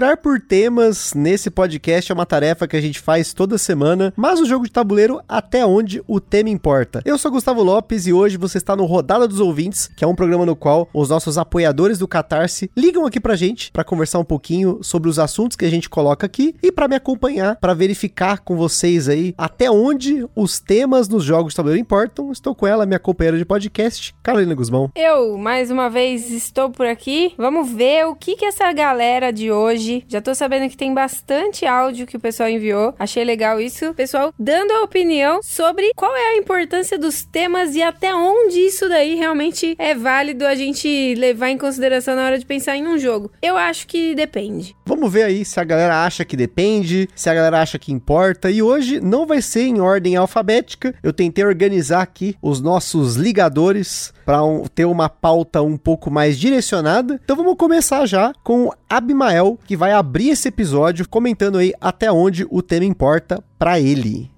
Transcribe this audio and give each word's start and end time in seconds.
Procurar 0.00 0.16
por 0.16 0.40
temas 0.40 1.12
nesse 1.12 1.50
podcast 1.50 2.10
é 2.10 2.14
uma 2.14 2.24
tarefa 2.24 2.66
que 2.66 2.74
a 2.74 2.80
gente 2.80 2.98
faz 2.98 3.34
toda 3.34 3.58
semana, 3.58 4.14
mas 4.16 4.40
o 4.40 4.46
jogo 4.46 4.64
de 4.64 4.72
tabuleiro 4.72 5.20
até 5.28 5.66
onde 5.66 6.02
o 6.08 6.18
tema 6.18 6.48
importa. 6.48 7.02
Eu 7.04 7.18
sou 7.18 7.30
Gustavo 7.30 7.62
Lopes 7.62 8.06
e 8.06 8.12
hoje 8.14 8.38
você 8.38 8.56
está 8.56 8.74
no 8.74 8.86
Rodada 8.86 9.28
dos 9.28 9.40
Ouvintes, 9.40 9.90
que 9.94 10.02
é 10.02 10.06
um 10.06 10.14
programa 10.14 10.46
no 10.46 10.56
qual 10.56 10.88
os 10.94 11.10
nossos 11.10 11.36
apoiadores 11.36 11.98
do 11.98 12.08
Catarse 12.08 12.70
ligam 12.74 13.04
aqui 13.04 13.20
pra 13.20 13.36
gente 13.36 13.70
para 13.72 13.84
conversar 13.84 14.18
um 14.18 14.24
pouquinho 14.24 14.78
sobre 14.82 15.10
os 15.10 15.18
assuntos 15.18 15.54
que 15.54 15.66
a 15.66 15.70
gente 15.70 15.90
coloca 15.90 16.24
aqui 16.24 16.54
e 16.62 16.72
para 16.72 16.88
me 16.88 16.96
acompanhar, 16.96 17.56
para 17.56 17.74
verificar 17.74 18.38
com 18.38 18.56
vocês 18.56 19.06
aí 19.06 19.34
até 19.36 19.70
onde 19.70 20.26
os 20.34 20.58
temas 20.58 21.10
nos 21.10 21.24
jogos 21.24 21.52
de 21.52 21.56
tabuleiro 21.58 21.82
importam. 21.82 22.32
Estou 22.32 22.54
com 22.54 22.66
ela, 22.66 22.86
minha 22.86 22.98
companheira 22.98 23.36
de 23.36 23.44
podcast, 23.44 24.14
Carolina 24.22 24.54
Guzmão. 24.54 24.90
Eu, 24.96 25.36
mais 25.36 25.70
uma 25.70 25.90
vez, 25.90 26.30
estou 26.30 26.70
por 26.70 26.86
aqui. 26.86 27.34
Vamos 27.36 27.70
ver 27.70 28.06
o 28.06 28.14
que 28.14 28.34
que 28.34 28.46
essa 28.46 28.72
galera 28.72 29.30
de 29.30 29.52
hoje. 29.52 29.89
Já 30.08 30.20
tô 30.20 30.34
sabendo 30.34 30.68
que 30.68 30.76
tem 30.76 30.92
bastante 30.92 31.66
áudio 31.66 32.06
que 32.06 32.16
o 32.16 32.20
pessoal 32.20 32.48
enviou. 32.48 32.94
Achei 32.98 33.24
legal 33.24 33.60
isso. 33.60 33.92
Pessoal 33.94 34.32
dando 34.38 34.72
a 34.72 34.82
opinião 34.82 35.40
sobre 35.42 35.92
qual 35.94 36.14
é 36.16 36.34
a 36.34 36.36
importância 36.36 36.98
dos 36.98 37.24
temas 37.24 37.74
e 37.74 37.82
até 37.82 38.14
onde 38.14 38.58
isso 38.58 38.88
daí 38.88 39.14
realmente 39.14 39.74
é 39.78 39.94
válido 39.94 40.46
a 40.46 40.54
gente 40.54 41.14
levar 41.14 41.50
em 41.50 41.58
consideração 41.58 42.16
na 42.16 42.24
hora 42.24 42.38
de 42.38 42.46
pensar 42.46 42.76
em 42.76 42.86
um 42.86 42.98
jogo. 42.98 43.30
Eu 43.42 43.56
acho 43.56 43.86
que 43.86 44.14
depende. 44.14 44.74
Vamos 44.84 45.12
ver 45.12 45.24
aí 45.24 45.44
se 45.44 45.58
a 45.60 45.64
galera 45.64 46.04
acha 46.04 46.24
que 46.24 46.36
depende, 46.36 47.08
se 47.14 47.28
a 47.28 47.34
galera 47.34 47.60
acha 47.60 47.78
que 47.78 47.92
importa. 47.92 48.50
E 48.50 48.62
hoje 48.62 49.00
não 49.00 49.26
vai 49.26 49.40
ser 49.42 49.62
em 49.62 49.80
ordem 49.80 50.16
alfabética. 50.16 50.94
Eu 51.02 51.12
tentei 51.12 51.44
organizar 51.44 52.02
aqui 52.02 52.36
os 52.42 52.60
nossos 52.60 53.16
ligadores 53.16 54.12
para 54.24 54.42
um, 54.42 54.64
ter 54.66 54.84
uma 54.84 55.08
pauta 55.08 55.62
um 55.62 55.76
pouco 55.76 56.10
mais 56.10 56.38
direcionada. 56.38 57.20
Então 57.22 57.36
vamos 57.36 57.56
começar 57.56 58.06
já 58.06 58.32
com 58.42 58.70
Abimael, 58.88 59.58
que 59.66 59.76
vai 59.80 59.92
abrir 59.92 60.28
esse 60.28 60.46
episódio 60.46 61.08
comentando 61.08 61.56
aí 61.56 61.72
até 61.80 62.12
onde 62.12 62.46
o 62.50 62.60
tema 62.60 62.84
importa 62.84 63.42
para 63.58 63.80
ele. 63.80 64.30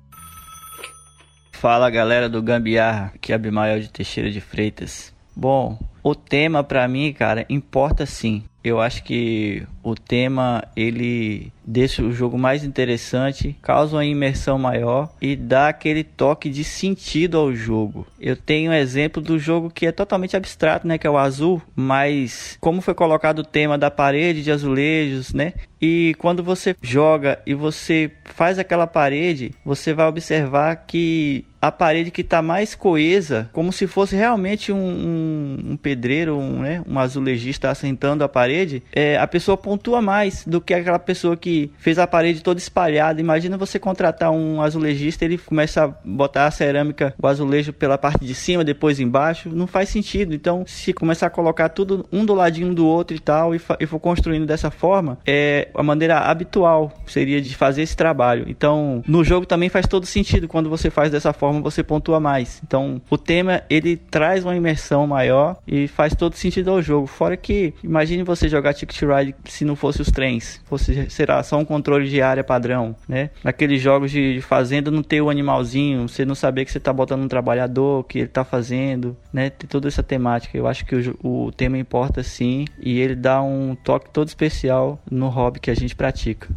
Fala 1.50 1.90
galera 1.90 2.28
do 2.28 2.40
Gambiarra, 2.40 3.10
aqui 3.12 3.32
é 3.32 3.34
Abimael 3.34 3.80
de 3.80 3.90
Teixeira 3.90 4.30
de 4.30 4.40
Freitas. 4.40 5.11
Bom, 5.34 5.78
o 6.02 6.14
tema 6.14 6.64
para 6.64 6.86
mim, 6.88 7.12
cara, 7.12 7.46
importa 7.48 8.04
sim. 8.04 8.42
Eu 8.64 8.80
acho 8.80 9.02
que 9.02 9.66
o 9.82 9.94
tema 9.94 10.62
ele 10.76 11.52
deixa 11.64 12.02
o 12.02 12.12
jogo 12.12 12.38
mais 12.38 12.62
interessante, 12.62 13.56
causa 13.60 13.96
uma 13.96 14.04
imersão 14.04 14.56
maior 14.56 15.12
e 15.20 15.34
dá 15.34 15.68
aquele 15.68 16.04
toque 16.04 16.48
de 16.48 16.62
sentido 16.62 17.38
ao 17.38 17.52
jogo. 17.52 18.06
Eu 18.20 18.36
tenho 18.36 18.70
um 18.70 18.74
exemplo 18.74 19.20
do 19.20 19.36
jogo 19.36 19.68
que 19.68 19.86
é 19.86 19.92
totalmente 19.92 20.36
abstrato, 20.36 20.86
né, 20.86 20.96
que 20.96 21.06
é 21.06 21.10
o 21.10 21.18
azul, 21.18 21.60
mas 21.74 22.56
como 22.60 22.80
foi 22.80 22.94
colocado 22.94 23.40
o 23.40 23.44
tema 23.44 23.76
da 23.76 23.90
parede 23.90 24.44
de 24.44 24.52
azulejos, 24.52 25.32
né? 25.32 25.54
E 25.80 26.14
quando 26.18 26.44
você 26.44 26.76
joga 26.80 27.40
e 27.44 27.54
você 27.54 28.12
faz 28.24 28.60
aquela 28.60 28.86
parede, 28.86 29.52
você 29.64 29.92
vai 29.92 30.06
observar 30.06 30.76
que 30.86 31.44
a 31.62 31.70
parede 31.70 32.10
que 32.10 32.22
está 32.22 32.42
mais 32.42 32.74
coesa, 32.74 33.48
como 33.52 33.72
se 33.72 33.86
fosse 33.86 34.16
realmente 34.16 34.72
um, 34.72 34.76
um, 34.76 35.58
um 35.70 35.76
pedreiro, 35.76 36.36
um, 36.36 36.58
né, 36.58 36.82
um 36.88 36.98
azulejista 36.98 37.70
assentando 37.70 38.24
a 38.24 38.28
parede, 38.28 38.82
é, 38.92 39.16
a 39.16 39.28
pessoa 39.28 39.56
pontua 39.56 40.02
mais 40.02 40.44
do 40.44 40.60
que 40.60 40.74
aquela 40.74 40.98
pessoa 40.98 41.36
que 41.36 41.70
fez 41.78 42.00
a 42.00 42.06
parede 42.06 42.42
toda 42.42 42.58
espalhada. 42.58 43.20
Imagina 43.20 43.56
você 43.56 43.78
contratar 43.78 44.32
um 44.32 44.60
azulejista, 44.60 45.24
ele 45.24 45.38
começa 45.38 45.84
a 45.84 45.94
botar 46.04 46.46
a 46.46 46.50
cerâmica, 46.50 47.14
o 47.20 47.26
azulejo 47.28 47.72
pela 47.72 47.96
parte 47.96 48.24
de 48.24 48.34
cima, 48.34 48.64
depois 48.64 48.98
embaixo, 48.98 49.48
não 49.48 49.68
faz 49.68 49.88
sentido. 49.88 50.34
Então, 50.34 50.64
se 50.66 50.92
começar 50.92 51.28
a 51.28 51.30
colocar 51.30 51.68
tudo 51.68 52.04
um 52.10 52.24
do 52.24 52.34
ladinho 52.34 52.74
do 52.74 52.86
outro 52.86 53.16
e 53.16 53.20
tal, 53.20 53.54
e, 53.54 53.60
e 53.78 53.86
for 53.86 54.00
construindo 54.00 54.46
dessa 54.46 54.70
forma, 54.70 55.16
é 55.24 55.68
a 55.74 55.82
maneira 55.82 56.18
habitual 56.18 56.92
seria 57.06 57.40
de 57.40 57.54
fazer 57.54 57.82
esse 57.82 57.96
trabalho. 57.96 58.46
Então, 58.48 59.02
no 59.06 59.22
jogo 59.22 59.46
também 59.46 59.68
faz 59.68 59.86
todo 59.86 60.06
sentido 60.06 60.48
quando 60.48 60.68
você 60.68 60.90
faz 60.90 61.10
dessa 61.10 61.32
forma, 61.32 61.51
você 61.60 61.82
pontua 61.82 62.20
mais. 62.20 62.62
Então, 62.64 63.02
o 63.10 63.18
tema 63.18 63.62
ele 63.68 63.96
traz 63.96 64.44
uma 64.44 64.56
imersão 64.56 65.06
maior 65.06 65.58
e 65.66 65.88
faz 65.88 66.14
todo 66.14 66.36
sentido 66.36 66.70
ao 66.70 66.80
jogo. 66.80 67.06
Fora 67.06 67.36
que, 67.36 67.74
imagine 67.82 68.22
você 68.22 68.48
jogar 68.48 68.74
Ticket 68.74 69.02
Ride 69.02 69.34
se 69.44 69.64
não 69.64 69.74
fosse 69.74 70.00
os 70.00 70.10
trens, 70.10 70.62
fosse, 70.64 71.10
será, 71.10 71.42
só 71.42 71.58
um 71.58 71.64
controle 71.64 72.08
de 72.08 72.22
área 72.22 72.44
padrão, 72.44 72.94
né? 73.08 73.30
Naqueles 73.42 73.80
jogos 73.82 74.10
de, 74.10 74.34
de 74.34 74.40
fazenda 74.40 74.90
não 74.90 75.02
ter 75.02 75.20
o 75.20 75.28
animalzinho, 75.28 76.08
você 76.08 76.24
não 76.24 76.34
saber 76.34 76.64
que 76.64 76.70
você 76.70 76.80
tá 76.80 76.92
botando 76.92 77.22
um 77.22 77.28
trabalhador, 77.28 78.04
que 78.04 78.20
ele 78.20 78.28
tá 78.28 78.44
fazendo, 78.44 79.16
né? 79.32 79.50
Tem 79.50 79.68
toda 79.68 79.88
essa 79.88 80.02
temática. 80.02 80.56
Eu 80.56 80.66
acho 80.66 80.84
que 80.86 80.94
o, 80.94 81.46
o 81.46 81.52
tema 81.52 81.78
importa 81.78 82.22
sim 82.22 82.64
e 82.78 83.00
ele 83.00 83.14
dá 83.14 83.42
um 83.42 83.74
toque 83.74 84.10
todo 84.10 84.28
especial 84.28 85.00
no 85.10 85.28
hobby 85.28 85.60
que 85.60 85.70
a 85.70 85.74
gente 85.74 85.96
pratica. 85.96 86.48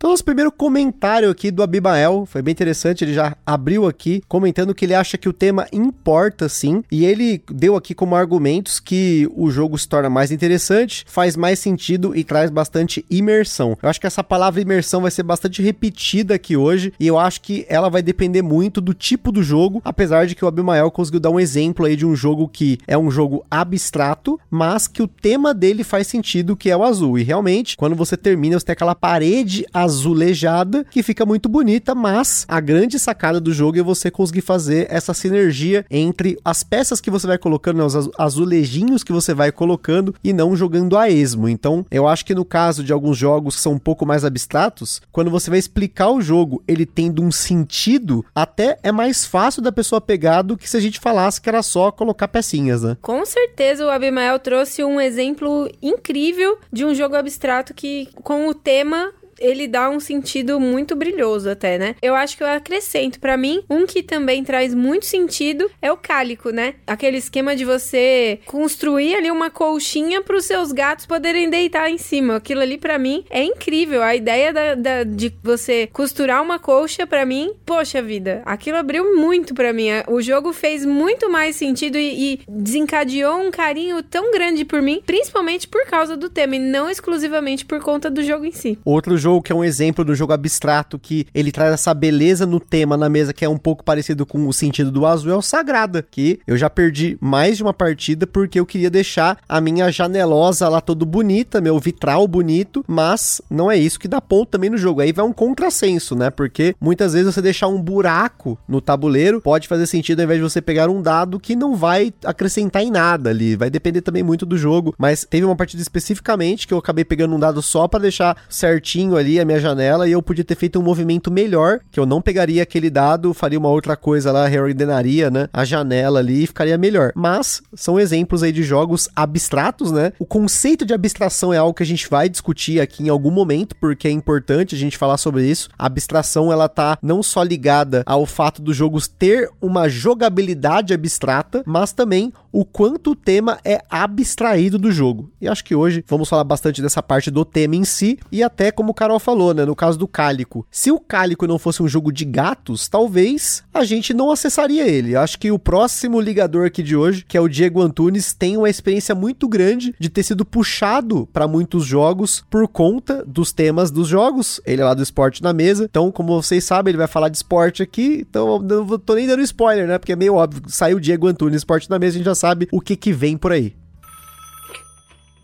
Então, 0.00 0.12
nosso 0.12 0.24
primeiro 0.24 0.50
comentário 0.50 1.28
aqui 1.28 1.50
do 1.50 1.62
Abimael 1.62 2.24
foi 2.24 2.40
bem 2.40 2.52
interessante. 2.52 3.04
Ele 3.04 3.12
já 3.12 3.36
abriu 3.44 3.86
aqui 3.86 4.22
comentando 4.26 4.74
que 4.74 4.86
ele 4.86 4.94
acha 4.94 5.18
que 5.18 5.28
o 5.28 5.32
tema 5.32 5.66
importa 5.70 6.48
sim. 6.48 6.82
E 6.90 7.04
ele 7.04 7.42
deu 7.52 7.76
aqui 7.76 7.94
como 7.94 8.16
argumentos 8.16 8.80
que 8.80 9.30
o 9.36 9.50
jogo 9.50 9.76
se 9.76 9.86
torna 9.86 10.08
mais 10.08 10.30
interessante, 10.30 11.04
faz 11.06 11.36
mais 11.36 11.58
sentido 11.58 12.16
e 12.16 12.24
traz 12.24 12.48
bastante 12.48 13.04
imersão. 13.10 13.76
Eu 13.82 13.90
acho 13.90 14.00
que 14.00 14.06
essa 14.06 14.24
palavra 14.24 14.62
imersão 14.62 15.02
vai 15.02 15.10
ser 15.10 15.22
bastante 15.22 15.60
repetida 15.60 16.34
aqui 16.34 16.56
hoje. 16.56 16.94
E 16.98 17.06
eu 17.06 17.18
acho 17.18 17.42
que 17.42 17.66
ela 17.68 17.90
vai 17.90 18.00
depender 18.00 18.40
muito 18.40 18.80
do 18.80 18.94
tipo 18.94 19.30
do 19.30 19.42
jogo. 19.42 19.82
Apesar 19.84 20.26
de 20.26 20.34
que 20.34 20.42
o 20.42 20.48
Abimael 20.48 20.90
conseguiu 20.90 21.20
dar 21.20 21.28
um 21.28 21.38
exemplo 21.38 21.84
aí 21.84 21.94
de 21.94 22.06
um 22.06 22.16
jogo 22.16 22.48
que 22.48 22.78
é 22.86 22.96
um 22.96 23.10
jogo 23.10 23.44
abstrato, 23.50 24.40
mas 24.50 24.88
que 24.88 25.02
o 25.02 25.06
tema 25.06 25.52
dele 25.52 25.84
faz 25.84 26.06
sentido, 26.06 26.56
que 26.56 26.70
é 26.70 26.76
o 26.76 26.84
azul. 26.84 27.18
E 27.18 27.22
realmente, 27.22 27.76
quando 27.76 27.94
você 27.94 28.16
termina, 28.16 28.58
você 28.58 28.64
tem 28.64 28.72
aquela 28.72 28.94
parede 28.94 29.66
azul 29.74 29.89
azulejada, 29.90 30.84
que 30.90 31.02
fica 31.02 31.26
muito 31.26 31.48
bonita, 31.48 31.94
mas 31.94 32.44
a 32.48 32.60
grande 32.60 32.98
sacada 32.98 33.40
do 33.40 33.52
jogo 33.52 33.78
é 33.78 33.82
você 33.82 34.10
conseguir 34.10 34.40
fazer 34.40 34.86
essa 34.90 35.12
sinergia 35.12 35.84
entre 35.90 36.38
as 36.44 36.62
peças 36.62 37.00
que 37.00 37.10
você 37.10 37.26
vai 37.26 37.38
colocando, 37.38 37.78
né, 37.78 37.84
os 37.84 38.10
azulejinhos 38.18 39.02
que 39.02 39.12
você 39.12 39.34
vai 39.34 39.50
colocando 39.50 40.14
e 40.22 40.32
não 40.32 40.54
jogando 40.56 40.96
a 40.96 41.10
esmo. 41.10 41.48
Então, 41.48 41.84
eu 41.90 42.06
acho 42.06 42.24
que 42.24 42.34
no 42.34 42.44
caso 42.44 42.84
de 42.84 42.92
alguns 42.92 43.16
jogos 43.16 43.56
que 43.56 43.62
são 43.62 43.72
um 43.72 43.78
pouco 43.78 44.06
mais 44.06 44.24
abstratos, 44.24 45.02
quando 45.10 45.30
você 45.30 45.50
vai 45.50 45.58
explicar 45.58 46.10
o 46.10 46.20
jogo, 46.20 46.62
ele 46.66 46.86
tendo 46.86 47.22
um 47.22 47.32
sentido, 47.32 48.24
até 48.34 48.78
é 48.82 48.92
mais 48.92 49.26
fácil 49.26 49.62
da 49.62 49.72
pessoa 49.72 50.00
pegar 50.00 50.42
do 50.42 50.56
que 50.56 50.68
se 50.68 50.76
a 50.76 50.80
gente 50.80 51.00
falasse 51.00 51.40
que 51.40 51.48
era 51.48 51.62
só 51.62 51.90
colocar 51.90 52.28
pecinhas, 52.28 52.82
né? 52.82 52.96
Com 53.02 53.24
certeza 53.26 53.84
o 53.84 53.90
Abimael 53.90 54.38
trouxe 54.38 54.84
um 54.84 55.00
exemplo 55.00 55.70
incrível 55.82 56.58
de 56.72 56.84
um 56.84 56.94
jogo 56.94 57.16
abstrato 57.16 57.74
que, 57.74 58.08
com 58.22 58.48
o 58.48 58.54
tema 58.54 59.12
ele 59.40 59.66
dá 59.66 59.88
um 59.88 59.98
sentido 59.98 60.60
muito 60.60 60.94
brilhoso 60.94 61.48
até, 61.48 61.78
né? 61.78 61.96
Eu 62.02 62.14
acho 62.14 62.36
que 62.36 62.42
eu 62.42 62.46
acrescento 62.46 63.18
para 63.18 63.36
mim 63.36 63.62
um 63.68 63.86
que 63.86 64.02
também 64.02 64.44
traz 64.44 64.74
muito 64.74 65.06
sentido 65.06 65.70
é 65.80 65.90
o 65.90 65.96
cálico, 65.96 66.50
né? 66.50 66.74
Aquele 66.86 67.16
esquema 67.16 67.56
de 67.56 67.64
você 67.64 68.40
construir 68.44 69.16
ali 69.16 69.30
uma 69.30 69.50
colchinha 69.50 70.20
para 70.22 70.36
os 70.36 70.44
seus 70.44 70.72
gatos 70.72 71.06
poderem 71.06 71.48
deitar 71.48 71.90
em 71.90 71.98
cima. 71.98 72.36
Aquilo 72.36 72.60
ali 72.60 72.76
para 72.76 72.98
mim 72.98 73.24
é 73.30 73.42
incrível. 73.42 74.02
A 74.02 74.14
ideia 74.14 74.52
da, 74.52 74.74
da, 74.74 75.04
de 75.04 75.32
você 75.42 75.88
costurar 75.92 76.42
uma 76.42 76.58
colcha 76.58 77.06
para 77.06 77.24
mim, 77.24 77.52
poxa 77.64 78.02
vida, 78.02 78.42
aquilo 78.44 78.76
abriu 78.76 79.16
muito 79.16 79.54
para 79.54 79.72
mim. 79.72 79.88
O 80.06 80.20
jogo 80.20 80.52
fez 80.52 80.84
muito 80.84 81.30
mais 81.30 81.56
sentido 81.56 81.96
e, 81.96 82.34
e 82.34 82.40
desencadeou 82.48 83.40
um 83.40 83.50
carinho 83.50 84.02
tão 84.02 84.30
grande 84.30 84.64
por 84.64 84.82
mim, 84.82 85.02
principalmente 85.06 85.66
por 85.66 85.86
causa 85.86 86.16
do 86.16 86.28
tema 86.28 86.56
e 86.56 86.58
não 86.58 86.90
exclusivamente 86.90 87.64
por 87.64 87.80
conta 87.80 88.10
do 88.10 88.22
jogo 88.22 88.44
em 88.44 88.52
si. 88.52 88.78
Outro 88.84 89.16
jogo 89.16 89.29
jogo 89.30 89.42
que 89.42 89.52
é 89.52 89.54
um 89.54 89.64
exemplo 89.64 90.04
do 90.04 90.14
jogo 90.14 90.32
abstrato 90.32 90.98
que 90.98 91.26
ele 91.32 91.52
traz 91.52 91.72
essa 91.72 91.94
beleza 91.94 92.44
no 92.44 92.58
tema 92.58 92.96
na 92.96 93.08
mesa 93.08 93.32
que 93.32 93.44
é 93.44 93.48
um 93.48 93.56
pouco 93.56 93.84
parecido 93.84 94.26
com 94.26 94.46
o 94.48 94.52
sentido 94.52 94.90
do 94.90 95.06
azul 95.06 95.32
é 95.32 95.36
o 95.36 95.42
Sagrada, 95.42 96.04
que 96.08 96.40
eu 96.46 96.56
já 96.56 96.68
perdi 96.68 97.16
mais 97.20 97.56
de 97.56 97.62
uma 97.62 97.72
partida 97.72 98.26
porque 98.26 98.58
eu 98.58 98.66
queria 98.66 98.90
deixar 98.90 99.38
a 99.48 99.60
minha 99.60 99.90
janelosa 99.90 100.68
lá 100.68 100.80
todo 100.80 101.06
bonita, 101.06 101.60
meu 101.60 101.78
vitral 101.78 102.26
bonito, 102.26 102.84
mas 102.86 103.40
não 103.48 103.70
é 103.70 103.76
isso 103.76 103.98
que 103.98 104.08
dá 104.08 104.20
ponto 104.20 104.50
também 104.50 104.70
no 104.70 104.78
jogo. 104.78 105.00
Aí 105.00 105.12
vai 105.12 105.24
um 105.24 105.32
contrassenso, 105.32 106.14
né? 106.14 106.30
Porque 106.30 106.74
muitas 106.80 107.12
vezes 107.12 107.32
você 107.32 107.40
deixar 107.40 107.68
um 107.68 107.80
buraco 107.80 108.58
no 108.68 108.80
tabuleiro 108.80 109.40
pode 109.40 109.68
fazer 109.68 109.86
sentido 109.86 110.20
ao 110.20 110.24
invés 110.24 110.38
de 110.38 110.48
você 110.48 110.60
pegar 110.60 110.88
um 110.88 111.00
dado 111.00 111.38
que 111.38 111.54
não 111.54 111.76
vai 111.76 112.12
acrescentar 112.24 112.82
em 112.82 112.90
nada 112.90 113.30
ali. 113.30 113.56
Vai 113.56 113.70
depender 113.70 114.00
também 114.00 114.22
muito 114.22 114.44
do 114.44 114.58
jogo, 114.58 114.94
mas 114.98 115.24
teve 115.28 115.44
uma 115.44 115.56
partida 115.56 115.82
especificamente 115.82 116.66
que 116.66 116.74
eu 116.74 116.78
acabei 116.78 117.04
pegando 117.04 117.34
um 117.34 117.38
dado 117.38 117.62
só 117.62 117.86
para 117.86 118.00
deixar 118.00 118.36
certinho 118.48 119.16
ali 119.20 119.38
a 119.38 119.44
minha 119.44 119.60
janela 119.60 120.08
e 120.08 120.12
eu 120.12 120.22
podia 120.22 120.44
ter 120.44 120.54
feito 120.54 120.78
um 120.78 120.82
movimento 120.82 121.30
melhor, 121.30 121.80
que 121.90 122.00
eu 122.00 122.06
não 122.06 122.20
pegaria 122.20 122.62
aquele 122.62 122.90
dado, 122.90 123.32
faria 123.32 123.58
uma 123.58 123.68
outra 123.68 123.96
coisa 123.96 124.32
lá, 124.32 124.46
reordenaria, 124.46 125.30
né, 125.30 125.48
a 125.52 125.64
janela 125.64 126.18
ali 126.18 126.44
e 126.44 126.46
ficaria 126.46 126.76
melhor. 126.76 127.12
Mas 127.14 127.62
são 127.74 128.00
exemplos 128.00 128.42
aí 128.42 128.52
de 128.52 128.62
jogos 128.62 129.08
abstratos, 129.14 129.92
né? 129.92 130.12
O 130.18 130.26
conceito 130.26 130.84
de 130.84 130.94
abstração 130.94 131.52
é 131.52 131.58
algo 131.58 131.74
que 131.74 131.82
a 131.82 131.86
gente 131.86 132.08
vai 132.08 132.28
discutir 132.28 132.80
aqui 132.80 133.04
em 133.04 133.08
algum 133.08 133.30
momento, 133.30 133.76
porque 133.76 134.08
é 134.08 134.10
importante 134.10 134.74
a 134.74 134.78
gente 134.78 134.98
falar 134.98 135.16
sobre 135.16 135.46
isso. 135.46 135.68
A 135.78 135.86
abstração 135.86 136.52
ela 136.52 136.68
tá 136.68 136.98
não 137.02 137.22
só 137.22 137.42
ligada 137.42 138.02
ao 138.06 138.26
fato 138.26 138.62
dos 138.62 138.76
jogos 138.76 139.06
ter 139.06 139.50
uma 139.60 139.88
jogabilidade 139.88 140.94
abstrata, 140.94 141.62
mas 141.66 141.92
também 141.92 142.32
o 142.52 142.64
quanto 142.64 143.12
o 143.12 143.16
tema 143.16 143.58
é 143.64 143.82
abstraído 143.88 144.78
do 144.78 144.90
jogo. 144.90 145.30
E 145.40 145.48
acho 145.48 145.64
que 145.64 145.74
hoje 145.74 146.04
vamos 146.06 146.28
falar 146.28 146.44
bastante 146.44 146.82
dessa 146.82 147.02
parte 147.02 147.30
do 147.30 147.44
tema 147.44 147.76
em 147.76 147.84
si 147.84 148.18
e 148.30 148.42
até 148.42 148.70
como 148.70 148.90
o 148.90 148.94
Carol 148.94 149.18
falou, 149.18 149.54
né, 149.54 149.64
no 149.64 149.76
caso 149.76 149.98
do 149.98 150.08
Cálico. 150.08 150.66
Se 150.70 150.90
o 150.90 151.00
Cálico 151.00 151.46
não 151.46 151.58
fosse 151.58 151.82
um 151.82 151.88
jogo 151.88 152.12
de 152.12 152.24
gatos, 152.24 152.88
talvez 152.88 153.62
a 153.72 153.84
gente 153.84 154.12
não 154.12 154.30
acessaria 154.30 154.86
ele. 154.86 155.16
Acho 155.16 155.38
que 155.38 155.50
o 155.50 155.58
próximo 155.58 156.20
ligador 156.20 156.66
aqui 156.66 156.82
de 156.82 156.96
hoje, 156.96 157.24
que 157.26 157.36
é 157.36 157.40
o 157.40 157.48
Diego 157.48 157.80
Antunes, 157.80 158.32
tem 158.32 158.56
uma 158.56 158.68
experiência 158.68 159.14
muito 159.14 159.48
grande 159.48 159.94
de 159.98 160.08
ter 160.08 160.22
sido 160.22 160.44
puxado 160.44 161.28
para 161.32 161.48
muitos 161.48 161.84
jogos 161.84 162.44
por 162.50 162.66
conta 162.68 163.24
dos 163.26 163.52
temas 163.52 163.90
dos 163.90 164.08
jogos. 164.08 164.60
Ele 164.64 164.82
é 164.82 164.84
lá 164.84 164.94
do 164.94 165.02
esporte 165.02 165.42
na 165.42 165.52
mesa. 165.52 165.84
Então, 165.84 166.10
como 166.10 166.40
vocês 166.42 166.64
sabem, 166.64 166.90
ele 166.90 166.98
vai 166.98 167.06
falar 167.06 167.28
de 167.28 167.36
esporte 167.36 167.82
aqui. 167.82 168.26
Então, 168.28 168.56
eu 168.68 168.84
não 168.84 168.98
tô 168.98 169.14
nem 169.14 169.26
dando 169.26 169.42
spoiler, 169.42 169.86
né? 169.86 169.98
Porque 169.98 170.12
é 170.12 170.16
meio 170.16 170.34
óbvio. 170.34 170.62
Saiu 170.68 170.96
o 170.96 171.00
Diego 171.00 171.26
Antunes, 171.26 171.56
esporte 171.56 171.88
na 171.88 171.98
mesa, 171.98 172.16
a 172.16 172.18
gente 172.18 172.26
já 172.26 172.34
sabe 172.40 172.66
o 172.72 172.80
que 172.80 172.96
que 172.96 173.12
vem 173.12 173.36
por 173.36 173.52
aí. 173.52 173.76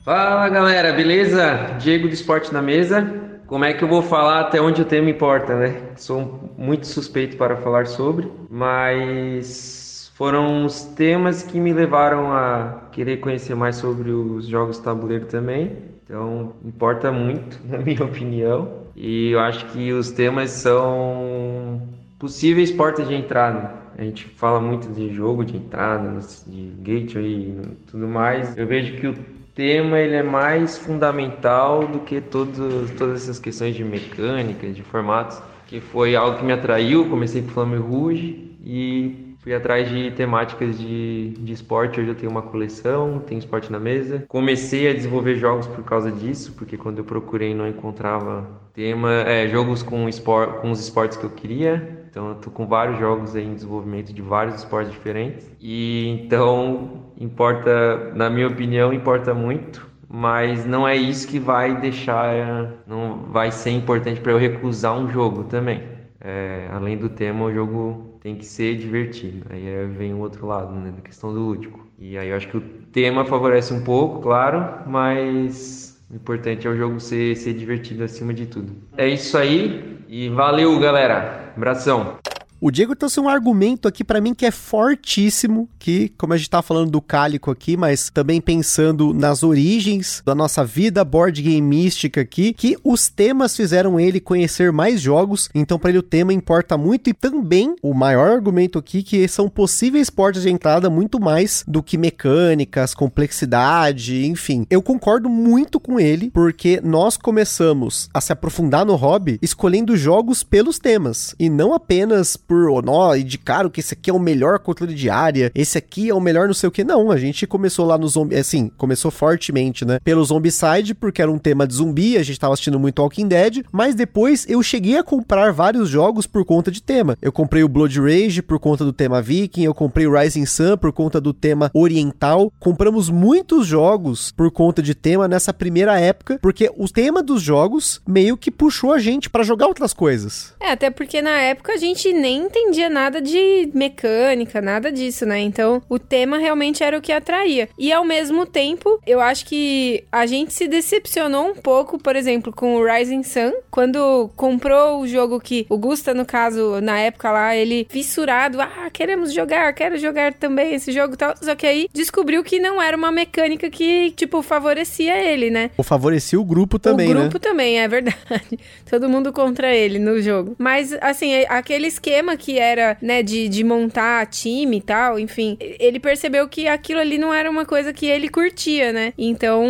Fala 0.03 0.49
galera, 0.49 0.93
beleza? 0.93 1.77
Diego 1.79 2.09
do 2.09 2.15
Esporte 2.15 2.53
na 2.55 2.63
Mesa. 2.63 3.07
Como 3.47 3.65
é 3.65 3.75
que 3.75 3.85
eu 3.85 3.89
vou 3.89 4.03
falar 4.03 4.41
até 4.41 4.61
onde 4.61 4.81
o 4.81 4.85
tema 4.85 5.11
importa, 5.11 5.55
né? 5.55 5.83
Sou 5.97 6.55
muito 6.57 6.87
suspeito 6.87 7.37
para 7.37 7.57
falar 7.57 7.87
sobre, 7.87 8.31
mas 8.49 10.11
foram 10.15 10.65
os 10.65 10.85
temas 10.85 11.43
que 11.43 11.61
me 11.61 11.73
levaram 11.73 12.33
a 12.33 12.89
querer 12.93 13.19
conhecer 13.19 13.55
mais 13.55 13.77
sobre 13.77 14.11
os 14.11 14.47
jogos 14.47 14.79
tabuleiro 14.79 15.27
também. 15.27 15.77
Então, 16.03 16.55
importa 16.65 17.13
muito, 17.13 17.61
na 17.69 17.79
minha 17.79 18.05
opinião. 18.05 18.87
E 18.97 19.33
eu 19.33 19.41
acho 19.41 19.67
que 19.67 19.93
os 19.93 20.11
temas 20.11 20.51
são 20.51 21.83
possíveis 22.19 22.71
portas 22.71 23.07
de 23.07 23.15
entrada. 23.15 23.86
A 23.99 24.05
gente 24.05 24.27
fala 24.27 24.61
muito 24.61 24.89
de 24.93 25.13
jogo 25.15 25.45
de 25.45 25.57
entrada, 25.57 26.21
de 26.47 26.73
gateway 26.83 27.51
e 27.51 27.77
tudo 27.91 28.07
mais. 28.07 28.57
Eu 28.57 28.67
vejo 28.67 28.97
que 29.01 29.07
o 29.07 29.15
tema 29.55 29.99
ele 29.99 30.17
é 30.17 30.23
mais 30.23 30.77
fundamental 30.77 31.89
do 31.89 32.01
que 32.01 32.21
todos, 32.21 32.91
todas 32.91 33.23
essas 33.23 33.39
questões 33.39 33.75
de 33.75 33.83
mecânica, 33.83 34.69
de 34.69 34.83
formatos, 34.83 35.41
que 35.67 35.81
foi 35.81 36.15
algo 36.15 36.39
que 36.39 36.45
me 36.45 36.53
atraiu. 36.53 37.09
Comecei 37.09 37.41
com 37.41 37.49
Flame 37.49 37.77
Rouge 37.77 38.55
e 38.63 39.35
fui 39.39 39.55
atrás 39.55 39.89
de 39.89 40.11
temáticas 40.11 40.79
de, 40.79 41.31
de 41.39 41.53
esporte. 41.55 41.99
Hoje 41.99 42.11
eu 42.11 42.15
tenho 42.15 42.31
uma 42.31 42.43
coleção, 42.43 43.19
tenho 43.21 43.39
esporte 43.39 43.73
na 43.73 43.81
mesa. 43.81 44.25
Comecei 44.29 44.91
a 44.91 44.93
desenvolver 44.93 45.37
jogos 45.37 45.67
por 45.67 45.85
causa 45.85 46.13
disso, 46.13 46.53
porque 46.53 46.77
quando 46.77 46.99
eu 46.99 47.05
procurei 47.05 47.55
não 47.55 47.67
encontrava 47.67 48.47
tema, 48.75 49.11
é, 49.23 49.49
jogos 49.49 49.83
com, 49.83 50.07
espor, 50.07 50.61
com 50.61 50.71
os 50.71 50.81
esportes 50.81 51.17
que 51.17 51.25
eu 51.25 51.31
queria. 51.31 51.96
Então 52.17 52.31
eu 52.31 52.35
tô 52.37 52.51
com 52.51 52.67
vários 52.67 52.99
jogos 52.99 53.37
aí 53.37 53.45
em 53.45 53.53
desenvolvimento 53.53 54.11
de 54.11 54.23
vários 54.23 54.55
esportes 54.55 54.91
diferentes. 54.91 55.55
E 55.61 56.09
então 56.09 57.13
importa, 57.21 58.15
na 58.15 58.31
minha 58.31 58.47
opinião, 58.49 58.91
importa 58.91 59.35
muito, 59.35 59.87
mas 60.09 60.65
não 60.65 60.89
é 60.89 60.97
isso 60.97 61.29
que 61.29 61.39
vai 61.39 61.79
deixar, 61.79 62.73
não 62.87 63.27
vai 63.31 63.53
ser 63.53 63.73
importante 63.73 64.19
para 64.19 64.33
eu 64.33 64.39
recusar 64.39 64.99
um 64.99 65.11
jogo 65.11 65.45
também. 65.45 65.83
É, 66.19 66.67
além 66.73 66.97
do 66.97 67.11
tema, 67.11 67.45
o 67.45 67.53
jogo 67.53 68.19
tem 68.23 68.35
que 68.35 68.47
ser 68.47 68.79
divertido. 68.79 69.45
Aí 69.51 69.87
vem 69.89 70.15
o 70.15 70.21
outro 70.21 70.47
lado, 70.47 70.75
né, 70.75 70.93
da 70.93 71.03
questão 71.03 71.35
do 71.35 71.41
lúdico. 71.41 71.87
E 71.99 72.17
aí 72.17 72.31
eu 72.31 72.37
acho 72.39 72.49
que 72.49 72.57
o 72.57 72.63
tema 72.63 73.27
favorece 73.27 73.75
um 73.75 73.85
pouco, 73.85 74.23
claro, 74.23 74.89
mas 74.91 75.96
o 76.11 76.15
importante 76.15 76.67
é 76.67 76.71
o 76.71 76.77
jogo 76.77 77.01
ser, 77.01 77.37
ser 77.37 77.55
divertido 77.55 78.05
acima 78.05 78.33
de 78.33 78.47
tudo. 78.47 78.73
É 78.97 79.09
isso 79.09 79.37
aí 79.37 79.99
e 80.09 80.29
valeu, 80.29 80.79
galera! 80.79 81.53
Abração. 81.57 82.19
O 82.59 82.71
Diego 82.71 82.97
trouxe 82.97 83.21
um 83.21 83.29
argumento 83.29 83.87
aqui 83.87 84.03
para 84.03 84.21
mim 84.21 84.33
que 84.33 84.47
é 84.47 84.51
fortíssimo, 84.51 85.69
que, 85.79 86.11
como 86.17 86.33
a 86.33 86.37
gente 86.39 86.49
tá 86.49 86.63
falando 86.63 86.91
do 86.91 87.03
Cálico 87.03 87.51
aqui, 87.51 87.77
mas 87.77 88.09
também 88.09 88.41
pensando 88.41 89.13
nas 89.13 89.43
origens 89.43 90.23
da 90.25 90.35
nossa 90.35 90.65
vida 90.65 91.05
board 91.05 91.43
game 91.43 91.61
mística 91.61 92.23
aqui, 92.23 92.55
que 92.55 92.77
os 92.83 93.09
temas 93.09 93.55
fizeram 93.55 94.01
ele 94.01 94.21
conhecer 94.21 94.73
mais 94.73 95.03
jogos, 95.03 95.51
então 95.55 95.79
para 95.79 95.91
ele 95.91 95.99
o 95.99 96.03
tema 96.03 96.33
importa 96.33 96.79
muito 96.79 97.11
e 97.11 97.15
também 97.15 97.77
o 97.83 97.93
maior 97.93 98.31
argumento 98.31 98.79
aqui 98.79 99.03
que 99.03 99.29
são 99.29 99.51
possíveis 99.51 100.09
portas 100.09 100.45
de 100.45 100.51
entrada 100.51 100.89
muito 100.89 101.21
mais 101.21 101.63
do 101.69 101.83
que 101.83 101.99
mecânicas, 101.99 102.95
complexidade, 102.95 104.25
enfim. 104.27 104.67
Eu 104.71 104.81
concordo 104.81 105.29
muito 105.29 105.79
com 105.79 106.01
ele, 106.01 106.31
porque 106.31 106.81
nós 106.83 107.19
começamos 107.19 108.09
a 108.15 108.21
se 108.21 108.33
aprofundar 108.33 108.87
no 108.87 108.95
hobby 108.95 109.39
escolhendo 109.43 109.95
jogos 109.95 110.43
pelos 110.43 110.79
temas 110.79 111.35
e 111.39 111.51
não 111.51 111.75
apenas 111.75 112.37
por 112.47 112.83
nó, 112.83 113.15
indicaram 113.15 113.69
que 113.69 113.81
esse 113.81 113.95
aqui 113.95 114.11
é 114.11 114.13
o 114.13 114.19
melhor 114.19 114.59
controle 114.59 114.95
de 114.95 115.11
área, 115.11 115.51
esse 115.55 115.77
aqui 115.77 116.09
é 116.09 116.15
o 116.15 116.21
melhor 116.21 116.47
não 116.47 116.55
sei 116.55 116.69
o 116.69 116.73
que. 116.73 116.85
Não, 116.85 117.11
a 117.11 117.17
gente 117.17 117.47
começou 117.47 117.87
lá 117.87 117.99
no 117.99 118.09
zumbi, 118.09 118.37
assim, 118.37 118.71
começou 118.77 119.11
fortemente, 119.11 119.85
né? 119.85 119.99
Pelo 120.03 120.25
Zombicide, 120.25 120.95
porque 120.95 121.23
era 121.23 121.31
um 121.31 121.39
tema 121.39 121.67
de 121.67 121.75
zumbi, 121.75 122.17
a 122.17 122.23
gente 122.23 122.39
tava 122.39 122.55
assistindo 122.55 122.79
muito 122.79 123.01
Walking 123.01 123.29
Dead, 123.29 123.65
mas 123.73 123.95
depois 123.95 124.47
eu 124.49 124.63
cheguei 124.63 124.97
a 124.97 125.03
comprar 125.03 125.53
vários 125.53 125.89
jogos 125.89 126.27
por 126.27 126.45
conta 126.45 126.71
de 126.71 126.83
tema. 126.83 127.17
Eu 127.21 127.33
comprei 127.33 127.63
o 127.63 127.69
Blood 127.69 128.01
Rage 128.01 128.43
por 128.43 128.59
conta 128.59 128.85
do 128.85 128.93
tema 128.93 129.21
Viking, 129.23 129.65
eu 129.65 129.75
comprei 129.75 130.07
o 130.07 130.17
Rising 130.17 130.47
Sun 130.47 130.77
por 130.77 130.93
conta 130.93 131.21
do 131.21 131.33
tema 131.33 131.71
oriental. 131.75 132.53
Compramos 132.59 133.11
muitos 133.11 133.67
jogos 133.67 134.33
por 134.33 134.51
conta 134.51 134.83
de 134.83 134.95
tema 134.95 135.27
nessa 135.29 135.53
primeira 135.53 135.99
época, 135.99 136.39
porque 136.41 136.71
o 136.77 136.89
tema 136.89 137.23
dos 137.23 137.43
jogos 137.43 138.01
meio 138.07 138.37
que 138.37 138.51
puxou 138.51 138.93
a 138.93 138.99
gente 138.99 139.29
para 139.31 139.43
jogar 139.43 139.67
outras 139.67 139.93
coisas. 139.93 140.55
É, 140.61 140.71
até 140.71 140.91
porque 140.91 141.21
na 141.23 141.39
época 141.39 141.73
a 141.73 141.77
gente 141.77 142.13
nem 142.13 142.36
nem 142.37 142.47
entendia 142.47 142.91
nada 142.91 143.21
de 143.21 143.71
mecânica, 143.75 144.61
nada 144.61 144.93
disso, 144.93 145.25
né? 145.25 145.41
Então, 145.41 145.83
o 145.89 145.99
tema 145.99 146.39
realmente 146.39 146.83
era 146.83 146.99
o 146.99 147.01
que 147.01 147.13
atraía. 147.13 147.69
E 147.79 147.93
ao 147.93 148.05
mesmo 148.05 148.45
tempo, 148.45 149.01
eu 149.07 149.21
acho 149.21 149.47
que 149.47 150.05
a 150.13 150.27
gente 150.27 150.53
se 150.53 150.69
decepcionou 150.69 151.47
um 151.49 151.55
pouco, 151.55 151.99
por 151.99 152.15
exemplo, 152.15 152.53
com 152.53 152.77
o 152.77 152.85
Rising 152.85 153.23
Sun, 153.23 153.53
quando 153.71 154.31
comprou 154.37 155.01
o 155.01 155.07
jogo 155.07 155.41
que 155.41 155.67
o 155.69 155.79
Gusta, 155.79 156.13
no 156.13 156.27
caso, 156.27 156.81
na 156.81 156.99
época 156.99 157.31
lá, 157.31 157.57
ele 157.57 157.87
fissurado, 157.89 158.61
ah, 158.61 158.91
queremos 158.93 159.33
jogar, 159.33 159.73
quero 159.73 159.97
jogar 159.99 160.35
também 160.35 160.75
esse 160.75 160.93
jogo 160.93 161.15
e 161.15 161.17
tal. 161.17 161.35
Só 161.41 161.55
que 161.55 161.67
aí 161.67 161.89
descobriu 161.93 162.43
que 162.45 162.59
não 162.59 162.83
era 162.83 162.97
uma 162.97 163.13
mecânica 163.13 163.71
que, 163.71 164.11
tipo, 164.13 164.43
favorecia 164.43 165.17
ele, 165.17 165.51
né? 165.51 165.71
Ou 165.77 165.85
favorecia 165.85 166.39
o 166.39 166.45
grupo 166.45 166.79
também? 166.79 167.11
O 167.11 167.15
grupo 167.15 167.35
né? 167.35 167.41
também, 167.41 167.81
é 167.81 167.89
verdade. 167.89 168.17
Todo 168.89 169.09
mundo 169.09 169.33
contra 169.33 169.75
ele 169.75 169.99
no 169.99 170.21
jogo. 170.21 170.55
Mas, 170.59 170.97
assim, 171.01 171.45
aquele 171.49 171.87
esquema 171.87 172.26
que 172.35 172.59
era, 172.59 172.97
né, 173.03 173.23
de, 173.23 173.47
de 173.47 173.63
montar 173.63 174.25
time 174.27 174.79
e 174.79 174.81
tal, 174.81 175.19
enfim, 175.19 175.59
ele 175.61 176.01
percebeu 176.01 176.49
que 176.49 176.67
aquilo 176.67 177.01
ali 177.01 177.19
não 177.19 177.35
era 177.35 177.51
uma 177.51 177.67
coisa 177.67 177.93
que 177.93 178.07
ele 178.07 178.31
curtia, 178.31 178.91
né? 178.91 179.13
Então, 179.19 179.67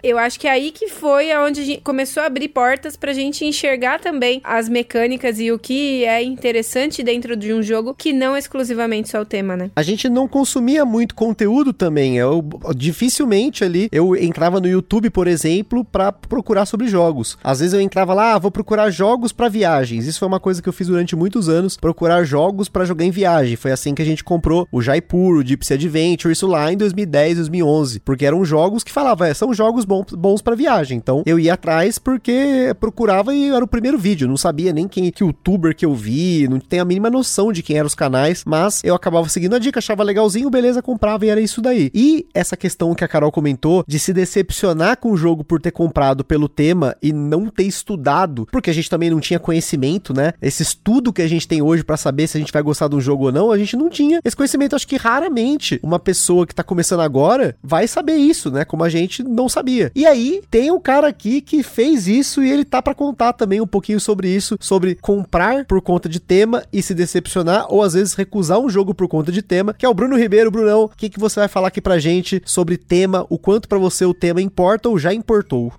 eu 0.00 0.16
acho 0.16 0.38
que 0.38 0.46
é 0.46 0.52
aí 0.52 0.70
que 0.70 0.88
foi 0.88 1.36
onde 1.36 1.60
a 1.60 1.64
gente 1.64 1.80
começou 1.80 2.22
a 2.22 2.26
abrir 2.26 2.48
portas 2.48 2.96
pra 2.96 3.12
gente 3.12 3.44
enxergar 3.44 3.98
também 3.98 4.40
as 4.44 4.68
mecânicas 4.68 5.40
e 5.40 5.50
o 5.50 5.58
que 5.58 6.04
é 6.04 6.22
interessante 6.22 7.02
dentro 7.02 7.36
de 7.36 7.52
um 7.52 7.62
jogo 7.62 7.94
que 7.94 8.12
não 8.12 8.36
exclusivamente 8.36 9.08
só 9.08 9.20
o 9.20 9.24
tema, 9.24 9.56
né? 9.56 9.70
A 9.74 9.82
gente 9.82 10.08
não 10.08 10.28
consumia 10.28 10.84
muito 10.84 11.14
conteúdo 11.14 11.72
também. 11.72 12.16
Eu 12.16 12.44
dificilmente 12.76 13.64
ali 13.64 13.88
eu 13.90 14.14
entrava 14.14 14.60
no 14.60 14.68
YouTube, 14.68 15.10
por 15.10 15.26
exemplo, 15.26 15.84
para 15.84 16.12
procurar 16.12 16.66
sobre 16.66 16.86
jogos. 16.86 17.38
Às 17.42 17.60
vezes 17.60 17.74
eu 17.74 17.80
entrava 17.80 18.14
lá, 18.14 18.34
ah, 18.34 18.38
vou 18.38 18.50
procurar 18.50 18.90
jogos 18.90 19.32
para 19.32 19.48
viagens. 19.48 20.06
Isso 20.06 20.18
foi 20.18 20.28
uma 20.28 20.40
coisa 20.40 20.62
que 20.62 20.68
eu 20.68 20.72
fiz 20.72 20.86
durante 20.86 21.16
muitos 21.16 21.48
anos 21.48 21.76
procurar 21.98 22.22
jogos 22.22 22.68
para 22.68 22.84
jogar 22.84 23.04
em 23.04 23.10
viagem. 23.10 23.56
Foi 23.56 23.72
assim 23.72 23.92
que 23.92 24.00
a 24.00 24.04
gente 24.04 24.22
comprou 24.22 24.68
o 24.70 24.80
Jaipur, 24.80 25.38
o 25.38 25.44
Gypsy 25.44 25.74
Adventure, 25.74 26.32
isso 26.32 26.46
lá 26.46 26.72
em 26.72 26.76
2010, 26.76 27.38
2011, 27.38 27.98
porque 28.00 28.24
eram 28.24 28.44
jogos 28.44 28.84
que 28.84 28.92
falava, 28.92 29.26
é, 29.26 29.34
são 29.34 29.52
jogos 29.52 29.84
bons, 29.84 30.12
bons 30.12 30.40
para 30.40 30.54
viagem. 30.54 30.96
Então 30.96 31.24
eu 31.26 31.40
ia 31.40 31.54
atrás 31.54 31.98
porque 31.98 32.72
procurava 32.78 33.34
e 33.34 33.50
era 33.50 33.64
o 33.64 33.66
primeiro 33.66 33.98
vídeo, 33.98 34.28
não 34.28 34.36
sabia 34.36 34.72
nem 34.72 34.86
quem 34.86 35.10
que 35.10 35.24
youtuber 35.24 35.74
que 35.74 35.84
eu 35.84 35.92
vi, 35.92 36.46
não 36.48 36.60
tem 36.60 36.78
a 36.78 36.84
mínima 36.84 37.10
noção 37.10 37.50
de 37.50 37.64
quem 37.64 37.76
eram 37.76 37.88
os 37.88 37.96
canais, 37.96 38.44
mas 38.46 38.80
eu 38.84 38.94
acabava 38.94 39.28
seguindo 39.28 39.56
a 39.56 39.58
dica, 39.58 39.80
achava 39.80 40.04
legalzinho, 40.04 40.48
beleza, 40.48 40.80
comprava 40.80 41.26
e 41.26 41.30
era 41.30 41.40
isso 41.40 41.60
daí. 41.60 41.90
E 41.92 42.28
essa 42.32 42.56
questão 42.56 42.94
que 42.94 43.02
a 43.02 43.08
Carol 43.08 43.32
comentou 43.32 43.82
de 43.88 43.98
se 43.98 44.12
decepcionar 44.12 44.98
com 44.98 45.10
o 45.10 45.16
jogo 45.16 45.42
por 45.42 45.60
ter 45.60 45.72
comprado 45.72 46.24
pelo 46.24 46.48
tema 46.48 46.94
e 47.02 47.12
não 47.12 47.46
ter 47.48 47.64
estudado, 47.64 48.46
porque 48.52 48.70
a 48.70 48.74
gente 48.74 48.88
também 48.88 49.10
não 49.10 49.18
tinha 49.18 49.40
conhecimento, 49.40 50.14
né? 50.14 50.32
Esse 50.40 50.62
estudo 50.62 51.12
que 51.12 51.22
a 51.22 51.28
gente 51.28 51.48
tem 51.48 51.60
hoje 51.60 51.87
para 51.88 51.96
saber 51.96 52.26
se 52.26 52.36
a 52.36 52.40
gente 52.40 52.52
vai 52.52 52.60
gostar 52.60 52.86
do 52.86 53.00
jogo 53.00 53.24
ou 53.24 53.32
não, 53.32 53.50
a 53.50 53.56
gente 53.56 53.74
não 53.74 53.88
tinha 53.88 54.20
esse 54.22 54.36
conhecimento. 54.36 54.76
Acho 54.76 54.86
que 54.86 54.98
raramente 54.98 55.80
uma 55.82 55.98
pessoa 55.98 56.46
que 56.46 56.54
tá 56.54 56.62
começando 56.62 57.00
agora 57.00 57.56
vai 57.62 57.88
saber 57.88 58.16
isso, 58.16 58.50
né? 58.50 58.62
Como 58.62 58.84
a 58.84 58.90
gente 58.90 59.22
não 59.22 59.48
sabia. 59.48 59.90
E 59.94 60.04
aí 60.04 60.42
tem 60.50 60.70
um 60.70 60.78
cara 60.78 61.08
aqui 61.08 61.40
que 61.40 61.62
fez 61.62 62.06
isso 62.06 62.44
e 62.44 62.50
ele 62.50 62.62
tá 62.62 62.82
para 62.82 62.94
contar 62.94 63.32
também 63.32 63.58
um 63.62 63.66
pouquinho 63.66 63.98
sobre 63.98 64.28
isso, 64.28 64.58
sobre 64.60 64.96
comprar 64.96 65.64
por 65.64 65.80
conta 65.80 66.10
de 66.10 66.20
tema 66.20 66.62
e 66.70 66.82
se 66.82 66.94
decepcionar 66.94 67.64
ou 67.70 67.82
às 67.82 67.94
vezes 67.94 68.12
recusar 68.12 68.58
um 68.58 68.68
jogo 68.68 68.94
por 68.94 69.08
conta 69.08 69.32
de 69.32 69.40
tema, 69.40 69.72
que 69.72 69.86
é 69.86 69.88
o 69.88 69.94
Bruno 69.94 70.18
Ribeiro. 70.18 70.50
Brunão, 70.50 70.84
o 70.84 70.88
que, 70.90 71.08
que 71.08 71.18
você 71.18 71.40
vai 71.40 71.48
falar 71.48 71.68
aqui 71.68 71.80
pra 71.80 71.98
gente 71.98 72.42
sobre 72.44 72.76
tema, 72.76 73.24
o 73.30 73.38
quanto 73.38 73.66
para 73.66 73.78
você 73.78 74.04
o 74.04 74.12
tema 74.12 74.42
importa 74.42 74.90
ou 74.90 74.98
já 74.98 75.14
importou? 75.14 75.72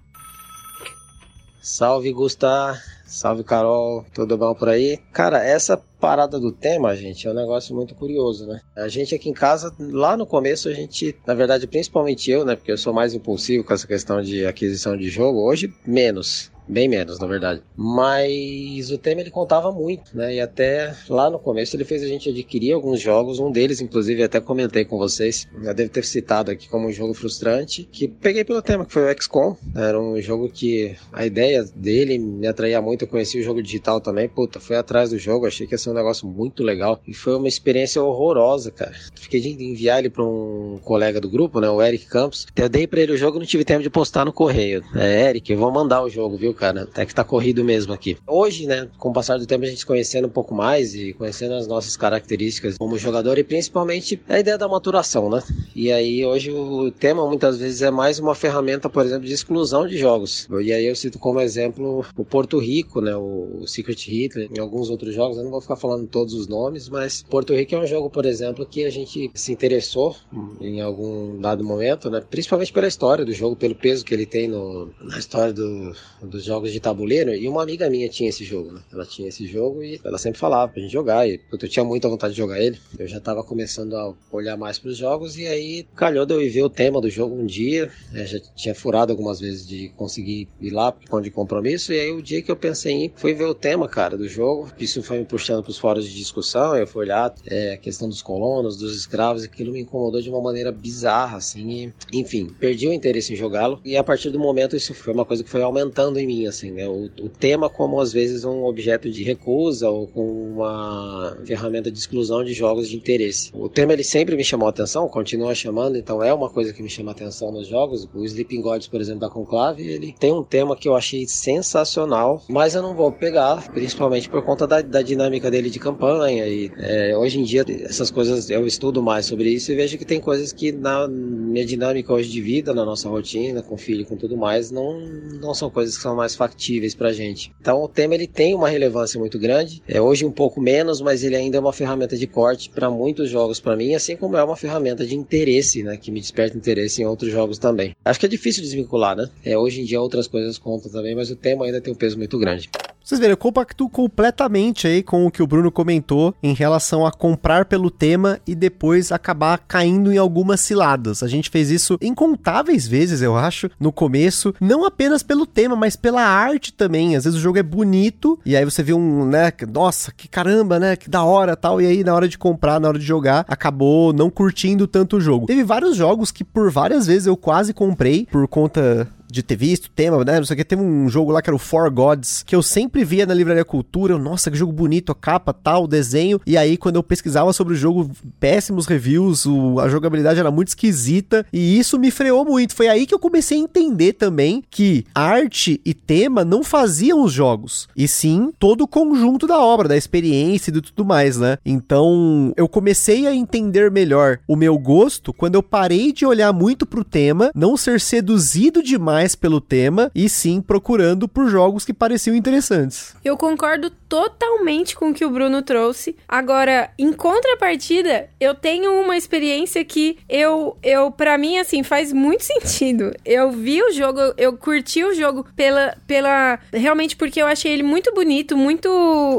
Salve, 1.69 2.11
Gustavo. 2.11 2.79
Salve, 3.05 3.43
Carol. 3.43 4.03
Tudo 4.11 4.35
bom 4.35 4.55
por 4.55 4.69
aí? 4.69 4.97
Cara, 5.13 5.45
essa 5.45 5.77
parada 5.77 6.39
do 6.39 6.51
tema, 6.51 6.95
gente, 6.95 7.27
é 7.27 7.31
um 7.31 7.35
negócio 7.35 7.75
muito 7.75 7.93
curioso, 7.93 8.47
né? 8.47 8.59
A 8.75 8.88
gente 8.88 9.13
aqui 9.13 9.29
em 9.29 9.33
casa, 9.33 9.71
lá 9.79 10.17
no 10.17 10.25
começo, 10.25 10.67
a 10.67 10.73
gente, 10.73 11.15
na 11.27 11.35
verdade, 11.35 11.67
principalmente 11.67 12.31
eu, 12.31 12.43
né? 12.43 12.55
Porque 12.55 12.71
eu 12.71 12.77
sou 12.77 12.91
mais 12.91 13.13
impulsivo 13.13 13.63
com 13.63 13.71
essa 13.71 13.85
questão 13.85 14.19
de 14.19 14.47
aquisição 14.47 14.97
de 14.97 15.09
jogo. 15.09 15.47
Hoje, 15.47 15.71
menos. 15.85 16.51
Bem 16.69 16.88
menos, 16.88 17.17
na 17.17 17.25
verdade. 17.25 17.63
Mas 17.75 18.91
o 18.91 18.97
tema 18.97 19.21
ele 19.21 19.31
contava 19.31 19.71
muito, 19.71 20.15
né? 20.15 20.35
E 20.35 20.39
até 20.39 20.93
lá 21.09 21.27
no 21.27 21.39
começo 21.39 21.75
ele 21.75 21.83
fez 21.83 22.03
a 22.03 22.07
gente 22.07 22.29
adquirir 22.29 22.73
alguns 22.73 23.01
jogos. 23.01 23.39
Um 23.39 23.51
deles, 23.51 23.81
inclusive, 23.81 24.21
até 24.21 24.39
comentei 24.39 24.85
com 24.85 24.95
vocês. 24.95 25.47
Já 25.63 25.73
devo 25.73 25.89
ter 25.89 26.05
citado 26.05 26.51
aqui 26.51 26.69
como 26.69 26.88
um 26.88 26.91
jogo 26.91 27.15
frustrante. 27.15 27.89
Que 27.91 28.07
peguei 28.07 28.43
pelo 28.43 28.61
tema, 28.61 28.85
que 28.85 28.93
foi 28.93 29.11
o 29.11 29.21
XCOM. 29.21 29.55
Era 29.75 29.99
um 29.99 30.21
jogo 30.21 30.47
que 30.47 30.95
a 31.11 31.25
ideia 31.25 31.63
dele 31.75 32.19
me 32.19 32.45
atraía 32.45 32.79
muito. 32.79 33.01
Eu 33.03 33.07
conheci 33.07 33.39
o 33.39 33.43
jogo 33.43 33.63
digital 33.63 33.99
também. 33.99 34.29
Puta, 34.29 34.59
fui 34.59 34.75
atrás 34.75 35.09
do 35.09 35.17
jogo. 35.17 35.47
Achei 35.47 35.65
que 35.65 35.73
ia 35.73 35.77
ser 35.79 35.89
um 35.89 35.95
negócio 35.95 36.27
muito 36.27 36.63
legal. 36.63 37.01
E 37.07 37.15
foi 37.15 37.35
uma 37.35 37.47
experiência 37.47 38.03
horrorosa, 38.03 38.69
cara. 38.69 38.93
Fiquei 39.15 39.41
de 39.41 39.49
enviar 39.49 39.97
ele 39.97 40.09
para 40.11 40.23
um 40.23 40.79
colega 40.83 41.19
do 41.19 41.29
grupo, 41.29 41.59
né? 41.59 41.67
O 41.67 41.81
Eric 41.81 42.05
Campos. 42.05 42.45
Eu 42.55 42.69
dei 42.69 42.85
para 42.85 43.01
ele 43.01 43.13
o 43.13 43.17
jogo 43.17 43.38
e 43.38 43.39
não 43.39 43.47
tive 43.47 43.65
tempo 43.65 43.81
de 43.81 43.89
postar 43.89 44.23
no 44.23 44.31
correio. 44.31 44.83
É, 44.95 45.29
Eric, 45.29 45.51
eu 45.51 45.57
vou 45.57 45.71
mandar 45.71 46.03
o 46.03 46.09
jogo, 46.09 46.38
viu? 46.38 46.53
Cara. 46.60 46.84
Até 46.84 47.06
que 47.06 47.16
tá 47.16 47.24
corrido 47.24 47.63
mesmo 47.63 47.94
aqui. 47.94 48.18
Hoje, 48.28 48.68
né, 48.68 48.88
com 48.98 49.10
o 49.10 49.13
passar 49.13 49.39
do 49.39 49.46
tempo, 49.46 49.63
a 49.63 49.68
gente 49.68 49.86
conhecendo 49.86 50.28
um 50.28 50.32
pouco 50.32 50.54
mais 50.54 50.94
e 50.94 51.13
conhecendo 51.13 51.54
as 51.54 51.66
nossas 51.66 51.96
características 51.96 52.78
como 52.78 52.98
jogador 52.98 53.38
e 53.38 53.44
principalmente 53.44 54.22
a 54.28 54.39
ideia 54.39 54.58
da 54.58 54.68
maturação, 54.68 55.30
né? 55.30 55.42
E 55.74 55.92
aí, 55.92 56.25
hoje, 56.25 56.51
o 56.51 56.92
tema 56.92 57.25
muitas 57.25 57.58
vezes 57.58 57.82
é 57.82 57.89
mais 57.89 58.20
uma 58.20 58.36
ferramenta, 58.36 58.89
por 58.89 59.06
exemplo, 59.06 59.25
de 59.25 59.34
exclusão 59.34 59.88
de 59.88 59.98
jogos. 59.98 60.48
E 60.62 60.74
aí 60.74 60.86
eu 60.86 60.96
cito 60.96 61.18
como 61.18 61.39
exemplo 61.39 62.06
o 62.18 62.25
Porto 62.25 62.60
Rico, 62.60 63.00
né, 63.00 63.16
o 63.16 63.63
Secret 63.66 64.10
Hitler, 64.10 64.50
e 64.54 64.60
alguns 64.60 64.89
outros 64.89 65.16
jogos. 65.16 65.38
Eu 65.38 65.44
não 65.44 65.51
vou 65.51 65.62
ficar 65.62 65.78
falando 65.78 66.08
todos 66.08 66.34
os 66.34 66.48
nomes, 66.48 66.89
mas 66.89 67.24
Porto 67.24 67.54
Rico 67.54 67.75
é 67.75 67.80
um 67.80 67.88
jogo, 67.88 68.10
por 68.10 68.25
exemplo, 68.25 68.66
que 68.66 68.84
a 68.86 68.89
gente 68.89 69.32
se 69.34 69.51
interessou 69.51 70.16
em 70.60 70.82
algum 70.82 71.39
dado 71.39 71.63
momento, 71.63 72.10
né? 72.10 72.22
Principalmente 72.30 72.74
pela 72.74 72.88
história 72.88 73.24
do 73.24 73.32
jogo, 73.32 73.56
pelo 73.56 73.75
peso 73.75 74.04
que 74.04 74.13
ele 74.13 74.25
tem 74.25 74.48
no, 74.48 74.89
na 75.01 75.18
história 75.18 75.54
do, 75.54 75.94
dos 76.22 76.44
jogos 76.50 76.72
de 76.72 76.79
tabuleiro, 76.79 77.34
e 77.34 77.48
uma 77.48 77.63
amiga 77.63 77.89
minha 77.89 78.10
tinha 78.10 78.29
esse 78.29 78.44
jogo, 78.44 78.72
né? 78.72 78.82
Ela 78.91 79.06
tinha 79.06 79.29
esse 79.29 79.46
jogo 79.46 79.84
e 79.84 80.00
ela 80.03 80.18
sempre 80.18 80.39
falava 80.39 80.72
pra 80.72 80.82
gente 80.82 80.91
jogar, 80.91 81.27
e 81.27 81.39
eu 81.51 81.70
tinha 81.70 81.86
muita 81.86 82.10
vontade 82.10 82.34
de 82.34 82.39
jogar 82.39 82.60
ele. 82.60 82.77
Eu 82.98 83.08
já 83.08 83.20
tava 83.20 83.44
começando 83.44 83.96
a 83.96 84.13
olhar 84.32 84.58
mais 84.58 84.79
pros 84.79 84.98
jogos, 84.98 85.38
e 85.38 85.46
aí 85.46 85.86
calhou 85.96 86.25
de 86.25 86.34
eu 86.34 86.41
ir 86.41 86.50
ver 86.50 86.63
o 86.63 86.70
tema 86.70 87.00
do 87.00 87.10
jogo 87.10 87.36
um 87.36 87.46
dia, 87.46 87.91
é, 88.13 88.25
já 88.25 88.39
tinha 88.56 88.74
furado 88.74 89.12
algumas 89.12 89.39
vezes 89.39 89.68
de 89.68 89.89
conseguir 89.89 90.48
ir 90.60 90.72
lá 90.72 90.91
por 90.91 91.08
conta 91.08 91.24
de 91.24 91.32
compromisso, 91.32 91.94
e 91.94 92.00
aí 92.00 92.12
o 92.12 92.22
dia 92.22 92.41
que 92.41 92.51
eu 92.51 92.56
pensei 92.56 92.91
em 92.91 93.06
ir, 93.06 93.13
fui 93.15 93.34
ver 93.34 93.46
o 93.46 93.53
tema, 93.53 93.88
cara, 93.88 94.18
do 94.18 94.27
jogo, 94.27 94.72
isso 94.79 95.03
foi 95.03 95.20
me 95.20 95.25
puxando 95.25 95.63
pros 95.63 95.77
fóruns 95.77 96.06
de 96.06 96.15
discussão, 96.15 96.75
eu 96.75 96.88
fui 96.88 97.06
olhar 97.06 97.34
é, 97.46 97.74
a 97.74 97.77
questão 97.77 98.10
dos 98.10 98.22
colonos, 98.22 98.77
dos 98.77 98.96
escravos, 98.96 99.44
aquilo 99.44 99.72
me 99.72 99.82
incomodou 99.82 100.22
de 100.22 100.29
uma 100.29 100.41
maneira 100.41 100.72
bizarra, 100.72 101.38
assim, 101.38 101.94
e, 102.12 102.20
enfim, 102.20 102.48
perdi 102.60 102.88
o 102.88 102.94
interesse 102.94 103.34
em 103.34 103.36
jogá-lo, 103.36 103.79
e 103.86 103.96
a 103.96 104.03
partir 104.03 104.29
do 104.32 104.39
momento 104.39 104.75
isso 104.75 104.94
foi 104.94 105.13
uma 105.13 105.25
coisa 105.25 105.44
que 105.44 105.50
foi 105.50 105.62
aumentando 105.62 106.20
em 106.20 106.25
mim, 106.29 106.45
assim, 106.45 106.71
né? 106.71 106.88
O, 106.88 107.09
o, 107.19 107.29
tema 107.29 107.69
como 107.69 108.00
às 108.00 108.13
vezes 108.13 108.45
um 108.45 108.63
objeto 108.63 109.09
de 109.09 109.24
recusa 109.24 109.89
ou 109.89 110.05
com 110.05 110.53
uma 110.53 111.36
ferramenta 111.43 111.91
de 111.91 111.98
exclusão 111.98 112.43
de 112.43 112.53
jogos 112.53 112.88
de 112.88 112.95
interesse. 112.95 113.50
O 113.53 113.67
tema 113.67 113.93
ele 113.93 114.03
sempre 114.03 114.36
me 114.36 114.43
chamou 114.43 114.67
a 114.67 114.69
atenção, 114.69 115.07
continua 115.07 115.55
chamando, 115.55 115.98
então 115.98 116.21
é 116.21 116.31
uma 116.31 116.50
coisa 116.50 116.71
que 116.71 116.83
me 116.83 116.89
chama 116.89 117.12
a 117.12 117.13
atenção 117.13 117.51
nos 117.51 117.67
jogos. 117.67 118.07
O 118.13 118.24
Sleeping 118.24 118.62
Gods, 118.62 118.88
por 118.88 119.01
exemplo, 119.01 119.21
da 119.21 119.29
Conclave, 119.29 119.88
ele 119.88 120.13
tem 120.19 120.31
um 120.31 120.43
tema 120.43 120.75
que 120.75 120.88
eu 120.88 120.95
achei 120.95 121.25
sensacional, 121.27 122.43
mas 122.48 122.75
eu 122.75 122.81
não 122.83 122.93
vou 122.93 123.12
pegar, 123.12 123.71
principalmente 123.71 124.29
por 124.29 124.43
conta 124.43 124.67
da, 124.67 124.81
da 124.81 125.01
dinâmica 125.01 125.50
dele 125.50 125.69
de 125.69 125.79
campanha. 125.79 126.48
E 126.48 126.71
é, 126.77 127.17
hoje 127.17 127.39
em 127.39 127.43
dia 127.43 127.65
essas 127.83 128.12
coisas 128.12 128.50
eu 128.50 128.67
estudo 128.67 129.01
mais 129.01 129.25
sobre 129.25 129.50
isso 129.50 129.71
e 129.71 129.75
vejo 129.75 129.98
que 129.98 130.05
tem 130.05 130.19
coisas 130.19 130.53
que 130.53 130.71
na 130.71 131.07
minha 131.07 131.65
dinâmica 131.65 132.13
hoje 132.13 132.29
de 132.29 132.41
vida, 132.41 132.74
na 132.74 132.86
nossa 132.86 133.09
rotina, 133.09 133.63
com 133.63 133.77
filho, 133.77 134.05
com 134.05 134.15
tudo 134.15 134.38
mais, 134.38 134.69
não, 134.69 135.00
não 135.41 135.53
são 135.53 135.69
coisas 135.69 135.95
que 135.95 136.03
são 136.03 136.18
mais 136.19 136.35
factíveis 136.35 136.93
pra 136.93 137.11
gente. 137.11 137.51
Então 137.59 137.81
o 137.81 137.88
tema 137.88 138.13
ele 138.13 138.27
tem 138.27 138.53
uma 138.53 138.69
relevância 138.69 139.19
muito 139.19 139.39
grande. 139.39 139.81
É 139.88 139.99
hoje 139.99 140.25
um 140.25 140.31
pouco 140.31 140.61
menos, 140.61 141.01
mas 141.01 141.23
ele 141.23 141.35
ainda 141.35 141.57
é 141.57 141.59
uma 141.59 141.73
ferramenta 141.73 142.15
de 142.15 142.27
corte 142.27 142.69
para 142.69 142.89
muitos 142.89 143.29
jogos 143.29 143.59
para 143.59 143.75
mim, 143.75 143.95
assim 143.95 144.15
como 144.15 144.38
é 144.38 144.43
uma 144.43 144.55
ferramenta 144.55 145.05
de 145.05 145.15
interesse, 145.15 145.83
né, 145.83 145.97
que 145.97 146.11
me 146.11 146.19
desperta 146.19 146.57
interesse 146.57 147.01
em 147.01 147.05
outros 147.05 147.31
jogos 147.31 147.57
também. 147.57 147.95
Acho 148.03 148.19
que 148.19 148.25
é 148.25 148.29
difícil 148.29 148.61
desvincular, 148.61 149.15
né? 149.15 149.29
É 149.43 149.57
hoje 149.57 149.81
em 149.81 149.85
dia 149.85 150.01
outras 150.01 150.27
coisas 150.27 150.57
contam 150.57 150.91
também, 150.91 151.15
mas 151.15 151.31
o 151.31 151.35
tema 151.35 151.65
ainda 151.65 151.81
tem 151.81 151.93
um 151.93 151.97
peso 151.97 152.17
muito 152.17 152.38
grande. 152.38 152.69
Vocês 153.03 153.20
verem, 153.20 153.32
eu 153.32 153.38
compacto 153.38 153.89
completamente 153.89 154.88
aí 154.88 155.01
com 155.01 155.25
o 155.25 155.32
que 155.32 155.41
o 155.41 155.48
Bruno 155.48 155.72
comentou 155.72 156.36
em 156.44 156.53
relação 156.53 157.06
a 157.06 157.12
comprar 157.12 157.65
pelo 157.65 157.89
tema 157.89 158.39
e 158.46 158.53
depois 158.53 159.12
acabar 159.12 159.60
caindo 159.68 160.13
em 160.13 160.18
algumas 160.18 160.60
ciladas. 160.60 161.24
A 161.24 161.27
gente 161.27 161.50
fez 161.50 161.72
isso 161.72 161.98
incontáveis 162.01 162.88
vezes, 162.88 163.22
eu 163.22 163.36
acho, 163.36 163.70
no 163.79 163.91
começo, 163.91 164.53
não 164.62 164.86
apenas 164.86 165.24
pelo 165.24 165.48
tema, 165.48 165.75
mas 165.75 165.96
pela 165.96 166.22
arte 166.22 166.72
também. 166.72 167.15
Às 167.15 167.24
vezes 167.24 167.39
o 167.39 167.41
jogo 167.41 167.58
é 167.58 167.63
bonito 167.63 168.39
e 168.46 168.56
aí 168.56 168.63
você 168.63 168.84
vê 168.84 168.94
um, 168.94 169.25
né, 169.25 169.51
nossa, 169.74 170.12
que 170.12 170.27
caramba, 170.27 170.79
né, 170.79 170.96
que 170.96 171.10
da 171.10 171.24
hora, 171.24 171.56
tal, 171.56 171.82
e 171.82 171.88
aí 171.88 172.03
na 172.03 172.13
hora 172.13 172.27
de 172.27 172.38
comprar, 172.38 172.79
na 172.79 172.89
hora 172.89 173.00
de 173.00 173.06
jogar, 173.06 173.44
acabou 173.48 174.13
não 174.13 174.29
curtindo 174.29 174.86
tanto 174.86 175.18
o 175.18 175.22
jogo. 175.22 175.48
Teve 175.48 175.63
vários 175.63 175.96
jogos 175.96 176.32
que 176.32 176.44
por 176.44 176.70
várias 176.70 177.08
vezes 177.08 177.25
eu 177.25 177.36
quase 177.36 177.74
comprei 177.74 178.27
por 178.32 178.48
conta 178.48 179.08
de 179.29 179.43
ter 179.43 179.55
visto 179.55 179.89
tema, 179.89 180.24
né? 180.24 180.38
Não 180.38 180.45
sei 180.45 180.55
o 180.55 180.57
que. 180.57 180.65
Teve 180.65 180.81
um 180.81 181.07
jogo 181.09 181.31
lá 181.31 181.41
que 181.41 181.50
era 181.50 181.55
o 181.55 181.59
For 181.59 181.89
Gods, 181.91 182.43
que 182.43 182.55
eu 182.55 182.63
sempre 182.63 183.03
via 183.03 183.25
na 183.25 183.33
Livraria 183.33 183.63
Cultura. 183.63 184.13
Eu, 184.13 184.19
Nossa, 184.19 184.50
que 184.50 184.57
jogo 184.57 184.71
bonito, 184.71 185.12
a 185.12 185.15
capa, 185.15 185.53
tal, 185.53 185.83
o 185.83 185.88
desenho. 185.88 186.39
E 186.45 186.57
aí, 186.57 186.77
quando 186.77 186.95
eu 186.95 187.03
pesquisava 187.03 187.53
sobre 187.53 187.74
o 187.74 187.77
jogo, 187.77 188.09
péssimos 188.39 188.86
reviews, 188.86 189.45
o, 189.45 189.79
a 189.79 189.88
jogabilidade 189.88 190.39
era 190.39 190.51
muito 190.51 190.69
esquisita. 190.69 191.45
E 191.53 191.77
isso 191.77 192.00
me 192.00 192.12
freou 192.12 192.43
muito. 192.43 192.75
Foi 192.75 192.88
aí 192.88 193.05
que 193.05 193.13
eu 193.13 193.19
comecei 193.19 193.57
a 193.57 193.62
entender 193.62 194.13
também 194.13 194.63
que 194.69 195.05
arte 195.13 195.79
e 195.86 195.93
tema 195.93 196.43
não 196.43 196.63
faziam 196.63 197.24
os 197.24 197.31
jogos. 197.31 197.88
E 197.95 198.07
sim 198.07 198.51
todo 198.57 198.81
o 198.81 198.88
conjunto 198.88 199.45
da 199.45 199.59
obra, 199.59 199.88
da 199.88 199.98
experiência 199.98 200.69
e 200.69 200.74
de 200.74 200.81
tudo 200.81 201.05
mais, 201.05 201.38
né? 201.38 201.57
Então, 201.65 202.53
eu 202.57 202.67
comecei 202.67 203.27
a 203.27 203.36
entender 203.36 203.91
melhor 203.91 204.39
o 204.48 204.55
meu 204.55 204.77
gosto 204.77 205.33
quando 205.33 205.55
eu 205.55 205.63
parei 205.63 206.12
de 206.12 206.25
olhar 206.25 206.51
muito 206.53 206.86
pro 206.86 207.03
tema, 207.03 207.51
não 207.53 207.77
ser 207.77 208.00
seduzido 208.00 208.81
demais 208.81 209.18
mais 209.19 209.35
pelo 209.35 209.59
tema 209.59 210.09
e 210.15 210.29
sim 210.29 210.61
procurando 210.61 211.27
por 211.27 211.49
jogos 211.49 211.83
que 211.83 211.93
pareciam 211.93 212.33
interessantes. 212.38 213.13
Eu 213.23 213.35
concordo 213.35 213.89
totalmente 214.09 214.95
com 214.95 215.09
o 215.09 215.13
que 215.13 215.25
o 215.25 215.29
Bruno 215.29 215.61
trouxe. 215.61 216.15
Agora, 216.27 216.89
em 216.97 217.11
contrapartida, 217.13 218.29
eu 218.39 218.55
tenho 218.55 218.91
uma 218.93 219.15
experiência 219.17 219.83
que 219.83 220.17
eu, 220.27 220.75
eu 220.81 221.11
para 221.11 221.38
mim, 221.38 221.59
assim, 221.59 221.83
faz 221.83 222.13
muito 222.13 222.43
sentido. 222.45 223.11
Eu 223.25 223.51
vi 223.51 223.83
o 223.83 223.91
jogo, 223.91 224.19
eu 224.38 224.57
curti 224.57 225.03
o 225.03 225.13
jogo 225.13 225.45
pela, 225.55 225.95
pela. 226.07 226.57
Realmente 226.73 227.15
porque 227.15 227.41
eu 227.41 227.45
achei 227.45 227.73
ele 227.73 227.83
muito 227.83 228.13
bonito, 228.13 228.55
muito 228.57 228.89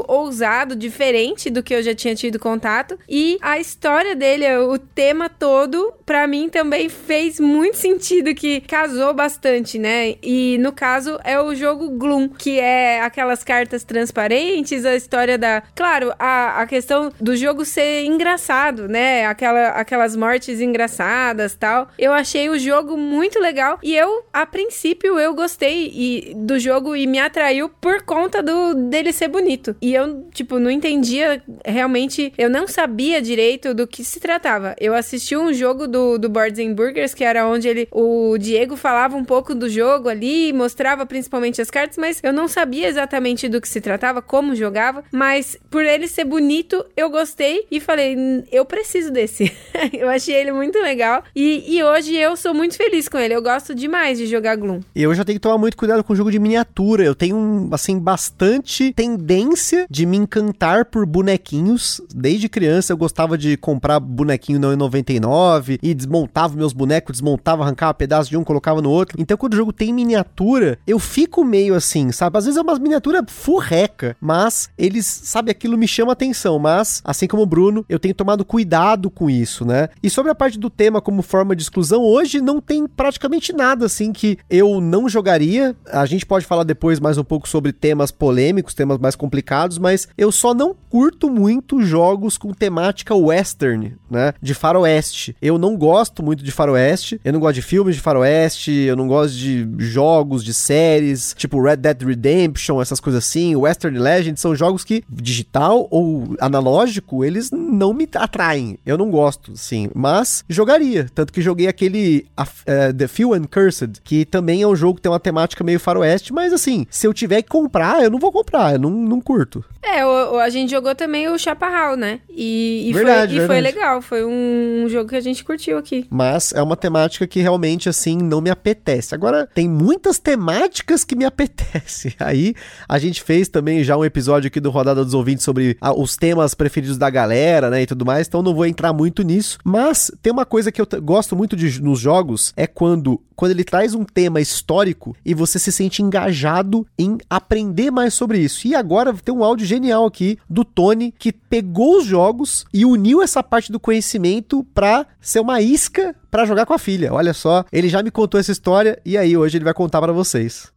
ousado, 0.07 0.75
diferente 0.75 1.49
do 1.49 1.63
que 1.63 1.73
eu 1.73 1.81
já 1.81 1.95
tinha 1.95 2.15
tido 2.15 2.37
contato. 2.39 2.97
E 3.09 3.37
a 3.41 3.59
história 3.59 4.15
dele, 4.15 4.45
o 4.57 4.77
tema 4.77 5.27
todo, 5.27 5.91
para 6.05 6.27
mim 6.27 6.49
também 6.49 6.87
fez 6.87 7.39
muito 7.39 7.77
sentido, 7.77 8.33
que 8.35 8.61
casou 8.61 9.13
bastante, 9.13 9.70
né? 9.79 10.15
E 10.21 10.57
no 10.59 10.71
caso 10.71 11.19
é 11.23 11.39
o 11.39 11.53
jogo 11.55 11.89
Gloom, 11.91 12.29
que 12.29 12.59
é 12.59 13.01
aquelas 13.01 13.43
cartas 13.43 13.83
transparentes, 13.83 14.85
a 14.85 14.95
história 14.95 15.37
da. 15.37 15.63
Claro, 15.75 16.13
a, 16.19 16.61
a 16.61 16.67
questão 16.67 17.11
do 17.19 17.35
jogo 17.35 17.65
ser 17.65 18.05
engraçado, 18.05 18.87
né? 18.87 19.25
Aquela, 19.25 19.69
aquelas 19.69 20.15
mortes 20.15 20.59
engraçadas 20.59 21.55
tal. 21.55 21.89
Eu 21.97 22.13
achei 22.13 22.49
o 22.49 22.57
jogo 22.57 22.97
muito 22.97 23.39
legal 23.39 23.79
e 23.83 23.95
eu, 23.95 24.23
a 24.31 24.45
princípio, 24.45 25.19
eu 25.19 25.33
gostei 25.33 25.91
e, 25.93 26.33
do 26.35 26.59
jogo 26.59 26.95
e 26.95 27.07
me 27.07 27.19
atraiu 27.19 27.69
por 27.69 28.03
conta 28.03 28.41
do 28.41 28.73
dele 28.73 29.13
ser 29.13 29.27
bonito. 29.27 29.75
E 29.81 29.93
eu, 29.93 30.27
tipo, 30.33 30.59
não 30.59 30.69
entendia 30.69 31.41
realmente, 31.65 32.33
eu 32.37 32.49
não 32.49 32.67
sabia 32.67 33.21
direito 33.21 33.73
do 33.73 33.87
que 33.87 34.03
se 34.03 34.19
tratava. 34.19 34.75
Eu 34.79 34.93
assisti 34.93 35.35
um 35.35 35.53
jogo 35.53 35.87
do, 35.87 36.17
do 36.17 36.29
Boards 36.29 36.59
and 36.59 36.73
Burgers, 36.73 37.13
que 37.13 37.23
era 37.23 37.47
onde 37.47 37.67
ele, 37.67 37.87
o 37.91 38.37
Diego 38.37 38.75
falava 38.75 39.15
um 39.15 39.25
pouco 39.25 39.53
do 39.61 39.69
jogo 39.69 40.09
ali, 40.09 40.51
mostrava 40.51 41.05
principalmente 41.05 41.61
as 41.61 41.69
cartas, 41.69 41.97
mas 41.97 42.19
eu 42.23 42.33
não 42.33 42.47
sabia 42.47 42.87
exatamente 42.87 43.47
do 43.47 43.61
que 43.61 43.69
se 43.69 43.79
tratava, 43.79 44.21
como 44.21 44.55
jogava, 44.55 45.03
mas 45.11 45.55
por 45.69 45.83
ele 45.83 46.07
ser 46.07 46.25
bonito, 46.25 46.83
eu 46.97 47.09
gostei 47.09 47.65
e 47.69 47.79
falei, 47.79 48.17
eu 48.51 48.65
preciso 48.65 49.11
desse. 49.11 49.51
eu 49.93 50.09
achei 50.09 50.35
ele 50.35 50.51
muito 50.51 50.79
legal 50.79 51.23
e, 51.35 51.77
e 51.77 51.83
hoje 51.83 52.15
eu 52.15 52.35
sou 52.35 52.53
muito 52.53 52.75
feliz 52.75 53.07
com 53.07 53.17
ele, 53.17 53.35
eu 53.35 53.41
gosto 53.41 53.75
demais 53.75 54.17
de 54.17 54.25
jogar 54.25 54.55
Gloom. 54.55 54.81
Eu 54.95 55.13
já 55.13 55.23
tenho 55.23 55.37
que 55.37 55.41
tomar 55.41 55.57
muito 55.57 55.77
cuidado 55.77 56.03
com 56.03 56.13
o 56.13 56.15
jogo 56.15 56.31
de 56.31 56.39
miniatura, 56.39 57.03
eu 57.03 57.13
tenho, 57.13 57.69
assim, 57.71 57.99
bastante 57.99 58.91
tendência 58.93 59.85
de 59.89 60.05
me 60.05 60.17
encantar 60.17 60.85
por 60.85 61.05
bonequinhos, 61.05 62.01
desde 62.13 62.49
criança 62.49 62.93
eu 62.93 62.97
gostava 62.97 63.37
de 63.37 63.55
comprar 63.57 63.99
bonequinho 63.99 64.59
não 64.59 64.73
em 64.73 64.75
99 64.75 65.79
e 65.81 65.93
desmontava 65.93 66.55
meus 66.55 66.73
bonecos, 66.73 67.13
desmontava, 67.13 67.63
arrancava 67.63 67.93
pedaço 67.93 68.29
de 68.29 68.37
um, 68.37 68.43
colocava 68.43 68.81
no 68.81 68.89
outro. 68.89 69.15
Então 69.19 69.37
quando 69.37 69.50
o 69.53 69.57
jogo 69.57 69.73
tem 69.73 69.93
miniatura, 69.93 70.79
eu 70.85 70.99
fico 70.99 71.43
meio 71.43 71.75
assim, 71.75 72.11
sabe? 72.11 72.37
Às 72.37 72.45
vezes 72.45 72.57
é 72.57 72.61
uma 72.61 72.77
miniatura 72.77 73.23
furreca, 73.27 74.15
mas 74.19 74.69
eles, 74.77 75.05
sabe, 75.05 75.51
aquilo 75.51 75.77
me 75.77 75.87
chama 75.87 76.13
atenção, 76.13 76.59
mas 76.59 77.01
assim 77.03 77.27
como 77.27 77.43
o 77.43 77.45
Bruno, 77.45 77.85
eu 77.89 77.99
tenho 77.99 78.13
tomado 78.13 78.45
cuidado 78.45 79.09
com 79.09 79.29
isso, 79.29 79.65
né? 79.65 79.89
E 80.01 80.09
sobre 80.09 80.31
a 80.31 80.35
parte 80.35 80.59
do 80.59 80.69
tema 80.69 81.01
como 81.01 81.21
forma 81.21 81.55
de 81.55 81.63
exclusão, 81.63 82.03
hoje 82.03 82.41
não 82.41 82.59
tem 82.61 82.87
praticamente 82.87 83.53
nada 83.53 83.85
assim 83.85 84.11
que 84.11 84.37
eu 84.49 84.81
não 84.81 85.07
jogaria. 85.09 85.75
A 85.91 86.05
gente 86.05 86.25
pode 86.25 86.45
falar 86.45 86.63
depois 86.63 86.99
mais 86.99 87.17
um 87.17 87.23
pouco 87.23 87.47
sobre 87.47 87.71
temas 87.71 88.11
polêmicos, 88.11 88.73
temas 88.73 88.97
mais 88.97 89.15
complicados, 89.15 89.77
mas 89.77 90.07
eu 90.17 90.31
só 90.31 90.53
não 90.53 90.75
curto 90.89 91.29
muito 91.29 91.81
jogos 91.81 92.37
com 92.37 92.53
temática 92.53 93.15
western, 93.15 93.95
né? 94.09 94.33
De 94.41 94.53
faroeste. 94.53 95.35
Eu 95.41 95.57
não 95.57 95.75
gosto 95.75 96.23
muito 96.23 96.43
de 96.43 96.51
faroeste, 96.51 97.19
eu 97.23 97.33
não 97.33 97.39
gosto 97.39 97.55
de 97.55 97.61
filmes 97.61 97.95
de 97.95 98.01
faroeste, 98.01 98.71
eu 98.71 98.95
não 98.95 99.07
gosto 99.07 99.33
de 99.33 99.40
jogos, 99.77 100.43
de 100.43 100.53
séries, 100.53 101.33
tipo 101.37 101.61
Red 101.61 101.77
Dead 101.77 102.01
Redemption, 102.01 102.81
essas 102.81 102.99
coisas 102.99 103.25
assim. 103.25 103.55
Western 103.55 103.97
Legend 103.97 104.39
são 104.39 104.55
jogos 104.55 104.83
que 104.83 105.03
digital 105.09 105.87
ou 105.89 106.35
analógico, 106.39 107.23
eles 107.23 107.51
não 107.51 107.93
me 107.93 108.07
atraem. 108.15 108.77
Eu 108.85 108.97
não 108.97 109.09
gosto, 109.09 109.55
sim, 109.55 109.89
mas 109.93 110.43
jogaria. 110.49 111.07
Tanto 111.13 111.33
que 111.33 111.41
joguei 111.41 111.67
aquele 111.67 112.25
uh, 112.39 112.93
The 112.93 113.07
Few 113.07 113.33
and 113.33 113.45
Cursed, 113.45 114.01
que 114.03 114.25
também 114.25 114.61
é 114.61 114.67
um 114.67 114.75
jogo 114.75 114.95
que 114.95 115.01
tem 115.01 115.11
uma 115.11 115.19
temática 115.19 115.63
meio 115.63 115.79
faroeste, 115.79 116.33
mas 116.33 116.53
assim, 116.53 116.85
se 116.89 117.07
eu 117.07 117.13
tiver 117.13 117.41
que 117.41 117.49
comprar, 117.49 118.03
eu 118.03 118.09
não 118.09 118.19
vou 118.19 118.31
comprar, 118.31 118.73
eu 118.73 118.79
não, 118.79 118.89
não 118.89 119.21
curto. 119.21 119.63
É, 119.83 120.05
o, 120.05 120.39
a 120.39 120.49
gente 120.49 120.69
jogou 120.69 120.93
também 120.93 121.27
o 121.27 121.37
Chaparral, 121.37 121.95
né? 121.95 122.19
E, 122.29 122.87
e, 122.87 122.93
verdade, 122.93 123.35
foi, 123.35 123.43
e 123.43 123.47
foi 123.47 123.61
legal, 123.61 124.01
foi 124.01 124.23
um, 124.23 124.83
um 124.85 124.89
jogo 124.89 125.09
que 125.09 125.15
a 125.15 125.21
gente 125.21 125.43
curtiu 125.43 125.77
aqui. 125.77 126.05
Mas 126.09 126.53
é 126.53 126.61
uma 126.61 126.77
temática 126.77 127.25
que 127.25 127.39
realmente, 127.39 127.89
assim, 127.89 128.17
não 128.17 128.41
me 128.41 128.49
apetece. 128.49 129.15
Agora, 129.15 129.30
tem 129.53 129.67
muitas 129.67 130.19
temáticas 130.19 131.03
que 131.03 131.15
me 131.15 131.25
apetece. 131.25 132.15
Aí, 132.19 132.53
a 132.87 132.99
gente 132.99 133.21
fez 133.21 133.47
também 133.47 133.83
já 133.83 133.97
um 133.97 134.05
episódio 134.05 134.47
aqui 134.47 134.59
do 134.59 134.69
Rodada 134.69 135.03
dos 135.03 135.13
Ouvintes 135.13 135.43
sobre 135.43 135.77
a, 135.81 135.93
os 135.93 136.15
temas 136.15 136.53
preferidos 136.53 136.97
da 136.97 137.09
galera, 137.09 137.69
né, 137.69 137.81
e 137.83 137.87
tudo 137.87 138.05
mais, 138.05 138.27
então 138.27 138.41
não 138.41 138.53
vou 138.53 138.65
entrar 138.65 138.93
muito 138.93 139.23
nisso. 139.23 139.57
Mas 139.63 140.11
tem 140.21 140.31
uma 140.31 140.45
coisa 140.45 140.71
que 140.71 140.81
eu 140.81 140.87
gosto 141.01 141.35
muito 141.35 141.55
de, 141.55 141.81
nos 141.81 141.99
jogos, 141.99 142.53
é 142.55 142.67
quando 142.67 143.21
quando 143.41 143.53
ele 143.53 143.63
traz 143.63 143.95
um 143.95 144.05
tema 144.05 144.39
histórico 144.39 145.15
e 145.25 145.33
você 145.33 145.57
se 145.57 145.71
sente 145.71 146.03
engajado 146.03 146.85
em 146.95 147.17
aprender 147.27 147.89
mais 147.89 148.13
sobre 148.13 148.37
isso. 148.37 148.67
E 148.67 148.75
agora 148.75 149.11
tem 149.15 149.33
um 149.33 149.43
áudio 149.43 149.65
genial 149.65 150.05
aqui 150.05 150.37
do 150.47 150.63
Tony 150.63 151.11
que 151.17 151.33
pegou 151.33 151.97
os 151.97 152.05
jogos 152.05 152.65
e 152.71 152.85
uniu 152.85 153.19
essa 153.19 153.41
parte 153.41 153.71
do 153.71 153.79
conhecimento 153.79 154.63
para 154.75 155.07
ser 155.19 155.39
uma 155.39 155.59
isca 155.59 156.15
para 156.29 156.45
jogar 156.45 156.67
com 156.67 156.75
a 156.75 156.77
filha. 156.77 157.11
Olha 157.11 157.33
só, 157.33 157.65
ele 157.73 157.89
já 157.89 158.03
me 158.03 158.11
contou 158.11 158.39
essa 158.39 158.51
história 158.51 159.01
e 159.03 159.17
aí 159.17 159.35
hoje 159.35 159.57
ele 159.57 159.65
vai 159.65 159.73
contar 159.73 159.99
para 159.99 160.13
vocês. 160.13 160.71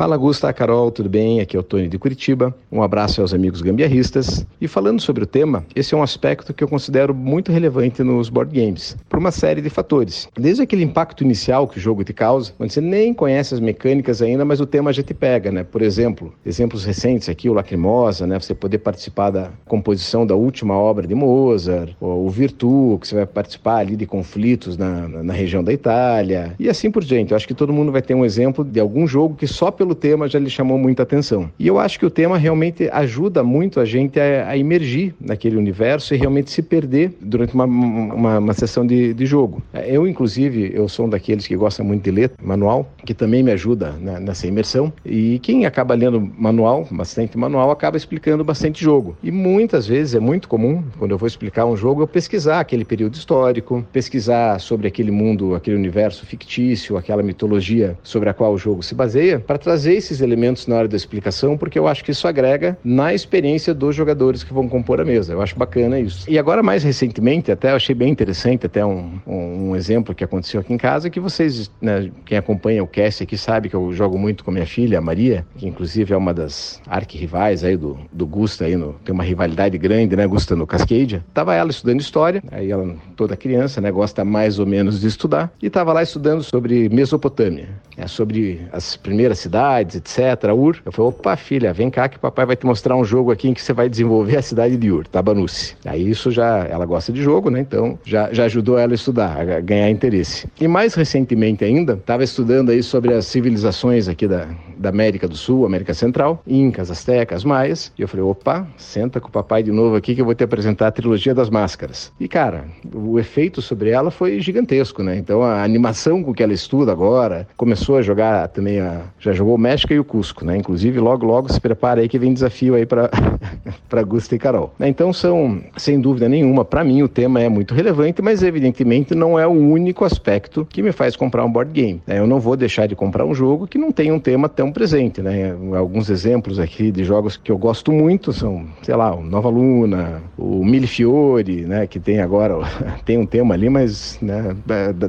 Fala 0.00 0.16
Gusta, 0.16 0.50
Carol, 0.50 0.90
tudo 0.90 1.10
bem? 1.10 1.42
Aqui 1.42 1.54
é 1.54 1.60
o 1.60 1.62
Tony 1.62 1.86
de 1.86 1.98
Curitiba. 1.98 2.56
Um 2.72 2.82
abraço 2.82 3.20
aos 3.20 3.34
amigos 3.34 3.60
gambiarristas. 3.60 4.46
E 4.58 4.66
falando 4.66 4.98
sobre 4.98 5.24
o 5.24 5.26
tema, 5.26 5.62
esse 5.76 5.94
é 5.94 5.98
um 5.98 6.02
aspecto 6.02 6.54
que 6.54 6.64
eu 6.64 6.68
considero 6.68 7.14
muito 7.14 7.52
relevante 7.52 8.02
nos 8.02 8.30
board 8.30 8.58
games, 8.58 8.96
por 9.10 9.18
uma 9.18 9.30
série 9.30 9.60
de 9.60 9.68
fatores. 9.68 10.26
Desde 10.34 10.62
aquele 10.62 10.84
impacto 10.84 11.22
inicial 11.22 11.68
que 11.68 11.76
o 11.76 11.80
jogo 11.80 12.02
te 12.02 12.14
causa, 12.14 12.50
quando 12.56 12.70
você 12.70 12.80
nem 12.80 13.12
conhece 13.12 13.52
as 13.52 13.60
mecânicas 13.60 14.22
ainda, 14.22 14.42
mas 14.42 14.58
o 14.58 14.64
tema 14.64 14.90
já 14.90 15.02
te 15.02 15.12
pega, 15.12 15.52
né? 15.52 15.64
Por 15.64 15.82
exemplo, 15.82 16.32
exemplos 16.46 16.82
recentes 16.82 17.28
aqui, 17.28 17.50
o 17.50 17.52
Lacrimosa, 17.52 18.26
né? 18.26 18.40
Você 18.40 18.54
poder 18.54 18.78
participar 18.78 19.28
da 19.28 19.50
composição 19.66 20.26
da 20.26 20.34
última 20.34 20.78
obra 20.78 21.06
de 21.06 21.14
Mozart, 21.14 21.94
ou 22.00 22.24
o 22.24 22.30
Virtu, 22.30 22.96
que 23.02 23.06
você 23.06 23.16
vai 23.16 23.26
participar 23.26 23.76
ali 23.76 23.96
de 23.96 24.06
conflitos 24.06 24.78
na, 24.78 25.06
na, 25.06 25.22
na 25.22 25.32
região 25.34 25.62
da 25.62 25.74
Itália, 25.74 26.54
e 26.58 26.70
assim 26.70 26.90
por 26.90 27.04
diante. 27.04 27.32
Eu 27.32 27.36
acho 27.36 27.46
que 27.46 27.52
todo 27.52 27.70
mundo 27.70 27.92
vai 27.92 28.00
ter 28.00 28.14
um 28.14 28.24
exemplo 28.24 28.64
de 28.64 28.80
algum 28.80 29.06
jogo 29.06 29.36
que 29.36 29.46
só 29.46 29.70
pelo 29.70 29.89
tema 29.94 30.28
já 30.28 30.38
lhe 30.38 30.50
chamou 30.50 30.78
muita 30.78 31.02
atenção. 31.02 31.50
E 31.58 31.66
eu 31.66 31.78
acho 31.78 31.98
que 31.98 32.06
o 32.06 32.10
tema 32.10 32.38
realmente 32.38 32.88
ajuda 32.92 33.42
muito 33.42 33.80
a 33.80 33.84
gente 33.84 34.18
a, 34.18 34.48
a 34.48 34.58
emergir 34.58 35.14
naquele 35.20 35.56
universo 35.56 36.14
e 36.14 36.16
realmente 36.16 36.50
se 36.50 36.62
perder 36.62 37.12
durante 37.20 37.54
uma, 37.54 37.64
uma, 37.64 38.38
uma 38.38 38.52
sessão 38.52 38.86
de, 38.86 39.14
de, 39.14 39.26
jogo. 39.26 39.62
Eu, 39.86 40.06
inclusive, 40.06 40.70
eu 40.74 40.88
sou 40.88 41.06
um 41.06 41.08
daqueles 41.08 41.46
que 41.46 41.56
gosta 41.56 41.82
muito 41.82 42.02
de 42.02 42.10
ler 42.10 42.32
manual, 42.42 42.90
que 43.04 43.14
também 43.14 43.42
me 43.42 43.52
ajuda 43.52 43.92
nessa 44.20 44.46
imersão. 44.46 44.92
E 45.04 45.38
quem 45.40 45.66
acaba 45.66 45.94
lendo 45.94 46.20
manual, 46.38 46.86
bastante 46.90 47.36
manual, 47.36 47.70
acaba 47.70 47.96
explicando 47.96 48.44
bastante 48.44 48.82
jogo. 48.82 49.16
E 49.22 49.30
muitas 49.30 49.86
vezes 49.86 50.14
é 50.14 50.20
muito 50.20 50.48
comum, 50.48 50.82
quando 50.98 51.12
eu 51.12 51.18
vou 51.18 51.26
explicar 51.26 51.66
um 51.66 51.76
jogo, 51.76 52.02
eu 52.02 52.06
pesquisar 52.06 52.60
aquele 52.60 52.84
período 52.84 53.14
histórico, 53.14 53.84
pesquisar 53.92 54.60
sobre 54.60 54.88
aquele 54.88 55.10
mundo, 55.10 55.54
aquele 55.54 55.76
universo 55.76 56.26
fictício, 56.26 56.96
aquela 56.96 57.22
mitologia 57.22 57.96
sobre 58.02 58.28
a 58.28 58.34
qual 58.34 58.52
o 58.52 58.58
jogo 58.58 58.82
se 58.82 58.94
baseia, 58.94 59.38
para 59.38 59.58
trazer 59.58 59.79
esses 59.86 60.20
elementos 60.20 60.66
na 60.66 60.76
hora 60.76 60.88
da 60.88 60.96
explicação, 60.96 61.56
porque 61.56 61.78
eu 61.78 61.86
acho 61.86 62.04
que 62.04 62.10
isso 62.10 62.26
agrega 62.26 62.78
na 62.84 63.14
experiência 63.14 63.74
dos 63.74 63.94
jogadores 63.94 64.42
que 64.42 64.52
vão 64.52 64.68
compor 64.68 65.00
a 65.00 65.04
mesa. 65.04 65.32
Eu 65.32 65.42
acho 65.42 65.56
bacana 65.56 65.98
isso. 65.98 66.30
E 66.30 66.38
agora, 66.38 66.62
mais 66.62 66.82
recentemente, 66.82 67.50
até 67.50 67.70
achei 67.70 67.94
bem 67.94 68.10
interessante, 68.10 68.66
até 68.66 68.84
um, 68.84 69.20
um, 69.26 69.70
um 69.70 69.76
exemplo 69.76 70.14
que 70.14 70.24
aconteceu 70.24 70.60
aqui 70.60 70.72
em 70.72 70.78
casa, 70.78 71.10
que 71.10 71.20
vocês, 71.20 71.70
né, 71.80 72.10
quem 72.24 72.38
acompanha 72.38 72.82
o 72.82 72.86
cast 72.86 73.22
aqui 73.22 73.36
sabe 73.36 73.68
que 73.68 73.74
eu 73.74 73.92
jogo 73.92 74.18
muito 74.18 74.44
com 74.44 74.50
minha 74.50 74.66
filha, 74.66 74.98
a 74.98 75.00
Maria, 75.00 75.46
que 75.56 75.66
inclusive 75.66 76.12
é 76.12 76.16
uma 76.16 76.32
das 76.34 76.80
arquirrivais 76.86 77.64
aí 77.64 77.76
do, 77.76 77.98
do 78.12 78.26
Gusta, 78.26 78.64
aí 78.64 78.76
no, 78.76 78.94
tem 79.04 79.14
uma 79.14 79.24
rivalidade 79.24 79.76
grande, 79.78 80.16
né, 80.16 80.26
Gusta, 80.26 80.56
no 80.56 80.66
Cascadia. 80.66 81.24
Tava 81.32 81.54
ela 81.54 81.70
estudando 81.70 82.00
história, 82.00 82.42
aí 82.50 82.70
ela, 82.70 82.94
toda 83.16 83.36
criança, 83.36 83.80
né, 83.80 83.90
gosta 83.90 84.24
mais 84.24 84.58
ou 84.58 84.66
menos 84.66 85.00
de 85.00 85.06
estudar, 85.06 85.50
e 85.62 85.70
tava 85.70 85.92
lá 85.92 86.02
estudando 86.02 86.42
sobre 86.42 86.88
Mesopotâmia, 86.88 87.68
né, 87.96 88.06
sobre 88.06 88.60
as 88.72 88.96
primeiras 88.96 89.38
cidades, 89.38 89.59
etc. 89.80 90.52
Ur. 90.54 90.80
Eu 90.84 90.92
falei, 90.92 91.10
opa, 91.10 91.36
filha, 91.36 91.72
vem 91.72 91.90
cá 91.90 92.08
que 92.08 92.18
papai 92.18 92.46
vai 92.46 92.56
te 92.56 92.66
mostrar 92.66 92.96
um 92.96 93.04
jogo 93.04 93.30
aqui 93.30 93.48
em 93.48 93.54
que 93.54 93.62
você 93.62 93.72
vai 93.72 93.88
desenvolver 93.88 94.36
a 94.36 94.42
cidade 94.42 94.76
de 94.76 94.90
Ur, 94.90 95.06
Tabanusse. 95.06 95.76
Aí 95.84 96.08
isso 96.08 96.30
já, 96.30 96.66
ela 96.68 96.86
gosta 96.86 97.12
de 97.12 97.22
jogo, 97.22 97.50
né? 97.50 97.60
Então 97.60 97.98
já, 98.04 98.32
já 98.32 98.44
ajudou 98.44 98.78
ela 98.78 98.92
a 98.92 98.94
estudar, 98.94 99.40
a 99.40 99.60
ganhar 99.60 99.90
interesse. 99.90 100.48
E 100.60 100.68
mais 100.68 100.94
recentemente 100.94 101.64
ainda, 101.64 101.94
estava 101.94 102.24
estudando 102.24 102.70
aí 102.70 102.82
sobre 102.82 103.14
as 103.14 103.26
civilizações 103.26 104.08
aqui 104.08 104.26
da, 104.26 104.48
da 104.76 104.88
América 104.88 105.28
do 105.28 105.36
Sul, 105.36 105.66
América 105.66 105.94
Central, 105.94 106.42
Incas, 106.46 106.90
Aztecas, 106.90 107.44
Maias. 107.44 107.92
E 107.98 108.02
eu 108.02 108.08
falei, 108.08 108.24
opa, 108.24 108.66
senta 108.76 109.20
com 109.20 109.28
o 109.28 109.32
papai 109.32 109.62
de 109.62 109.70
novo 109.70 109.96
aqui 109.96 110.14
que 110.14 110.20
eu 110.20 110.24
vou 110.24 110.34
te 110.34 110.44
apresentar 110.44 110.88
a 110.88 110.92
trilogia 110.92 111.34
das 111.34 111.50
máscaras. 111.50 112.12
E 112.18 112.28
cara, 112.28 112.64
o 112.94 113.18
efeito 113.18 113.60
sobre 113.60 113.90
ela 113.90 114.10
foi 114.10 114.40
gigantesco, 114.40 115.02
né? 115.02 115.16
Então 115.16 115.42
a 115.42 115.62
animação 115.62 116.22
com 116.22 116.32
que 116.32 116.42
ela 116.42 116.52
estuda 116.52 116.92
agora, 116.92 117.46
começou 117.56 117.96
a 117.96 118.02
jogar 118.02 118.48
também, 118.48 118.80
a, 118.80 119.02
já 119.18 119.32
jogou 119.32 119.49
o 119.54 119.58
México 119.58 119.92
e 119.92 119.98
o 119.98 120.04
Cusco, 120.04 120.44
né? 120.44 120.56
Inclusive, 120.56 120.98
logo, 120.98 121.26
logo 121.26 121.52
se 121.52 121.60
prepara 121.60 122.00
aí 122.00 122.08
que 122.08 122.18
vem 122.18 122.32
desafio 122.32 122.74
aí 122.74 122.86
para 122.86 123.10
para 123.88 124.02
Gusta 124.02 124.34
e 124.34 124.38
Carol. 124.38 124.72
Né? 124.78 124.88
Então, 124.88 125.12
são, 125.12 125.60
sem 125.76 126.00
dúvida 126.00 126.28
nenhuma, 126.28 126.64
para 126.64 126.84
mim 126.84 127.02
o 127.02 127.08
tema 127.08 127.40
é 127.40 127.48
muito 127.48 127.74
relevante, 127.74 128.22
mas 128.22 128.42
evidentemente 128.42 129.14
não 129.14 129.38
é 129.38 129.46
o 129.46 129.50
único 129.50 130.04
aspecto 130.04 130.66
que 130.68 130.82
me 130.82 130.92
faz 130.92 131.16
comprar 131.16 131.44
um 131.44 131.50
board 131.50 131.72
game. 131.72 132.02
Né? 132.06 132.18
Eu 132.18 132.26
não 132.26 132.38
vou 132.38 132.56
deixar 132.56 132.86
de 132.86 132.94
comprar 132.94 133.24
um 133.24 133.34
jogo 133.34 133.66
que 133.66 133.78
não 133.78 133.90
tem 133.90 134.12
um 134.12 134.18
tema 134.18 134.48
tão 134.48 134.72
presente, 134.72 135.22
né? 135.22 135.56
Alguns 135.76 136.10
exemplos 136.10 136.58
aqui 136.58 136.90
de 136.90 137.04
jogos 137.04 137.36
que 137.36 137.50
eu 137.50 137.58
gosto 137.58 137.92
muito 137.92 138.32
são, 138.32 138.64
sei 138.82 138.94
lá, 138.94 139.14
o 139.14 139.22
Nova 139.22 139.48
Luna, 139.48 140.22
o 140.36 140.62
Fiori, 140.86 141.62
né? 141.62 141.86
Que 141.86 141.98
tem 141.98 142.20
agora, 142.20 142.56
tem 143.04 143.18
um 143.18 143.26
tema 143.26 143.54
ali, 143.54 143.68
mas 143.68 144.18
né, 144.20 144.56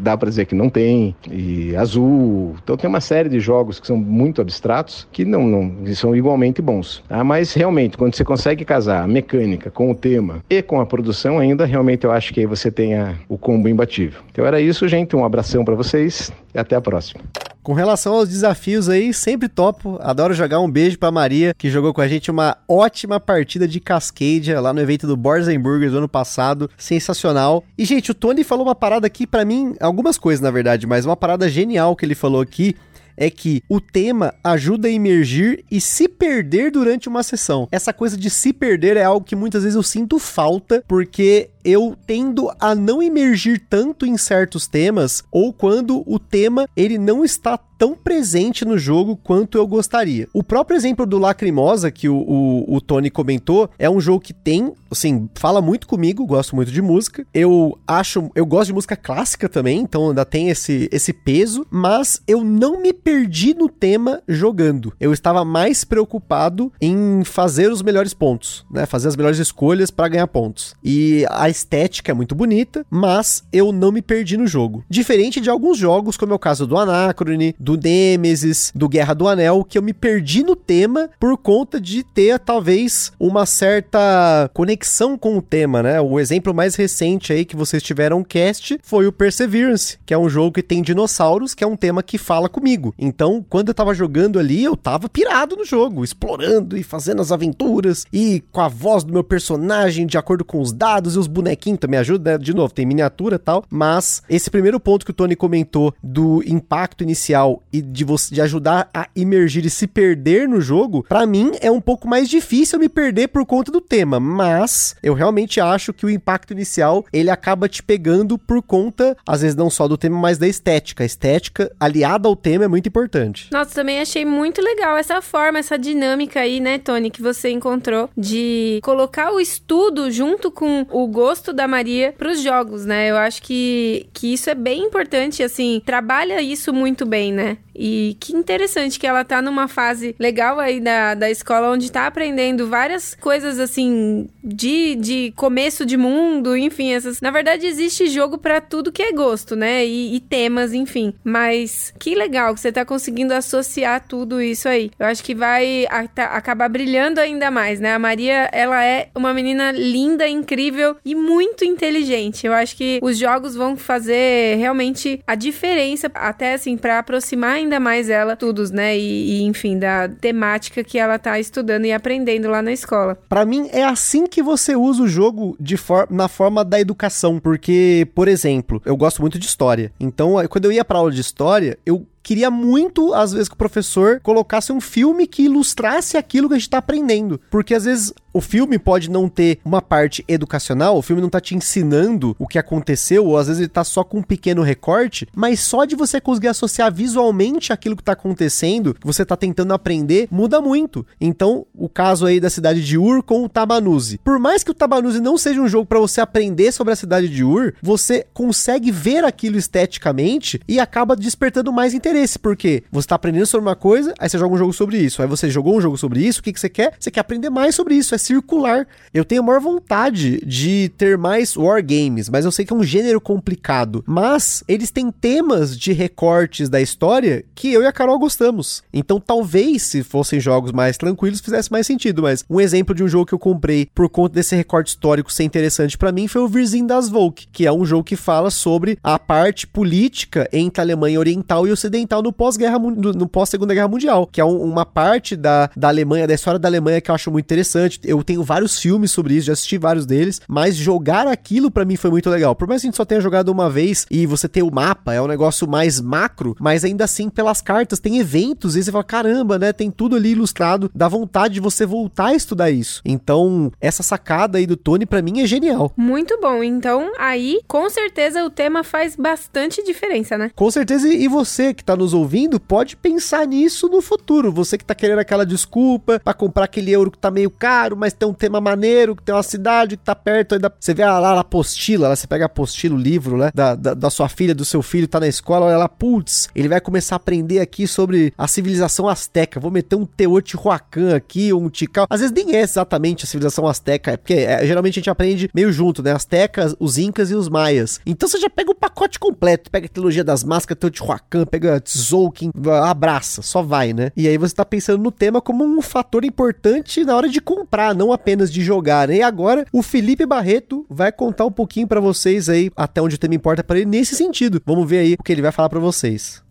dá 0.02 0.16
para 0.18 0.30
dizer 0.30 0.46
que 0.46 0.56
não 0.56 0.70
tem, 0.70 1.16
e 1.30 1.76
Azul. 1.76 2.56
Então 2.64 2.78
tem 2.78 2.90
uma 2.90 3.02
série 3.02 3.30
de 3.30 3.40
jogos 3.40 3.80
que 3.80 3.88
são 3.88 3.98
muito 3.98 4.31
muito 4.32 4.42
abstratos 4.42 5.06
que 5.12 5.26
não, 5.26 5.46
não 5.46 5.94
são 5.94 6.16
igualmente 6.16 6.62
bons. 6.62 7.04
Tá? 7.08 7.22
Mas 7.24 7.54
realmente, 7.54 7.98
quando 7.98 8.16
você 8.16 8.24
consegue 8.24 8.64
casar 8.64 9.04
a 9.04 9.08
mecânica 9.08 9.70
com 9.70 9.92
o 9.92 9.96
tema 9.96 10.42
e 10.50 10.62
com 10.62 10.80
a 10.80 10.86
produção, 10.86 11.38
ainda 11.38 11.66
realmente 11.66 12.06
eu 12.06 12.12
acho 12.12 12.34
que 12.34 12.40
aí 12.40 12.46
você 12.46 12.72
tenha 12.72 13.20
o 13.28 13.38
combo 13.38 13.68
imbatível. 13.68 14.22
Então 14.32 14.46
era 14.46 14.62
isso, 14.62 14.88
gente. 14.88 15.16
Um 15.16 15.26
abração 15.26 15.66
para 15.66 15.76
vocês 15.76 16.32
e 16.56 16.58
até 16.58 16.78
a 16.78 16.82
próxima. 16.82 17.22
Com 17.62 17.74
relação 17.74 18.14
aos 18.14 18.28
desafios 18.28 18.90
aí, 18.90 19.14
sempre 19.14 19.48
topo. 19.48 20.00
Adoro 20.02 20.34
jogar. 20.34 20.60
Um 20.60 20.72
beijo 20.72 20.98
pra 20.98 21.12
Maria, 21.12 21.54
que 21.56 21.70
jogou 21.70 21.94
com 21.94 22.02
a 22.02 22.08
gente 22.08 22.32
uma 22.32 22.58
ótima 22.68 23.20
partida 23.20 23.68
de 23.68 23.80
Cascadia 23.80 24.60
lá 24.60 24.74
no 24.74 24.80
evento 24.80 25.06
do 25.06 25.16
Borzenburger 25.16 25.92
do 25.92 26.00
ano 26.00 26.10
passado. 26.10 26.70
Sensacional. 26.76 27.64
E, 27.78 27.86
gente, 27.86 28.10
o 28.10 28.16
Tony 28.16 28.44
falou 28.44 28.66
uma 28.66 28.74
parada 28.74 29.06
aqui 29.06 29.28
para 29.28 29.46
mim, 29.46 29.76
algumas 29.80 30.18
coisas 30.18 30.42
na 30.42 30.50
verdade, 30.50 30.88
mas 30.88 31.06
uma 31.06 31.16
parada 31.16 31.48
genial 31.48 31.96
que 31.96 32.04
ele 32.04 32.16
falou 32.16 32.42
aqui 32.42 32.76
é 33.16 33.30
que 33.30 33.64
o 33.70 33.80
tema 33.80 34.34
ajuda 34.44 34.88
a 34.88 34.92
emergir 34.92 35.64
e 35.70 35.80
se 35.80 36.08
perder 36.08 36.72
durante 36.72 37.08
uma 37.08 37.24
sessão. 37.24 37.68
Essa 37.72 37.94
coisa 37.94 38.18
de 38.18 38.30
se 38.30 38.52
perder 38.52 38.98
é 38.98 39.04
algo 39.04 39.26
que 39.26 39.36
muitas 39.36 39.64
vezes 39.64 39.76
eu 39.76 39.84
sinto 39.84 40.18
falta, 40.18 40.84
porque 40.88 41.51
eu 41.64 41.96
tendo 42.06 42.52
a 42.60 42.76
não 42.76 43.02
emergir 43.02 43.66
tanto 43.70 44.06
em 44.06 44.18
certos 44.18 44.68
temas 44.68 45.24
ou 45.32 45.54
quando 45.54 46.04
o 46.06 46.20
tema 46.20 46.68
ele 46.76 46.98
não 46.98 47.24
está 47.24 47.60
tão 47.82 47.96
presente 47.96 48.64
no 48.64 48.78
jogo 48.78 49.18
quanto 49.18 49.58
eu 49.58 49.66
gostaria. 49.66 50.28
O 50.32 50.44
próprio 50.44 50.78
exemplo 50.78 51.04
do 51.04 51.18
Lacrimosa 51.18 51.90
que 51.90 52.08
o, 52.08 52.16
o, 52.16 52.76
o, 52.76 52.80
Tony 52.80 53.10
comentou 53.10 53.72
é 53.80 53.90
um 53.90 54.00
jogo 54.00 54.20
que 54.20 54.34
tem, 54.34 54.72
assim, 54.92 55.28
fala 55.34 55.64
muito 55.64 55.88
comigo, 55.88 56.24
gosto 56.28 56.56
muito 56.56 56.72
de 56.72 56.80
música. 56.80 57.26
Eu 57.34 57.76
acho, 57.88 58.30
eu 58.36 58.46
gosto 58.46 58.68
de 58.68 58.74
música 58.74 58.96
clássica 58.96 59.50
também, 59.50 59.80
então 59.80 60.10
ainda 60.10 60.24
tem 60.24 60.50
esse, 60.50 60.88
esse 60.92 61.12
peso, 61.12 61.66
mas 61.72 62.22
eu 62.28 62.44
não 62.44 62.80
me 62.80 62.94
perdi 62.94 63.56
no 63.56 63.68
tema 63.68 64.22
jogando. 64.28 64.94
Eu 65.00 65.12
estava 65.12 65.44
mais 65.44 65.84
preocupado 65.84 66.72
em 66.80 67.24
fazer 67.24 67.72
os 67.72 67.82
melhores 67.82 68.14
pontos, 68.14 68.64
né? 68.70 68.86
Fazer 68.86 69.08
as 69.08 69.16
melhores 69.16 69.40
escolhas 69.40 69.90
para 69.90 70.08
ganhar 70.08 70.28
pontos. 70.28 70.76
E 70.84 71.26
a 71.32 71.50
estética 71.52 72.12
é 72.12 72.16
muito 72.16 72.34
bonita, 72.34 72.86
mas 72.90 73.44
eu 73.54 73.72
não 73.72 73.92
me 73.92 74.02
perdi 74.02 74.38
no 74.38 74.48
jogo. 74.48 74.84
Diferente 74.90 75.40
de 75.40 75.50
alguns 75.50 75.78
jogos, 75.78 76.18
como 76.18 76.34
é 76.34 76.36
o 76.36 76.40
caso 76.40 76.66
do 76.66 76.78
Anacrone, 76.78 77.56
do 77.60 77.78
Nemesis, 77.78 78.72
do 78.74 78.90
Guerra 78.90 79.14
do 79.14 79.28
Anel, 79.28 79.64
que 79.64 79.78
eu 79.78 79.84
me 79.84 79.94
perdi 79.94 80.44
no 80.44 80.56
tema 80.56 81.10
por 81.20 81.38
conta 81.38 81.80
de 81.80 82.04
ter 82.04 82.40
talvez 82.40 83.12
uma 83.20 83.46
certa 83.46 84.50
conexão 84.54 85.18
com 85.18 85.38
o 85.38 85.42
tema, 85.42 85.84
né? 85.84 86.02
O 86.02 86.20
exemplo 86.20 86.54
mais 86.54 86.76
recente 86.76 87.32
aí 87.32 87.46
que 87.46 87.56
vocês 87.56 87.84
tiveram 87.84 88.24
cast 88.24 88.80
foi 88.82 89.06
o 89.06 89.12
Perseverance, 89.12 90.00
que 90.06 90.14
é 90.14 90.18
um 90.18 90.30
jogo 90.30 90.54
que 90.54 90.64
tem 90.64 90.82
dinossauros, 90.82 91.54
que 91.54 91.64
é 91.64 91.68
um 91.68 91.76
tema 91.76 92.02
que 92.02 92.18
fala 92.18 92.50
comigo. 92.50 92.94
Então, 92.98 93.46
quando 93.48 93.68
eu 93.70 93.74
tava 93.74 93.94
jogando 93.94 94.40
ali, 94.40 94.64
eu 94.64 94.76
tava 94.76 95.10
pirado 95.10 95.56
no 95.56 95.66
jogo, 95.66 96.04
explorando 96.04 96.78
e 96.78 96.84
fazendo 96.84 97.22
as 97.22 97.32
aventuras 97.32 98.06
e 98.12 98.44
com 98.52 98.62
a 98.62 98.68
voz 98.68 99.04
do 99.04 99.14
meu 99.14 99.24
personagem 99.24 100.06
de 100.06 100.18
acordo 100.18 100.46
com 100.46 100.62
os 100.62 100.72
dados 100.72 101.16
e 101.16 101.20
os 101.20 101.28
bonequinho 101.42 101.78
também 101.78 102.00
ajuda, 102.00 102.34
né? 102.34 102.38
De 102.38 102.54
novo, 102.54 102.74
tem 102.74 102.86
miniatura 102.86 103.36
e 103.36 103.40
tal, 103.40 103.64
mas 103.70 104.22
esse 104.30 104.50
primeiro 104.50 104.80
ponto 104.80 105.06
que 105.06 105.12
o 105.12 105.14
Tony 105.14 105.36
comentou 105.36 105.94
do 106.02 106.44
impacto 106.46 107.04
inicial 107.04 107.62
e 107.72 107.82
de 107.82 108.04
você 108.04 108.34
de 108.34 108.42
ajudar 108.42 108.90
a 108.94 109.08
emergir 109.16 109.66
e 109.66 109.70
se 109.70 109.88
perder 109.88 110.48
no 110.48 110.62
jogo, 110.62 111.04
para 111.08 111.26
mim 111.26 111.52
é 111.62 111.72
um 111.72 111.82
pouco 111.82 112.08
mais 112.08 112.30
difícil 112.30 112.80
me 112.80 112.88
perder 112.88 113.28
por 113.28 113.46
conta 113.46 113.72
do 113.72 113.82
tema, 113.82 114.20
mas 114.20 114.96
eu 115.02 115.14
realmente 115.14 115.60
acho 115.60 115.94
que 115.94 116.06
o 116.06 116.10
impacto 116.10 116.52
inicial, 116.54 117.06
ele 117.12 117.30
acaba 117.30 117.68
te 117.68 117.82
pegando 117.82 118.38
por 118.38 118.62
conta, 118.62 119.18
às 119.28 119.42
vezes 119.42 119.56
não 119.56 119.70
só 119.70 119.88
do 119.88 119.98
tema, 119.98 120.18
mas 120.18 120.38
da 120.38 120.48
estética. 120.48 121.04
A 121.04 121.06
estética 121.06 121.72
aliada 121.80 122.28
ao 122.28 122.36
tema 122.36 122.66
é 122.66 122.68
muito 122.68 122.88
importante. 122.88 123.50
Nossa, 123.52 123.74
também 123.74 124.00
achei 124.00 124.26
muito 124.26 124.62
legal 124.62 124.98
essa 124.98 125.22
forma, 125.22 125.60
essa 125.60 125.78
dinâmica 125.78 126.40
aí, 126.40 126.60
né, 126.60 126.78
Tony, 126.78 127.10
que 127.10 127.22
você 127.22 127.50
encontrou 127.50 128.10
de 128.16 128.80
colocar 128.84 129.32
o 129.32 129.40
estudo 129.40 130.12
junto 130.12 130.52
com 130.52 130.86
o 130.90 131.08
gosto 131.08 131.31
gosto 131.32 131.54
da 131.54 131.66
Maria 131.66 132.14
pros 132.18 132.42
jogos, 132.42 132.86
né? 132.86 133.10
Eu 133.10 133.16
acho 133.16 133.42
que, 133.42 134.06
que 134.14 134.34
isso 134.34 134.50
é 134.50 134.56
bem 134.56 134.84
importante, 134.84 135.42
assim, 135.42 135.82
trabalha 135.86 136.42
isso 136.42 136.74
muito 136.74 137.06
bem, 137.06 137.32
né? 137.32 137.58
E 137.76 138.18
que 138.20 138.34
interessante 138.36 139.00
que 139.00 139.08
ela 139.08 139.24
tá 139.24 139.42
numa 139.42 139.68
fase 139.68 140.16
legal 140.20 140.60
aí 140.60 140.80
da, 140.80 141.14
da 141.14 141.30
escola, 141.30 141.70
onde 141.70 141.92
tá 141.92 142.08
aprendendo 142.08 142.68
várias 142.68 143.16
coisas, 143.16 143.60
assim, 143.60 144.28
de, 144.44 144.96
de 144.96 145.34
começo 145.36 145.86
de 145.86 145.98
mundo, 145.98 146.56
enfim, 146.56 146.94
essas. 146.94 147.22
Na 147.22 147.32
verdade, 147.32 147.66
existe 147.66 148.08
jogo 148.08 148.38
para 148.38 148.60
tudo 148.60 148.92
que 148.92 149.02
é 149.02 149.12
gosto, 149.12 149.56
né? 149.56 149.86
E, 149.86 150.16
e, 150.16 150.20
temas, 150.20 150.74
enfim. 150.74 151.14
Mas 151.24 151.94
que 152.00 152.16
legal 152.16 152.54
que 152.54 152.60
você 152.60 152.72
tá 152.72 152.86
conseguindo 152.86 153.34
associar 153.34 154.06
tudo 154.08 154.42
isso 154.42 154.68
aí. 154.68 154.92
Eu 155.00 155.06
acho 155.06 155.24
que 155.24 155.34
vai 155.34 155.86
a, 155.90 156.08
tá, 156.08 156.26
acabar 156.26 156.70
brilhando 156.70 157.20
ainda 157.20 157.50
mais, 157.50 157.80
né? 157.80 157.94
A 157.94 158.00
Maria, 158.00 158.50
ela 158.52 158.84
é 158.84 159.10
uma 159.16 159.34
menina 159.34 159.72
linda, 159.72 160.28
incrível 160.28 160.96
e 161.06 161.16
muito 161.16 161.64
inteligente. 161.64 162.46
Eu 162.46 162.54
acho 162.54 162.76
que 162.76 163.00
os 163.02 163.18
jogos 163.18 163.56
vão 163.56 163.78
fazer 163.78 164.58
realmente 164.58 165.22
a 165.26 165.36
diferença, 165.36 166.12
até 166.14 166.54
assim, 166.54 166.78
para 166.78 167.00
aproximar 167.00 167.61
ainda 167.62 167.80
mais 167.80 168.10
ela, 168.10 168.36
tudo, 168.36 168.64
né? 168.72 168.98
E, 168.98 169.40
e, 169.40 169.44
enfim, 169.44 169.78
da 169.78 170.08
temática 170.10 170.84
que 170.84 170.98
ela 170.98 171.18
tá 171.18 171.40
estudando 171.40 171.86
e 171.86 171.92
aprendendo 171.92 172.50
lá 172.50 172.62
na 172.62 172.72
escola. 172.72 173.18
Para 173.30 173.46
mim, 173.46 173.70
é 173.72 173.84
assim 173.84 174.28
que 174.28 174.44
você 174.44 174.76
usa 174.76 175.04
o 175.04 175.08
jogo 175.08 175.56
de 175.60 175.78
for 175.78 176.08
na 176.10 176.28
forma 176.28 176.64
da 176.64 176.80
educação. 176.80 177.40
Porque, 177.40 178.08
por 178.14 178.28
exemplo, 178.28 178.82
eu 178.86 178.96
gosto 178.96 179.22
muito 179.22 179.40
de 179.40 179.46
história. 179.46 179.92
Então, 180.00 180.36
quando 180.50 180.66
eu 180.66 180.72
ia 180.72 180.86
pra 180.86 181.00
aula 181.00 181.12
de 181.12 181.22
história, 181.22 181.78
eu 181.86 182.06
queria 182.24 182.50
muito, 182.50 183.14
às 183.14 183.32
vezes, 183.32 183.48
que 183.48 183.56
o 183.56 183.58
professor 183.58 184.20
colocasse 184.22 184.72
um 184.72 184.82
filme 184.82 185.28
que 185.28 185.44
ilustrasse 185.44 186.18
aquilo 186.18 186.48
que 186.48 186.56
a 186.56 186.58
gente 186.58 186.70
tá 186.70 186.78
aprendendo. 186.78 187.40
Porque 187.50 187.74
às 187.74 187.86
vezes 187.86 188.14
o 188.34 188.42
filme 188.42 188.80
pode 188.80 189.10
não 189.10 189.28
ter 189.28 189.60
uma 189.64 189.82
parte 189.82 190.24
educacional, 190.28 190.98
o 190.98 191.02
filme 191.02 191.22
não 191.22 191.30
tá 191.30 191.42
te 191.42 191.56
ensinando 191.56 192.36
o 192.40 192.48
que 192.48 192.58
aconteceu, 192.58 193.26
ou 193.26 193.38
às 193.38 193.48
vezes 193.48 193.60
ele 193.60 193.70
tá 193.70 193.84
só 193.84 194.04
com 194.04 194.20
um 194.20 194.24
pequeno 194.24 194.62
recorte, 194.62 195.28
mas 195.36 195.60
só 195.60 195.86
de 195.86 195.96
você 195.96 196.22
conseguir 196.22 196.48
associar 196.48 196.94
visualmente 196.94 197.74
aquilo 197.74 197.96
que 197.96 198.04
tá 198.04 198.14
acontecendo, 198.14 198.94
que 198.94 199.06
você 199.06 199.26
tá 199.26 199.36
tentando 199.36 199.74
aprender, 199.74 200.28
muda 200.32 200.62
muito. 200.62 201.06
Então, 201.20 201.66
o 201.76 201.90
caso 201.90 202.26
aí 202.26 202.40
da 202.40 202.50
cidade 202.50 202.84
de 202.84 202.98
Ur 202.98 203.22
com 203.24 203.44
o 203.44 203.50
Tabanuzi. 203.50 204.20
Por 204.20 204.40
mais 204.40 204.64
que 204.64 204.72
o 204.72 204.76
Tabanuzi 204.76 205.20
não 205.20 205.38
seja 205.38 205.62
um 205.62 205.68
jogo 205.68 205.86
para 205.86 206.00
você 206.00 206.22
aprender 206.22 206.72
sobre 206.72 206.94
a 206.94 206.96
cidade 206.96 207.28
de 207.28 207.44
Ur, 207.44 207.74
você 207.82 208.26
consegue 208.34 208.92
ver 208.92 209.26
aquilo 209.26 209.58
esteticamente 209.58 210.60
e 210.68 210.80
acaba 210.80 211.16
despertando 211.16 211.74
mais 211.74 211.94
interesse, 211.94 212.11
porque 212.42 212.84
você 212.92 213.08
tá 213.08 213.16
aprendendo 213.16 213.46
sobre 213.46 213.68
uma 213.68 213.76
coisa, 213.76 214.14
aí 214.20 214.30
você 214.30 214.38
joga 214.38 214.56
um 214.56 214.58
jogo 214.58 214.74
sobre 214.74 214.98
isso, 214.98 215.22
aí 215.22 215.28
você 215.28 215.50
jogou 215.50 215.78
um 215.78 215.82
jogo 215.82 215.98
sobre 215.98 216.22
isso, 216.22 216.40
o 216.40 216.44
que, 216.44 216.52
que 216.52 216.60
você 216.60 216.70
quer? 216.70 216.94
Você 217.00 217.10
quer 217.10 217.22
aprender 217.22 217.50
mais 217.50 217.76
sobre 217.76 217.96
isso, 217.96 218.14
é 218.14 218.18
circular. 218.18 218.88
Eu 219.14 219.24
tenho 219.24 219.42
a 219.42 219.46
maior 219.46 219.62
vontade 219.62 220.44
de 220.46 220.92
ter 220.98 221.18
mais 221.18 221.56
wargames, 221.56 222.30
mas 222.30 222.46
eu 222.46 222.52
sei 222.52 222.66
que 222.66 222.74
é 222.74 222.76
um 222.76 222.84
gênero 222.84 223.22
complicado. 223.22 224.04
Mas 224.06 224.64
eles 224.68 224.92
têm 224.92 225.12
temas 225.12 225.78
de 225.78 225.94
recortes 225.94 226.70
da 226.70 226.82
história 226.82 227.46
que 227.56 227.72
eu 227.72 227.82
e 227.82 227.88
a 227.88 227.92
Carol 227.92 228.20
gostamos. 228.20 228.84
Então 228.94 229.20
talvez, 229.20 229.84
se 229.84 230.04
fossem 230.04 230.40
jogos 230.40 230.72
mais 230.72 230.98
tranquilos, 230.98 231.40
fizesse 231.40 231.72
mais 231.72 231.88
sentido. 231.88 232.24
Mas 232.24 232.44
um 232.50 232.60
exemplo 232.60 232.94
de 232.94 233.04
um 233.04 233.08
jogo 233.08 233.26
que 233.26 233.34
eu 233.34 233.40
comprei 233.40 233.88
por 233.94 234.10
conta 234.10 234.36
desse 234.36 234.56
recorte 234.56 234.90
histórico 234.90 235.32
ser 235.32 235.44
interessante 235.44 235.98
para 235.98 236.12
mim 236.12 236.28
foi 236.28 236.42
o 236.42 236.48
Virzin 236.48 236.86
das 236.86 237.10
Volk, 237.10 237.48
que 237.52 237.66
é 237.66 237.72
um 237.72 237.86
jogo 237.86 238.04
que 238.04 238.16
fala 238.16 238.50
sobre 238.50 238.98
a 239.04 239.18
parte 239.18 239.66
política 239.66 240.50
entre 240.52 240.82
a 240.82 240.84
Alemanha 240.84 241.20
Oriental 241.20 241.68
e 241.68 241.72
Ocidental 241.72 242.01
no 242.24 242.32
pós-guerra 242.32 242.78
no 242.80 243.28
pós-segunda 243.28 243.74
guerra 243.74 243.88
mundial, 243.88 244.28
que 244.28 244.42
é 244.42 244.46
um, 244.46 244.62
uma 244.62 244.86
parte 244.86 245.36
da, 245.36 245.70
da 245.76 245.88
Alemanha, 245.88 246.28
da 246.28 246.34
história 246.34 246.60
da 246.60 246.68
Alemanha 246.68 247.02
que 247.02 247.10
eu 247.10 247.16
acho 247.16 247.32
muito 247.32 247.46
interessante 247.46 248.00
eu 248.04 248.24
tenho 248.24 248.44
vários 248.44 248.80
filmes 248.80 249.12
sobre 249.12 249.36
isso, 249.36 249.48
já 249.48 249.54
assisti 249.54 249.78
vários 249.78 250.06
deles, 250.06 250.42
mas 250.48 250.76
jogar 250.76 251.28
aquilo 251.28 251.72
para 251.72 251.86
mim 251.86 251.96
foi 251.96 252.12
muito 252.12 252.30
legal. 252.30 252.56
Por 252.56 252.68
mais 252.68 252.82
que 252.82 252.88
a 252.88 252.90
gente 252.90 252.98
só 252.98 253.06
tenha 253.06 253.22
jogado 253.22 253.50
uma 253.50 253.70
vez 253.70 254.06
e 254.10 254.26
você 254.26 254.48
ter 254.48 254.64
o 254.64 254.72
mapa, 254.72 255.14
é 255.14 255.22
um 255.22 255.28
negócio 255.28 255.68
mais 255.68 256.00
macro, 256.00 256.56
mas 256.60 256.84
ainda 256.84 257.06
assim 257.06 257.30
pelas 257.30 257.62
cartas 257.62 258.00
tem 258.00 258.20
eventos 258.20 258.76
e 258.76 258.84
você 258.84 258.92
fala, 258.92 259.04
caramba, 259.04 259.58
né, 259.58 259.74
tem 259.74 259.90
tudo 259.90 260.16
ali 260.16 260.32
ilustrado, 260.32 260.92
dá 260.94 261.08
vontade 261.08 261.56
de 261.56 261.60
você 261.60 261.86
voltar 261.86 262.28
a 262.28 262.36
estudar 262.36 262.72
isso. 262.72 263.02
Então, 263.06 263.72
essa 263.80 264.04
sacada 264.04 264.58
aí 264.58 264.66
do 264.66 264.78
Tony 264.78 265.06
para 265.06 265.22
mim 265.22 265.42
é 265.42 265.48
genial. 265.48 265.92
Muito 265.96 266.40
bom. 266.40 266.64
Então, 266.64 267.12
aí, 267.18 267.60
com 267.68 267.90
certeza 267.90 268.44
o 268.44 268.50
tema 268.50 268.84
faz 268.84 269.16
bastante 269.16 269.84
diferença, 269.84 270.38
né? 270.38 270.52
Com 270.56 270.70
certeza 270.70 271.08
e 271.08 271.28
você 271.28 271.74
que 271.74 271.84
tá 271.84 271.91
nos 271.96 272.14
ouvindo 272.14 272.60
pode 272.60 272.96
pensar 272.96 273.46
nisso 273.46 273.88
no 273.88 274.02
futuro. 274.02 274.52
Você 274.52 274.78
que 274.78 274.86
tá 274.86 274.96
querendo 274.96 275.20
aquela 275.20 275.46
desculpa 275.46 276.20
para 276.20 276.34
comprar 276.34 276.66
aquele 276.66 276.92
euro 276.92 277.12
que 277.12 277.18
tá 277.18 277.32
meio 277.32 277.50
caro, 277.50 277.96
mas 277.96 278.14
tem 278.14 278.28
um 278.28 278.34
tema 278.34 278.62
maneiro, 278.62 279.16
que 279.16 279.24
tem 279.24 279.34
uma 279.34 279.44
cidade 279.44 279.98
que 279.98 280.04
tá 280.04 280.16
perto. 280.16 280.56
Você 280.80 280.94
vê 280.94 281.06
lá 281.06 281.34
a 281.34 281.40
apostila, 281.40 282.16
você 282.16 282.28
pega 282.28 282.46
a 282.46 282.48
apostila, 282.48 282.96
o 282.96 282.98
livro, 282.98 283.38
né? 283.38 283.52
Da, 283.54 283.76
da, 283.76 283.94
da, 283.94 284.10
sua 284.10 284.30
filha, 284.30 284.56
do 284.56 284.66
seu 284.66 284.82
filho, 284.82 285.08
tá 285.08 285.20
na 285.20 285.28
escola, 285.28 285.66
olha 285.66 285.78
lá, 285.78 285.90
putz, 285.90 286.50
ele 286.56 286.68
vai 286.68 286.80
começar 286.80 287.16
a 287.16 287.18
aprender 287.18 287.60
aqui 287.60 287.88
sobre 287.88 288.34
a 288.38 288.48
civilização 288.48 289.08
asteca. 289.08 289.60
Vou 289.60 289.72
meter 289.72 289.96
um 289.96 290.06
Teotihuacan 290.06 291.16
aqui, 291.16 291.54
um 291.54 291.70
Tikal. 291.70 292.08
Às 292.10 292.22
vezes 292.22 292.34
nem 292.34 292.56
é 292.56 292.62
exatamente 292.62 293.26
a 293.26 293.28
civilização 293.28 293.68
asteca, 293.68 294.12
é 294.12 294.18
porque 294.18 294.34
é, 294.34 294.66
geralmente 294.66 294.94
a 294.94 295.00
gente 295.00 295.10
aprende 295.10 295.50
meio 295.54 295.72
junto, 295.72 296.02
né? 296.04 296.12
Astecas, 296.12 296.76
os 296.80 296.98
Incas 296.98 297.32
e 297.32 297.36
os 297.36 297.50
Maias. 297.50 298.00
Então 298.06 298.28
você 298.28 298.40
já 298.40 298.50
pega 298.50 298.72
o 298.72 298.76
pacote 298.76 299.20
completo, 299.20 299.70
pega 299.70 299.86
a 299.86 299.90
trilogia 299.90 300.24
das 300.24 300.44
máscaras, 300.44 300.80
Teotihuacan, 300.80 301.46
pega 301.46 301.81
Tzolk'in, 301.82 302.52
abraça, 302.84 303.42
só 303.42 303.62
vai, 303.62 303.94
né? 303.94 304.12
E 304.16 304.28
aí 304.28 304.38
você 304.38 304.56
tá 304.56 304.66
pensando 304.66 305.02
no 305.02 305.12
tema 305.12 305.42
como 305.42 305.64
um 305.64 305.82
fator 305.82 306.24
importante 306.24 307.04
na 307.04 307.16
hora 307.16 307.28
de 307.28 307.42
comprar, 307.42 307.94
não 307.96 308.12
apenas 308.12 308.52
de 308.52 308.62
jogar, 308.62 309.08
né? 309.08 309.18
E 309.18 309.22
agora 309.22 309.66
o 309.72 309.82
Felipe 309.82 310.26
Barreto 310.26 310.86
vai 310.90 311.12
contar 311.12 311.46
um 311.46 311.52
pouquinho 311.52 311.88
para 311.88 312.00
vocês 312.00 312.50
aí 312.50 312.72
até 312.76 313.02
onde 313.02 313.16
o 313.16 313.20
tema 313.20 313.36
importa 313.36 313.64
para 313.64 313.78
ele 313.78 313.90
nesse 313.90 314.16
sentido. 314.16 314.62
Vamos 314.66 314.90
ver 314.90 315.00
aí 315.00 315.14
o 315.14 315.24
que 315.24 315.32
ele 315.32 315.42
vai 315.42 315.52
falar 315.52 315.70
para 315.70 315.80
vocês 315.80 316.42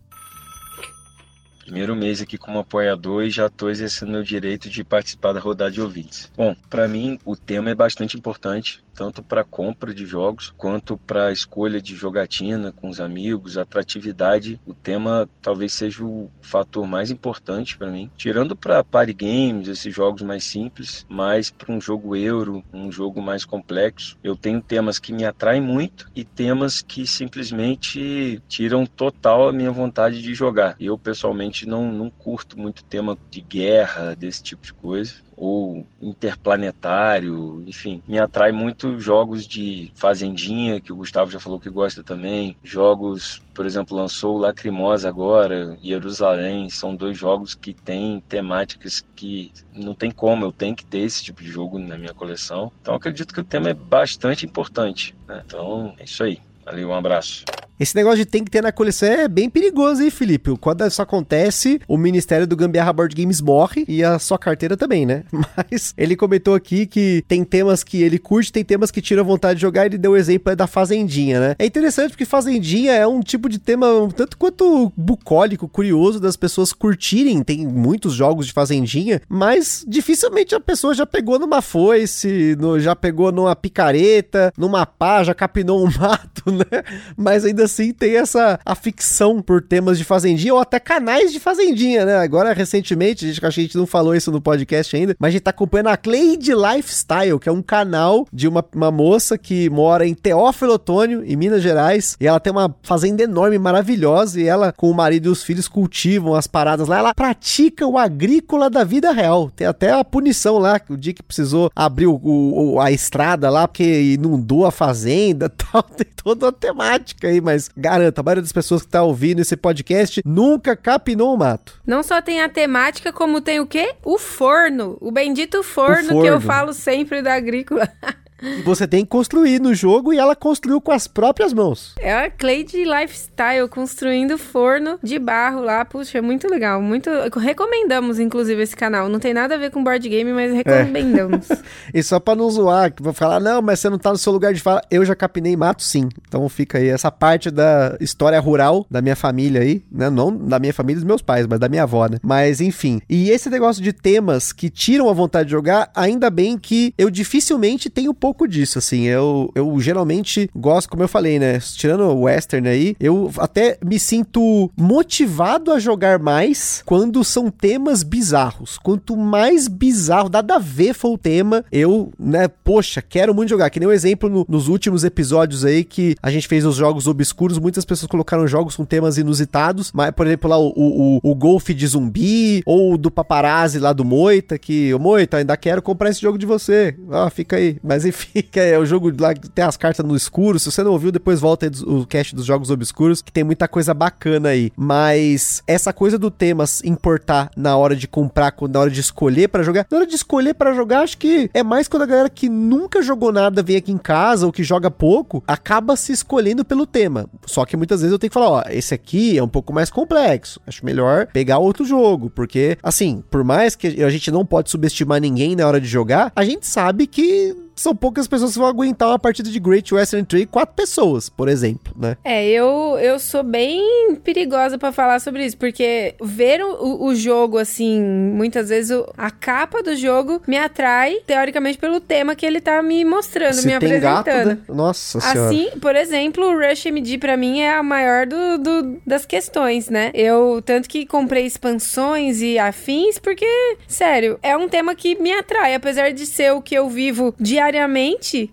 primeiro 1.71 1.95
mês 1.95 2.21
aqui 2.21 2.37
como 2.37 2.59
apoiador 2.59 3.23
e 3.23 3.29
já 3.29 3.45
estou 3.45 3.69
exercendo 3.69 4.11
meu 4.11 4.23
direito 4.23 4.69
de 4.69 4.83
participar 4.83 5.31
da 5.31 5.39
rodada 5.39 5.71
de 5.71 5.79
ouvintes. 5.79 6.29
Bom, 6.35 6.53
para 6.69 6.85
mim 6.85 7.17
o 7.23 7.33
tema 7.33 7.69
é 7.69 7.73
bastante 7.73 8.17
importante 8.17 8.83
tanto 8.93 9.23
para 9.23 9.43
compra 9.43 9.93
de 9.93 10.05
jogos 10.05 10.53
quanto 10.57 10.97
para 10.97 11.31
escolha 11.31 11.81
de 11.81 11.95
jogatina 11.95 12.71
com 12.71 12.89
os 12.89 12.99
amigos, 12.99 13.57
atratividade. 13.57 14.59
O 14.65 14.73
tema 14.73 15.29
talvez 15.41 15.73
seja 15.73 16.03
o 16.03 16.29
fator 16.41 16.85
mais 16.85 17.09
importante 17.09 17.77
para 17.77 17.89
mim. 17.89 18.09
Tirando 18.15 18.55
para 18.55 18.83
party 18.83 19.13
games, 19.13 19.67
esses 19.67 19.93
jogos 19.93 20.21
mais 20.21 20.43
simples, 20.43 21.05
mas 21.09 21.49
para 21.49 21.73
um 21.73 21.81
jogo 21.81 22.15
euro, 22.15 22.63
um 22.73 22.91
jogo 22.91 23.21
mais 23.21 23.45
complexo, 23.45 24.17
eu 24.23 24.35
tenho 24.35 24.61
temas 24.61 24.99
que 24.99 25.13
me 25.13 25.25
atraem 25.25 25.61
muito 25.61 26.09
e 26.15 26.23
temas 26.23 26.81
que 26.81 27.07
simplesmente 27.07 28.41
tiram 28.47 28.85
total 28.85 29.49
a 29.49 29.53
minha 29.53 29.71
vontade 29.71 30.21
de 30.21 30.33
jogar. 30.33 30.75
Eu 30.79 30.97
pessoalmente 30.97 31.60
não, 31.67 31.91
não 31.91 32.09
curto 32.09 32.59
muito 32.59 32.83
tema 32.83 33.17
de 33.29 33.41
guerra, 33.41 34.15
desse 34.15 34.43
tipo 34.43 34.63
de 34.63 34.73
coisa 34.73 35.15
ou 35.41 35.87
interplanetário, 35.99 37.63
enfim, 37.65 38.03
me 38.07 38.19
atrai 38.19 38.51
muito 38.51 38.99
jogos 38.99 39.47
de 39.47 39.91
fazendinha, 39.95 40.79
que 40.79 40.93
o 40.93 40.95
Gustavo 40.95 41.31
já 41.31 41.39
falou 41.39 41.59
que 41.59 41.67
gosta 41.67 42.03
também, 42.03 42.55
jogos, 42.63 43.41
por 43.51 43.65
exemplo, 43.65 43.97
lançou 43.97 44.37
Lacrimosa 44.37 45.09
agora, 45.09 45.75
Jerusalém, 45.81 46.69
são 46.69 46.95
dois 46.95 47.17
jogos 47.17 47.55
que 47.55 47.73
têm 47.73 48.21
temáticas 48.29 49.03
que 49.15 49.51
não 49.73 49.95
tem 49.95 50.11
como, 50.11 50.45
eu 50.45 50.51
tenho 50.51 50.75
que 50.75 50.85
ter 50.85 50.99
esse 50.99 51.23
tipo 51.23 51.41
de 51.41 51.49
jogo 51.49 51.79
na 51.79 51.97
minha 51.97 52.13
coleção. 52.13 52.71
Então 52.79 52.93
acredito 52.93 53.33
que 53.33 53.41
o 53.41 53.43
tema 53.43 53.71
é 53.71 53.73
bastante 53.73 54.45
importante. 54.45 55.15
Né? 55.27 55.41
Então 55.43 55.95
é 55.97 56.03
isso 56.03 56.23
aí. 56.23 56.39
Valeu, 56.63 56.89
um 56.89 56.93
abraço. 56.93 57.43
Esse 57.81 57.95
negócio 57.95 58.19
de 58.19 58.25
tem 58.27 58.43
que 58.43 58.51
ter 58.51 58.61
na 58.61 58.71
coleção 58.71 59.09
é 59.09 59.27
bem 59.27 59.49
perigoso, 59.49 60.03
hein, 60.03 60.11
Felipe? 60.11 60.55
Quando 60.57 60.85
isso 60.85 61.01
acontece, 61.01 61.81
o 61.87 61.97
Ministério 61.97 62.45
do 62.45 62.55
Gambiarra 62.55 62.93
Board 62.93 63.15
Games 63.15 63.41
morre 63.41 63.85
e 63.87 64.03
a 64.03 64.19
sua 64.19 64.37
carteira 64.37 64.77
também, 64.77 65.03
né? 65.03 65.23
Mas 65.33 65.91
ele 65.97 66.15
comentou 66.15 66.53
aqui 66.53 66.85
que 66.85 67.23
tem 67.27 67.43
temas 67.43 67.83
que 67.83 68.03
ele 68.03 68.19
curte, 68.19 68.53
tem 68.53 68.63
temas 68.63 68.91
que 68.91 69.01
tiram 69.01 69.25
vontade 69.25 69.55
de 69.55 69.61
jogar. 69.63 69.87
Ele 69.87 69.97
deu 69.97 70.11
o 70.11 70.15
exemplo 70.15 70.55
da 70.55 70.67
Fazendinha, 70.67 71.39
né? 71.39 71.55
É 71.57 71.65
interessante 71.65 72.11
porque 72.11 72.23
Fazendinha 72.23 72.91
é 72.91 73.07
um 73.07 73.19
tipo 73.19 73.49
de 73.49 73.57
tema 73.57 73.91
um 73.91 74.11
tanto 74.11 74.37
quanto 74.37 74.93
bucólico, 74.95 75.67
curioso 75.67 76.19
das 76.19 76.35
pessoas 76.35 76.71
curtirem. 76.73 77.41
Tem 77.41 77.65
muitos 77.65 78.13
jogos 78.13 78.45
de 78.45 78.53
Fazendinha, 78.53 79.23
mas 79.27 79.83
dificilmente 79.87 80.53
a 80.53 80.59
pessoa 80.59 80.93
já 80.93 81.07
pegou 81.07 81.39
numa 81.39 81.63
foice, 81.63 82.55
no, 82.59 82.79
já 82.79 82.95
pegou 82.95 83.31
numa 83.31 83.55
picareta, 83.55 84.53
numa 84.55 84.85
pá, 84.85 85.23
já 85.23 85.33
capinou 85.33 85.83
um 85.83 85.89
mato, 85.99 86.51
né? 86.51 86.83
Mas 87.17 87.43
ainda 87.43 87.70
assim 87.71 87.91
tem 87.93 88.17
essa 88.17 88.59
aficção 88.65 89.41
por 89.41 89.61
temas 89.61 89.97
de 89.97 90.03
fazendinha 90.03 90.53
ou 90.53 90.59
até 90.59 90.79
canais 90.79 91.31
de 91.31 91.39
fazendinha, 91.39 92.05
né? 92.05 92.17
Agora, 92.17 92.53
recentemente, 92.53 93.25
a 93.25 93.27
gente, 93.27 93.45
a 93.45 93.49
gente 93.49 93.77
não 93.77 93.87
falou 93.87 94.15
isso 94.15 94.31
no 94.31 94.41
podcast 94.41 94.95
ainda, 94.95 95.15
mas 95.19 95.29
a 95.29 95.31
gente 95.31 95.43
tá 95.43 95.51
acompanhando 95.51 95.87
a 95.87 95.97
Cleide 95.97 96.53
Lifestyle, 96.53 97.39
que 97.39 97.49
é 97.49 97.51
um 97.51 97.61
canal 97.61 98.27
de 98.31 98.47
uma, 98.47 98.63
uma 98.75 98.91
moça 98.91 99.37
que 99.37 99.69
mora 99.69 100.05
em 100.05 100.13
Teófilo 100.13 100.73
Otônio, 100.73 101.23
em 101.25 101.35
Minas 101.35 101.61
Gerais, 101.61 102.15
e 102.19 102.27
ela 102.27 102.39
tem 102.39 102.51
uma 102.51 102.73
fazenda 102.83 103.23
enorme, 103.23 103.57
maravilhosa, 103.57 104.39
e 104.39 104.47
ela, 104.47 104.71
com 104.71 104.89
o 104.89 104.93
marido 104.93 105.27
e 105.27 105.29
os 105.29 105.43
filhos, 105.43 105.67
cultivam 105.67 106.35
as 106.35 106.47
paradas 106.47 106.87
lá. 106.87 106.99
Ela 106.99 107.13
pratica 107.13 107.87
o 107.87 107.97
agrícola 107.97 108.69
da 108.69 108.83
vida 108.83 109.11
real. 109.11 109.51
Tem 109.55 109.67
até 109.67 109.91
a 109.91 110.03
punição 110.03 110.57
lá, 110.57 110.79
o 110.89 110.97
dia 110.97 111.13
que 111.13 111.23
precisou 111.23 111.71
abrir 111.75 112.07
o, 112.07 112.19
o, 112.23 112.79
a 112.79 112.91
estrada 112.91 113.49
lá, 113.49 113.67
porque 113.67 114.13
inundou 114.13 114.65
a 114.65 114.71
fazenda 114.71 115.49
tal. 115.71 115.83
Tem 115.83 116.07
toda 116.23 116.49
a 116.49 116.51
temática 116.51 117.27
aí, 117.27 117.41
mas 117.41 117.50
mas 117.51 117.69
garanto, 117.75 118.19
a 118.19 118.23
maioria 118.23 118.41
das 118.41 118.51
pessoas 118.51 118.83
que 118.83 118.87
tá 118.87 119.03
ouvindo 119.03 119.41
esse 119.41 119.57
podcast 119.57 120.21
nunca 120.25 120.75
capinou 120.75 121.33
o 121.33 121.37
mato. 121.37 121.81
Não 121.85 122.01
só 122.01 122.21
tem 122.21 122.41
a 122.41 122.47
temática, 122.47 123.11
como 123.11 123.41
tem 123.41 123.59
o 123.59 123.67
quê? 123.67 123.93
O 124.03 124.17
forno. 124.17 124.97
O 125.01 125.11
bendito 125.11 125.61
forno, 125.63 126.03
o 126.03 126.07
forno. 126.07 126.21
que 126.21 126.27
eu 126.27 126.39
falo 126.39 126.73
sempre 126.73 127.21
da 127.21 127.33
agrícola. 127.33 127.89
Você 128.63 128.87
tem 128.87 129.03
que 129.03 129.09
construir 129.09 129.59
no 129.59 129.73
jogo 129.73 130.13
e 130.13 130.17
ela 130.17 130.35
construiu 130.35 130.81
com 130.81 130.91
as 130.91 131.07
próprias 131.07 131.53
mãos. 131.53 131.93
É 131.99 132.13
a 132.13 132.29
Clade 132.29 132.83
Lifestyle 132.83 133.67
construindo 133.69 134.37
forno 134.37 134.99
de 135.01 135.19
barro 135.19 135.61
lá. 135.61 135.85
Puxa, 135.85 136.17
é 136.17 136.21
muito 136.21 136.47
legal. 136.47 136.81
Muito. 136.81 137.09
Recomendamos, 137.37 138.19
inclusive, 138.19 138.61
esse 138.61 138.75
canal. 138.75 139.09
Não 139.09 139.19
tem 139.19 139.33
nada 139.33 139.55
a 139.55 139.57
ver 139.57 139.71
com 139.71 139.83
board 139.83 140.07
game, 140.07 140.31
mas 140.33 140.53
recomendamos. 140.53 141.49
É. 141.51 141.57
e 141.93 142.03
só 142.03 142.19
pra 142.19 142.35
não 142.35 142.49
zoar, 142.49 142.93
que 142.93 143.03
vou 143.03 143.13
falar, 143.13 143.39
não, 143.39 143.61
mas 143.61 143.79
você 143.79 143.89
não 143.89 143.97
tá 143.97 144.11
no 144.11 144.17
seu 144.17 144.33
lugar 144.33 144.53
de 144.53 144.61
fala. 144.61 144.81
Eu 144.89 145.05
já 145.05 145.15
capinei 145.15 145.55
mato, 145.55 145.83
sim. 145.83 146.09
Então 146.27 146.47
fica 146.49 146.77
aí 146.77 146.87
essa 146.87 147.11
parte 147.11 147.51
da 147.51 147.97
história 147.99 148.39
rural 148.39 148.85
da 148.89 149.01
minha 149.01 149.15
família 149.15 149.61
aí, 149.61 149.83
né? 149.91 150.09
Não 150.09 150.35
da 150.35 150.59
minha 150.59 150.73
família 150.73 150.97
e 150.97 151.01
dos 151.01 151.07
meus 151.07 151.21
pais, 151.21 151.45
mas 151.47 151.59
da 151.59 151.69
minha 151.69 151.83
avó, 151.83 152.07
né? 152.07 152.17
Mas 152.23 152.59
enfim. 152.59 153.01
E 153.09 153.29
esse 153.29 153.49
negócio 153.49 153.83
de 153.83 153.93
temas 153.93 154.51
que 154.51 154.69
tiram 154.69 155.09
a 155.09 155.13
vontade 155.13 155.45
de 155.45 155.51
jogar, 155.51 155.91
ainda 155.95 156.29
bem 156.29 156.57
que 156.57 156.93
eu 156.97 157.09
dificilmente 157.09 157.89
tenho 157.89 158.13
pouco 158.13 158.30
pouco 158.31 158.47
disso, 158.47 158.79
assim. 158.79 159.03
Eu, 159.03 159.51
eu 159.53 159.77
geralmente 159.81 160.49
gosto, 160.55 160.89
como 160.89 161.03
eu 161.03 161.07
falei, 161.07 161.37
né? 161.37 161.59
Tirando 161.59 162.03
o 162.03 162.21
Western 162.21 162.67
aí, 162.67 162.95
eu 162.97 163.29
até 163.37 163.77
me 163.83 163.99
sinto 163.99 164.71
motivado 164.77 165.71
a 165.71 165.79
jogar 165.79 166.17
mais 166.17 166.81
quando 166.85 167.23
são 167.25 167.51
temas 167.51 168.03
bizarros. 168.03 168.77
Quanto 168.77 169.17
mais 169.17 169.67
bizarro, 169.67 170.29
nada 170.29 170.55
a 170.55 170.59
ver 170.59 170.93
for 170.93 171.13
o 171.13 171.17
tema, 171.17 171.65
eu, 171.71 172.11
né, 172.17 172.47
poxa, 172.47 173.01
quero 173.01 173.35
muito 173.35 173.49
jogar. 173.49 173.69
Que 173.69 173.79
nem 173.79 173.87
o 173.87 173.91
um 173.91 173.93
exemplo 173.93 174.29
no, 174.29 174.45
nos 174.47 174.69
últimos 174.69 175.03
episódios 175.03 175.65
aí 175.65 175.83
que 175.83 176.15
a 176.23 176.31
gente 176.31 176.47
fez 176.47 176.65
os 176.65 176.77
jogos 176.77 177.07
obscuros, 177.07 177.59
muitas 177.59 177.83
pessoas 177.83 178.09
colocaram 178.09 178.47
jogos 178.47 178.77
com 178.77 178.85
temas 178.85 179.17
inusitados, 179.17 179.91
mas, 179.93 180.11
por 180.11 180.25
exemplo, 180.25 180.49
lá 180.49 180.57
o, 180.57 180.71
o, 180.75 181.19
o 181.21 181.35
golfe 181.35 181.73
de 181.73 181.85
zumbi, 181.85 182.61
ou 182.65 182.97
do 182.97 183.11
paparazzi 183.11 183.77
lá 183.77 183.91
do 183.91 184.05
Moita, 184.05 184.57
que, 184.57 184.93
o 184.93 184.99
Moita, 184.99 185.37
ainda 185.37 185.57
quero 185.57 185.81
comprar 185.81 186.09
esse 186.09 186.21
jogo 186.21 186.37
de 186.37 186.45
você. 186.45 186.95
Ah, 187.11 187.29
fica 187.29 187.57
aí. 187.57 187.77
Mas 187.83 188.05
enfim, 188.05 188.20
que 188.51 188.59
é 188.59 188.77
o 188.77 188.85
jogo 188.85 189.11
lá 189.19 189.33
que 189.33 189.49
tem 189.49 189.63
as 189.63 189.77
cartas 189.77 190.05
no 190.05 190.15
escuro. 190.15 190.59
Se 190.59 190.71
você 190.71 190.83
não 190.83 190.91
ouviu, 190.91 191.11
depois 191.11 191.39
volta 191.39 191.65
aí 191.65 191.71
o 191.85 192.05
cast 192.05 192.35
dos 192.35 192.45
jogos 192.45 192.69
obscuros, 192.69 193.21
que 193.21 193.31
tem 193.31 193.43
muita 193.43 193.67
coisa 193.67 193.93
bacana 193.93 194.49
aí. 194.49 194.71
Mas 194.75 195.63
essa 195.67 195.93
coisa 195.93 196.17
do 196.17 196.31
tema 196.31 196.65
importar 196.83 197.49
na 197.55 197.75
hora 197.75 197.95
de 197.95 198.07
comprar, 198.07 198.53
na 198.69 198.79
hora 198.79 198.89
de 198.89 198.99
escolher 198.99 199.47
para 199.47 199.63
jogar, 199.63 199.85
na 199.89 199.97
hora 199.97 200.07
de 200.07 200.15
escolher 200.15 200.53
para 200.53 200.73
jogar, 200.73 201.01
acho 201.01 201.17
que 201.17 201.49
é 201.53 201.63
mais 201.63 201.87
quando 201.87 202.03
a 202.03 202.05
galera 202.05 202.29
que 202.29 202.47
nunca 202.49 203.01
jogou 203.01 203.31
nada 203.31 203.63
vem 203.63 203.75
aqui 203.75 203.91
em 203.91 203.97
casa 203.97 204.45
ou 204.45 204.51
que 204.51 204.63
joga 204.63 204.91
pouco, 204.91 205.43
acaba 205.47 205.95
se 205.95 206.11
escolhendo 206.11 206.63
pelo 206.63 206.85
tema. 206.85 207.25
Só 207.45 207.65
que 207.65 207.75
muitas 207.77 208.01
vezes 208.01 208.11
eu 208.11 208.19
tenho 208.19 208.29
que 208.29 208.33
falar, 208.33 208.49
ó, 208.49 208.63
esse 208.69 208.93
aqui 208.93 209.37
é 209.37 209.43
um 209.43 209.47
pouco 209.47 209.73
mais 209.73 209.89
complexo. 209.89 210.59
Acho 210.65 210.85
melhor 210.85 211.27
pegar 211.27 211.57
outro 211.57 211.85
jogo, 211.85 212.29
porque 212.29 212.77
assim, 212.83 213.23
por 213.29 213.43
mais 213.43 213.75
que 213.75 214.03
a 214.03 214.09
gente 214.09 214.31
não 214.31 214.45
pode 214.45 214.69
subestimar 214.69 215.19
ninguém 215.19 215.55
na 215.55 215.67
hora 215.67 215.81
de 215.81 215.87
jogar, 215.87 216.31
a 216.35 216.43
gente 216.43 216.67
sabe 216.67 217.07
que 217.07 217.55
são 217.81 217.95
poucas 217.95 218.27
pessoas 218.27 218.53
que 218.53 218.59
vão 218.59 218.67
aguentar 218.67 219.09
uma 219.09 219.19
partida 219.19 219.49
de 219.49 219.59
Great 219.59 219.93
Western 219.93 220.25
Trail, 220.25 220.47
quatro 220.47 220.75
pessoas, 220.75 221.29
por 221.29 221.49
exemplo, 221.49 221.93
né? 221.97 222.15
É, 222.23 222.47
eu, 222.47 222.97
eu 223.01 223.19
sou 223.19 223.43
bem 223.43 224.15
perigosa 224.23 224.77
para 224.77 224.91
falar 224.91 225.19
sobre 225.19 225.45
isso, 225.45 225.57
porque 225.57 226.15
ver 226.21 226.63
o, 226.63 227.05
o 227.05 227.15
jogo, 227.15 227.57
assim, 227.57 227.99
muitas 228.01 228.69
vezes 228.69 228.91
o, 228.91 229.11
a 229.17 229.31
capa 229.31 229.81
do 229.81 229.95
jogo 229.95 230.41
me 230.47 230.57
atrai, 230.57 231.17
teoricamente, 231.25 231.79
pelo 231.79 231.99
tema 231.99 232.35
que 232.35 232.45
ele 232.45 232.61
tá 232.61 232.83
me 232.83 233.03
mostrando, 233.03 233.55
Se 233.55 233.65
me 233.65 233.73
apresentando. 233.73 234.23
Gato, 234.23 234.47
né? 234.47 234.57
Nossa 234.69 235.19
senhora. 235.19 235.49
Assim, 235.49 235.69
por 235.79 235.95
exemplo, 235.95 236.45
o 236.45 236.55
Rush 236.55 236.85
MD 236.85 237.17
pra 237.17 237.35
mim 237.35 237.61
é 237.61 237.73
a 237.73 237.81
maior 237.81 238.27
do, 238.27 238.57
do, 238.59 239.01
das 239.05 239.25
questões, 239.25 239.89
né? 239.89 240.11
Eu, 240.13 240.61
tanto 240.63 240.87
que 240.87 241.05
comprei 241.05 241.45
expansões 241.45 242.41
e 242.41 242.59
afins, 242.59 243.17
porque, 243.17 243.47
sério, 243.87 244.37
é 244.43 244.55
um 244.55 244.69
tema 244.69 244.93
que 244.93 245.15
me 245.15 245.33
atrai, 245.33 245.73
apesar 245.73 246.11
de 246.11 246.27
ser 246.27 246.53
o 246.53 246.61
que 246.61 246.75
eu 246.75 246.87
vivo 246.87 247.33
diariamente 247.39 247.70
diariamente, 247.71 248.51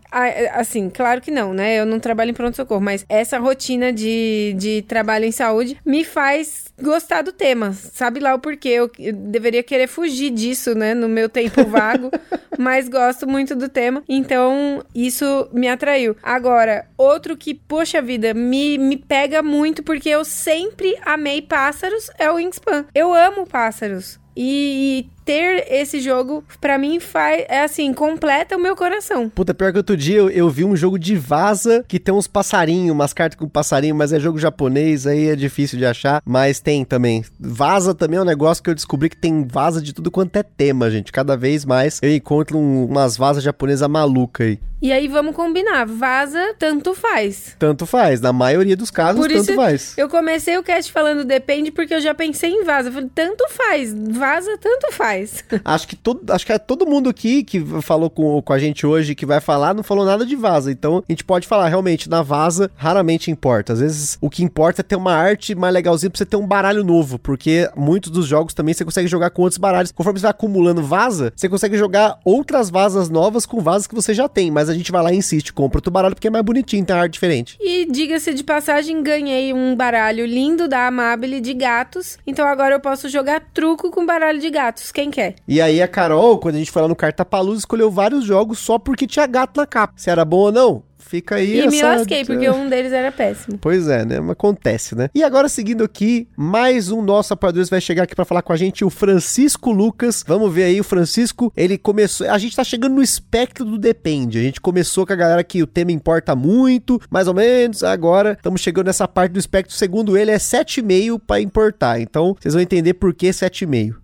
assim, 0.53 0.89
claro 0.89 1.21
que 1.21 1.31
não, 1.31 1.53
né? 1.53 1.79
Eu 1.79 1.85
não 1.85 1.99
trabalho 1.99 2.31
em 2.31 2.35
pronto-socorro, 2.35 2.81
mas 2.81 3.05
essa 3.09 3.39
rotina 3.39 3.93
de, 3.93 4.55
de 4.57 4.83
trabalho 4.83 5.25
em 5.25 5.33
saúde 5.33 5.77
me 5.85 6.05
faz 6.05 6.67
gostar 6.81 7.23
do 7.23 7.33
tema. 7.33 7.73
Sabe 7.73 8.21
lá 8.21 8.35
o 8.35 8.39
porquê. 8.39 8.69
Eu, 8.69 8.91
eu 8.99 9.13
deveria 9.13 9.63
querer 9.63 9.89
fugir 9.89 10.31
disso, 10.31 10.75
né? 10.75 10.95
No 10.95 11.09
meu 11.09 11.29
tempo 11.29 11.65
vago, 11.65 12.11
mas 12.59 12.89
gosto 12.89 13.27
muito 13.27 13.57
do 13.57 13.69
tema. 13.69 14.03
Então, 14.09 14.83
isso 14.95 15.49
me 15.53 15.69
atraiu. 15.69 16.17
Agora, 16.23 16.87
outro 16.97 17.37
que, 17.37 17.55
poxa 17.55 18.01
vida, 18.01 18.33
me, 18.33 18.79
me 18.79 18.97
pega 18.97 19.43
muito 19.43 19.83
porque 19.83 20.09
eu 20.09 20.25
sempre 20.25 20.97
amei 21.05 21.43
pássaros 21.43 22.09
é 22.19 22.31
o 22.31 22.37
Wingspan. 22.37 22.87
Eu 22.95 23.13
amo 23.13 23.47
pássaros. 23.47 24.19
E, 24.41 25.09
ter 25.29 25.67
esse 25.69 26.01
jogo, 26.01 26.43
para 26.59 26.79
mim, 26.79 26.99
faz. 27.01 27.45
É 27.49 27.63
assim, 27.63 27.93
completa 27.93 28.57
o 28.57 28.59
meu 28.59 28.75
coração. 28.75 29.29
Puta, 29.29 29.53
pior 29.53 29.73
que 29.73 29.79
outro 29.79 29.95
dia 29.95 30.17
eu, 30.17 30.31
eu 30.31 30.49
vi 30.49 30.65
um 30.65 30.75
jogo 30.75 30.99
de 30.99 31.17
vaza 31.17 31.85
que 31.87 31.99
tem 31.99 32.15
uns 32.15 32.27
passarinhos, 32.27 32.95
umas 32.95 33.13
cartas 33.13 33.39
com 33.39 33.47
passarinho, 33.47 33.95
mas 33.95 34.11
é 34.11 34.19
jogo 34.19 34.39
japonês, 34.39 35.07
aí 35.07 35.29
é 35.29 35.37
difícil 35.37 35.77
de 35.77 35.85
achar. 35.85 36.23
Mas 36.25 36.61
tem 36.61 36.83
também. 36.83 37.25
Vaza 37.39 37.95
também 37.95 38.19
é 38.19 38.23
um 38.23 38.25
negócio 38.25 38.63
que 38.63 38.71
eu 38.71 38.75
descobri 38.75 39.11
que 39.11 39.17
tem 39.17 39.45
vaza 39.45 39.83
de 39.83 39.93
tudo 39.93 40.11
quanto 40.11 40.37
é 40.37 40.43
tema, 40.43 40.89
gente. 40.89 41.13
Cada 41.13 41.37
vez 41.37 41.65
mais 41.67 41.99
eu 42.01 42.15
encontro 42.15 42.57
um, 42.57 42.87
umas 42.87 43.17
vazas 43.17 43.43
japonesas 43.43 43.89
malucas 43.89 44.47
aí. 44.47 44.59
E 44.81 44.93
aí 44.93 45.09
vamos 45.09 45.35
combinar, 45.35 45.85
vaza 45.85 46.55
tanto 46.57 46.95
faz. 46.95 47.57
Tanto 47.59 47.85
faz, 47.85 48.21
na 48.21 48.33
maioria 48.33 48.77
dos 48.77 48.93
casos, 48.93 49.21
Por 49.21 49.29
tanto 49.29 49.55
faz. 49.57 49.99
Eu 49.99 50.09
comecei 50.09 50.57
o 50.57 50.63
cast 50.63 50.93
falando 50.93 51.25
depende 51.25 51.73
porque 51.73 51.93
eu 51.93 52.01
já 52.01 52.15
pensei 52.15 52.51
em 52.51 52.63
vaza. 52.63 52.89
Eu 52.89 52.93
falei, 52.93 53.11
tanto 53.13 53.45
faz, 53.51 53.93
vaza 53.93 54.28
tanto 54.61 54.93
faz. 54.93 55.45
Acho 55.65 55.89
que 55.89 55.97
todo, 55.97 56.31
acho 56.33 56.47
que 56.47 56.53
é 56.53 56.59
todo 56.59 56.87
mundo 56.87 57.09
aqui 57.09 57.43
que 57.43 57.61
falou 57.83 58.09
com, 58.09 58.41
com 58.41 58.53
a 58.53 58.59
gente 58.59 58.87
hoje 58.87 59.15
que 59.15 59.27
vai 59.27 59.41
falar 59.41 59.75
não 59.75 59.83
falou 59.83 60.05
nada 60.05 60.25
de 60.25 60.37
vaza. 60.37 60.71
Então 60.71 61.03
a 61.09 61.13
gente 61.13 61.25
pode 61.25 61.47
falar 61.47 61.69
realmente 61.69 62.09
na 62.09 62.23
vaza 62.23 62.71
raramente 62.75 63.31
importa. 63.31 63.73
Às 63.73 63.81
vezes 63.81 64.19
o 64.21 64.31
que 64.31 64.43
importa 64.43 64.81
é 64.81 64.85
ter 64.85 64.97
uma 64.97 65.15
arte 65.15 65.55
mais 65.55 65.73
legalzinha 65.75 66.11
pra 66.11 66.19
você 66.19 66.27
ter 66.27 66.37
um 66.37 66.47
baralho 66.47 66.85
novo, 66.85 67.19
porque 67.19 67.69
muitos 67.77 68.11
dos 68.11 68.27
jogos 68.27 68.55
também 68.55 68.75
você 68.75 68.85
consegue 68.85 69.09
jogar 69.09 69.31
com 69.31 69.43
outros 69.43 69.59
baralhos. 69.59 69.93
Conforme 69.93 70.19
você 70.19 70.25
vai 70.25 70.31
acumulando 70.31 70.83
vaza, 70.83 71.33
você 71.35 71.49
consegue 71.49 71.77
jogar 71.77 72.19
outras 72.25 72.71
vazas 72.71 73.09
novas 73.09 73.47
com 73.47 73.61
vazas 73.61 73.87
que 73.87 73.95
você 73.95 74.15
já 74.15 74.29
tem, 74.29 74.51
mas 74.51 74.69
a 74.69 74.75
gente 74.75 74.93
vai 74.93 75.03
lá 75.03 75.13
e 75.13 75.17
insiste, 75.17 75.53
compra 75.53 75.79
outro 75.79 75.91
baralho 75.91 76.15
porque 76.15 76.29
é 76.29 76.31
mais 76.31 76.45
bonitinho, 76.45 76.85
tem 76.85 76.97
arte 76.97 77.15
diferente. 77.15 77.57
E 77.61 77.87
diga-se 77.91 78.35
de 78.35 78.45
passagem, 78.45 79.03
ganhei 79.03 79.53
um 79.53 79.75
baralho 79.75 80.25
lindo 80.27 80.69
da 80.69 80.87
Amabile 80.87 81.41
de 81.41 81.55
gatos. 81.55 82.19
Então 82.27 82.47
agora 82.47 82.75
eu 82.75 82.81
posso 82.81 83.09
jogar 83.09 83.41
truco 83.53 83.91
com 83.91 84.05
baralho 84.05 84.18
de 84.39 84.51
gatos. 84.51 84.93
Quem 84.93 85.11
quer? 85.11 85.37
E 85.47 85.61
aí 85.61 85.81
a 85.81 85.89
Carol, 85.89 86.39
quando 86.39 86.57
a 86.57 86.59
gente 86.59 86.71
foi 86.71 86.83
lá 86.83 86.89
no 86.89 86.97
Cartapaluz, 86.97 87.61
escolheu 87.61 87.91
vários 87.91 88.25
jogos 88.25 88.59
só 88.59 88.79
porque 88.79 89.07
tinha 89.07 89.27
gato 89.27 89.57
na 89.57 89.67
capa. 89.67 89.95
Se 89.97 90.11
era 90.11 90.25
bom 90.25 90.39
ou 90.39 90.53
não, 90.53 90.83
fica 90.99 91.37
aí 91.37 91.57
E 91.57 91.61
essa... 91.61 91.71
me 91.71 91.83
lasquei, 91.83 92.25
porque 92.25 92.51
um 92.51 92.69
deles 92.69 92.93
era 92.93 93.11
péssimo. 93.11 93.59
Pois 93.69 93.89
é, 93.89 94.05
né? 94.05 94.21
Mas 94.21 94.39
Acontece, 94.39 94.95
né? 94.95 95.11
E 95.15 95.25
agora, 95.25 95.49
seguindo 95.49 95.83
aqui, 95.83 96.29
mais 96.37 96.93
um 96.93 97.03
nosso 97.03 97.33
apoiador 97.33 97.65
vai 97.69 97.81
chegar 97.81 98.05
aqui 98.05 98.15
pra 98.15 98.25
falar 98.25 98.41
com 98.41 98.53
a 98.53 98.57
gente, 98.57 98.85
o 98.85 98.91
Francisco 98.91 99.73
Lucas. 99.73 100.25
Vamos 100.27 100.53
ver 100.53 100.65
aí, 100.65 100.81
o 100.81 100.85
Francisco, 100.85 101.53
ele 101.57 101.77
começou... 101.77 102.31
A 102.31 102.39
gente 102.39 102.55
tá 102.55 102.63
chegando 102.63 102.95
no 102.95 103.03
espectro 103.03 103.65
do 103.65 103.77
depende. 103.77 104.39
A 104.39 104.43
gente 104.43 104.61
começou 104.61 105.05
com 105.07 105.13
a 105.13 105.17
galera 105.17 105.43
que 105.43 105.63
o 105.63 105.67
tema 105.67 105.91
importa 105.91 106.37
muito, 106.37 107.01
mais 107.11 107.27
ou 107.27 107.35
menos. 107.35 107.83
Agora, 107.83 108.33
estamos 108.33 108.61
chegando 108.61 108.87
nessa 108.87 109.09
parte 109.09 109.33
do 109.33 109.39
espectro. 109.39 109.75
Segundo 109.75 110.17
ele, 110.17 110.31
é 110.31 110.39
7,5 110.39 111.21
pra 111.27 111.41
importar. 111.41 112.01
Então, 112.01 112.37
vocês 112.39 112.55
vão 112.55 112.63
entender 112.63 112.95
por 112.95 113.13
que 113.13 113.29
7,5. 113.29 113.97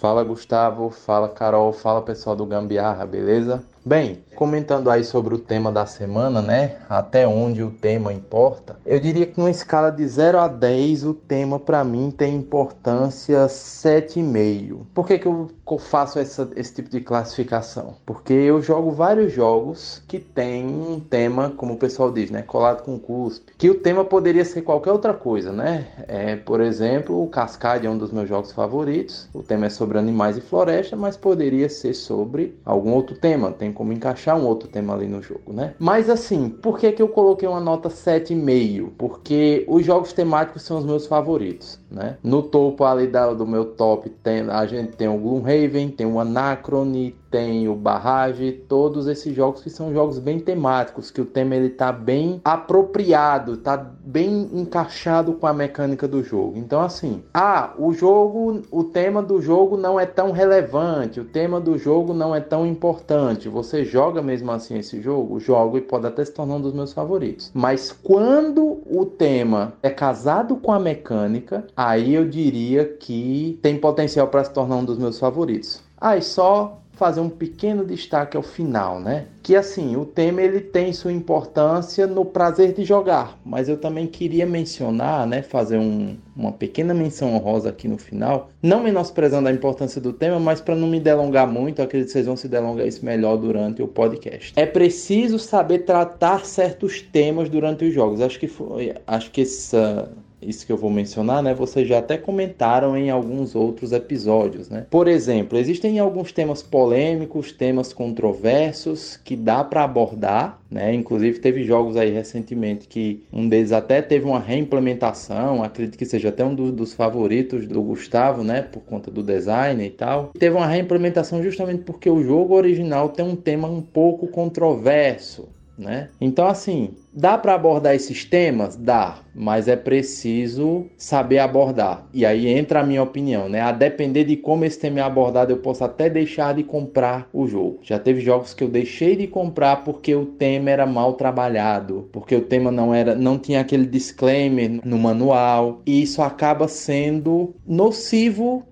Fala 0.00 0.24
Gustavo, 0.24 0.90
fala 0.90 1.28
Carol, 1.28 1.72
fala 1.74 2.02
pessoal 2.02 2.34
do 2.34 2.46
Gambiarra, 2.46 3.06
beleza? 3.06 3.69
Bem, 3.82 4.22
comentando 4.36 4.90
aí 4.90 5.02
sobre 5.02 5.34
o 5.34 5.38
tema 5.38 5.72
da 5.72 5.86
semana, 5.86 6.42
né? 6.42 6.76
Até 6.86 7.26
onde 7.26 7.62
o 7.62 7.70
tema 7.70 8.12
importa. 8.12 8.78
Eu 8.84 9.00
diria 9.00 9.24
que 9.24 9.38
numa 9.38 9.50
escala 9.50 9.90
de 9.90 10.06
0 10.06 10.38
a 10.38 10.48
10, 10.48 11.04
o 11.04 11.14
tema 11.14 11.58
para 11.58 11.82
mim 11.82 12.10
tem 12.10 12.36
importância 12.36 13.46
7,5. 13.46 14.80
Por 14.92 15.06
que, 15.06 15.18
que 15.18 15.26
eu 15.26 15.50
faço 15.78 16.18
essa, 16.18 16.50
esse 16.56 16.74
tipo 16.74 16.90
de 16.90 17.00
classificação? 17.00 17.96
Porque 18.04 18.34
eu 18.34 18.60
jogo 18.60 18.90
vários 18.90 19.32
jogos 19.32 20.02
que 20.06 20.18
tem 20.18 20.66
um 20.66 21.00
tema, 21.00 21.50
como 21.56 21.74
o 21.74 21.78
pessoal 21.78 22.12
diz, 22.12 22.30
né? 22.30 22.42
Colado 22.42 22.82
com 22.82 22.98
cuspe. 22.98 23.52
Que 23.56 23.70
o 23.70 23.74
tema 23.76 24.04
poderia 24.04 24.44
ser 24.44 24.60
qualquer 24.60 24.92
outra 24.92 25.14
coisa, 25.14 25.52
né? 25.52 25.86
É, 26.06 26.36
por 26.36 26.60
exemplo, 26.60 27.22
o 27.22 27.28
Cascade 27.28 27.86
é 27.86 27.90
um 27.90 27.96
dos 27.96 28.12
meus 28.12 28.28
jogos 28.28 28.52
favoritos. 28.52 29.26
O 29.32 29.42
tema 29.42 29.66
é 29.66 29.70
sobre 29.70 29.98
animais 29.98 30.36
e 30.36 30.42
floresta, 30.42 30.96
mas 30.96 31.16
poderia 31.16 31.68
ser 31.70 31.94
sobre 31.94 32.58
algum 32.62 32.92
outro 32.92 33.16
tema. 33.16 33.50
Tem 33.52 33.69
como 33.72 33.92
encaixar 33.92 34.36
um 34.36 34.46
outro 34.46 34.68
tema 34.68 34.94
ali 34.94 35.06
no 35.06 35.22
jogo, 35.22 35.52
né? 35.52 35.74
Mas 35.78 36.08
assim, 36.08 36.48
por 36.48 36.78
que, 36.78 36.92
que 36.92 37.02
eu 37.02 37.08
coloquei 37.08 37.48
uma 37.48 37.60
nota 37.60 37.88
7,5? 37.88 38.90
Porque 38.96 39.64
os 39.68 39.84
jogos 39.84 40.12
temáticos 40.12 40.62
são 40.62 40.78
os 40.78 40.84
meus 40.84 41.06
favoritos, 41.06 41.78
né? 41.90 42.16
No 42.22 42.42
topo 42.42 42.84
ali 42.84 43.06
da, 43.06 43.32
do 43.32 43.46
meu 43.46 43.64
top 43.64 44.08
tem, 44.22 44.48
a 44.48 44.66
gente 44.66 44.96
tem 44.96 45.08
o 45.08 45.18
Gloomhaven, 45.18 45.90
tem 45.90 46.06
o 46.06 46.18
Anacrone, 46.18 47.14
tem 47.30 47.68
o 47.68 47.74
Barrage, 47.74 48.52
todos 48.68 49.06
esses 49.06 49.34
jogos 49.34 49.62
que 49.62 49.70
são 49.70 49.92
jogos 49.92 50.18
bem 50.18 50.38
temáticos, 50.38 51.10
que 51.10 51.20
o 51.20 51.24
tema 51.24 51.54
ele 51.54 51.70
tá 51.70 51.92
bem 51.92 52.40
apropriado, 52.44 53.56
tá 53.56 53.76
bem 53.76 54.50
encaixado 54.52 55.34
com 55.34 55.46
a 55.46 55.52
mecânica 55.52 56.08
do 56.08 56.22
jogo. 56.22 56.58
Então 56.58 56.80
assim, 56.80 57.22
ah, 57.32 57.72
o 57.78 57.92
jogo, 57.92 58.62
o 58.70 58.84
tema 58.84 59.22
do 59.22 59.40
jogo 59.40 59.76
não 59.76 59.98
é 59.98 60.06
tão 60.06 60.32
relevante, 60.32 61.20
o 61.20 61.24
tema 61.24 61.60
do 61.60 61.78
jogo 61.78 62.12
não 62.12 62.34
é 62.34 62.40
tão 62.40 62.66
importante. 62.66 63.48
Você 63.48 63.84
joga 63.84 64.20
mesmo 64.20 64.50
assim 64.50 64.78
esse 64.78 65.00
jogo? 65.00 65.38
Jogo 65.38 65.78
e 65.78 65.80
pode 65.80 66.06
até 66.06 66.24
se 66.24 66.32
tornar 66.32 66.56
um 66.56 66.60
dos 66.60 66.72
meus 66.72 66.92
favoritos. 66.92 67.50
Mas 67.54 67.92
quando 67.92 68.80
o 68.86 69.06
tema 69.06 69.74
é 69.82 69.90
casado 69.90 70.56
com 70.56 70.72
a 70.72 70.80
mecânica, 70.80 71.64
aí 71.76 72.14
eu 72.14 72.28
diria 72.28 72.84
que 72.84 73.58
tem 73.62 73.78
potencial 73.78 74.26
para 74.28 74.44
se 74.44 74.52
tornar 74.52 74.76
um 74.76 74.84
dos 74.84 74.98
meus 74.98 75.18
favoritos. 75.18 75.82
Aí 76.00 76.18
ah, 76.18 76.22
só 76.22 76.79
fazer 77.00 77.20
um 77.20 77.30
pequeno 77.30 77.82
destaque 77.82 78.36
ao 78.36 78.42
final, 78.42 79.00
né? 79.00 79.24
Que 79.42 79.56
assim, 79.56 79.96
o 79.96 80.04
tema 80.04 80.42
ele 80.42 80.60
tem 80.60 80.92
sua 80.92 81.10
importância 81.10 82.06
no 82.06 82.26
prazer 82.26 82.74
de 82.74 82.84
jogar, 82.84 83.40
mas 83.42 83.70
eu 83.70 83.78
também 83.78 84.06
queria 84.06 84.44
mencionar, 84.44 85.26
né, 85.26 85.40
fazer 85.40 85.78
um, 85.78 86.18
uma 86.36 86.52
pequena 86.52 86.92
menção 86.92 87.34
honrosa 87.34 87.70
aqui 87.70 87.88
no 87.88 87.96
final, 87.96 88.50
não 88.62 88.82
menosprezando 88.82 89.48
a 89.48 89.52
importância 89.52 89.98
do 89.98 90.12
tema, 90.12 90.38
mas 90.38 90.60
para 90.60 90.76
não 90.76 90.86
me 90.86 91.00
delongar 91.00 91.48
muito, 91.48 91.80
acredito 91.80 92.08
que 92.08 92.12
vocês 92.12 92.26
vão 92.26 92.36
se 92.36 92.48
delongar 92.48 92.86
isso 92.86 93.02
melhor 93.02 93.38
durante 93.38 93.82
o 93.82 93.88
podcast. 93.88 94.52
É 94.54 94.66
preciso 94.66 95.38
saber 95.38 95.86
tratar 95.86 96.44
certos 96.44 97.00
temas 97.00 97.48
durante 97.48 97.86
os 97.86 97.94
jogos. 97.94 98.20
Acho 98.20 98.38
que 98.38 98.46
foi, 98.46 98.92
acho 99.06 99.30
que 99.30 99.40
essa 99.40 100.12
isso 100.42 100.66
que 100.66 100.72
eu 100.72 100.76
vou 100.76 100.90
mencionar, 100.90 101.42
né, 101.42 101.54
vocês 101.54 101.86
já 101.86 101.98
até 101.98 102.16
comentaram 102.16 102.96
em 102.96 103.10
alguns 103.10 103.54
outros 103.54 103.92
episódios, 103.92 104.68
né? 104.68 104.86
Por 104.90 105.08
exemplo, 105.08 105.58
existem 105.58 105.98
alguns 105.98 106.32
temas 106.32 106.62
polêmicos, 106.62 107.52
temas 107.52 107.92
controversos 107.92 109.18
que 109.24 109.36
dá 109.36 109.62
para 109.62 109.84
abordar, 109.84 110.60
né? 110.70 110.94
Inclusive 110.94 111.38
teve 111.40 111.64
jogos 111.64 111.96
aí 111.96 112.10
recentemente 112.10 112.86
que 112.86 113.22
um 113.32 113.48
deles 113.48 113.72
até 113.72 114.00
teve 114.00 114.24
uma 114.24 114.38
reimplementação, 114.38 115.62
acredito 115.62 115.98
que 115.98 116.06
seja 116.06 116.28
até 116.28 116.44
um 116.44 116.54
do, 116.54 116.70
dos 116.70 116.94
favoritos 116.94 117.66
do 117.66 117.82
Gustavo, 117.82 118.42
né, 118.44 118.62
por 118.62 118.80
conta 118.80 119.10
do 119.10 119.22
design 119.22 119.84
e 119.84 119.90
tal. 119.90 120.30
Teve 120.38 120.56
uma 120.56 120.66
reimplementação 120.66 121.42
justamente 121.42 121.82
porque 121.82 122.08
o 122.08 122.22
jogo 122.22 122.54
original 122.54 123.08
tem 123.08 123.24
um 123.24 123.36
tema 123.36 123.68
um 123.68 123.82
pouco 123.82 124.26
controverso, 124.28 125.48
né? 125.80 126.08
Então 126.20 126.46
assim, 126.46 126.94
Dá 127.12 127.36
para 127.36 127.54
abordar 127.54 127.94
esses 127.94 128.24
temas? 128.24 128.76
Dá, 128.76 129.18
mas 129.34 129.66
é 129.66 129.74
preciso 129.74 130.86
saber 130.96 131.40
abordar. 131.40 132.06
E 132.14 132.24
aí 132.24 132.46
entra 132.46 132.80
a 132.80 132.86
minha 132.86 133.02
opinião, 133.02 133.48
né? 133.48 133.60
A 133.60 133.72
depender 133.72 134.22
de 134.24 134.36
como 134.36 134.64
esse 134.64 134.78
tema 134.78 135.00
é 135.00 135.02
abordado, 135.02 135.52
eu 135.52 135.58
posso 135.58 135.82
até 135.82 136.08
deixar 136.08 136.54
de 136.54 136.62
comprar 136.62 137.28
o 137.32 137.48
jogo. 137.48 137.80
Já 137.82 137.98
teve 137.98 138.20
jogos 138.20 138.54
que 138.54 138.62
eu 138.62 138.68
deixei 138.68 139.16
de 139.16 139.26
comprar 139.26 139.82
porque 139.82 140.14
o 140.14 140.24
tema 140.24 140.70
era 140.70 140.86
mal 140.86 141.14
trabalhado, 141.14 142.08
porque 142.12 142.36
o 142.36 142.42
tema 142.42 142.70
não 142.70 142.94
era, 142.94 143.16
não 143.16 143.36
tinha 143.36 143.60
aquele 143.60 143.86
disclaimer 143.86 144.80
no 144.84 144.98
manual, 144.98 145.82
e 145.84 146.02
isso 146.02 146.22
acaba 146.22 146.68
sendo 146.68 147.54
nocivo 147.66 148.64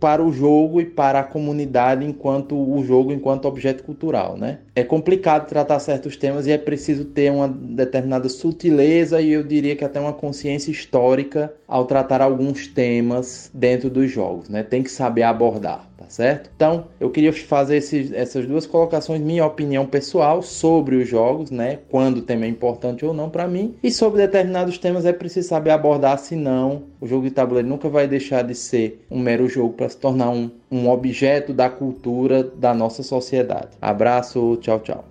para 0.00 0.24
o 0.24 0.32
jogo 0.32 0.80
e 0.80 0.84
para 0.84 1.20
a 1.20 1.24
comunidade 1.24 2.04
enquanto 2.04 2.56
o 2.56 2.82
jogo 2.84 3.12
enquanto 3.12 3.46
objeto 3.46 3.84
cultural, 3.84 4.36
né? 4.36 4.58
É 4.74 4.82
complicado 4.82 5.46
tratar 5.48 5.78
certos 5.80 6.16
temas 6.16 6.46
e 6.46 6.52
é 6.52 6.58
preciso 6.58 7.04
ter 7.04 7.30
uma 7.30 7.48
determinada 7.48 8.28
sutileza 8.28 9.20
e 9.20 9.32
eu 9.32 9.42
diria 9.42 9.76
que 9.76 9.84
até 9.84 10.00
uma 10.00 10.12
consciência 10.12 10.70
histórica 10.70 11.52
ao 11.68 11.84
tratar 11.84 12.22
alguns 12.22 12.66
temas 12.66 13.50
dentro 13.52 13.90
dos 13.90 14.10
jogos, 14.10 14.48
né? 14.48 14.62
Tem 14.62 14.82
que 14.82 14.90
saber 14.90 15.22
abordar, 15.22 15.88
tá 16.04 16.10
certo? 16.10 16.50
Então, 16.54 16.84
eu 17.00 17.10
queria 17.10 17.32
fazer 17.32 17.76
esses, 17.76 18.12
essas 18.12 18.46
duas 18.46 18.66
colocações, 18.66 19.20
minha 19.20 19.44
opinião 19.44 19.86
pessoal 19.86 20.42
sobre 20.42 20.96
os 20.96 21.08
jogos, 21.08 21.50
né? 21.50 21.78
Quando 21.90 22.18
o 22.18 22.22
tema 22.22 22.44
é 22.44 22.48
importante 22.48 23.04
ou 23.04 23.12
não 23.12 23.30
para 23.30 23.48
mim, 23.48 23.74
e 23.82 23.90
sobre 23.90 24.22
determinados 24.22 24.78
temas 24.78 25.04
é 25.04 25.12
preciso 25.12 25.48
saber 25.48 25.70
abordar, 25.70 26.18
senão 26.18 26.84
o 27.00 27.06
jogo 27.06 27.24
de 27.24 27.30
tabuleiro 27.30 27.68
nunca 27.68 27.88
vai 27.88 28.06
deixar 28.06 28.42
de 28.42 28.54
ser 28.54 29.04
um 29.10 29.18
mero 29.18 29.48
jogo 29.48 29.74
para 29.74 29.88
se 29.88 29.96
tornar 29.96 30.30
um, 30.30 30.50
um 30.70 30.88
objeto 30.88 31.52
da 31.52 31.68
cultura 31.68 32.42
da 32.42 32.74
nossa 32.74 33.02
sociedade. 33.02 33.68
Abraço, 33.80 34.56
tchau, 34.60 34.80
tchau. 34.80 35.04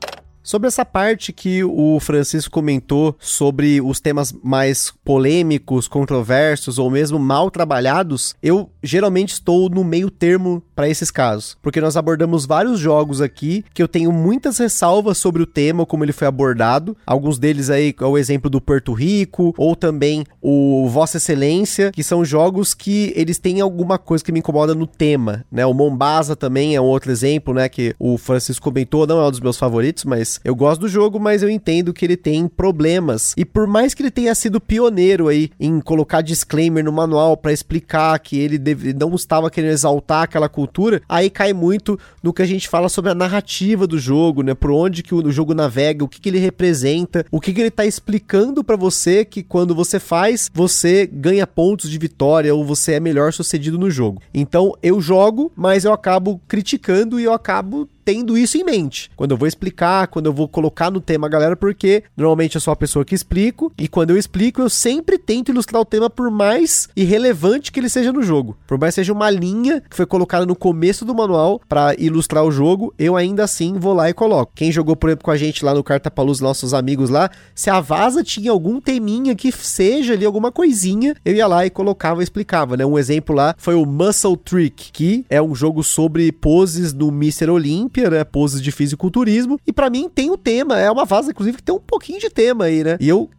Sobre 0.43 0.67
essa 0.67 0.83
parte 0.83 1.31
que 1.31 1.63
o 1.63 1.97
Francisco 2.01 2.51
comentou 2.51 3.15
sobre 3.17 3.79
os 3.79 4.01
temas 4.01 4.35
mais 4.43 4.93
polêmicos, 5.05 5.87
controversos 5.87 6.77
ou 6.77 6.91
mesmo 6.91 7.17
mal 7.17 7.49
trabalhados, 7.49 8.35
eu 8.43 8.69
geralmente 8.83 9.31
estou 9.31 9.69
no 9.69 9.85
meio 9.85 10.11
termo 10.11 10.61
para 10.75 10.89
esses 10.89 11.09
casos, 11.09 11.57
porque 11.61 11.79
nós 11.79 11.95
abordamos 11.95 12.45
vários 12.45 12.77
jogos 12.77 13.21
aqui 13.21 13.63
que 13.73 13.81
eu 13.81 13.87
tenho 13.87 14.11
muitas 14.11 14.57
ressalvas 14.57 15.17
sobre 15.17 15.41
o 15.41 15.45
tema, 15.45 15.85
como 15.85 16.03
ele 16.03 16.11
foi 16.11 16.27
abordado. 16.27 16.97
Alguns 17.05 17.39
deles 17.39 17.69
aí 17.69 17.95
é 17.97 18.05
o 18.05 18.17
exemplo 18.17 18.49
do 18.49 18.59
Porto 18.59 18.91
Rico 18.91 19.53
ou 19.57 19.77
também 19.77 20.25
o 20.41 20.89
Vossa 20.89 21.17
Excelência, 21.17 21.89
que 21.93 22.03
são 22.03 22.25
jogos 22.25 22.73
que 22.73 23.13
eles 23.15 23.37
têm 23.37 23.61
alguma 23.61 23.97
coisa 23.97 24.23
que 24.23 24.31
me 24.31 24.39
incomoda 24.39 24.75
no 24.75 24.87
tema, 24.87 25.45
né? 25.49 25.65
O 25.65 25.73
Mombasa 25.73 26.35
também 26.35 26.75
é 26.75 26.81
um 26.81 26.85
outro 26.85 27.11
exemplo, 27.11 27.53
né, 27.53 27.69
que 27.69 27.95
o 27.97 28.17
Francisco 28.17 28.65
comentou, 28.65 29.07
não 29.07 29.21
é 29.21 29.27
um 29.27 29.31
dos 29.31 29.39
meus 29.39 29.57
favoritos, 29.57 30.03
mas 30.03 30.32
eu 30.43 30.55
gosto 30.55 30.81
do 30.81 30.87
jogo, 30.87 31.19
mas 31.19 31.43
eu 31.43 31.49
entendo 31.49 31.93
que 31.93 32.05
ele 32.05 32.17
tem 32.17 32.47
problemas. 32.47 33.33
E 33.37 33.45
por 33.45 33.67
mais 33.67 33.93
que 33.93 34.01
ele 34.01 34.11
tenha 34.11 34.33
sido 34.35 34.61
pioneiro 34.61 35.27
aí 35.27 35.49
em 35.59 35.79
colocar 35.79 36.21
disclaimer 36.21 36.83
no 36.83 36.91
manual 36.91 37.35
para 37.35 37.53
explicar 37.53 38.17
que 38.19 38.37
ele 38.37 38.57
deve, 38.57 38.93
não 38.93 39.13
estava 39.15 39.49
querendo 39.49 39.71
exaltar 39.71 40.23
aquela 40.23 40.49
cultura, 40.49 41.01
aí 41.07 41.29
cai 41.29 41.53
muito 41.53 41.99
no 42.21 42.33
que 42.33 42.41
a 42.41 42.45
gente 42.45 42.69
fala 42.69 42.89
sobre 42.89 43.11
a 43.11 43.15
narrativa 43.15 43.87
do 43.87 43.97
jogo, 43.97 44.43
né? 44.43 44.53
Por 44.53 44.71
onde 44.71 45.03
que 45.03 45.15
o 45.15 45.31
jogo 45.31 45.53
navega, 45.53 46.03
o 46.03 46.07
que, 46.07 46.19
que 46.19 46.29
ele 46.29 46.39
representa, 46.39 47.25
o 47.31 47.39
que, 47.39 47.53
que 47.53 47.61
ele 47.61 47.71
tá 47.71 47.85
explicando 47.85 48.63
para 48.63 48.75
você 48.75 49.25
que 49.25 49.43
quando 49.43 49.75
você 49.75 49.99
faz, 49.99 50.49
você 50.53 51.07
ganha 51.11 51.47
pontos 51.47 51.89
de 51.89 51.97
vitória 51.97 52.53
ou 52.53 52.65
você 52.65 52.93
é 52.93 52.99
melhor 52.99 53.33
sucedido 53.33 53.77
no 53.77 53.89
jogo. 53.89 54.21
Então 54.33 54.73
eu 54.81 54.99
jogo, 55.01 55.51
mas 55.55 55.85
eu 55.85 55.93
acabo 55.93 56.39
criticando 56.47 57.19
e 57.19 57.23
eu 57.23 57.33
acabo 57.33 57.87
tendo 58.03 58.37
isso 58.37 58.57
em 58.57 58.63
mente. 58.63 59.09
Quando 59.15 59.31
eu 59.31 59.37
vou 59.37 59.47
explicar, 59.47 60.07
quando 60.07 60.27
eu 60.27 60.33
vou 60.33 60.47
colocar 60.47 60.91
no 60.91 61.01
tema 61.01 61.27
a 61.27 61.29
galera, 61.29 61.55
porque 61.55 62.03
normalmente 62.15 62.55
eu 62.55 62.61
sou 62.61 62.71
a 62.71 62.75
pessoa 62.75 63.05
que 63.05 63.15
explico, 63.15 63.71
e 63.77 63.87
quando 63.87 64.11
eu 64.11 64.17
explico, 64.17 64.61
eu 64.61 64.69
sempre 64.69 65.17
tento 65.17 65.49
ilustrar 65.49 65.81
o 65.81 65.85
tema 65.85 66.09
por 66.09 66.29
mais 66.29 66.89
irrelevante 66.95 67.71
que 67.71 67.79
ele 67.79 67.89
seja 67.89 68.11
no 68.11 68.21
jogo. 68.21 68.57
Por 68.67 68.77
mais 68.77 68.95
seja 68.95 69.13
uma 69.13 69.29
linha 69.29 69.81
que 69.89 69.95
foi 69.95 70.05
colocada 70.05 70.45
no 70.45 70.55
começo 70.55 71.05
do 71.05 71.15
manual 71.15 71.61
para 71.67 71.95
ilustrar 71.99 72.43
o 72.43 72.51
jogo, 72.51 72.93
eu 72.97 73.15
ainda 73.15 73.43
assim 73.43 73.73
vou 73.77 73.93
lá 73.93 74.09
e 74.09 74.13
coloco. 74.13 74.51
Quem 74.55 74.71
jogou, 74.71 74.95
por 74.95 75.09
exemplo, 75.09 75.25
com 75.25 75.31
a 75.31 75.37
gente 75.37 75.63
lá 75.63 75.73
no 75.73 75.83
Carta 75.83 76.11
Paluz, 76.11 76.39
nossos 76.39 76.73
amigos 76.73 77.09
lá, 77.09 77.29
se 77.55 77.69
a 77.69 77.79
vaza 77.79 78.23
tinha 78.23 78.51
algum 78.51 78.79
teminha 78.81 79.35
que 79.35 79.51
seja 79.51 80.13
ali 80.13 80.25
alguma 80.25 80.51
coisinha, 80.51 81.15
eu 81.23 81.33
ia 81.33 81.47
lá 81.47 81.65
e 81.65 81.69
colocava 81.69 82.21
e 82.21 82.23
explicava, 82.23 82.75
né? 82.77 82.85
Um 82.85 82.97
exemplo 82.97 83.35
lá 83.35 83.55
foi 83.57 83.75
o 83.75 83.85
Muscle 83.85 84.37
Trick, 84.37 84.91
que 84.91 85.25
é 85.29 85.41
um 85.41 85.55
jogo 85.55 85.83
sobre 85.83 86.31
poses 86.31 86.93
no 86.93 87.09
Mr. 87.09 87.49
Olympia 87.49 87.92
Olímpia, 87.93 88.09
né? 88.09 88.23
Poses 88.23 88.61
de 88.61 88.71
fisiculturismo. 88.71 89.59
E 89.67 89.71
para 89.71 89.89
mim 89.89 90.09
tem 90.13 90.31
o 90.31 90.37
tema. 90.37 90.79
É 90.79 90.89
uma 90.89 91.05
vaza, 91.05 91.29
inclusive, 91.29 91.57
que 91.57 91.63
tem 91.63 91.75
um 91.75 91.79
pouquinho 91.79 92.19
de 92.19 92.29
tema 92.29 92.65
aí, 92.65 92.83
né? 92.83 92.97
E 92.99 93.07
eu 93.07 93.29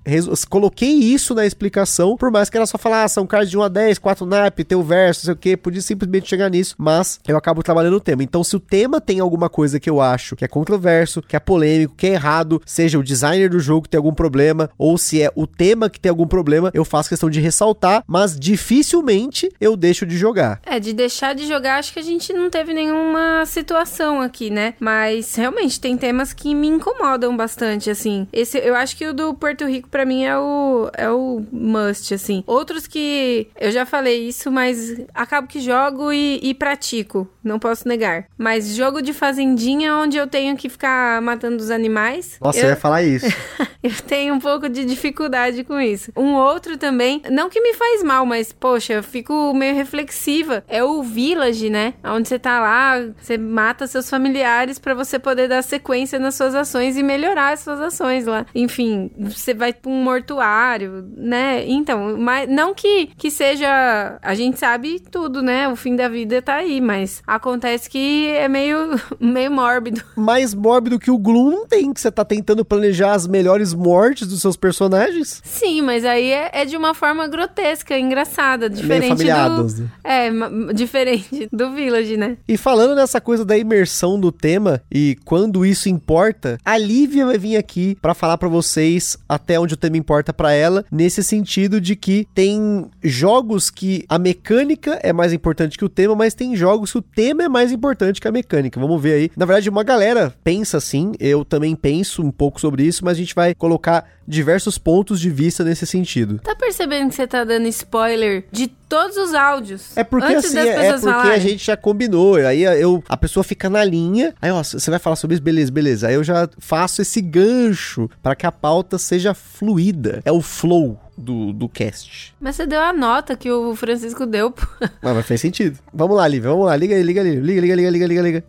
coloquei 0.49 0.91
isso 0.91 1.35
na 1.35 1.45
explicação, 1.45 2.17
por 2.17 2.31
mais 2.31 2.49
que 2.49 2.57
era 2.57 2.67
só 2.67 2.79
falar, 2.79 3.05
ah, 3.05 3.09
são 3.09 3.27
cards 3.27 3.51
de 3.51 3.59
1 3.59 3.63
a 3.63 3.69
10, 3.69 3.99
4 3.99 4.27
nap, 4.27 4.59
tem 4.61 4.79
o 4.79 4.83
verso, 4.83 5.21
não 5.21 5.25
sei 5.25 5.35
o 5.35 5.37
que, 5.37 5.57
podia 5.57 5.81
simplesmente 5.81 6.29
chegar 6.29 6.49
nisso, 6.49 6.75
mas 6.79 7.19
eu 7.27 7.37
acabo 7.37 7.63
trabalhando 7.63 7.97
o 7.97 8.01
tema. 8.01 8.23
Então, 8.23 8.45
se 8.45 8.55
o 8.55 8.61
tema 8.61 9.01
tem 9.01 9.21
alguma 9.21 9.49
coisa 9.49 9.81
que 9.81 9.91
eu 9.91 10.01
acho 10.01 10.37
que 10.37 10.45
é 10.45 10.49
controverso, 10.49 11.23
que 11.23 11.35
é 11.35 11.41
polêmico, 11.41 11.95
que 11.97 12.07
é 12.07 12.11
errado, 12.11 12.63
seja 12.65 12.99
o 12.99 13.03
designer 13.03 13.51
do 13.51 13.59
jogo 13.59 13.83
que 13.83 13.89
tem 13.89 13.99
algum 13.99 14.15
problema, 14.15 14.71
ou 14.79 14.97
se 14.97 15.21
é 15.23 15.31
o 15.35 15.47
tema 15.47 15.91
que 15.91 15.99
tem 15.99 16.11
algum 16.11 16.27
problema, 16.27 16.71
eu 16.75 16.85
faço 16.85 17.09
questão 17.09 17.31
de 17.31 17.41
ressaltar, 17.41 18.05
mas 18.07 18.39
dificilmente 18.39 19.51
eu 19.61 19.77
deixo 19.77 20.07
de 20.07 20.17
jogar. 20.17 20.61
É, 20.67 20.79
de 20.79 20.93
deixar 20.93 21.35
de 21.35 21.47
jogar, 21.47 21.79
acho 21.79 21.93
que 21.93 21.99
a 21.99 22.03
gente 22.03 22.33
não 22.33 22.51
teve 22.51 22.73
nenhuma 22.73 23.45
situação 23.47 24.21
aqui 24.21 24.44
aqui, 24.45 24.51
né? 24.51 24.75
Mas 24.79 25.35
realmente 25.35 25.81
tem 25.81 25.97
temas 25.97 26.33
que 26.33 26.55
me 26.55 26.69
incomodam 26.69 27.37
bastante, 27.37 27.91
assim. 27.91 28.27
Esse, 28.33 28.59
eu 28.59 28.75
acho 28.75 28.97
que 28.97 29.07
o 29.07 29.15
do 29.15 29.35
Porto 29.35 29.65
Rico 29.67 29.89
para 29.89 30.05
mim 30.05 30.25
é 30.25 30.37
o 30.37 30.91
é 30.97 31.11
o 31.11 31.43
must, 31.53 32.13
assim. 32.13 32.43
Outros 32.47 32.87
que 32.87 33.49
eu 33.59 33.71
já 33.71 33.87
falei 33.87 34.29
isso, 34.29 34.51
mas 34.51 35.01
acabo 35.15 35.49
que 35.49 35.61
jogo 35.61 36.13
e, 36.13 36.41
e 36.43 36.55
pratico, 36.55 37.29
não 37.43 37.59
posso 37.59 37.89
negar. 37.89 38.27
Mas 38.37 38.75
jogo 38.75 39.01
de 39.01 39.13
fazendinha 39.13 39.97
onde 39.97 40.17
eu 40.17 40.27
tenho 40.27 40.57
que 40.57 40.69
ficar 40.69 41.21
matando 41.23 41.57
os 41.57 41.71
animais. 41.71 42.39
Nossa, 42.41 42.59
eu, 42.59 42.65
eu 42.65 42.71
ia 42.71 42.77
falar 42.77 43.03
isso. 43.03 43.27
eu 43.83 43.93
tenho 44.07 44.35
um 44.35 44.41
pouco 44.41 44.69
de 44.69 44.85
dificuldade 44.85 45.65
com 45.65 45.81
isso. 45.81 46.13
Um 46.17 46.35
outro 46.35 46.77
também, 46.77 47.23
não 47.31 47.49
que 47.49 47.61
me 47.61 47.75
faz 47.75 48.03
mal, 48.03 48.27
mas 48.27 48.53
poxa, 48.53 48.95
eu 48.95 49.03
fico 49.03 49.53
meio 49.55 49.75
reflexiva. 49.75 50.65
É 50.69 50.83
o 50.83 51.03
Village, 51.03 51.71
né? 51.71 51.95
Onde 52.05 52.29
você 52.29 52.39
tá 52.39 52.61
lá, 52.61 53.01
você 53.21 53.39
mata 53.39 53.87
seus 53.87 54.09
familiares 54.09 54.34
familiares 54.35 54.79
para 54.79 54.95
você 54.95 55.19
poder 55.19 55.49
dar 55.49 55.63
sequência 55.63 56.19
nas 56.19 56.35
suas 56.35 56.55
ações 56.55 56.97
e 56.97 57.03
melhorar 57.03 57.53
as 57.53 57.61
suas 57.61 57.81
ações 57.81 58.27
lá. 58.27 58.45
Enfim, 58.55 59.11
você 59.17 59.55
vai 59.55 59.73
para 59.73 59.91
um 59.91 60.03
mortuário, 60.03 61.05
né? 61.17 61.65
Então, 61.67 62.17
mas 62.19 62.49
não 62.49 62.75
que, 62.75 63.07
que 63.17 63.31
seja. 63.31 64.19
A 64.21 64.35
gente 64.35 64.59
sabe 64.59 65.01
tudo, 65.11 65.41
né? 65.41 65.69
O 65.69 65.77
fim 65.77 65.95
da 65.95 66.09
vida 66.09 66.43
tá 66.43 66.57
aí, 66.57 66.81
mas 66.81 67.23
acontece 67.27 67.89
que 67.89 68.27
é 68.29 68.49
meio, 68.49 69.01
meio 69.21 69.51
mórbido. 69.53 70.03
Mais 70.17 70.53
mórbido 70.53 70.99
que 70.99 71.11
o 71.11 71.19
Gloom 71.19 71.51
não 71.51 71.67
tem, 71.67 71.93
que 71.93 72.01
você 72.01 72.11
tá 72.11 72.25
tentando 72.25 72.65
planejar 72.65 73.13
as 73.13 73.27
melhores 73.27 73.73
mortes 73.73 74.27
dos 74.27 74.41
seus 74.41 74.57
personagens. 74.57 75.41
Sim, 75.45 75.83
mas 75.83 76.05
aí 76.05 76.31
é, 76.31 76.51
é 76.53 76.65
de 76.65 76.77
uma 76.77 76.95
forma 76.95 77.29
grotesca, 77.29 77.97
engraçada, 77.97 78.69
diferente 78.69 79.25
do. 79.25 79.65
Né? 79.65 79.89
É, 80.03 80.31
diferente 80.73 81.49
do 81.53 81.71
Village, 81.73 82.17
né? 82.17 82.37
E 82.49 82.57
falando 82.57 82.95
nessa 82.95 83.21
coisa 83.21 83.45
da 83.45 83.57
imersão 83.57 84.19
do 84.25 84.33
tema 84.33 84.83
e 84.91 85.17
quando 85.25 85.65
isso 85.65 85.89
importa, 85.89 86.59
a 86.65 86.77
Lívia 86.77 87.27
vai 87.27 87.39
vir 87.39 87.57
aqui 87.57 87.97
para 88.01 88.15
falar 88.15 88.39
para 88.39 88.49
vocês 88.49 89.17
até 89.29 89.59
onde 89.59 89.75
o 89.75 89.77
tema 89.77 89.97
importa 89.97 90.33
para 90.33 90.53
ela, 90.53 90.85
nesse 90.91 91.23
sentido 91.23 91.81
de 91.81 91.95
que 91.97 92.27
tem 92.35 92.87
jogos 93.03 93.71
que 93.71 94.05
a 94.09 94.19
mecânica 94.19 94.99
é 95.03 95.13
mais 95.13 95.33
importante 95.33 95.79
que 95.79 95.85
o 95.85 95.89
tema, 95.89 96.15
mas 96.15 96.35
tem 96.35 96.57
jogos 96.57 96.93
que 96.93 96.99
o 96.99 97.03
tema 97.03 97.45
é 97.45 97.49
mais 97.49 97.73
importante 97.73 98.21
que 98.21 98.29
a 98.29 98.33
mecânica. 98.33 98.81
Vamos 98.81 99.01
ver 99.01 99.15
aí. 99.15 99.31
Na 99.37 99.47
verdade, 99.47 99.69
uma 99.69 99.83
galera 99.83 100.35
pensa 100.43 100.79
assim, 100.79 101.13
eu 101.19 101.45
também 101.45 101.75
penso 101.77 102.23
um 102.23 102.31
pouco 102.31 102.61
sobre 102.61 102.85
isso, 102.85 103.05
mas 103.05 103.17
a 103.17 103.21
gente 103.21 103.35
vai 103.35 103.55
colocar 103.55 104.07
diversos 104.27 104.79
pontos 104.79 105.21
de 105.21 105.31
vista 105.31 105.63
nesse 105.63 105.87
sentido. 105.87 106.39
Tá 106.39 106.55
percebendo 106.55 107.11
que 107.11 107.15
você 107.15 107.27
tá 107.27 107.45
dando 107.45 107.67
spoiler 107.69 108.45
de 108.51 108.69
todos 108.89 109.17
os 109.17 109.35
áudios? 109.35 109.97
É 109.97 110.05
porque 110.05 110.35
assim, 110.35 110.59
é, 110.59 110.69
é 110.69 110.93
porque 110.93 111.07
falarem. 111.07 111.33
a 111.33 111.39
gente 111.39 111.65
já 111.65 111.77
combinou. 111.77 112.37
Aí 112.37 112.63
eu, 112.63 113.03
a 113.09 113.17
pessoa 113.17 113.43
fica 113.45 113.69
na 113.69 113.85
linha. 113.85 114.35
Aí, 114.41 114.51
ó, 114.51 114.63
você 114.63 114.91
vai 114.91 114.99
falar 114.99 115.17
sobre 115.17 115.35
isso, 115.35 115.43
beleza, 115.43 115.73
beleza. 115.73 116.09
Aí 116.09 116.15
eu 116.15 116.25
já 116.25 116.49
faço 116.59 117.03
esse 117.03 117.21
gancho 117.21 118.11
para 118.23 118.35
que 118.35 118.47
a 118.47 118.53
pauta 118.53 118.99
seja 118.99 119.35
fluida. 119.35 120.23
É 120.25 120.33
o 120.33 120.41
flow. 120.41 121.01
Do, 121.17 121.53
do 121.53 121.69
cast. 121.69 122.35
Mas 122.41 122.57
você 122.57 122.67
deu 122.67 122.81
a 122.81 122.93
nota 122.93 123.37
que 123.37 123.49
o 123.49 123.77
Francisco 123.77 124.27
deu. 124.27 124.53
mas, 125.01 125.15
mas 125.15 125.25
fez 125.25 125.41
sentido. 125.41 125.79
Vamos 125.93 126.17
lá, 126.17 126.27
Lívia, 126.27 126.51
vamos 126.51 126.67
lá. 126.67 126.75
Liga 126.75 126.97
aí, 126.97 127.05
liga 127.05 127.21
ali. 127.21 127.37
Liga, 127.37 127.61
liga, 127.61 127.75
liga, 127.77 127.91
liga, 127.91 128.07
liga, 128.09 128.23
liga. 128.23 128.45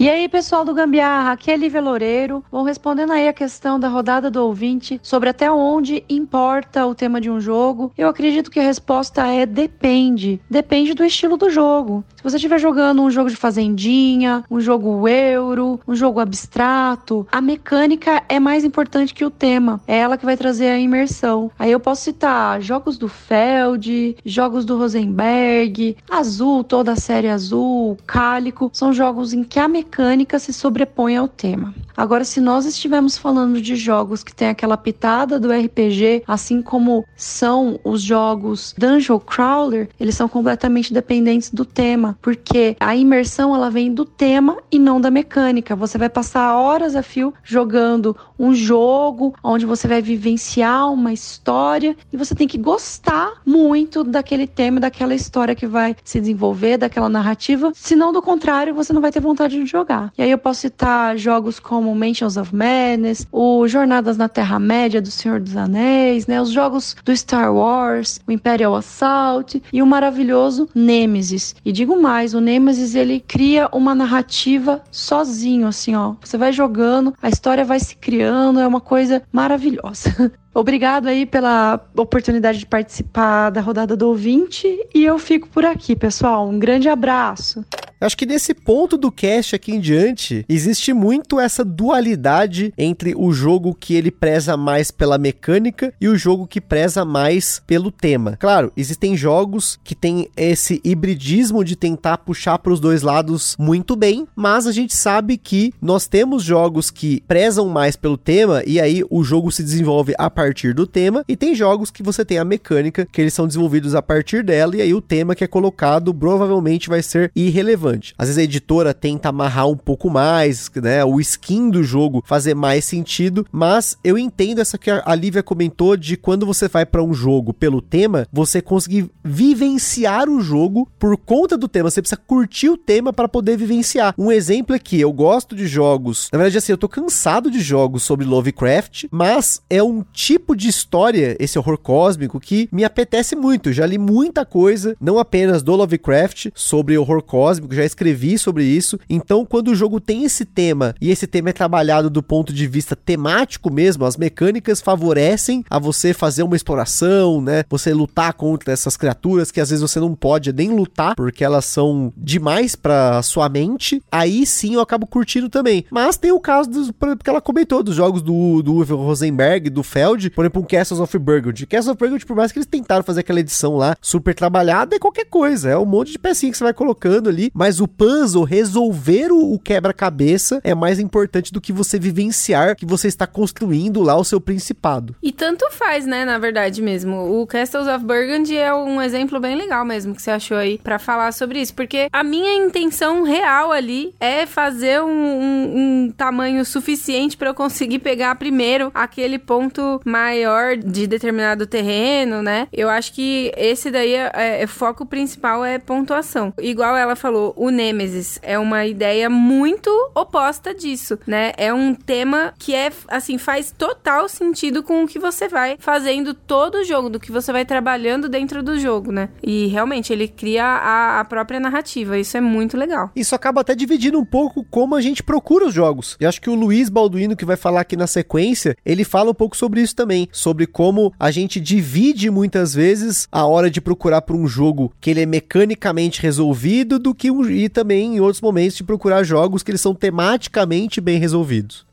E 0.00 0.08
aí, 0.08 0.30
pessoal 0.30 0.64
do 0.64 0.72
Gambiarra, 0.72 1.32
aqui 1.32 1.50
é 1.50 1.56
Lívia 1.58 1.78
Loureiro. 1.78 2.42
Vão 2.50 2.62
respondendo 2.62 3.12
aí 3.12 3.28
a 3.28 3.34
questão 3.34 3.78
da 3.78 3.86
rodada 3.86 4.30
do 4.30 4.42
ouvinte 4.42 4.98
sobre 5.02 5.28
até 5.28 5.52
onde 5.52 6.02
importa 6.08 6.86
o 6.86 6.94
tema 6.94 7.20
de 7.20 7.30
um 7.30 7.38
jogo. 7.38 7.92
Eu 7.98 8.08
acredito 8.08 8.50
que 8.50 8.58
a 8.58 8.62
resposta 8.62 9.26
é 9.26 9.44
depende. 9.44 10.40
Depende 10.48 10.94
do 10.94 11.04
estilo 11.04 11.36
do 11.36 11.50
jogo. 11.50 12.02
Se 12.16 12.22
você 12.22 12.36
estiver 12.36 12.58
jogando 12.58 13.02
um 13.02 13.10
jogo 13.10 13.28
de 13.28 13.36
fazendinha, 13.36 14.42
um 14.50 14.58
jogo 14.58 15.06
euro, 15.06 15.78
um 15.86 15.94
jogo 15.94 16.18
abstrato, 16.18 17.26
a 17.30 17.42
mecânica 17.42 18.22
é 18.26 18.40
mais 18.40 18.64
importante 18.64 19.12
que 19.12 19.24
o 19.24 19.30
tema. 19.30 19.82
É 19.86 19.98
ela 19.98 20.16
que 20.16 20.24
vai 20.24 20.36
trazer 20.36 20.68
a 20.68 20.78
imersão. 20.78 21.50
Aí 21.58 21.70
eu 21.70 21.80
posso 21.80 22.04
citar 22.04 22.62
jogos 22.62 22.96
do 22.96 23.06
Feld, 23.06 24.16
jogos 24.24 24.64
do 24.64 24.78
Rosenberg, 24.78 25.94
Azul, 26.10 26.64
toda 26.64 26.92
a 26.92 26.96
série 26.96 27.28
Azul, 27.28 27.98
Cálico. 28.06 28.70
São 28.72 28.94
jogos 28.94 29.34
em 29.34 29.44
que 29.44 29.58
a 29.58 29.68
mecânica 29.68 29.89
mecânica 29.90 30.38
se 30.38 30.52
sobrepõe 30.52 31.16
ao 31.16 31.26
tema. 31.26 31.74
Agora, 31.96 32.24
se 32.24 32.40
nós 32.40 32.64
estivermos 32.64 33.18
falando 33.18 33.60
de 33.60 33.74
jogos 33.74 34.22
que 34.22 34.34
tem 34.34 34.48
aquela 34.48 34.76
pitada 34.76 35.38
do 35.38 35.50
RPG, 35.50 36.22
assim 36.26 36.62
como 36.62 37.04
são 37.16 37.78
os 37.82 38.00
jogos 38.00 38.72
Dungeon 38.78 39.18
Crawler, 39.18 39.88
eles 39.98 40.14
são 40.14 40.28
completamente 40.28 40.94
dependentes 40.94 41.50
do 41.50 41.64
tema, 41.64 42.16
porque 42.22 42.76
a 42.78 42.94
imersão 42.94 43.54
ela 43.54 43.68
vem 43.68 43.92
do 43.92 44.04
tema 44.04 44.58
e 44.70 44.78
não 44.78 45.00
da 45.00 45.10
mecânica. 45.10 45.74
Você 45.74 45.98
vai 45.98 46.08
passar 46.08 46.54
horas 46.54 46.94
a 46.94 47.02
fio 47.02 47.34
jogando 47.42 48.16
um 48.40 48.54
jogo 48.54 49.34
onde 49.44 49.66
você 49.66 49.86
vai 49.86 50.00
vivenciar 50.00 50.90
uma 50.90 51.12
história 51.12 51.94
e 52.10 52.16
você 52.16 52.34
tem 52.34 52.48
que 52.48 52.56
gostar 52.56 53.34
muito 53.44 54.02
daquele 54.02 54.46
tema, 54.46 54.80
daquela 54.80 55.14
história 55.14 55.54
que 55.54 55.66
vai 55.66 55.94
se 56.02 56.18
desenvolver, 56.18 56.78
daquela 56.78 57.10
narrativa, 57.10 57.70
senão 57.74 58.14
do 58.14 58.22
contrário, 58.22 58.74
você 58.74 58.94
não 58.94 59.02
vai 59.02 59.12
ter 59.12 59.20
vontade 59.20 59.60
de 59.60 59.66
jogar. 59.66 60.10
E 60.16 60.22
aí 60.22 60.30
eu 60.30 60.38
posso 60.38 60.60
citar 60.60 61.18
jogos 61.18 61.60
como 61.60 61.94
Mansions 61.94 62.38
of 62.38 62.54
Madness, 62.54 63.26
o 63.30 63.68
Jornadas 63.68 64.16
na 64.16 64.28
Terra-média 64.28 65.02
do 65.02 65.10
Senhor 65.10 65.38
dos 65.38 65.54
Anéis, 65.54 66.26
né? 66.26 66.40
Os 66.40 66.50
jogos 66.50 66.96
do 67.04 67.14
Star 67.14 67.54
Wars, 67.54 68.20
o 68.26 68.32
Imperial 68.32 68.74
Assault 68.74 69.62
e 69.70 69.82
o 69.82 69.86
maravilhoso 69.86 70.66
Nemesis. 70.74 71.54
E 71.62 71.72
digo 71.72 72.00
mais, 72.00 72.32
o 72.32 72.40
Nemesis 72.40 72.94
ele 72.94 73.20
cria 73.20 73.68
uma 73.70 73.94
narrativa 73.94 74.82
sozinho, 74.90 75.66
assim, 75.66 75.94
ó. 75.94 76.14
Você 76.22 76.38
vai 76.38 76.52
jogando, 76.52 77.12
a 77.20 77.28
história 77.28 77.64
vai 77.64 77.78
se 77.78 77.96
criando, 77.96 78.29
é 78.30 78.66
uma 78.66 78.80
coisa 78.80 79.22
maravilhosa. 79.32 80.32
Obrigado 80.52 81.06
aí 81.06 81.24
pela 81.24 81.80
oportunidade 81.96 82.58
de 82.58 82.66
participar 82.66 83.50
da 83.50 83.60
rodada 83.60 83.96
do 83.96 84.08
ouvinte 84.08 84.66
e 84.92 85.04
eu 85.04 85.18
fico 85.18 85.48
por 85.48 85.64
aqui, 85.64 85.94
pessoal. 85.94 86.48
Um 86.48 86.58
grande 86.58 86.88
abraço. 86.88 87.64
Acho 88.00 88.16
que 88.16 88.24
nesse 88.24 88.54
ponto 88.54 88.96
do 88.96 89.12
cast 89.12 89.54
aqui 89.54 89.72
em 89.72 89.78
diante, 89.78 90.42
existe 90.48 90.90
muito 90.90 91.38
essa 91.38 91.62
dualidade 91.62 92.72
entre 92.78 93.14
o 93.14 93.30
jogo 93.30 93.74
que 93.74 93.94
ele 93.94 94.10
preza 94.10 94.56
mais 94.56 94.90
pela 94.90 95.18
mecânica 95.18 95.92
e 96.00 96.08
o 96.08 96.16
jogo 96.16 96.46
que 96.46 96.62
preza 96.62 97.04
mais 97.04 97.60
pelo 97.66 97.92
tema. 97.92 98.38
Claro, 98.40 98.72
existem 98.74 99.14
jogos 99.14 99.78
que 99.84 99.94
têm 99.94 100.30
esse 100.34 100.80
hibridismo 100.82 101.62
de 101.62 101.76
tentar 101.76 102.16
puxar 102.18 102.58
para 102.58 102.72
os 102.72 102.80
dois 102.80 103.02
lados 103.02 103.54
muito 103.58 103.94
bem, 103.94 104.26
mas 104.34 104.66
a 104.66 104.72
gente 104.72 104.96
sabe 104.96 105.36
que 105.36 105.74
nós 105.78 106.06
temos 106.06 106.42
jogos 106.42 106.90
que 106.90 107.22
prezam 107.28 107.68
mais 107.68 107.96
pelo 107.96 108.16
tema 108.16 108.62
e 108.66 108.80
aí 108.80 109.04
o 109.10 109.22
jogo 109.22 109.52
se 109.52 109.62
desenvolve 109.62 110.14
a 110.16 110.30
partir 110.40 110.74
do 110.74 110.86
tema, 110.86 111.24
e 111.28 111.36
tem 111.36 111.54
jogos 111.54 111.90
que 111.90 112.02
você 112.02 112.24
tem 112.24 112.38
a 112.38 112.44
mecânica 112.44 113.06
que 113.10 113.20
eles 113.20 113.34
são 113.34 113.46
desenvolvidos 113.46 113.94
a 113.94 114.02
partir 114.02 114.42
dela 114.42 114.76
e 114.76 114.82
aí 114.82 114.94
o 114.94 115.00
tema 115.00 115.34
que 115.34 115.44
é 115.44 115.46
colocado 115.46 116.12
provavelmente 116.14 116.88
vai 116.88 117.02
ser 117.02 117.30
irrelevante 117.34 117.60
relevante. 117.60 118.14
Às 118.18 118.28
vezes 118.28 118.38
a 118.38 118.44
editora 118.44 118.94
tenta 118.94 119.28
amarrar 119.28 119.68
um 119.68 119.76
pouco 119.76 120.10
mais, 120.10 120.70
né, 120.76 121.04
o 121.04 121.20
skin 121.20 121.70
do 121.70 121.82
jogo 121.82 122.22
fazer 122.26 122.54
mais 122.54 122.84
sentido, 122.84 123.46
mas 123.52 123.96
eu 124.02 124.18
entendo 124.18 124.60
essa 124.60 124.78
que 124.78 124.90
a 124.90 125.14
Lívia 125.14 125.42
comentou 125.42 125.96
de 125.96 126.16
quando 126.16 126.46
você 126.46 126.68
vai 126.68 126.84
para 126.84 127.02
um 127.02 127.12
jogo 127.12 127.52
pelo 127.52 127.80
tema, 127.80 128.26
você 128.32 128.60
conseguir 128.60 129.10
vivenciar 129.22 130.28
o 130.28 130.40
jogo 130.40 130.88
por 130.98 131.16
conta 131.16 131.56
do 131.56 131.68
tema. 131.68 131.90
Você 131.90 132.02
precisa 132.02 132.20
curtir 132.26 132.68
o 132.68 132.76
tema 132.76 133.12
para 133.12 133.28
poder 133.28 133.56
vivenciar. 133.56 134.14
Um 134.16 134.32
exemplo 134.32 134.74
é 134.74 134.78
que 134.78 135.00
eu 135.00 135.12
gosto 135.12 135.54
de 135.54 135.66
jogos, 135.66 136.28
na 136.32 136.38
verdade 136.38 136.58
assim, 136.58 136.72
eu 136.72 136.78
tô 136.78 136.88
cansado 136.88 137.50
de 137.50 137.60
jogos 137.60 138.02
sobre 138.02 138.26
Lovecraft, 138.26 139.04
mas 139.10 139.60
é 139.68 139.82
um 139.82 140.04
tipo 140.12 140.29
de 140.56 140.68
história, 140.68 141.36
esse 141.40 141.58
horror 141.58 141.78
cósmico 141.78 142.38
que 142.38 142.68
me 142.70 142.84
apetece 142.84 143.34
muito. 143.34 143.72
Já 143.72 143.86
li 143.86 143.98
muita 143.98 144.44
coisa, 144.44 144.96
não 145.00 145.18
apenas 145.18 145.62
do 145.62 145.74
Lovecraft 145.74 146.48
sobre 146.54 146.98
horror 146.98 147.22
cósmico, 147.22 147.74
já 147.74 147.84
escrevi 147.84 148.36
sobre 148.38 148.64
isso. 148.64 148.98
Então, 149.08 149.46
quando 149.46 149.68
o 149.68 149.74
jogo 149.74 150.00
tem 150.00 150.24
esse 150.24 150.44
tema 150.44 150.94
e 151.00 151.10
esse 151.10 151.26
tema 151.26 151.50
é 151.50 151.52
trabalhado 151.52 152.10
do 152.10 152.22
ponto 152.22 152.52
de 152.52 152.66
vista 152.66 152.94
temático 152.94 153.72
mesmo, 153.72 154.04
as 154.04 154.16
mecânicas 154.16 154.80
favorecem 154.80 155.64
a 155.70 155.78
você 155.78 156.12
fazer 156.12 156.42
uma 156.42 156.56
exploração, 156.56 157.40
né? 157.40 157.64
Você 157.70 157.94
lutar 157.94 158.34
contra 158.34 158.72
essas 158.72 158.96
criaturas 158.96 159.50
que 159.50 159.60
às 159.60 159.70
vezes 159.70 159.82
você 159.82 160.00
não 160.00 160.14
pode 160.14 160.52
nem 160.52 160.70
lutar 160.70 161.14
porque 161.14 161.44
elas 161.44 161.64
são 161.64 162.12
demais 162.16 162.74
para 162.74 163.22
sua 163.22 163.48
mente. 163.48 164.02
Aí 164.10 164.44
sim 164.44 164.74
eu 164.74 164.80
acabo 164.80 165.06
curtindo 165.06 165.48
também. 165.48 165.84
Mas 165.90 166.16
tem 166.16 166.32
o 166.32 166.40
caso 166.40 166.68
dos, 166.68 166.90
que 167.22 167.30
ela 167.30 167.40
comentou 167.40 167.82
dos 167.82 167.94
jogos 167.94 168.22
do, 168.22 168.62
do 168.62 168.74
Uwe 168.74 168.84
Rosenberg, 168.84 169.70
do 169.70 169.82
Feld, 169.82 170.19
por 170.28 170.44
exemplo, 170.44 170.60
um 170.60 170.64
Castles 170.64 171.00
of 171.00 171.18
Burgundy. 171.18 171.66
Castles 171.66 171.94
of 171.94 171.98
Burgundy, 171.98 172.26
por 172.26 172.36
mais 172.36 172.52
que 172.52 172.58
eles 172.58 172.66
tentaram 172.66 173.02
fazer 173.02 173.20
aquela 173.20 173.40
edição 173.40 173.76
lá 173.76 173.96
super 174.00 174.34
trabalhada, 174.34 174.96
é 174.96 174.98
qualquer 174.98 175.26
coisa, 175.26 175.70
é 175.70 175.78
um 175.78 175.86
monte 175.86 176.12
de 176.12 176.18
pecinha 176.18 176.52
que 176.52 176.58
você 176.58 176.64
vai 176.64 176.74
colocando 176.74 177.28
ali, 177.28 177.50
mas 177.54 177.80
o 177.80 177.88
puzzle, 177.88 178.44
resolver 178.44 179.32
o, 179.32 179.54
o 179.54 179.58
quebra-cabeça 179.58 180.60
é 180.64 180.74
mais 180.74 180.98
importante 180.98 181.52
do 181.52 181.60
que 181.60 181.72
você 181.72 181.98
vivenciar 181.98 182.76
que 182.76 182.84
você 182.84 183.08
está 183.08 183.26
construindo 183.26 184.02
lá 184.02 184.16
o 184.16 184.24
seu 184.24 184.40
principado. 184.40 185.14
E 185.22 185.32
tanto 185.32 185.70
faz, 185.70 186.04
né, 186.04 186.24
na 186.24 186.38
verdade 186.38 186.82
mesmo. 186.82 187.40
O 187.40 187.46
Castles 187.46 187.86
of 187.86 188.04
Burgundy 188.04 188.56
é 188.56 188.74
um 188.74 189.00
exemplo 189.00 189.38
bem 189.38 189.56
legal 189.56 189.84
mesmo 189.84 190.14
que 190.14 190.22
você 190.22 190.30
achou 190.30 190.56
aí 190.56 190.78
para 190.78 190.98
falar 190.98 191.32
sobre 191.32 191.60
isso, 191.60 191.74
porque 191.74 192.08
a 192.12 192.24
minha 192.24 192.54
intenção 192.54 193.22
real 193.22 193.70
ali 193.70 194.14
é 194.18 194.46
fazer 194.46 195.02
um, 195.02 195.08
um, 195.08 196.06
um 196.06 196.12
tamanho 196.16 196.64
suficiente 196.64 197.36
para 197.36 197.50
eu 197.50 197.54
conseguir 197.54 197.98
pegar 198.00 198.34
primeiro 198.34 198.90
aquele 198.94 199.38
ponto 199.38 200.00
maior 200.10 200.76
de 200.76 201.06
determinado 201.06 201.66
terreno, 201.66 202.42
né? 202.42 202.66
Eu 202.72 202.88
acho 202.88 203.12
que 203.12 203.52
esse 203.56 203.90
daí 203.90 204.14
é, 204.14 204.30
é, 204.34 204.62
é 204.62 204.66
foco 204.66 205.06
principal 205.06 205.64
é 205.64 205.78
pontuação. 205.78 206.52
Igual 206.58 206.96
ela 206.96 207.14
falou, 207.14 207.54
o 207.56 207.70
Nemesis 207.70 208.38
é 208.42 208.58
uma 208.58 208.84
ideia 208.84 209.30
muito 209.30 209.90
oposta 210.14 210.74
disso, 210.74 211.18
né? 211.26 211.52
É 211.56 211.72
um 211.72 211.94
tema 211.94 212.52
que 212.58 212.74
é, 212.74 212.90
assim, 213.08 213.38
faz 213.38 213.72
total 213.76 214.28
sentido 214.28 214.82
com 214.82 215.04
o 215.04 215.08
que 215.08 215.18
você 215.18 215.48
vai 215.48 215.76
fazendo 215.78 216.34
todo 216.34 216.76
o 216.76 216.84
jogo, 216.84 217.08
do 217.08 217.20
que 217.20 217.30
você 217.30 217.52
vai 217.52 217.64
trabalhando 217.64 218.28
dentro 218.28 218.62
do 218.62 218.78
jogo, 218.78 219.12
né? 219.12 219.28
E 219.42 219.68
realmente 219.68 220.12
ele 220.12 220.26
cria 220.26 220.64
a, 220.64 221.20
a 221.20 221.24
própria 221.24 221.60
narrativa. 221.60 222.18
Isso 222.18 222.36
é 222.36 222.40
muito 222.40 222.76
legal. 222.76 223.10
Isso 223.14 223.34
acaba 223.34 223.60
até 223.60 223.74
dividindo 223.74 224.18
um 224.18 224.24
pouco 224.24 224.64
como 224.64 224.94
a 224.94 225.00
gente 225.00 225.22
procura 225.22 225.66
os 225.66 225.74
jogos. 225.74 226.16
Eu 226.18 226.28
acho 226.28 226.40
que 226.40 226.50
o 226.50 226.54
Luiz 226.54 226.88
Balduino, 226.88 227.36
que 227.36 227.44
vai 227.44 227.56
falar 227.56 227.82
aqui 227.82 227.96
na 227.96 228.06
sequência, 228.06 228.76
ele 228.84 229.04
fala 229.04 229.30
um 229.30 229.34
pouco 229.34 229.56
sobre 229.56 229.80
isso 229.80 229.94
também. 230.00 230.26
Sobre 230.32 230.66
como 230.66 231.12
a 231.20 231.30
gente 231.30 231.60
divide 231.60 232.30
muitas 232.30 232.72
vezes 232.72 233.28
a 233.30 233.44
hora 233.44 233.70
de 233.70 233.82
procurar 233.82 234.22
por 234.22 234.34
um 234.34 234.46
jogo 234.46 234.90
que 234.98 235.10
ele 235.10 235.20
é 235.20 235.26
mecanicamente 235.26 236.22
resolvido 236.22 236.98
do 236.98 237.14
que 237.14 237.30
um 237.30 237.44
e 237.50 237.68
também 237.68 238.16
em 238.16 238.20
outros 238.20 238.40
momentos 238.40 238.78
de 238.78 238.84
procurar 238.84 239.22
jogos 239.24 239.62
que 239.62 239.70
eles 239.70 239.80
são 239.80 239.94
tematicamente 239.94 241.02
bem 241.02 241.18
resolvidos. 241.18 241.86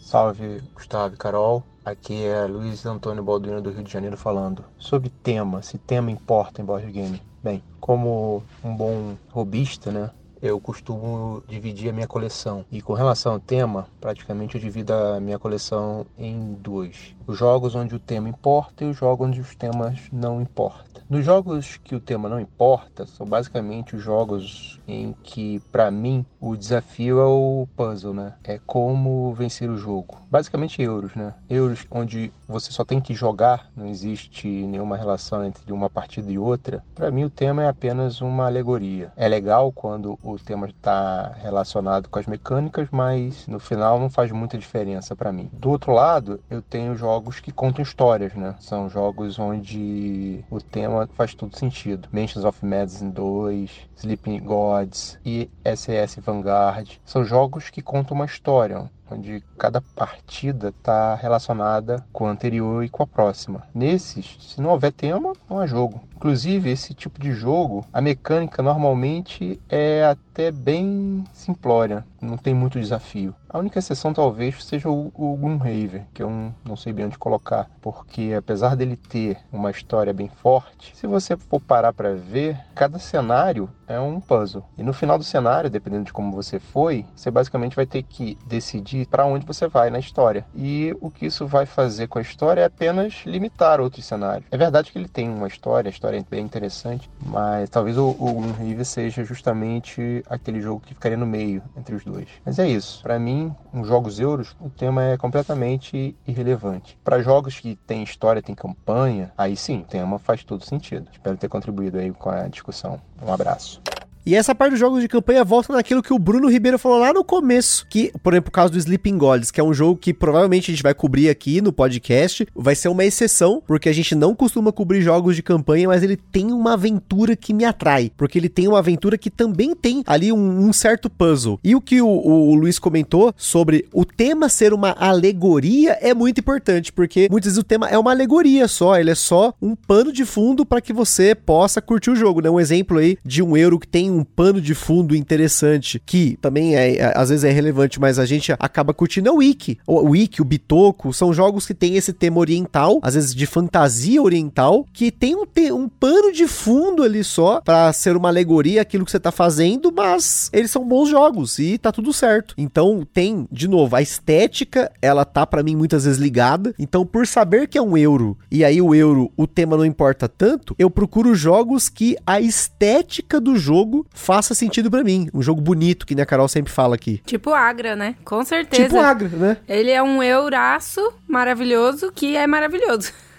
Salve 0.00 0.62
Gustavo 0.74 1.14
e 1.14 1.18
Carol, 1.18 1.62
aqui 1.84 2.24
é 2.24 2.46
Luiz 2.46 2.86
Antônio 2.86 3.22
Balduino 3.22 3.60
do 3.60 3.70
Rio 3.70 3.84
de 3.84 3.92
Janeiro 3.92 4.16
falando 4.16 4.64
sobre 4.78 5.10
tema, 5.22 5.60
se 5.60 5.76
tema 5.76 6.10
importa 6.10 6.62
em 6.62 6.64
board 6.64 6.90
game. 6.90 7.22
Bem, 7.44 7.62
como 7.78 8.42
um 8.64 8.74
bom 8.74 9.14
robista, 9.28 9.92
né, 9.92 10.10
eu 10.42 10.58
costumo 10.60 11.42
dividir 11.46 11.90
a 11.90 11.92
minha 11.92 12.06
coleção. 12.06 12.64
E 12.70 12.80
com 12.80 12.92
relação 12.92 13.32
ao 13.32 13.40
tema, 13.40 13.88
praticamente 14.00 14.54
eu 14.54 14.60
divido 14.60 14.92
a 14.92 15.20
minha 15.20 15.38
coleção 15.38 16.06
em 16.18 16.54
dois: 16.54 17.14
os 17.30 17.38
jogos 17.38 17.76
onde 17.76 17.94
o 17.94 17.98
tema 18.00 18.28
importa 18.28 18.84
e 18.84 18.88
os 18.88 18.96
jogos 18.96 19.28
onde 19.28 19.40
os 19.40 19.54
temas 19.54 19.98
não 20.12 20.40
importam. 20.40 20.90
Nos 21.08 21.24
jogos 21.24 21.76
que 21.76 21.94
o 21.94 22.00
tema 22.00 22.28
não 22.28 22.38
importa, 22.38 23.06
são 23.06 23.26
basicamente 23.26 23.96
os 23.96 24.02
jogos 24.02 24.80
em 24.86 25.12
que, 25.22 25.60
para 25.72 25.90
mim, 25.90 26.24
o 26.40 26.56
desafio 26.56 27.20
é 27.20 27.24
o 27.24 27.66
puzzle, 27.76 28.14
né? 28.14 28.34
É 28.44 28.60
como 28.64 29.32
vencer 29.34 29.68
o 29.68 29.76
jogo. 29.76 30.18
Basicamente 30.30 30.80
euros, 30.80 31.14
né? 31.14 31.34
Euros 31.48 31.86
onde 31.90 32.32
você 32.46 32.70
só 32.70 32.84
tem 32.84 33.00
que 33.00 33.12
jogar, 33.14 33.70
não 33.76 33.86
existe 33.86 34.46
nenhuma 34.46 34.96
relação 34.96 35.44
entre 35.44 35.72
uma 35.72 35.90
partida 35.90 36.30
e 36.30 36.38
outra. 36.38 36.84
Para 36.94 37.10
mim, 37.10 37.24
o 37.24 37.30
tema 37.30 37.64
é 37.64 37.68
apenas 37.68 38.20
uma 38.20 38.46
alegoria. 38.46 39.12
É 39.16 39.28
legal 39.28 39.72
quando 39.72 40.18
o 40.22 40.38
tema 40.38 40.68
está 40.68 41.32
relacionado 41.42 42.08
com 42.08 42.18
as 42.18 42.26
mecânicas, 42.26 42.88
mas 42.90 43.46
no 43.46 43.58
final 43.58 43.98
não 43.98 44.10
faz 44.10 44.30
muita 44.30 44.58
diferença 44.58 45.16
para 45.16 45.32
mim. 45.32 45.50
Do 45.52 45.70
outro 45.70 45.92
lado, 45.92 46.40
eu 46.48 46.62
tenho 46.62 46.96
jogos 46.96 47.19
que 47.28 47.52
contam 47.52 47.82
histórias, 47.82 48.34
né? 48.34 48.54
São 48.60 48.88
jogos 48.88 49.38
onde 49.38 50.44
o 50.50 50.60
tema 50.60 51.08
faz 51.12 51.34
todo 51.34 51.56
sentido. 51.58 52.08
Mansions 52.12 52.44
of 52.44 52.64
Madness 52.64 53.02
2, 53.02 53.70
Sleeping 53.96 54.40
Gods 54.40 55.18
e 55.24 55.50
SS 55.64 56.20
Vanguard 56.20 56.98
são 57.04 57.24
jogos 57.24 57.68
que 57.68 57.82
contam 57.82 58.14
uma 58.14 58.24
história, 58.24 58.90
onde 59.10 59.42
cada 59.58 59.80
partida 59.80 60.68
está 60.70 61.14
relacionada 61.14 62.04
com 62.12 62.26
a 62.26 62.30
anterior 62.30 62.84
e 62.84 62.88
com 62.88 63.02
a 63.02 63.06
próxima. 63.06 63.68
Nesses, 63.74 64.36
se 64.40 64.60
não 64.60 64.70
houver 64.70 64.92
tema, 64.92 65.32
não 65.48 65.58
há 65.58 65.66
jogo. 65.66 66.00
Inclusive, 66.20 66.68
esse 66.68 66.92
tipo 66.92 67.18
de 67.18 67.32
jogo, 67.32 67.82
a 67.90 67.98
mecânica 67.98 68.62
normalmente 68.62 69.58
é 69.70 70.04
até 70.04 70.52
bem 70.52 71.24
simplória, 71.32 72.04
não 72.20 72.36
tem 72.36 72.52
muito 72.52 72.78
desafio. 72.78 73.34
A 73.48 73.58
única 73.58 73.78
exceção 73.78 74.12
talvez 74.12 74.62
seja 74.62 74.88
o, 74.88 75.10
o 75.14 75.36
Gloomhaven, 75.36 76.06
que 76.14 76.22
eu 76.22 76.30
não, 76.64 76.76
sei 76.76 76.92
bem 76.92 77.06
onde 77.06 77.18
colocar, 77.18 77.68
porque 77.80 78.32
apesar 78.38 78.76
dele 78.76 78.96
ter 78.96 79.38
uma 79.50 79.70
história 79.70 80.12
bem 80.12 80.28
forte, 80.28 80.94
se 80.94 81.06
você 81.06 81.36
for 81.36 81.60
parar 81.60 81.92
para 81.92 82.14
ver, 82.14 82.56
cada 82.76 82.98
cenário 82.98 83.68
é 83.88 83.98
um 83.98 84.20
puzzle. 84.20 84.64
E 84.78 84.84
no 84.84 84.92
final 84.92 85.18
do 85.18 85.24
cenário, 85.24 85.68
dependendo 85.68 86.04
de 86.04 86.12
como 86.12 86.30
você 86.30 86.60
foi, 86.60 87.04
você 87.16 87.28
basicamente 87.28 87.74
vai 87.74 87.86
ter 87.86 88.04
que 88.04 88.38
decidir 88.46 89.08
para 89.08 89.26
onde 89.26 89.44
você 89.44 89.66
vai 89.66 89.90
na 89.90 89.98
história. 89.98 90.46
E 90.54 90.94
o 91.00 91.10
que 91.10 91.26
isso 91.26 91.44
vai 91.44 91.66
fazer 91.66 92.06
com 92.06 92.20
a 92.20 92.22
história 92.22 92.60
é 92.60 92.66
apenas 92.66 93.22
limitar 93.26 93.80
outros 93.80 94.04
cenários. 94.04 94.46
É 94.50 94.56
verdade 94.56 94.92
que 94.92 94.98
ele 94.98 95.08
tem 95.08 95.28
uma 95.28 95.48
história, 95.48 95.88
a 95.88 95.92
história 95.92 96.09
é 96.16 96.24
bem 96.28 96.44
interessante, 96.44 97.10
mas 97.24 97.68
talvez 97.70 97.96
o, 97.96 98.10
o 98.10 98.84
seja 98.84 99.24
justamente 99.24 100.22
aquele 100.28 100.60
jogo 100.60 100.80
que 100.80 100.94
ficaria 100.94 101.16
no 101.16 101.26
meio 101.26 101.62
entre 101.76 101.94
os 101.94 102.04
dois. 102.04 102.28
Mas 102.44 102.58
é 102.58 102.68
isso. 102.68 103.02
Para 103.02 103.18
mim, 103.18 103.54
nos 103.72 103.86
jogos 103.86 104.18
euros, 104.18 104.56
o 104.60 104.70
tema 104.70 105.04
é 105.04 105.16
completamente 105.16 106.16
irrelevante. 106.26 106.98
Para 107.04 107.22
jogos 107.22 107.58
que 107.58 107.76
tem 107.86 108.02
história, 108.02 108.42
tem 108.42 108.54
campanha, 108.54 109.32
aí 109.36 109.56
sim, 109.56 109.80
o 109.80 109.84
tema 109.84 110.18
faz 110.18 110.44
todo 110.44 110.64
sentido. 110.64 111.08
Espero 111.12 111.36
ter 111.36 111.48
contribuído 111.48 111.98
aí 111.98 112.10
com 112.12 112.30
a 112.30 112.48
discussão. 112.48 113.00
Um 113.22 113.32
abraço. 113.32 113.80
E 114.24 114.34
essa 114.34 114.54
parte 114.54 114.72
dos 114.72 114.80
jogos 114.80 115.00
de 115.00 115.08
campanha 115.08 115.42
volta 115.42 115.72
naquilo 115.72 116.02
que 116.02 116.12
o 116.12 116.18
Bruno 116.18 116.48
Ribeiro 116.48 116.78
falou 116.78 116.98
lá 116.98 117.12
no 117.12 117.24
começo, 117.24 117.86
que, 117.88 118.12
por 118.22 118.34
exemplo, 118.34 118.48
o 118.48 118.52
caso 118.52 118.72
do 118.72 118.78
Sleeping 118.78 119.16
Gods, 119.16 119.50
que 119.50 119.60
é 119.60 119.64
um 119.64 119.72
jogo 119.72 119.98
que 119.98 120.12
provavelmente 120.12 120.70
a 120.70 120.74
gente 120.74 120.82
vai 120.82 120.92
cobrir 120.92 121.30
aqui 121.30 121.60
no 121.60 121.72
podcast, 121.72 122.46
vai 122.54 122.74
ser 122.74 122.88
uma 122.88 123.04
exceção, 123.04 123.62
porque 123.66 123.88
a 123.88 123.92
gente 123.92 124.14
não 124.14 124.34
costuma 124.34 124.72
cobrir 124.72 125.00
jogos 125.00 125.36
de 125.36 125.42
campanha, 125.42 125.88
mas 125.88 126.02
ele 126.02 126.16
tem 126.16 126.52
uma 126.52 126.74
aventura 126.74 127.34
que 127.34 127.54
me 127.54 127.64
atrai, 127.64 128.12
porque 128.16 128.38
ele 128.38 128.48
tem 128.48 128.68
uma 128.68 128.78
aventura 128.78 129.16
que 129.16 129.30
também 129.30 129.74
tem 129.74 130.02
ali 130.06 130.30
um, 130.32 130.68
um 130.68 130.72
certo 130.72 131.08
puzzle. 131.08 131.58
E 131.64 131.74
o 131.74 131.80
que 131.80 132.02
o, 132.02 132.06
o, 132.06 132.50
o 132.50 132.54
Luiz 132.54 132.78
comentou 132.78 133.32
sobre 133.36 133.86
o 133.92 134.04
tema 134.04 134.48
ser 134.48 134.74
uma 134.74 134.94
alegoria 134.98 135.98
é 136.00 136.12
muito 136.12 136.40
importante, 136.40 136.92
porque 136.92 137.26
muitas 137.30 137.52
vezes 137.52 137.58
o 137.58 137.64
tema 137.64 137.88
é 137.88 137.98
uma 137.98 138.10
alegoria 138.10 138.68
só, 138.68 138.98
ele 138.98 139.10
é 139.10 139.14
só 139.14 139.54
um 139.62 139.74
pano 139.74 140.12
de 140.12 140.24
fundo 140.26 140.66
para 140.66 140.80
que 140.80 140.92
você 140.92 141.34
possa 141.34 141.80
curtir 141.80 142.10
o 142.10 142.16
jogo, 142.16 142.42
né? 142.42 142.50
Um 142.50 142.60
exemplo 142.60 142.98
aí 142.98 143.16
de 143.24 143.42
um 143.42 143.56
euro 143.56 143.78
que 143.78 143.88
tem 143.88 144.09
um 144.10 144.24
pano 144.24 144.60
de 144.60 144.74
fundo 144.74 145.14
interessante, 145.14 146.00
que 146.04 146.36
também 146.40 146.76
é, 146.76 146.96
é 146.96 147.12
às 147.16 147.28
vezes 147.28 147.44
é 147.44 147.50
relevante, 147.50 148.00
mas 148.00 148.18
a 148.18 148.26
gente 148.26 148.52
acaba 148.52 148.92
curtindo 148.92 149.28
é 149.28 149.32
o 149.32 149.36
Wiki. 149.36 149.78
O 149.86 150.10
Wiki, 150.10 150.42
o 150.42 150.44
Bitoku, 150.44 151.12
são 151.12 151.32
jogos 151.32 151.66
que 151.66 151.74
tem 151.74 151.96
esse 151.96 152.12
tema 152.12 152.38
oriental, 152.38 152.98
às 153.02 153.14
vezes 153.14 153.34
de 153.34 153.46
fantasia 153.46 154.22
oriental, 154.22 154.86
que 154.92 155.10
tem 155.10 155.34
um, 155.34 155.44
um 155.74 155.88
pano 155.88 156.32
de 156.32 156.46
fundo 156.46 157.02
ali 157.02 157.22
só 157.24 157.60
para 157.60 157.92
ser 157.92 158.16
uma 158.16 158.28
alegoria 158.28 158.82
aquilo 158.82 159.04
que 159.04 159.10
você 159.10 159.20
tá 159.20 159.30
fazendo, 159.30 159.92
mas 159.92 160.50
eles 160.52 160.70
são 160.70 160.86
bons 160.86 161.08
jogos 161.08 161.58
e 161.58 161.78
tá 161.78 161.92
tudo 161.92 162.12
certo. 162.12 162.54
Então 162.56 163.06
tem, 163.12 163.46
de 163.50 163.68
novo, 163.68 163.96
a 163.96 164.02
estética, 164.02 164.90
ela 165.00 165.24
tá 165.24 165.46
para 165.46 165.62
mim 165.62 165.76
muitas 165.76 166.04
vezes 166.04 166.18
ligada. 166.18 166.74
Então 166.78 167.04
por 167.06 167.26
saber 167.26 167.68
que 167.68 167.78
é 167.78 167.82
um 167.82 167.96
euro 167.96 168.36
e 168.50 168.64
aí 168.64 168.80
o 168.80 168.94
euro, 168.94 169.30
o 169.36 169.46
tema 169.46 169.76
não 169.76 169.84
importa 169.84 170.28
tanto, 170.28 170.74
eu 170.78 170.90
procuro 170.90 171.34
jogos 171.34 171.88
que 171.88 172.16
a 172.26 172.40
estética 172.40 173.40
do 173.40 173.56
jogo 173.56 173.99
faça 174.12 174.54
sentido 174.54 174.90
para 174.90 175.02
mim. 175.02 175.28
Um 175.32 175.42
jogo 175.42 175.60
bonito, 175.60 176.06
que 176.06 176.14
nem 176.14 176.22
a 176.22 176.26
Carol 176.26 176.48
sempre 176.48 176.72
fala 176.72 176.94
aqui. 176.94 177.20
Tipo 177.24 177.52
Agra, 177.52 177.94
né? 177.96 178.16
Com 178.24 178.44
certeza. 178.44 178.84
Tipo 178.84 178.98
Agra, 178.98 179.28
né? 179.28 179.56
Ele 179.68 179.90
é 179.90 180.02
um 180.02 180.22
euraço 180.22 181.00
maravilhoso 181.26 182.12
que 182.12 182.36
é 182.36 182.46
maravilhoso. 182.46 183.12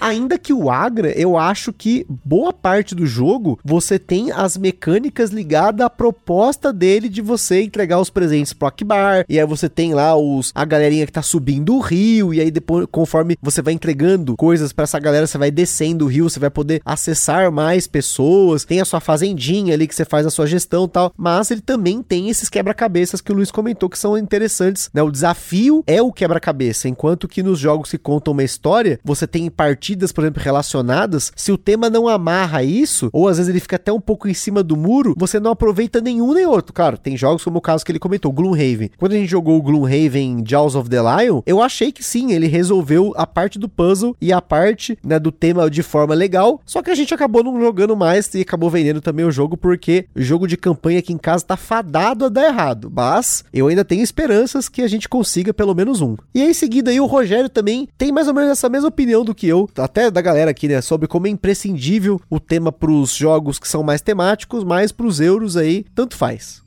Ainda 0.00 0.38
que 0.38 0.52
o 0.52 0.70
Agra, 0.70 1.10
eu 1.10 1.36
acho 1.36 1.72
que 1.72 2.06
boa 2.24 2.52
parte 2.52 2.94
do 2.94 3.06
jogo 3.06 3.58
você 3.64 3.98
tem 3.98 4.32
as 4.32 4.56
mecânicas 4.56 5.30
ligadas 5.30 5.86
à 5.86 5.90
proposta 5.90 6.72
dele 6.72 7.08
de 7.08 7.20
você 7.22 7.62
entregar 7.62 8.00
os 8.00 8.10
presentes 8.10 8.52
pro 8.52 8.68
Akbar. 8.68 9.24
E 9.28 9.38
aí 9.38 9.46
você 9.46 9.68
tem 9.68 9.94
lá 9.94 10.16
os 10.16 10.52
a 10.54 10.64
galerinha 10.64 11.06
que 11.06 11.12
tá 11.12 11.22
subindo 11.22 11.74
o 11.74 11.80
rio. 11.80 12.32
E 12.32 12.40
aí 12.40 12.50
depois, 12.50 12.86
conforme 12.90 13.36
você 13.42 13.62
vai 13.62 13.74
entregando 13.74 14.36
coisas 14.36 14.72
para 14.72 14.84
essa 14.84 14.98
galera, 14.98 15.26
você 15.26 15.38
vai 15.38 15.50
descendo 15.50 16.04
o 16.04 16.08
rio, 16.08 16.28
você 16.28 16.40
vai 16.40 16.50
poder 16.50 16.80
acessar 16.84 17.50
mais 17.50 17.86
pessoas. 17.86 18.64
Tem 18.64 18.80
a 18.80 18.84
sua 18.84 19.00
fazendinha 19.00 19.74
ali 19.74 19.86
que 19.86 19.94
você 19.94 20.04
faz 20.04 20.26
a 20.26 20.30
sua 20.30 20.46
gestão 20.46 20.84
e 20.84 20.88
tal. 20.88 21.12
Mas 21.16 21.50
ele 21.50 21.60
também 21.60 22.02
tem 22.02 22.28
esses 22.28 22.48
quebra-cabeças 22.48 23.20
que 23.20 23.32
o 23.32 23.34
Luiz 23.34 23.50
comentou 23.50 23.88
que 23.88 23.98
são 23.98 24.16
interessantes. 24.16 24.90
Né? 24.92 25.02
O 25.02 25.10
desafio 25.10 25.84
é 25.86 26.00
o 26.00 26.12
quebra-cabeça. 26.12 26.88
Enquanto 26.88 27.28
que 27.28 27.42
nos 27.42 27.58
jogos 27.58 27.90
que 27.90 27.98
contam 27.98 28.32
uma 28.32 28.44
história, 28.44 28.98
você 29.04 29.26
tem 29.26 29.35
partidas, 29.50 30.12
por 30.12 30.24
exemplo, 30.24 30.42
relacionadas, 30.42 31.32
se 31.36 31.52
o 31.52 31.58
tema 31.58 31.90
não 31.90 32.08
amarra 32.08 32.62
isso, 32.62 33.10
ou 33.12 33.28
às 33.28 33.36
vezes 33.36 33.50
ele 33.50 33.60
fica 33.60 33.76
até 33.76 33.92
um 33.92 34.00
pouco 34.00 34.28
em 34.28 34.34
cima 34.34 34.62
do 34.62 34.76
muro, 34.76 35.14
você 35.16 35.38
não 35.38 35.50
aproveita 35.50 36.00
nenhum 36.00 36.32
nem 36.32 36.46
outro. 36.46 36.72
Claro, 36.72 36.96
tem 36.96 37.16
jogos 37.16 37.44
como 37.44 37.58
o 37.58 37.62
caso 37.62 37.84
que 37.84 37.92
ele 37.92 37.98
comentou, 37.98 38.32
Gloomhaven. 38.32 38.90
Quando 38.98 39.12
a 39.12 39.16
gente 39.16 39.28
jogou 39.28 39.58
o 39.58 39.62
Gloomhaven 39.62 40.42
Jaws 40.46 40.74
of 40.74 40.88
the 40.88 41.00
Lion, 41.00 41.42
eu 41.46 41.62
achei 41.62 41.92
que 41.92 42.02
sim, 42.02 42.32
ele 42.32 42.46
resolveu 42.46 43.12
a 43.16 43.26
parte 43.26 43.58
do 43.58 43.68
puzzle 43.68 44.16
e 44.20 44.32
a 44.32 44.40
parte 44.40 44.98
né, 45.04 45.18
do 45.18 45.30
tema 45.30 45.68
de 45.70 45.82
forma 45.82 46.14
legal, 46.14 46.60
só 46.64 46.82
que 46.82 46.90
a 46.90 46.94
gente 46.94 47.12
acabou 47.12 47.42
não 47.44 47.60
jogando 47.60 47.96
mais 47.96 48.32
e 48.34 48.40
acabou 48.40 48.70
vendendo 48.70 49.00
também 49.00 49.24
o 49.24 49.30
jogo, 49.30 49.56
porque 49.56 50.06
o 50.14 50.20
jogo 50.22 50.46
de 50.46 50.56
campanha 50.56 50.98
aqui 50.98 51.12
em 51.12 51.18
casa 51.18 51.44
tá 51.44 51.56
fadado 51.56 52.24
a 52.24 52.28
dar 52.28 52.46
errado. 52.46 52.90
Mas 52.94 53.44
eu 53.52 53.68
ainda 53.68 53.84
tenho 53.84 54.02
esperanças 54.02 54.68
que 54.68 54.82
a 54.82 54.88
gente 54.88 55.08
consiga 55.08 55.52
pelo 55.52 55.74
menos 55.74 56.00
um. 56.00 56.16
E 56.34 56.42
aí, 56.42 56.50
em 56.50 56.54
seguida, 56.54 56.90
aí, 56.90 57.00
o 57.00 57.06
Rogério 57.06 57.48
também 57.48 57.88
tem 57.98 58.12
mais 58.12 58.28
ou 58.28 58.34
menos 58.34 58.50
essa 58.50 58.68
mesma 58.68 58.88
opinião 58.88 59.24
do 59.26 59.34
que 59.34 59.46
eu, 59.46 59.68
até 59.76 60.10
da 60.10 60.22
galera 60.22 60.50
aqui, 60.50 60.66
né, 60.68 60.80
sobre 60.80 61.06
como 61.06 61.26
é 61.26 61.30
imprescindível 61.30 62.20
o 62.30 62.40
tema 62.40 62.72
para 62.72 62.90
os 62.90 63.14
jogos 63.14 63.58
que 63.58 63.68
são 63.68 63.82
mais 63.82 64.00
temáticos, 64.00 64.64
mas 64.64 64.90
para 64.90 65.06
os 65.06 65.20
euros 65.20 65.56
aí, 65.56 65.84
tanto 65.94 66.16
faz. 66.16 66.65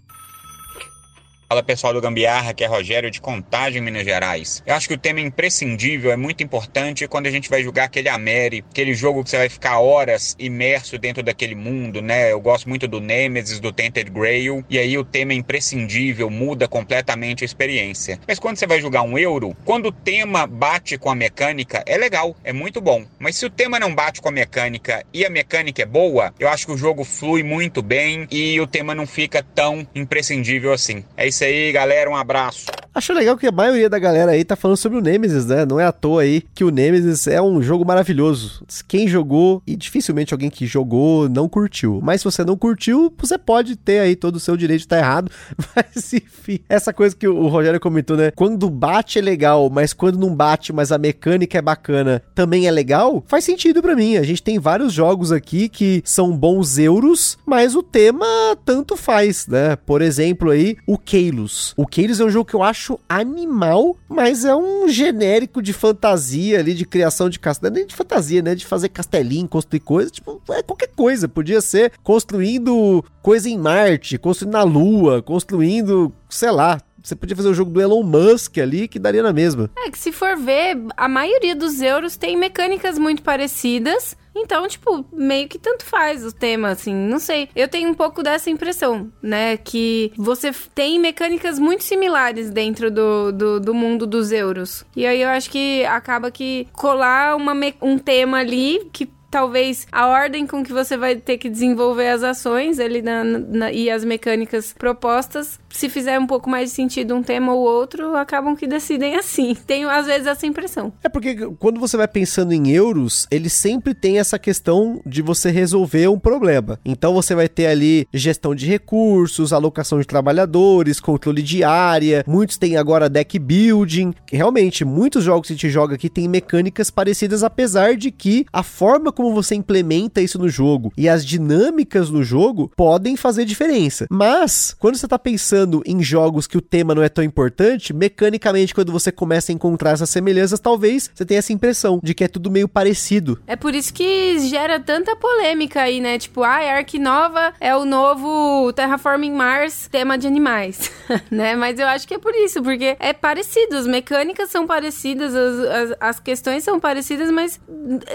Fala 1.52 1.64
pessoal 1.64 1.92
do 1.92 2.00
Gambiarra, 2.00 2.54
que 2.54 2.64
é 2.64 2.68
Rogério 2.68 3.10
de 3.10 3.20
Contagem, 3.20 3.82
Minas 3.82 4.04
Gerais. 4.04 4.62
Eu 4.68 4.76
acho 4.76 4.88
que 4.88 4.94
o 4.94 4.98
tema 5.00 5.20
imprescindível 5.20 6.12
é 6.12 6.16
muito 6.16 6.44
importante 6.44 7.08
quando 7.08 7.26
a 7.26 7.32
gente 7.32 7.50
vai 7.50 7.64
jogar 7.64 7.86
aquele 7.86 8.08
Ameri, 8.08 8.64
aquele 8.70 8.94
jogo 8.94 9.24
que 9.24 9.32
você 9.32 9.38
vai 9.38 9.50
ficar 9.50 9.80
horas 9.80 10.36
imerso 10.38 11.00
dentro 11.00 11.24
daquele 11.24 11.56
mundo, 11.56 12.04
né? 12.04 12.32
Eu 12.32 12.40
gosto 12.40 12.70
muito 12.70 12.88
do 12.88 13.02
Nemesis, 13.02 13.60
do 13.60 13.74
Tainted 13.74 14.12
Grail, 14.12 14.64
e 14.70 14.78
aí 14.78 14.96
o 14.96 15.04
tema 15.04 15.34
é 15.34 15.38
imprescindível, 15.38 16.30
muda 16.30 16.68
completamente 16.68 17.44
a 17.44 17.46
experiência. 17.46 18.20
Mas 18.28 18.38
quando 18.38 18.58
você 18.58 18.68
vai 18.68 18.80
jogar 18.80 19.02
um 19.02 19.18
euro, 19.18 19.58
quando 19.66 19.88
o 19.88 19.92
tema 19.92 20.46
bate 20.46 21.00
com 21.00 21.10
a 21.10 21.16
mecânica, 21.16 21.82
é 21.88 21.98
legal, 21.98 22.38
é 22.44 22.54
muito 22.54 22.80
bom. 22.80 23.08
Mas 23.18 23.38
se 23.38 23.48
o 23.48 23.50
tema 23.50 23.80
não 23.80 23.96
bate 23.96 24.22
com 24.22 24.30
a 24.30 24.32
mecânica 24.32 25.04
e 25.12 25.26
a 25.26 25.32
mecânica 25.32 25.82
é 25.82 25.88
boa, 25.88 26.32
eu 26.40 26.48
acho 26.48 26.68
que 26.68 26.74
o 26.74 26.78
jogo 26.78 27.04
flui 27.04 27.42
muito 27.42 27.82
bem 27.82 28.28
e 28.30 28.62
o 28.62 28.68
tema 28.68 28.94
não 28.94 29.08
fica 29.08 29.42
tão 29.42 29.88
imprescindível 29.96 30.72
assim. 30.72 31.04
É 31.18 31.28
isso 31.28 31.39
aí, 31.44 31.72
galera. 31.72 32.10
Um 32.10 32.16
abraço. 32.16 32.66
Acho 32.94 33.14
legal 33.14 33.38
que 33.38 33.48
a 33.48 33.52
maioria 33.52 33.90
da 33.90 34.00
galera 34.00 34.32
aí 34.32 34.44
tá 34.44 34.56
falando 34.56 34.78
sobre 34.78 34.98
o 34.98 35.02
Nemesis, 35.02 35.46
né? 35.46 35.66
Não 35.66 35.80
é 35.80 35.86
à 35.86 35.92
toa 35.92 36.24
aí 36.24 36.44
que 36.54 36.64
o 36.64 36.72
Nemesis 36.72 37.28
é 37.28 37.42
um 37.42 37.62
jogo 37.62 37.86
maravilhoso. 37.86 38.64
Quem 38.88 39.08
jogou, 39.08 39.62
e 39.66 39.76
dificilmente 39.76 40.34
alguém 40.34 40.50
que 40.50 40.66
jogou 40.66 41.30
não 41.30 41.48
curtiu. 41.48 42.00
Mas 42.02 42.22
se 42.22 42.26
você 42.26 42.44
não 42.44 42.58
curtiu, 42.58 43.14
você 43.18 43.38
pode 43.38 43.76
ter 43.76 44.00
aí 44.00 44.16
todo 44.16 44.36
o 44.36 44.40
seu 44.40 44.58
direito 44.58 44.80
de 44.80 44.86
estar 44.86 44.98
tá 44.98 45.02
errado. 45.02 45.32
Mas 45.76 46.14
enfim, 46.14 46.60
essa 46.68 46.92
coisa 46.92 47.16
que 47.16 47.28
o 47.28 47.48
Rogério 47.48 47.80
comentou, 47.80 48.18
né? 48.18 48.32
Quando 48.32 48.70
bate 48.70 49.20
é 49.20 49.22
legal, 49.22 49.70
mas 49.70 49.94
quando 49.94 50.18
não 50.18 50.36
bate, 50.36 50.74
mas 50.74 50.92
a 50.92 50.98
mecânica 50.98 51.58
é 51.58 51.62
bacana, 51.62 52.22
também 52.34 52.68
é 52.68 52.72
legal, 52.72 53.24
faz 53.28 53.44
sentido 53.44 53.82
para 53.82 53.96
mim. 53.96 54.18
A 54.18 54.24
gente 54.24 54.42
tem 54.42 54.60
vários 54.60 54.94
jogos 54.94 55.32
aqui 55.32 55.70
que 55.70 56.02
são 56.06 56.36
bons 56.36 56.78
euros, 56.78 57.38
mas 57.46 57.76
o 57.76 57.84
tema 57.84 58.26
tanto 58.66 58.96
faz, 58.96 59.48
né? 59.48 59.76
Por 59.76 60.02
exemplo 60.02 60.52
aí, 60.52 60.78
o 60.88 60.98
Keilos. 60.98 61.74
O 61.78 61.86
Keilos 61.86 62.20
é 62.20 62.26
um 62.26 62.30
jogo 62.30 62.46
que 62.46 62.56
eu 62.56 62.64
acho 62.64 62.79
acho 62.80 62.98
animal, 63.10 63.98
mas 64.08 64.46
é 64.46 64.56
um 64.56 64.88
genérico 64.88 65.62
de 65.62 65.74
fantasia 65.74 66.60
ali, 66.60 66.74
de 66.74 66.86
criação 66.86 67.30
de 67.30 67.38
castelo. 67.38 67.74
É 67.74 67.78
nem 67.80 67.86
de 67.86 67.94
fantasia, 67.94 68.42
né? 68.42 68.56
De 68.56 68.66
fazer 68.66 68.88
castelinho, 68.88 69.48
construir 69.48 69.82
coisa. 69.82 70.10
Tipo, 70.10 70.42
é 70.50 70.64
qualquer 70.64 70.90
coisa. 70.96 71.28
Podia 71.28 71.60
ser 71.60 71.92
construindo 72.02 73.04
coisa 73.22 73.50
em 73.50 73.58
Marte, 73.58 74.18
construindo 74.18 74.54
na 74.54 74.64
Lua, 74.64 75.22
construindo, 75.22 76.14
sei 76.30 76.52
lá, 76.52 76.80
você 77.04 77.16
podia 77.16 77.36
fazer 77.36 77.50
o 77.50 77.54
jogo 77.54 77.72
do 77.72 77.82
Elon 77.82 78.04
Musk 78.04 78.58
ali, 78.58 78.88
que 78.88 78.98
daria 78.98 79.24
na 79.24 79.34
mesma. 79.34 79.70
É 79.78 79.92
que 79.92 79.98
se 79.98 80.12
for 80.12 80.38
ver, 80.38 80.78
a 80.96 81.10
maioria 81.10 81.56
dos 81.56 81.82
euros 81.82 82.16
tem 82.16 82.38
mecânicas 82.38 82.98
muito 82.98 83.22
parecidas. 83.22 84.16
Então, 84.42 84.68
tipo, 84.68 85.06
meio 85.12 85.48
que 85.48 85.60
tanto 85.60 85.86
faz 85.86 86.26
o 86.26 86.32
tema, 86.32 86.70
assim, 86.70 86.94
não 86.94 87.20
sei. 87.20 87.50
Eu 87.56 87.68
tenho 87.68 87.90
um 87.90 87.94
pouco 87.94 88.24
dessa 88.24 88.50
impressão, 88.50 89.12
né? 89.22 89.58
Que 89.58 90.12
você 90.18 90.52
tem 90.74 91.00
mecânicas 91.00 91.60
muito 91.60 91.84
similares 91.84 92.50
dentro 92.50 92.90
do, 92.90 93.32
do, 93.32 93.60
do 93.60 93.74
mundo 93.74 94.08
dos 94.08 94.32
euros. 94.32 94.86
E 94.96 95.06
aí 95.06 95.22
eu 95.22 95.30
acho 95.30 95.50
que 95.50 95.86
acaba 95.86 96.32
que 96.32 96.68
colar 96.74 97.36
uma, 97.36 97.54
um 97.82 97.98
tema 97.98 98.40
ali 98.40 98.90
que 98.92 99.10
talvez 99.30 99.88
a 99.92 100.08
ordem 100.08 100.48
com 100.48 100.64
que 100.64 100.74
você 100.74 100.98
vai 100.98 101.16
ter 101.16 101.38
que 101.38 101.50
desenvolver 101.50 102.10
as 102.10 102.24
ações 102.24 102.80
ele 102.80 103.02
na, 103.02 103.24
na, 103.24 103.72
e 103.72 103.90
as 103.90 104.04
mecânicas 104.04 104.74
propostas, 104.74 105.60
se 105.70 105.90
fizer 105.90 106.20
um 106.20 106.28
pouco 106.28 106.50
mais 106.50 106.70
de 106.70 106.76
sentido 106.76 107.16
um 107.16 107.24
tema 107.24 107.54
ou 107.54 107.62
outro, 107.62 108.16
acabam 108.16 108.56
que 108.56 108.68
decidem 108.68 109.16
assim. 109.16 109.56
Tenho 109.66 109.90
às 109.90 110.06
vezes 110.06 110.28
essa 110.28 110.46
impressão. 110.46 110.92
É 111.04 111.10
porque 111.10 111.36
quando 111.58 111.80
você 111.80 111.98
vai 111.98 112.08
pensando 112.08 112.54
em 112.54 112.70
euros, 112.70 113.28
ele 113.32 113.50
sempre 113.50 113.94
tem 113.94 114.20
essa 114.20 114.40
questão 114.40 115.02
de 115.06 115.22
você 115.22 115.50
resolver 115.52 116.08
um 116.08 116.20
problema. 116.20 116.80
Então 116.84 117.14
você 117.14 117.36
vai 117.36 117.48
ter 117.48 117.68
ali 117.68 118.08
gestão 118.14 118.56
de 118.56 118.66
recursos, 118.66 119.54
alocação 119.54 120.00
de 120.00 120.08
trabalhadores, 120.08 121.00
controle 121.00 121.42
de 121.42 121.64
área, 121.64 122.24
muitos 122.28 122.58
têm 122.58 122.78
agora 122.78 123.10
deck 123.10 123.38
building. 123.38 124.14
Realmente, 124.32 124.84
muitos 124.84 125.24
jogos 125.24 125.48
que 125.48 125.54
a 125.54 125.56
gente 125.56 125.70
joga 125.70 125.96
aqui 125.96 126.10
têm 126.10 126.28
mecânicas 126.28 126.90
parecidas, 126.90 127.44
apesar 127.44 127.96
de 127.96 128.12
que 128.12 128.46
a 128.52 128.64
forma 128.64 129.12
como 129.12 129.34
você 129.34 129.56
implementa 129.56 130.22
isso 130.22 130.38
no 130.38 130.50
jogo 130.50 130.92
e 130.98 131.08
as 131.08 131.26
dinâmicas 131.26 132.10
no 132.10 132.24
jogo 132.24 132.72
podem 132.76 133.16
fazer 133.16 133.46
diferença. 133.46 134.08
Mas, 134.10 134.76
quando 134.80 134.96
você 134.96 135.06
está 135.06 135.20
pensando 135.20 135.59
em 135.86 136.02
jogos 136.04 136.48
que 136.48 136.58
o 136.58 136.62
tema 136.62 136.94
não 136.94 137.04
é 137.04 137.10
tão 137.10 137.24
importante, 137.24 137.94
mecanicamente, 137.94 138.74
quando 138.74 138.92
você 138.92 139.12
começa 139.12 139.52
a 139.52 139.56
encontrar 139.56 139.92
essas 139.92 140.10
semelhanças, 140.10 140.60
talvez 140.60 141.10
você 141.14 141.26
tenha 141.26 141.40
essa 141.40 141.54
impressão 141.54 142.00
de 142.04 142.14
que 142.14 142.24
é 142.24 142.28
tudo 142.28 142.52
meio 142.52 142.68
parecido. 142.68 143.40
É 143.48 143.56
por 143.56 143.74
isso 143.74 143.94
que 143.94 144.40
gera 144.40 144.80
tanta 144.80 145.16
polêmica 145.16 145.82
aí, 145.82 146.00
né? 146.00 146.18
Tipo, 146.18 146.44
ah, 146.44 146.58
a 146.58 146.78
Ark 146.78 146.98
Nova 147.00 147.54
é 147.60 147.76
o 147.76 147.86
novo 147.86 148.72
Terraforming 148.74 149.34
Mars 149.34 149.88
tema 149.92 150.18
de 150.18 150.28
animais, 150.28 150.92
né? 151.32 151.56
Mas 151.56 151.80
eu 151.80 151.88
acho 151.88 152.08
que 152.08 152.14
é 152.14 152.20
por 152.20 152.34
isso, 152.36 152.62
porque 152.62 152.96
é 153.00 153.14
parecido, 153.14 153.76
as 153.76 153.88
mecânicas 153.88 154.50
são 154.50 154.66
parecidas, 154.68 155.34
as, 155.36 155.60
as, 155.60 155.98
as 156.00 156.20
questões 156.20 156.64
são 156.64 156.80
parecidas, 156.80 157.32
mas 157.32 157.60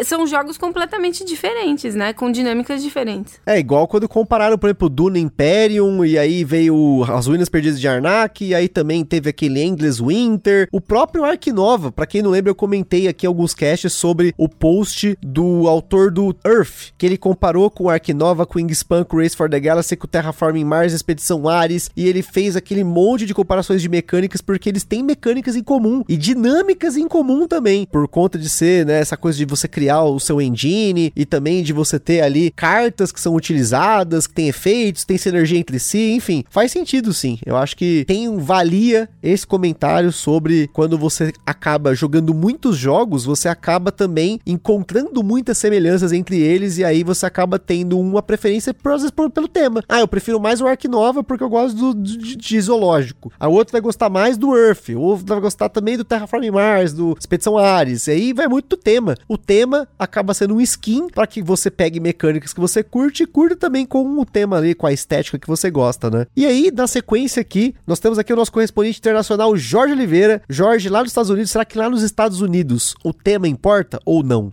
são 0.04 0.26
jogos 0.26 0.56
completamente 0.58 1.24
diferentes, 1.24 1.94
né? 1.94 2.12
Com 2.12 2.30
dinâmicas 2.30 2.82
diferentes. 2.82 3.40
É 3.46 3.58
igual 3.58 3.88
quando 3.88 4.08
compararam, 4.08 4.58
por 4.58 4.68
exemplo, 4.68 4.88
Duna 4.88 5.18
Imperium, 5.18 6.04
e 6.04 6.18
aí 6.18 6.44
veio 6.44 7.04
As 7.08 7.26
Ruínas 7.34 7.48
Perdidas 7.48 7.80
de 7.80 7.88
Arnak, 7.88 8.54
aí 8.54 8.68
também 8.68 9.04
teve 9.04 9.28
aquele 9.28 9.60
Endless 9.60 10.00
Winter. 10.00 10.68
O 10.70 10.80
próprio 10.80 11.24
Ark 11.24 11.50
Nova, 11.50 11.90
pra 11.90 12.06
quem 12.06 12.22
não 12.22 12.30
lembra, 12.30 12.50
eu 12.50 12.54
comentei 12.54 13.08
aqui 13.08 13.26
alguns 13.26 13.52
casts 13.52 13.92
sobre 13.92 14.32
o 14.38 14.48
post 14.48 15.18
do 15.20 15.66
autor 15.66 16.12
do 16.12 16.32
Earth, 16.46 16.92
que 16.96 17.04
ele 17.04 17.18
comparou 17.18 17.68
com 17.68 17.84
o 17.84 17.90
Ark 17.90 18.14
Nova, 18.14 18.46
com 18.46 18.60
Wingspan, 18.60 19.02
com 19.02 19.16
Race 19.16 19.36
for 19.36 19.50
the 19.50 19.58
Galaxy, 19.58 19.96
com 19.96 20.06
Terraforming 20.06 20.64
Mars, 20.64 20.92
Expedição 20.92 21.48
Ares, 21.48 21.90
e 21.96 22.06
ele 22.06 22.22
fez 22.22 22.54
aquele 22.54 22.84
monte 22.84 23.26
de 23.26 23.34
comparações 23.34 23.82
de 23.82 23.88
mecânicas, 23.88 24.40
porque 24.40 24.68
eles 24.68 24.84
têm 24.84 25.02
mecânicas 25.02 25.56
em 25.56 25.62
comum, 25.64 26.04
e 26.08 26.16
dinâmicas 26.16 26.96
em 26.96 27.08
comum 27.08 27.48
também, 27.48 27.84
por 27.90 28.06
conta 28.06 28.38
de 28.38 28.48
ser, 28.48 28.86
né, 28.86 29.00
essa 29.00 29.16
coisa 29.16 29.36
de 29.36 29.44
você 29.44 29.66
criar 29.66 30.04
o 30.04 30.20
seu 30.20 30.40
engine, 30.40 31.12
e 31.16 31.26
também 31.26 31.64
de 31.64 31.72
você 31.72 31.98
ter 31.98 32.20
ali 32.20 32.52
cartas 32.52 33.10
que 33.10 33.20
são 33.20 33.34
utilizadas, 33.34 34.28
que 34.28 34.34
tem 34.34 34.46
efeitos, 34.46 35.04
tem 35.04 35.18
sinergia 35.18 35.58
entre 35.58 35.80
si, 35.80 36.12
enfim, 36.12 36.44
faz 36.48 36.70
sentido 36.70 37.12
sim. 37.24 37.38
Eu 37.46 37.56
acho 37.56 37.74
que 37.74 38.04
tem 38.06 38.36
valia 38.36 39.08
esse 39.22 39.46
comentário 39.46 40.12
sobre 40.12 40.68
quando 40.74 40.98
você 40.98 41.32
acaba 41.46 41.94
jogando 41.94 42.34
muitos 42.34 42.76
jogos, 42.76 43.24
você 43.24 43.48
acaba 43.48 43.90
também 43.90 44.38
encontrando 44.46 45.22
muitas 45.22 45.56
semelhanças 45.56 46.12
entre 46.12 46.38
eles 46.38 46.76
e 46.76 46.84
aí 46.84 47.02
você 47.02 47.24
acaba 47.24 47.58
tendo 47.58 47.98
uma 47.98 48.22
preferência 48.22 48.74
por, 48.74 48.92
vezes, 48.92 49.10
por, 49.10 49.30
pelo 49.30 49.48
tema. 49.48 49.82
Ah, 49.88 50.00
eu 50.00 50.08
prefiro 50.08 50.38
mais 50.38 50.60
o 50.60 50.66
Ark 50.66 50.86
Nova 50.86 51.24
porque 51.24 51.42
eu 51.42 51.48
gosto 51.48 51.74
do, 51.76 51.94
de, 51.94 52.36
de 52.36 52.60
zoológico. 52.60 53.32
A 53.40 53.48
outro 53.48 53.72
vai 53.72 53.80
gostar 53.80 54.10
mais 54.10 54.36
do 54.36 54.54
Earth, 54.54 54.90
o 54.90 55.00
outro 55.00 55.24
vai 55.26 55.40
gostar 55.40 55.70
também 55.70 55.96
do 55.96 56.04
Terraforming 56.04 56.50
Mars, 56.50 56.92
do 56.92 57.16
Expedição 57.18 57.56
Ares. 57.56 58.06
E 58.06 58.10
aí 58.10 58.32
vai 58.34 58.48
muito 58.48 58.68
do 58.68 58.76
tema. 58.76 59.16
O 59.26 59.38
tema 59.38 59.88
acaba 59.98 60.34
sendo 60.34 60.56
um 60.56 60.60
skin 60.60 61.08
para 61.08 61.26
que 61.26 61.42
você 61.42 61.70
pegue 61.70 62.00
mecânicas 62.00 62.52
que 62.52 62.60
você 62.60 62.82
curte 62.82 63.22
e 63.22 63.26
curta 63.26 63.56
também 63.56 63.86
com 63.86 64.18
o 64.18 64.26
tema 64.26 64.58
ali, 64.58 64.74
com 64.74 64.86
a 64.86 64.92
estética 64.92 65.38
que 65.38 65.46
você 65.46 65.70
gosta, 65.70 66.10
né? 66.10 66.26
E 66.36 66.44
aí, 66.44 66.70
na 66.70 66.86
sequência 66.86 67.13
aqui, 67.38 67.74
nós 67.86 68.00
temos 68.00 68.18
aqui 68.18 68.32
o 68.32 68.36
nosso 68.36 68.50
correspondente 68.50 68.98
internacional, 68.98 69.56
Jorge 69.56 69.92
Oliveira. 69.94 70.42
Jorge, 70.48 70.88
lá 70.88 71.00
nos 71.00 71.10
Estados 71.10 71.30
Unidos, 71.30 71.50
será 71.50 71.64
que 71.64 71.78
lá 71.78 71.88
nos 71.88 72.02
Estados 72.02 72.40
Unidos 72.40 72.94
o 73.04 73.12
tema 73.12 73.46
importa 73.46 74.00
ou 74.04 74.22
não? 74.22 74.52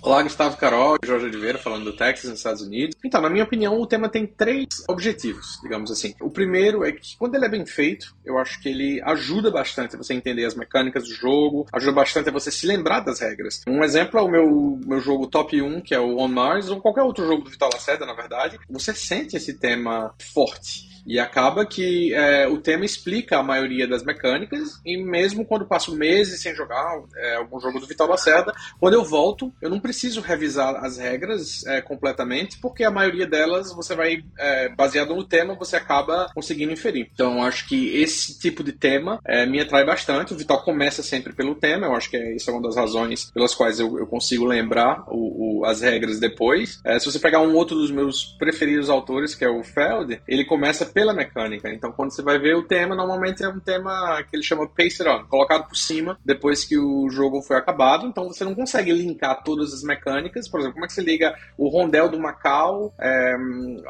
Olá, 0.00 0.22
Gustavo 0.22 0.56
Carol, 0.56 0.96
Jorge 1.04 1.26
Oliveira, 1.26 1.58
falando 1.58 1.84
do 1.84 1.92
Texas, 1.92 2.30
nos 2.30 2.38
Estados 2.38 2.62
Unidos. 2.62 2.94
Então, 3.04 3.20
na 3.20 3.28
minha 3.28 3.42
opinião, 3.42 3.80
o 3.80 3.86
tema 3.86 4.08
tem 4.08 4.26
três 4.26 4.66
objetivos, 4.88 5.58
digamos 5.60 5.90
assim. 5.90 6.14
O 6.20 6.30
primeiro 6.30 6.84
é 6.84 6.92
que, 6.92 7.16
quando 7.18 7.34
ele 7.34 7.44
é 7.44 7.48
bem 7.48 7.66
feito, 7.66 8.14
eu 8.24 8.38
acho 8.38 8.60
que 8.62 8.68
ele 8.68 9.02
ajuda 9.02 9.50
bastante 9.50 9.96
a 9.96 9.98
você 9.98 10.14
entender 10.14 10.44
as 10.44 10.54
mecânicas 10.54 11.02
do 11.08 11.14
jogo, 11.14 11.66
ajuda 11.72 11.92
bastante 11.92 12.28
a 12.28 12.32
você 12.32 12.50
se 12.50 12.64
lembrar 12.64 13.00
das 13.00 13.18
regras. 13.18 13.60
Um 13.66 13.82
exemplo 13.82 14.20
é 14.20 14.22
o 14.22 14.28
meu, 14.28 14.80
meu 14.86 15.00
jogo 15.00 15.26
top 15.26 15.60
1, 15.60 15.80
que 15.80 15.94
é 15.94 16.00
o 16.00 16.18
On 16.18 16.28
Mars, 16.28 16.70
ou 16.70 16.80
qualquer 16.80 17.02
outro 17.02 17.26
jogo 17.26 17.42
do 17.42 17.50
Vital 17.50 17.68
Lacerda, 17.72 18.06
na 18.06 18.14
verdade. 18.14 18.58
Você 18.70 18.94
sente 18.94 19.36
esse 19.36 19.58
tema 19.58 20.14
forte. 20.32 20.87
E 21.08 21.18
acaba 21.18 21.64
que 21.64 22.12
é, 22.12 22.46
o 22.46 22.58
tema 22.58 22.84
explica 22.84 23.38
a 23.38 23.42
maioria 23.42 23.88
das 23.88 24.04
mecânicas, 24.04 24.78
e 24.84 25.02
mesmo 25.02 25.44
quando 25.44 25.66
passo 25.66 25.96
meses 25.96 26.42
sem 26.42 26.54
jogar 26.54 27.02
é, 27.16 27.36
algum 27.36 27.58
jogo 27.58 27.80
do 27.80 27.86
Vital 27.86 28.06
Lacerda, 28.06 28.52
quando 28.78 28.92
eu 28.92 29.02
volto, 29.02 29.50
eu 29.62 29.70
não 29.70 29.80
preciso 29.80 30.20
revisar 30.20 30.84
as 30.84 30.98
regras 30.98 31.64
é, 31.66 31.80
completamente, 31.80 32.58
porque 32.60 32.84
a 32.84 32.90
maioria 32.90 33.26
delas 33.26 33.72
você 33.72 33.94
vai, 33.94 34.22
é, 34.38 34.68
baseado 34.68 35.14
no 35.14 35.24
tema, 35.24 35.54
você 35.54 35.76
acaba 35.76 36.30
conseguindo 36.34 36.72
inferir. 36.72 37.08
Então, 37.12 37.42
acho 37.42 37.66
que 37.66 37.96
esse 37.96 38.38
tipo 38.38 38.62
de 38.62 38.72
tema 38.72 39.18
é, 39.24 39.46
me 39.46 39.60
atrai 39.60 39.84
bastante. 39.84 40.34
O 40.34 40.36
Vital 40.36 40.62
começa 40.62 41.02
sempre 41.02 41.32
pelo 41.32 41.54
tema, 41.54 41.86
eu 41.86 41.94
acho 41.94 42.10
que 42.10 42.16
é, 42.18 42.36
isso 42.36 42.50
é 42.50 42.52
uma 42.52 42.62
das 42.62 42.76
razões 42.76 43.30
pelas 43.30 43.54
quais 43.54 43.80
eu, 43.80 43.98
eu 43.98 44.06
consigo 44.06 44.44
lembrar 44.44 45.04
o, 45.08 45.60
o, 45.60 45.64
as 45.64 45.80
regras 45.80 46.20
depois. 46.20 46.80
É, 46.84 46.98
se 46.98 47.10
você 47.10 47.18
pegar 47.18 47.40
um 47.40 47.54
outro 47.54 47.76
dos 47.76 47.90
meus 47.90 48.36
preferidos 48.38 48.90
autores, 48.90 49.34
que 49.34 49.44
é 49.44 49.48
o 49.48 49.64
Feld, 49.64 50.20
ele 50.28 50.44
começa 50.44 50.84
pela 50.98 51.14
mecânica. 51.14 51.72
Então, 51.72 51.92
quando 51.92 52.10
você 52.10 52.22
vai 52.22 52.40
ver 52.40 52.56
o 52.56 52.64
tema, 52.64 52.92
normalmente 52.96 53.44
é 53.44 53.48
um 53.48 53.60
tema 53.60 54.20
que 54.28 54.34
ele 54.34 54.42
chama 54.42 54.66
Pace 54.66 55.00
It 55.00 55.08
On, 55.08 55.24
colocado 55.28 55.68
por 55.68 55.76
cima 55.76 56.18
depois 56.24 56.64
que 56.64 56.76
o 56.76 57.08
jogo 57.08 57.40
foi 57.40 57.56
acabado. 57.56 58.04
Então, 58.04 58.26
você 58.26 58.44
não 58.44 58.52
consegue 58.52 58.90
linkar 58.90 59.44
todas 59.44 59.72
as 59.72 59.84
mecânicas. 59.84 60.48
Por 60.48 60.58
exemplo, 60.58 60.74
como 60.74 60.86
é 60.86 60.88
que 60.88 60.94
você 60.94 61.02
liga 61.02 61.38
o 61.56 61.68
rondel 61.68 62.08
do 62.08 62.18
Macau 62.18 62.92
é, 62.98 63.32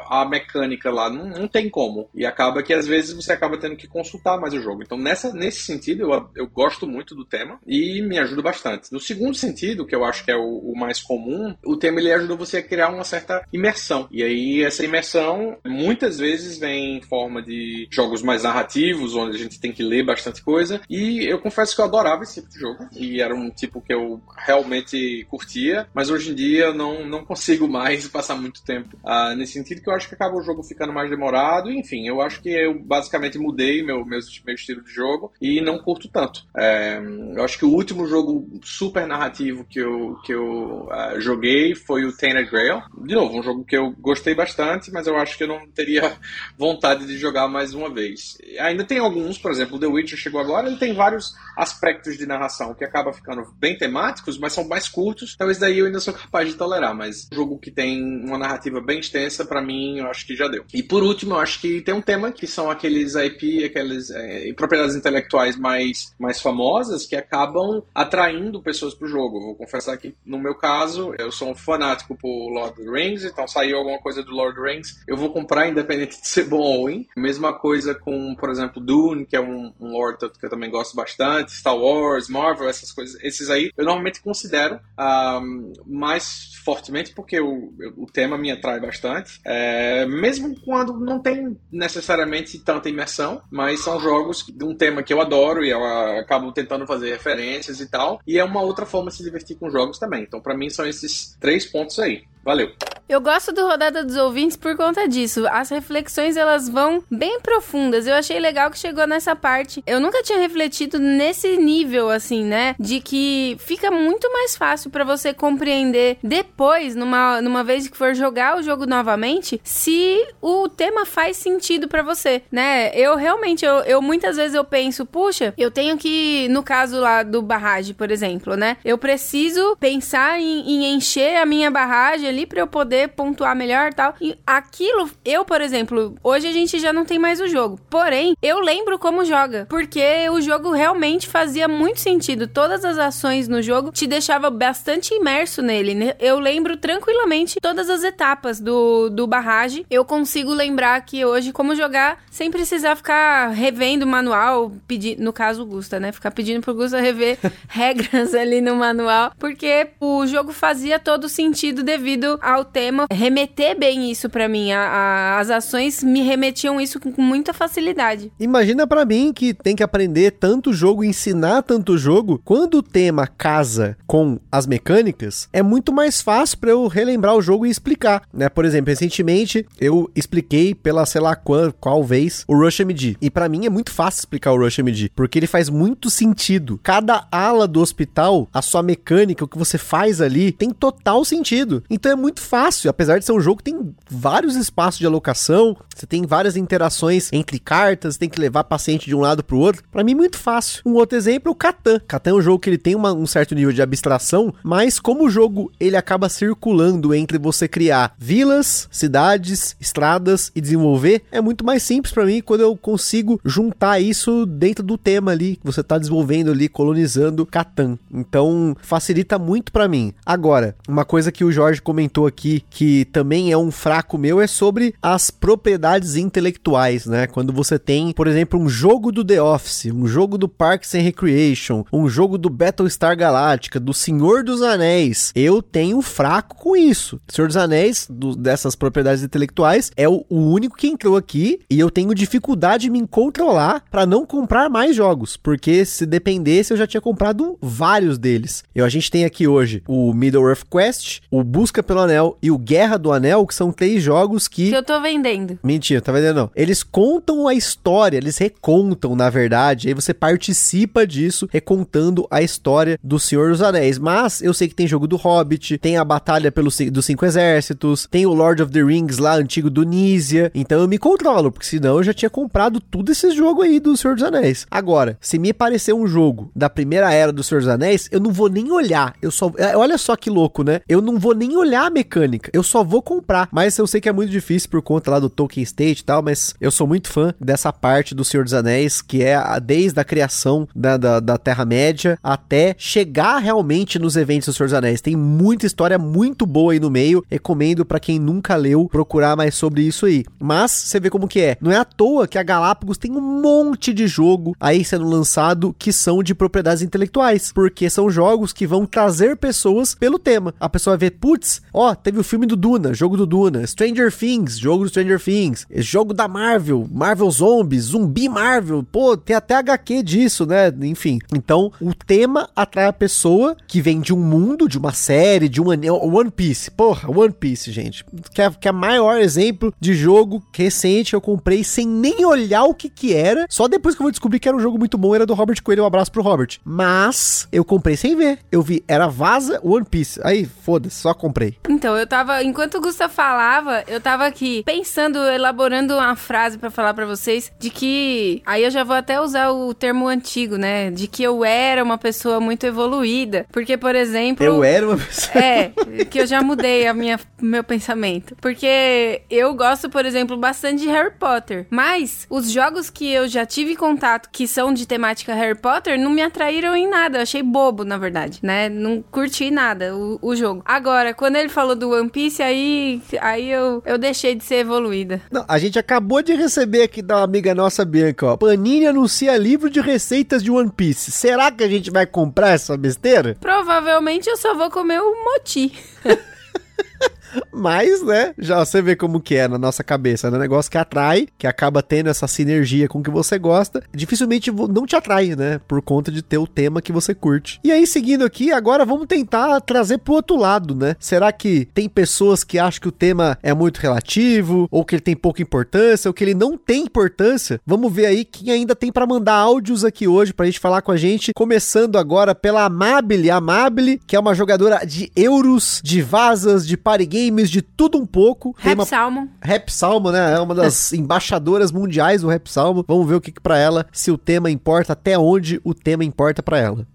a 0.07 0.23
mecânica 0.23 0.91
lá? 0.91 1.09
Não, 1.09 1.25
não, 1.25 1.47
tem 1.47 1.67
como. 1.67 2.07
E 2.13 2.27
acaba 2.27 2.61
que 2.61 2.75
às 2.75 2.85
vezes 2.85 3.11
você 3.11 3.33
acaba 3.33 3.57
tendo 3.57 3.75
que 3.75 3.87
consultar 3.87 4.39
mais 4.39 4.53
o 4.53 4.61
jogo. 4.61 4.83
Então, 4.83 4.95
nessa, 4.95 5.33
nesse 5.33 5.61
sentido, 5.61 6.13
eu, 6.13 6.29
eu 6.35 6.47
gosto 6.47 6.85
muito 6.85 7.15
do 7.15 7.25
tema 7.25 7.59
e 7.65 8.03
me 8.03 8.19
ajuda 8.19 8.43
bastante. 8.43 8.93
No 8.93 8.99
segundo 8.99 9.33
sentido, 9.35 9.83
que 9.83 9.95
eu 9.95 10.05
acho 10.05 10.23
que 10.23 10.29
é 10.29 10.37
o, 10.37 10.59
o 10.59 10.77
mais 10.77 11.01
comum, 11.01 11.55
o 11.65 11.75
tema 11.75 11.99
ele 11.99 12.13
ajuda 12.13 12.35
você 12.35 12.57
a 12.57 12.63
criar 12.63 12.89
uma 12.89 13.03
certa 13.03 13.43
imersão. 13.51 14.07
E 14.11 14.21
aí, 14.21 14.63
essa 14.63 14.85
imersão 14.85 15.57
muitas 15.65 16.19
vezes 16.19 16.59
vem 16.59 16.98
forma 17.01 17.41
de 17.41 17.87
jogos 17.91 18.21
mais 18.21 18.43
narrativos, 18.43 19.15
onde 19.15 19.35
a 19.35 19.39
gente 19.39 19.59
tem 19.59 19.71
que 19.71 19.83
ler 19.83 20.05
bastante 20.05 20.41
coisa. 20.41 20.81
E 20.89 21.25
eu 21.25 21.39
confesso 21.39 21.75
que 21.75 21.81
eu 21.81 21.85
adorava 21.85 22.23
esse 22.23 22.35
tipo 22.35 22.49
de 22.49 22.59
jogo. 22.59 22.87
E 22.95 23.21
era 23.21 23.35
um 23.35 23.49
tipo 23.49 23.81
que 23.81 23.93
eu 23.93 24.21
realmente 24.37 25.25
curtia. 25.29 25.87
Mas 25.93 26.09
hoje 26.09 26.31
em 26.31 26.35
dia 26.35 26.73
não, 26.73 27.05
não 27.07 27.23
consigo 27.23 27.67
mais 27.67 28.07
passar 28.09 28.35
muito 28.35 28.63
tempo 28.63 28.97
uh, 29.03 29.35
nesse 29.35 29.53
sentido, 29.53 29.81
que 29.81 29.89
eu 29.89 29.93
acho 29.93 30.07
que 30.07 30.15
acaba 30.15 30.35
o 30.35 30.41
jogo 30.41 30.63
ficando 30.63 30.93
mais 30.93 31.09
demorado. 31.09 31.71
Enfim, 31.71 32.07
eu 32.07 32.21
acho 32.21 32.41
que 32.41 32.49
eu 32.49 32.79
basicamente 32.79 33.37
mudei 33.37 33.83
meu, 33.83 34.05
meu, 34.05 34.19
meu 34.45 34.55
estilo 34.55 34.83
de 34.83 34.91
jogo 34.91 35.31
e 35.41 35.61
não 35.61 35.79
curto 35.79 36.07
tanto. 36.09 36.45
É, 36.57 36.99
eu 37.35 37.43
acho 37.43 37.57
que 37.57 37.65
o 37.65 37.71
último 37.71 38.05
jogo 38.07 38.47
super 38.63 39.07
narrativo 39.07 39.65
que 39.65 39.79
eu, 39.79 40.15
que 40.23 40.33
eu 40.33 40.87
uh, 40.87 41.19
joguei 41.19 41.75
foi 41.75 42.05
o 42.05 42.15
Tainted 42.15 42.49
Grail. 42.49 42.81
De 43.05 43.15
novo, 43.15 43.37
um 43.37 43.43
jogo 43.43 43.63
que 43.63 43.77
eu 43.77 43.91
gostei 43.99 44.33
bastante, 44.33 44.91
mas 44.91 45.07
eu 45.07 45.17
acho 45.17 45.37
que 45.37 45.43
eu 45.43 45.47
não 45.47 45.67
teria 45.67 46.17
vontade 46.57 46.78
vontade 46.79 47.05
de 47.05 47.17
jogar 47.17 47.49
mais 47.49 47.73
uma 47.73 47.93
vez. 47.93 48.37
Ainda 48.57 48.85
tem 48.85 48.99
alguns, 48.99 49.37
por 49.37 49.51
exemplo, 49.51 49.77
The 49.77 49.85
Witcher 49.85 50.17
chegou 50.17 50.39
agora, 50.39 50.67
ele 50.67 50.77
tem 50.77 50.93
vários 50.93 51.33
aspectos 51.57 52.17
de 52.17 52.25
narração 52.25 52.73
que 52.73 52.85
acaba 52.85 53.11
ficando 53.11 53.43
bem 53.57 53.77
temáticos, 53.77 54.37
mas 54.37 54.53
são 54.53 54.65
mais 54.65 54.87
curtos. 54.87 55.33
Então 55.35 55.51
esse 55.51 55.59
daí 55.59 55.79
eu 55.79 55.87
ainda 55.87 55.99
sou 55.99 56.13
capaz 56.13 56.47
de 56.47 56.55
tolerar, 56.55 56.95
mas 56.95 57.27
um 57.31 57.35
jogo 57.35 57.59
que 57.59 57.69
tem 57.69 58.01
uma 58.01 58.37
narrativa 58.37 58.79
bem 58.79 58.99
extensa, 58.99 59.43
para 59.43 59.61
mim, 59.61 59.99
eu 59.99 60.07
acho 60.07 60.25
que 60.25 60.35
já 60.35 60.47
deu. 60.47 60.63
E 60.73 60.81
por 60.81 61.03
último, 61.03 61.33
eu 61.33 61.39
acho 61.39 61.59
que 61.59 61.81
tem 61.81 61.93
um 61.93 62.01
tema 62.01 62.31
que 62.31 62.47
são 62.47 62.71
aqueles 62.71 63.15
IP, 63.15 63.65
aquelas 63.65 64.09
é, 64.09 64.53
propriedades 64.53 64.95
intelectuais 64.95 65.57
mais, 65.57 66.13
mais 66.17 66.39
famosas 66.39 67.05
que 67.05 67.15
acabam 67.15 67.83
atraindo 67.93 68.61
pessoas 68.61 68.93
pro 68.93 69.07
jogo. 69.07 69.41
Vou 69.41 69.55
confessar 69.55 69.97
que, 69.97 70.15
no 70.25 70.39
meu 70.39 70.55
caso, 70.55 71.13
eu 71.19 71.29
sou 71.31 71.49
um 71.49 71.55
fanático 71.55 72.15
por 72.15 72.49
Lord 72.49 72.71
of 72.71 72.83
the 72.83 72.89
Rings, 72.89 73.25
então 73.25 73.45
saiu 73.47 73.77
alguma 73.79 73.99
coisa 73.99 74.23
do 74.23 74.31
Lord 74.31 74.57
of 74.57 74.61
the 74.61 74.73
Rings, 74.73 75.03
eu 75.07 75.17
vou 75.17 75.31
comprar 75.31 75.67
independente 75.67 76.21
de 76.21 76.27
ser 76.27 76.45
bom 76.45 76.68
ruim. 76.77 77.07
Mesma 77.15 77.53
coisa 77.53 77.95
com, 77.95 78.35
por 78.35 78.49
exemplo, 78.49 78.81
Dune, 78.81 79.25
que 79.25 79.35
é 79.35 79.41
um, 79.41 79.73
um 79.79 79.91
lore 79.91 80.17
que 80.17 80.45
eu 80.45 80.49
também 80.49 80.69
gosto 80.69 80.95
bastante, 80.95 81.51
Star 81.51 81.75
Wars, 81.75 82.29
Marvel, 82.29 82.69
essas 82.69 82.91
coisas. 82.91 83.21
Esses 83.23 83.49
aí 83.49 83.71
eu 83.77 83.85
normalmente 83.85 84.21
considero 84.21 84.79
um, 84.99 85.73
mais 85.85 86.53
fortemente 86.63 87.13
porque 87.13 87.39
o, 87.39 87.73
o 87.97 88.05
tema 88.05 88.37
me 88.37 88.51
atrai 88.51 88.79
bastante. 88.79 89.39
É, 89.45 90.05
mesmo 90.05 90.55
quando 90.61 90.99
não 90.99 91.19
tem 91.19 91.57
necessariamente 91.71 92.59
tanta 92.59 92.89
imersão, 92.89 93.41
mas 93.49 93.81
são 93.81 93.99
jogos 93.99 94.45
de 94.45 94.63
um 94.63 94.75
tema 94.75 95.03
que 95.03 95.13
eu 95.13 95.21
adoro 95.21 95.63
e 95.63 95.69
eu 95.69 95.83
acabo 96.19 96.51
tentando 96.51 96.85
fazer 96.85 97.11
referências 97.11 97.79
e 97.79 97.89
tal. 97.89 98.19
E 98.25 98.37
é 98.37 98.43
uma 98.43 98.61
outra 98.61 98.85
forma 98.85 99.09
de 99.09 99.17
se 99.17 99.23
divertir 99.23 99.57
com 99.57 99.69
jogos 99.69 99.97
também. 99.97 100.23
Então, 100.23 100.41
para 100.41 100.55
mim, 100.55 100.69
são 100.69 100.85
esses 100.85 101.37
três 101.39 101.65
pontos 101.65 101.99
aí. 101.99 102.23
Valeu! 102.43 102.69
Eu 103.09 103.19
gosto 103.19 103.51
do 103.51 103.65
Rodada 103.65 104.05
dos 104.05 104.15
Ouvintes 104.15 104.55
por 104.55 104.77
conta 104.77 105.07
disso. 105.07 105.47
As 105.47 105.69
reflexões 105.69 106.37
elas 106.37 106.69
vão 106.69 107.03
bem 107.09 107.39
profundas. 107.41 108.05
Eu 108.05 108.13
achei 108.13 108.39
legal 108.39 108.69
que 108.69 108.77
chegou 108.77 109.07
nessa 109.07 109.35
parte. 109.35 109.83
Eu 109.87 109.99
nunca 109.99 110.21
tinha 110.21 110.37
refletido 110.37 110.99
nesse 110.99 111.57
nível 111.57 112.11
assim, 112.11 112.43
né? 112.43 112.75
De 112.79 113.01
que 113.01 113.57
fica 113.61 113.89
muito 113.89 114.31
mais 114.31 114.55
fácil 114.55 114.91
para 114.91 115.03
você 115.03 115.33
compreender 115.33 116.19
depois, 116.21 116.95
numa, 116.95 117.41
numa 117.41 117.63
vez 117.63 117.87
que 117.87 117.97
for 117.97 118.13
jogar 118.13 118.59
o 118.59 118.61
jogo 118.61 118.85
novamente, 118.85 119.59
se 119.63 120.23
o 120.39 120.69
tema 120.69 121.03
faz 121.03 121.35
sentido 121.35 121.87
para 121.87 122.03
você, 122.03 122.43
né? 122.51 122.91
Eu 122.93 123.15
realmente, 123.15 123.65
eu, 123.65 123.77
eu 123.85 124.03
muitas 124.03 124.37
vezes 124.37 124.53
eu 124.53 124.63
penso, 124.63 125.03
puxa, 125.03 125.51
eu 125.57 125.71
tenho 125.71 125.97
que, 125.97 126.47
no 126.49 126.61
caso 126.61 126.99
lá 126.99 127.23
do 127.23 127.41
barragem, 127.41 127.95
por 127.95 128.11
exemplo, 128.11 128.55
né? 128.55 128.77
Eu 128.85 128.99
preciso 128.99 129.75
pensar 129.79 130.39
em, 130.39 130.59
em 130.69 130.93
encher 130.93 131.37
a 131.37 131.45
minha 131.45 131.71
barragem 131.71 132.29
ali 132.29 132.45
para 132.45 132.59
eu 132.59 132.67
poder 132.67 132.98
pontuar 133.07 133.55
melhor 133.55 133.91
e 133.91 133.95
tal. 133.95 134.15
E 134.21 134.37
aquilo, 134.45 135.09
eu, 135.23 135.45
por 135.45 135.61
exemplo, 135.61 136.15
hoje 136.23 136.47
a 136.47 136.51
gente 136.51 136.79
já 136.79 136.91
não 136.91 137.05
tem 137.05 137.19
mais 137.19 137.39
o 137.39 137.47
jogo. 137.47 137.79
Porém, 137.89 138.35
eu 138.41 138.59
lembro 138.59 138.97
como 138.99 139.25
joga. 139.25 139.65
Porque 139.69 140.27
o 140.31 140.41
jogo 140.41 140.71
realmente 140.71 141.27
fazia 141.27 141.67
muito 141.67 141.99
sentido. 141.99 142.47
Todas 142.47 142.83
as 142.83 142.97
ações 142.97 143.47
no 143.47 143.61
jogo 143.61 143.91
te 143.91 144.07
deixava 144.07 144.49
bastante 144.49 145.13
imerso 145.13 145.61
nele. 145.61 145.93
né? 145.93 146.15
Eu 146.19 146.39
lembro 146.39 146.77
tranquilamente 146.77 147.59
todas 147.61 147.89
as 147.89 148.03
etapas 148.03 148.59
do, 148.59 149.09
do 149.09 149.27
barragem. 149.27 149.85
Eu 149.89 150.03
consigo 150.05 150.53
lembrar 150.53 150.95
aqui 150.95 151.23
hoje 151.23 151.51
como 151.51 151.75
jogar 151.75 152.19
sem 152.29 152.51
precisar 152.51 152.95
ficar 152.95 153.49
revendo 153.49 154.05
o 154.05 154.07
manual, 154.07 154.71
pedir, 154.87 155.17
no 155.19 155.33
caso 155.33 155.63
o 155.63 155.65
Gusta, 155.65 155.99
né? 155.99 156.11
Ficar 156.11 156.31
pedindo 156.31 156.61
pro 156.61 156.73
Gusta 156.73 156.99
rever 156.99 157.37
regras 157.67 158.33
ali 158.33 158.61
no 158.61 158.75
manual, 158.75 159.31
porque 159.37 159.89
o 159.99 160.25
jogo 160.25 160.51
fazia 160.51 160.99
todo 160.99 161.29
sentido 161.29 161.83
devido 161.83 162.39
ao 162.41 162.63
remeter 163.11 163.77
bem 163.77 164.09
isso 164.11 164.29
pra 164.29 164.47
mim. 164.47 164.71
A- 164.71 164.79
a- 164.79 165.39
as 165.39 165.49
ações 165.49 166.03
me 166.03 166.21
remetiam 166.21 166.79
isso 166.79 166.99
com 166.99 167.13
muita 167.21 167.53
facilidade. 167.53 168.31
Imagina 168.39 168.85
pra 168.87 169.05
mim 169.05 169.31
que 169.33 169.53
tem 169.53 169.75
que 169.75 169.83
aprender 169.83 170.31
tanto 170.31 170.73
jogo, 170.73 171.03
ensinar 171.03 171.61
tanto 171.63 171.97
jogo, 171.97 172.41
quando 172.43 172.75
o 172.79 172.83
tema 172.83 173.27
casa 173.27 173.97
com 174.07 174.39
as 174.51 174.65
mecânicas, 174.67 175.47
é 175.53 175.61
muito 175.61 175.91
mais 175.93 176.21
fácil 176.21 176.57
pra 176.57 176.71
eu 176.71 176.87
relembrar 176.87 177.35
o 177.35 177.41
jogo 177.41 177.65
e 177.65 177.69
explicar, 177.69 178.23
né? 178.33 178.49
Por 178.49 178.65
exemplo, 178.65 178.89
recentemente 178.89 179.65
eu 179.79 180.09
expliquei 180.15 180.73
pela 180.73 181.05
sei 181.05 181.21
lá 181.21 181.35
qual, 181.35 181.71
qual 181.79 182.03
vez 182.03 182.43
o 182.47 182.55
Rush 182.55 182.79
MD. 182.81 183.17
E 183.21 183.29
pra 183.29 183.49
mim 183.49 183.65
é 183.65 183.69
muito 183.69 183.91
fácil 183.91 184.19
explicar 184.19 184.51
o 184.51 184.57
Rush 184.57 184.79
MD, 184.79 185.11
porque 185.15 185.37
ele 185.39 185.47
faz 185.47 185.69
muito 185.69 186.09
sentido. 186.09 186.79
Cada 186.83 187.27
ala 187.31 187.67
do 187.67 187.81
hospital, 187.81 188.47
a 188.53 188.61
sua 188.61 188.81
mecânica, 188.83 189.43
o 189.43 189.47
que 189.47 189.57
você 189.57 189.77
faz 189.77 190.21
ali, 190.21 190.51
tem 190.51 190.69
total 190.71 191.23
sentido. 191.25 191.83
Então 191.89 192.11
é 192.11 192.15
muito 192.15 192.41
fácil, 192.41 192.78
apesar 192.87 193.19
de 193.19 193.25
ser 193.25 193.31
um 193.31 193.41
jogo 193.41 193.57
que 193.57 193.71
tem 193.71 193.93
vários 194.09 194.55
espaços 194.55 194.99
de 194.99 195.05
alocação, 195.05 195.75
você 195.93 196.05
tem 196.05 196.25
várias 196.25 196.55
interações 196.55 197.29
entre 197.33 197.59
cartas, 197.59 198.17
tem 198.17 198.29
que 198.29 198.39
levar 198.39 198.63
paciente 198.63 199.07
de 199.07 199.15
um 199.15 199.19
lado 199.19 199.43
pro 199.43 199.57
outro. 199.57 199.83
Pra 199.91 200.03
mim, 200.03 200.15
muito 200.15 200.37
fácil. 200.37 200.81
Um 200.85 200.93
outro 200.93 201.17
exemplo 201.17 201.49
é 201.49 201.51
o 201.51 201.55
Catan. 201.55 201.99
Catan 202.07 202.31
é 202.31 202.33
um 202.33 202.41
jogo 202.41 202.59
que 202.59 202.69
ele 202.69 202.77
tem 202.77 202.95
uma- 202.95 203.13
um 203.13 203.25
certo 203.25 203.55
nível 203.55 203.73
de 203.73 203.81
abstração, 203.81 204.53
mas 204.63 204.99
como 204.99 205.25
o 205.25 205.29
jogo 205.29 205.71
ele 205.79 205.95
acaba 205.97 206.29
circulando 206.29 207.13
entre 207.13 207.37
você 207.37 207.67
criar 207.67 208.13
vilas, 208.17 208.87
cidades, 208.91 209.75
estradas 209.79 210.51
e 210.55 210.61
desenvolver, 210.61 211.23
é 211.31 211.41
muito 211.41 211.65
mais 211.65 211.83
simples 211.83 212.13
pra 212.13 212.25
mim 212.25 212.41
quando 212.41 212.61
eu 212.61 212.75
consigo 212.77 213.39
juntar 213.43 213.99
isso 213.99 214.45
dentro 214.45 214.83
do 214.83 214.97
tema 214.97 215.31
ali 215.31 215.55
que 215.57 215.65
você 215.65 215.83
tá 215.83 215.97
desenvolvendo 215.97 216.51
ali, 216.51 216.69
colonizando 216.69 217.45
Catan. 217.45 217.97
Então, 218.13 218.75
facilita 218.81 219.37
muito 219.39 219.71
pra 219.71 219.87
mim. 219.87 220.13
Agora, 220.25 220.75
uma 220.87 221.05
coisa 221.05 221.31
que 221.31 221.43
o 221.43 221.51
Jorge 221.51 221.81
comentou 221.81 222.27
aqui, 222.27 222.63
que 222.69 223.05
também 223.05 223.51
é 223.51 223.57
um 223.57 223.71
fraco 223.71 224.17
meu, 224.17 224.39
é 224.39 224.47
sobre 224.47 224.93
as 225.01 225.29
propriedades 225.31 226.15
intelectuais, 226.15 227.05
né? 227.05 227.27
Quando 227.27 227.51
você 227.53 227.77
tem, 227.77 228.11
por 228.11 228.27
exemplo, 228.27 228.59
um 228.59 228.69
jogo 228.69 229.11
do 229.11 229.23
The 229.23 229.41
Office, 229.41 229.85
um 229.93 230.07
jogo 230.07 230.37
do 230.37 230.47
Parks 230.47 230.93
and 230.95 230.99
Recreation, 231.01 231.83
um 231.91 232.07
jogo 232.07 232.37
do 232.37 232.49
Battlestar 232.49 233.17
Galactica, 233.17 233.79
do 233.79 233.93
Senhor 233.93 234.43
dos 234.43 234.61
Anéis, 234.61 235.31
eu 235.35 235.61
tenho 235.61 236.01
fraco 236.01 236.55
com 236.55 236.75
isso. 236.75 237.19
Senhor 237.27 237.47
dos 237.47 237.57
Anéis, 237.57 238.07
do- 238.09 238.35
dessas 238.35 238.75
propriedades 238.75 239.23
intelectuais, 239.23 239.91
é 239.97 240.07
o, 240.07 240.25
o 240.29 240.37
único 240.51 240.77
que 240.77 240.87
entrou 240.87 241.15
aqui 241.17 241.59
e 241.69 241.79
eu 241.79 241.89
tenho 241.89 242.13
dificuldade 242.13 242.87
em 242.87 242.89
me 242.91 243.07
controlar 243.07 243.83
pra 243.89 244.05
não 244.05 244.25
comprar 244.25 244.69
mais 244.69 244.95
jogos, 244.95 245.35
porque 245.37 245.85
se 245.85 246.05
dependesse 246.05 246.71
eu 246.73 246.77
já 246.77 246.85
tinha 246.87 247.01
comprado 247.01 247.57
vários 247.61 248.17
deles. 248.17 248.63
Eu, 248.75 248.85
a 248.85 248.89
gente 248.89 249.09
tem 249.09 249.25
aqui 249.25 249.47
hoje 249.47 249.81
o 249.87 250.13
Middle-earth 250.13 250.63
Quest, 250.69 251.19
o 251.31 251.43
Busca 251.43 251.81
pelo 251.81 251.99
Anel 252.01 252.37
e 252.41 252.48
o 252.51 252.57
Guerra 252.57 252.97
do 252.97 253.11
Anel, 253.11 253.45
que 253.45 253.55
são 253.55 253.71
três 253.71 254.01
jogos 254.01 254.47
que 254.47 254.69
Que 254.69 254.75
eu 254.75 254.83
tô 254.83 254.99
vendendo. 255.01 255.59
Mentira, 255.63 256.01
tá 256.01 256.11
vendo 256.11 256.33
não? 256.33 256.51
Eles 256.55 256.83
contam 256.83 257.47
a 257.47 257.53
história, 257.53 258.17
eles 258.17 258.37
recontam, 258.37 259.15
na 259.15 259.29
verdade, 259.29 259.87
aí 259.87 259.93
você 259.93 260.13
participa 260.13 261.05
disso, 261.05 261.47
recontando 261.51 262.27
a 262.31 262.41
história 262.41 262.99
do 263.03 263.19
Senhor 263.19 263.51
dos 263.51 263.61
Anéis. 263.61 263.97
Mas 263.97 264.41
eu 264.41 264.53
sei 264.53 264.67
que 264.67 264.75
tem 264.75 264.87
jogo 264.87 265.07
do 265.07 265.15
Hobbit, 265.15 265.77
tem 265.77 265.97
a 265.97 266.05
Batalha 266.05 266.51
pelos 266.51 266.77
dos 266.91 267.05
Cinco 267.05 267.25
Exércitos, 267.25 268.07
tem 268.09 268.25
o 268.25 268.33
Lord 268.33 268.61
of 268.63 268.71
the 268.71 268.81
Rings 268.81 269.17
lá, 269.17 269.35
antigo 269.35 269.69
do 269.69 269.83
Nízia. 269.83 270.51
Então 270.55 270.79
eu 270.81 270.87
me 270.87 270.97
controlo, 270.97 271.51
porque 271.51 271.67
senão 271.67 271.97
eu 271.97 272.03
já 272.03 272.13
tinha 272.13 272.29
comprado 272.29 272.79
tudo 272.79 273.11
esse 273.11 273.31
jogo 273.31 273.61
aí 273.61 273.79
do 273.79 273.95
Senhor 273.97 274.15
dos 274.15 274.23
Anéis. 274.23 274.65
Agora, 274.69 275.17
se 275.19 275.37
me 275.37 275.49
aparecer 275.49 275.93
um 275.93 276.07
jogo 276.07 276.51
da 276.55 276.69
primeira 276.69 277.11
era 277.13 277.31
do 277.31 277.43
Senhor 277.43 277.59
dos 277.61 277.69
Anéis, 277.69 278.07
eu 278.11 278.19
não 278.19 278.31
vou 278.31 278.49
nem 278.49 278.71
olhar. 278.71 279.13
Eu 279.21 279.31
só. 279.31 279.51
é, 279.57 279.75
Olha 279.75 279.97
só 279.97 280.15
que 280.15 280.29
louco, 280.29 280.63
né? 280.63 280.81
Eu 280.87 281.01
não 281.01 281.17
vou 281.17 281.33
nem 281.35 281.55
olhar 281.57 281.85
a 281.85 281.89
mecânica. 281.89 282.38
Eu 282.53 282.63
só 282.63 282.83
vou 282.83 283.01
comprar. 283.01 283.47
Mas 283.51 283.77
eu 283.77 283.87
sei 283.87 283.99
que 284.01 284.09
é 284.09 284.13
muito 284.13 284.29
difícil 284.29 284.69
por 284.69 284.81
conta 284.81 285.11
lá 285.11 285.19
do 285.19 285.29
Tolkien 285.29 285.63
State 285.63 286.01
e 286.01 286.05
tal, 286.05 286.21
mas 286.21 286.53
eu 286.59 286.71
sou 286.71 286.87
muito 286.87 287.09
fã 287.09 287.33
dessa 287.39 287.71
parte 287.73 288.13
do 288.15 288.23
Senhor 288.23 288.43
dos 288.43 288.53
Anéis, 288.53 289.01
que 289.01 289.23
é 289.23 289.35
a- 289.35 289.59
desde 289.59 289.99
a 289.99 290.03
criação 290.03 290.67
da, 290.75 290.97
da, 290.97 291.19
da 291.19 291.37
Terra-média 291.37 292.17
até 292.23 292.75
chegar 292.77 293.37
realmente 293.39 293.99
nos 293.99 294.15
eventos 294.15 294.47
do 294.47 294.53
Senhor 294.53 294.67
dos 294.67 294.73
Anéis. 294.73 295.01
Tem 295.01 295.15
muita 295.15 295.65
história 295.65 295.97
muito 295.97 296.45
boa 296.45 296.73
aí 296.73 296.79
no 296.79 296.89
meio. 296.89 297.23
Recomendo 297.29 297.85
pra 297.85 297.99
quem 297.99 298.19
nunca 298.19 298.55
leu 298.55 298.87
procurar 298.89 299.35
mais 299.35 299.55
sobre 299.55 299.81
isso 299.83 300.05
aí. 300.05 300.25
Mas 300.39 300.71
você 300.71 300.99
vê 300.99 301.09
como 301.09 301.27
que 301.27 301.39
é. 301.39 301.57
Não 301.61 301.71
é 301.71 301.77
à 301.77 301.85
toa 301.85 302.27
que 302.27 302.37
a 302.37 302.43
Galápagos 302.43 302.97
tem 302.97 303.11
um 303.11 303.41
monte 303.41 303.93
de 303.93 304.07
jogo 304.07 304.55
aí 304.59 304.83
sendo 304.83 305.07
lançado 305.07 305.75
que 305.77 305.91
são 305.91 306.21
de 306.23 306.33
propriedades 306.35 306.81
intelectuais, 306.83 307.51
porque 307.51 307.89
são 307.89 308.09
jogos 308.09 308.53
que 308.53 308.67
vão 308.67 308.85
trazer 308.85 309.35
pessoas 309.37 309.95
pelo 309.95 310.19
tema. 310.19 310.53
A 310.59 310.69
pessoa 310.69 310.97
vê, 310.97 311.09
putz, 311.09 311.61
ó, 311.73 311.93
teve 311.95 312.19
o 312.19 312.23
filme 312.29 312.45
do 312.45 312.55
Duna, 312.55 312.93
jogo 312.93 313.17
do 313.17 313.25
Duna, 313.25 313.65
Stranger 313.65 314.11
Things, 314.15 314.57
jogo 314.57 314.83
do 314.83 314.89
Stranger 314.89 315.19
Things, 315.19 315.65
jogo 315.77 316.13
da 316.13 316.27
Marvel, 316.27 316.87
Marvel 316.91 317.29
Zombies, 317.31 317.85
Zumbi 317.85 318.29
Marvel, 318.29 318.83
pô, 318.83 319.17
tem 319.17 319.35
até 319.35 319.55
HQ 319.55 320.03
disso, 320.03 320.45
né? 320.45 320.71
Enfim. 320.81 321.19
Então, 321.33 321.71
o 321.81 321.93
tema 321.93 322.49
atrai 322.55 322.85
a 322.85 322.93
pessoa 322.93 323.57
que 323.67 323.81
vem 323.81 323.99
de 323.99 324.13
um 324.13 324.19
mundo, 324.19 324.69
de 324.69 324.77
uma 324.77 324.93
série, 324.93 325.49
de 325.49 325.61
um 325.61 325.71
anel, 325.71 325.95
One 325.95 326.29
Piece. 326.29 326.69
Porra, 326.71 327.09
One 327.09 327.33
Piece, 327.33 327.71
gente. 327.71 328.05
Que 328.33 328.41
é, 328.41 328.49
que 328.51 328.67
é 328.67 328.71
maior 328.71 329.19
exemplo 329.19 329.73
de 329.79 329.93
jogo 329.93 330.43
recente 330.53 331.13
eu 331.13 331.21
comprei 331.21 331.63
sem 331.63 331.87
nem 331.87 332.25
olhar 332.25 332.63
o 332.63 332.73
que 332.73 332.89
que 332.89 333.13
era. 333.13 333.47
Só 333.49 333.67
depois 333.67 333.95
que 333.95 334.01
eu 334.01 334.05
vou 334.05 334.11
descobrir 334.11 334.39
que 334.39 334.47
era 334.47 334.55
um 334.55 334.61
jogo 334.61 334.77
muito 334.77 334.97
bom, 334.97 335.15
era 335.15 335.25
do 335.25 335.33
Robert 335.33 335.61
Coelho. 335.63 335.83
Um 335.83 335.87
abraço 335.87 336.11
pro 336.11 336.21
Robert. 336.21 336.59
Mas 336.63 337.47
eu 337.51 337.65
comprei 337.65 337.95
sem 337.95 338.15
ver. 338.15 338.39
Eu 338.51 338.61
vi, 338.61 338.83
era 338.87 339.07
Vaza 339.07 339.59
One 339.63 339.85
Piece. 339.85 340.19
Aí, 340.23 340.45
foda-se, 340.45 340.97
só 340.97 341.13
comprei. 341.13 341.57
Então, 341.67 341.97
eu 341.97 342.05
tava. 342.05 342.18
Enquanto 342.43 342.75
o 342.75 342.81
Gustavo 342.81 343.13
falava, 343.13 343.83
eu 343.87 343.99
tava 343.99 344.25
aqui 344.25 344.63
pensando, 344.63 345.19
elaborando 345.19 345.95
uma 345.95 346.15
frase 346.15 346.57
pra 346.57 346.69
falar 346.69 346.93
pra 346.93 347.05
vocês 347.05 347.51
de 347.59 347.69
que. 347.69 348.41
Aí 348.45 348.63
eu 348.63 348.71
já 348.71 348.83
vou 348.83 348.95
até 348.95 349.19
usar 349.19 349.51
o 349.51 349.73
termo 349.73 350.07
antigo, 350.07 350.57
né? 350.57 350.91
De 350.91 351.07
que 351.07 351.23
eu 351.23 351.43
era 351.45 351.83
uma 351.83 351.97
pessoa 351.97 352.39
muito 352.39 352.65
evoluída. 352.65 353.45
Porque, 353.51 353.77
por 353.77 353.95
exemplo. 353.95 354.45
Eu 354.45 354.63
era 354.63 354.87
uma 354.87 354.97
pessoa. 354.97 355.43
É, 355.43 355.71
que 356.09 356.19
eu 356.19 356.27
já 356.27 356.41
mudei 356.41 356.87
a 356.87 356.93
minha, 356.93 357.19
meu 357.41 357.63
pensamento. 357.63 358.35
Porque 358.41 359.21
eu 359.29 359.53
gosto, 359.53 359.89
por 359.89 360.05
exemplo, 360.05 360.37
bastante 360.37 360.81
de 360.83 360.87
Harry 360.87 361.13
Potter. 361.17 361.65
Mas 361.69 362.25
os 362.29 362.51
jogos 362.51 362.89
que 362.89 363.11
eu 363.11 363.27
já 363.27 363.45
tive 363.45 363.75
contato 363.75 364.29
que 364.31 364.47
são 364.47 364.73
de 364.73 364.87
temática 364.87 365.33
Harry 365.33 365.57
Potter 365.57 365.99
não 365.99 366.09
me 366.09 366.21
atraíram 366.21 366.75
em 366.75 366.87
nada. 366.87 367.17
Eu 367.17 367.21
achei 367.23 367.41
bobo, 367.41 367.83
na 367.83 367.97
verdade, 367.97 368.39
né? 368.41 368.69
Não 368.69 369.01
curti 369.01 369.49
nada 369.51 369.95
o, 369.95 370.19
o 370.21 370.35
jogo. 370.35 370.61
Agora, 370.65 371.13
quando 371.13 371.35
ele 371.35 371.49
falou 371.49 371.75
do 371.75 371.91
One 371.91 372.08
Piece, 372.09 372.41
aí, 372.41 373.01
aí 373.21 373.49
eu, 373.49 373.81
eu 373.85 373.97
deixei 373.97 374.35
de 374.35 374.43
ser 374.43 374.55
evoluída. 374.55 375.21
Não, 375.31 375.45
a 375.47 375.57
gente 375.57 375.77
acabou 375.77 376.21
de 376.21 376.33
receber 376.33 376.83
aqui 376.83 377.01
da 377.01 377.23
amiga 377.23 377.53
nossa 377.55 377.85
Bianca, 377.85 378.25
ó. 378.25 378.37
Panini 378.37 378.87
anuncia 378.87 379.37
livro 379.37 379.69
de 379.69 379.79
receitas 379.81 380.43
de 380.43 380.51
One 380.51 380.71
Piece. 380.71 381.11
Será 381.11 381.51
que 381.51 381.63
a 381.63 381.67
gente 381.67 381.91
vai 381.91 382.05
comprar 382.05 382.49
essa 382.49 382.75
besteira? 382.75 383.37
Provavelmente 383.39 384.29
eu 384.29 384.37
só 384.37 384.55
vou 384.55 384.69
comer 384.69 384.99
o 384.99 385.23
moti. 385.23 385.71
Mas, 387.51 388.03
né, 388.03 388.33
já 388.37 388.63
você 388.63 388.81
vê 388.81 388.95
como 388.95 389.19
que 389.19 389.35
é 389.35 389.47
na 389.47 389.57
nossa 389.57 389.83
cabeça, 389.83 390.29
né? 390.29 390.37
Um 390.37 390.41
negócio 390.41 390.71
que 390.71 390.77
atrai, 390.77 391.27
que 391.37 391.47
acaba 391.47 391.81
tendo 391.81 392.09
essa 392.09 392.27
sinergia 392.27 392.87
com 392.87 392.99
o 392.99 393.03
que 393.03 393.09
você 393.09 393.37
gosta, 393.37 393.83
dificilmente 393.93 394.51
não 394.51 394.85
te 394.85 394.95
atrai, 394.95 395.35
né? 395.35 395.59
Por 395.67 395.81
conta 395.81 396.11
de 396.11 396.21
ter 396.21 396.37
o 396.37 396.47
tema 396.47 396.81
que 396.81 396.91
você 396.91 397.13
curte. 397.13 397.59
E 397.63 397.71
aí, 397.71 397.85
seguindo 397.85 398.23
aqui, 398.23 398.51
agora 398.51 398.85
vamos 398.85 399.07
tentar 399.07 399.59
trazer 399.61 399.97
pro 399.99 400.13
outro 400.13 400.37
lado, 400.37 400.73
né? 400.73 400.95
Será 400.99 401.31
que 401.31 401.65
tem 401.73 401.89
pessoas 401.89 402.43
que 402.43 402.57
acham 402.57 402.81
que 402.81 402.87
o 402.87 402.91
tema 402.91 403.37
é 403.43 403.53
muito 403.53 403.77
relativo, 403.77 404.67
ou 404.71 404.85
que 404.85 404.95
ele 404.95 405.01
tem 405.01 405.15
pouca 405.15 405.41
importância, 405.41 406.09
ou 406.09 406.13
que 406.13 406.23
ele 406.23 406.33
não 406.33 406.57
tem 406.57 406.83
importância? 406.83 407.59
Vamos 407.65 407.91
ver 407.91 408.05
aí 408.05 408.25
quem 408.25 408.51
ainda 408.51 408.75
tem 408.75 408.91
pra 408.91 409.07
mandar 409.07 409.35
áudios 409.35 409.83
aqui 409.83 410.07
hoje 410.07 410.33
pra 410.33 410.45
gente 410.45 410.59
falar 410.59 410.81
com 410.81 410.91
a 410.91 410.97
gente, 410.97 411.33
começando 411.33 411.97
agora 411.97 412.33
pela 412.33 412.65
Amabile, 412.65 413.29
Amabile, 413.29 413.99
que 414.07 414.15
é 414.15 414.19
uma 414.19 414.33
jogadora 414.33 414.85
de 414.85 415.11
euros, 415.15 415.81
de 415.83 416.01
vazas, 416.01 416.65
de 416.65 416.77
party 416.77 417.05
games, 417.27 417.49
de 417.49 417.61
tudo 417.61 417.97
um 417.97 418.05
pouco. 418.05 418.55
Rap 418.57 418.75
uma- 418.75 418.85
Salmon. 418.85 419.27
Rap 419.41 419.69
Salmo, 419.71 420.11
né? 420.11 420.33
É 420.33 420.39
uma 420.39 420.55
das 420.55 420.91
embaixadoras 420.93 421.71
mundiais 421.71 422.21
do 422.21 422.27
Rap 422.27 422.47
Salmo. 422.49 422.83
Vamos 422.87 423.07
ver 423.07 423.15
o 423.15 423.21
que, 423.21 423.31
que 423.31 423.41
para 423.41 423.57
ela, 423.57 423.85
se 423.91 424.11
o 424.11 424.17
tema 424.17 424.49
importa, 424.49 424.93
até 424.93 425.17
onde 425.17 425.59
o 425.63 425.73
tema 425.73 426.03
importa 426.03 426.41
pra 426.43 426.57
ela. 426.57 426.87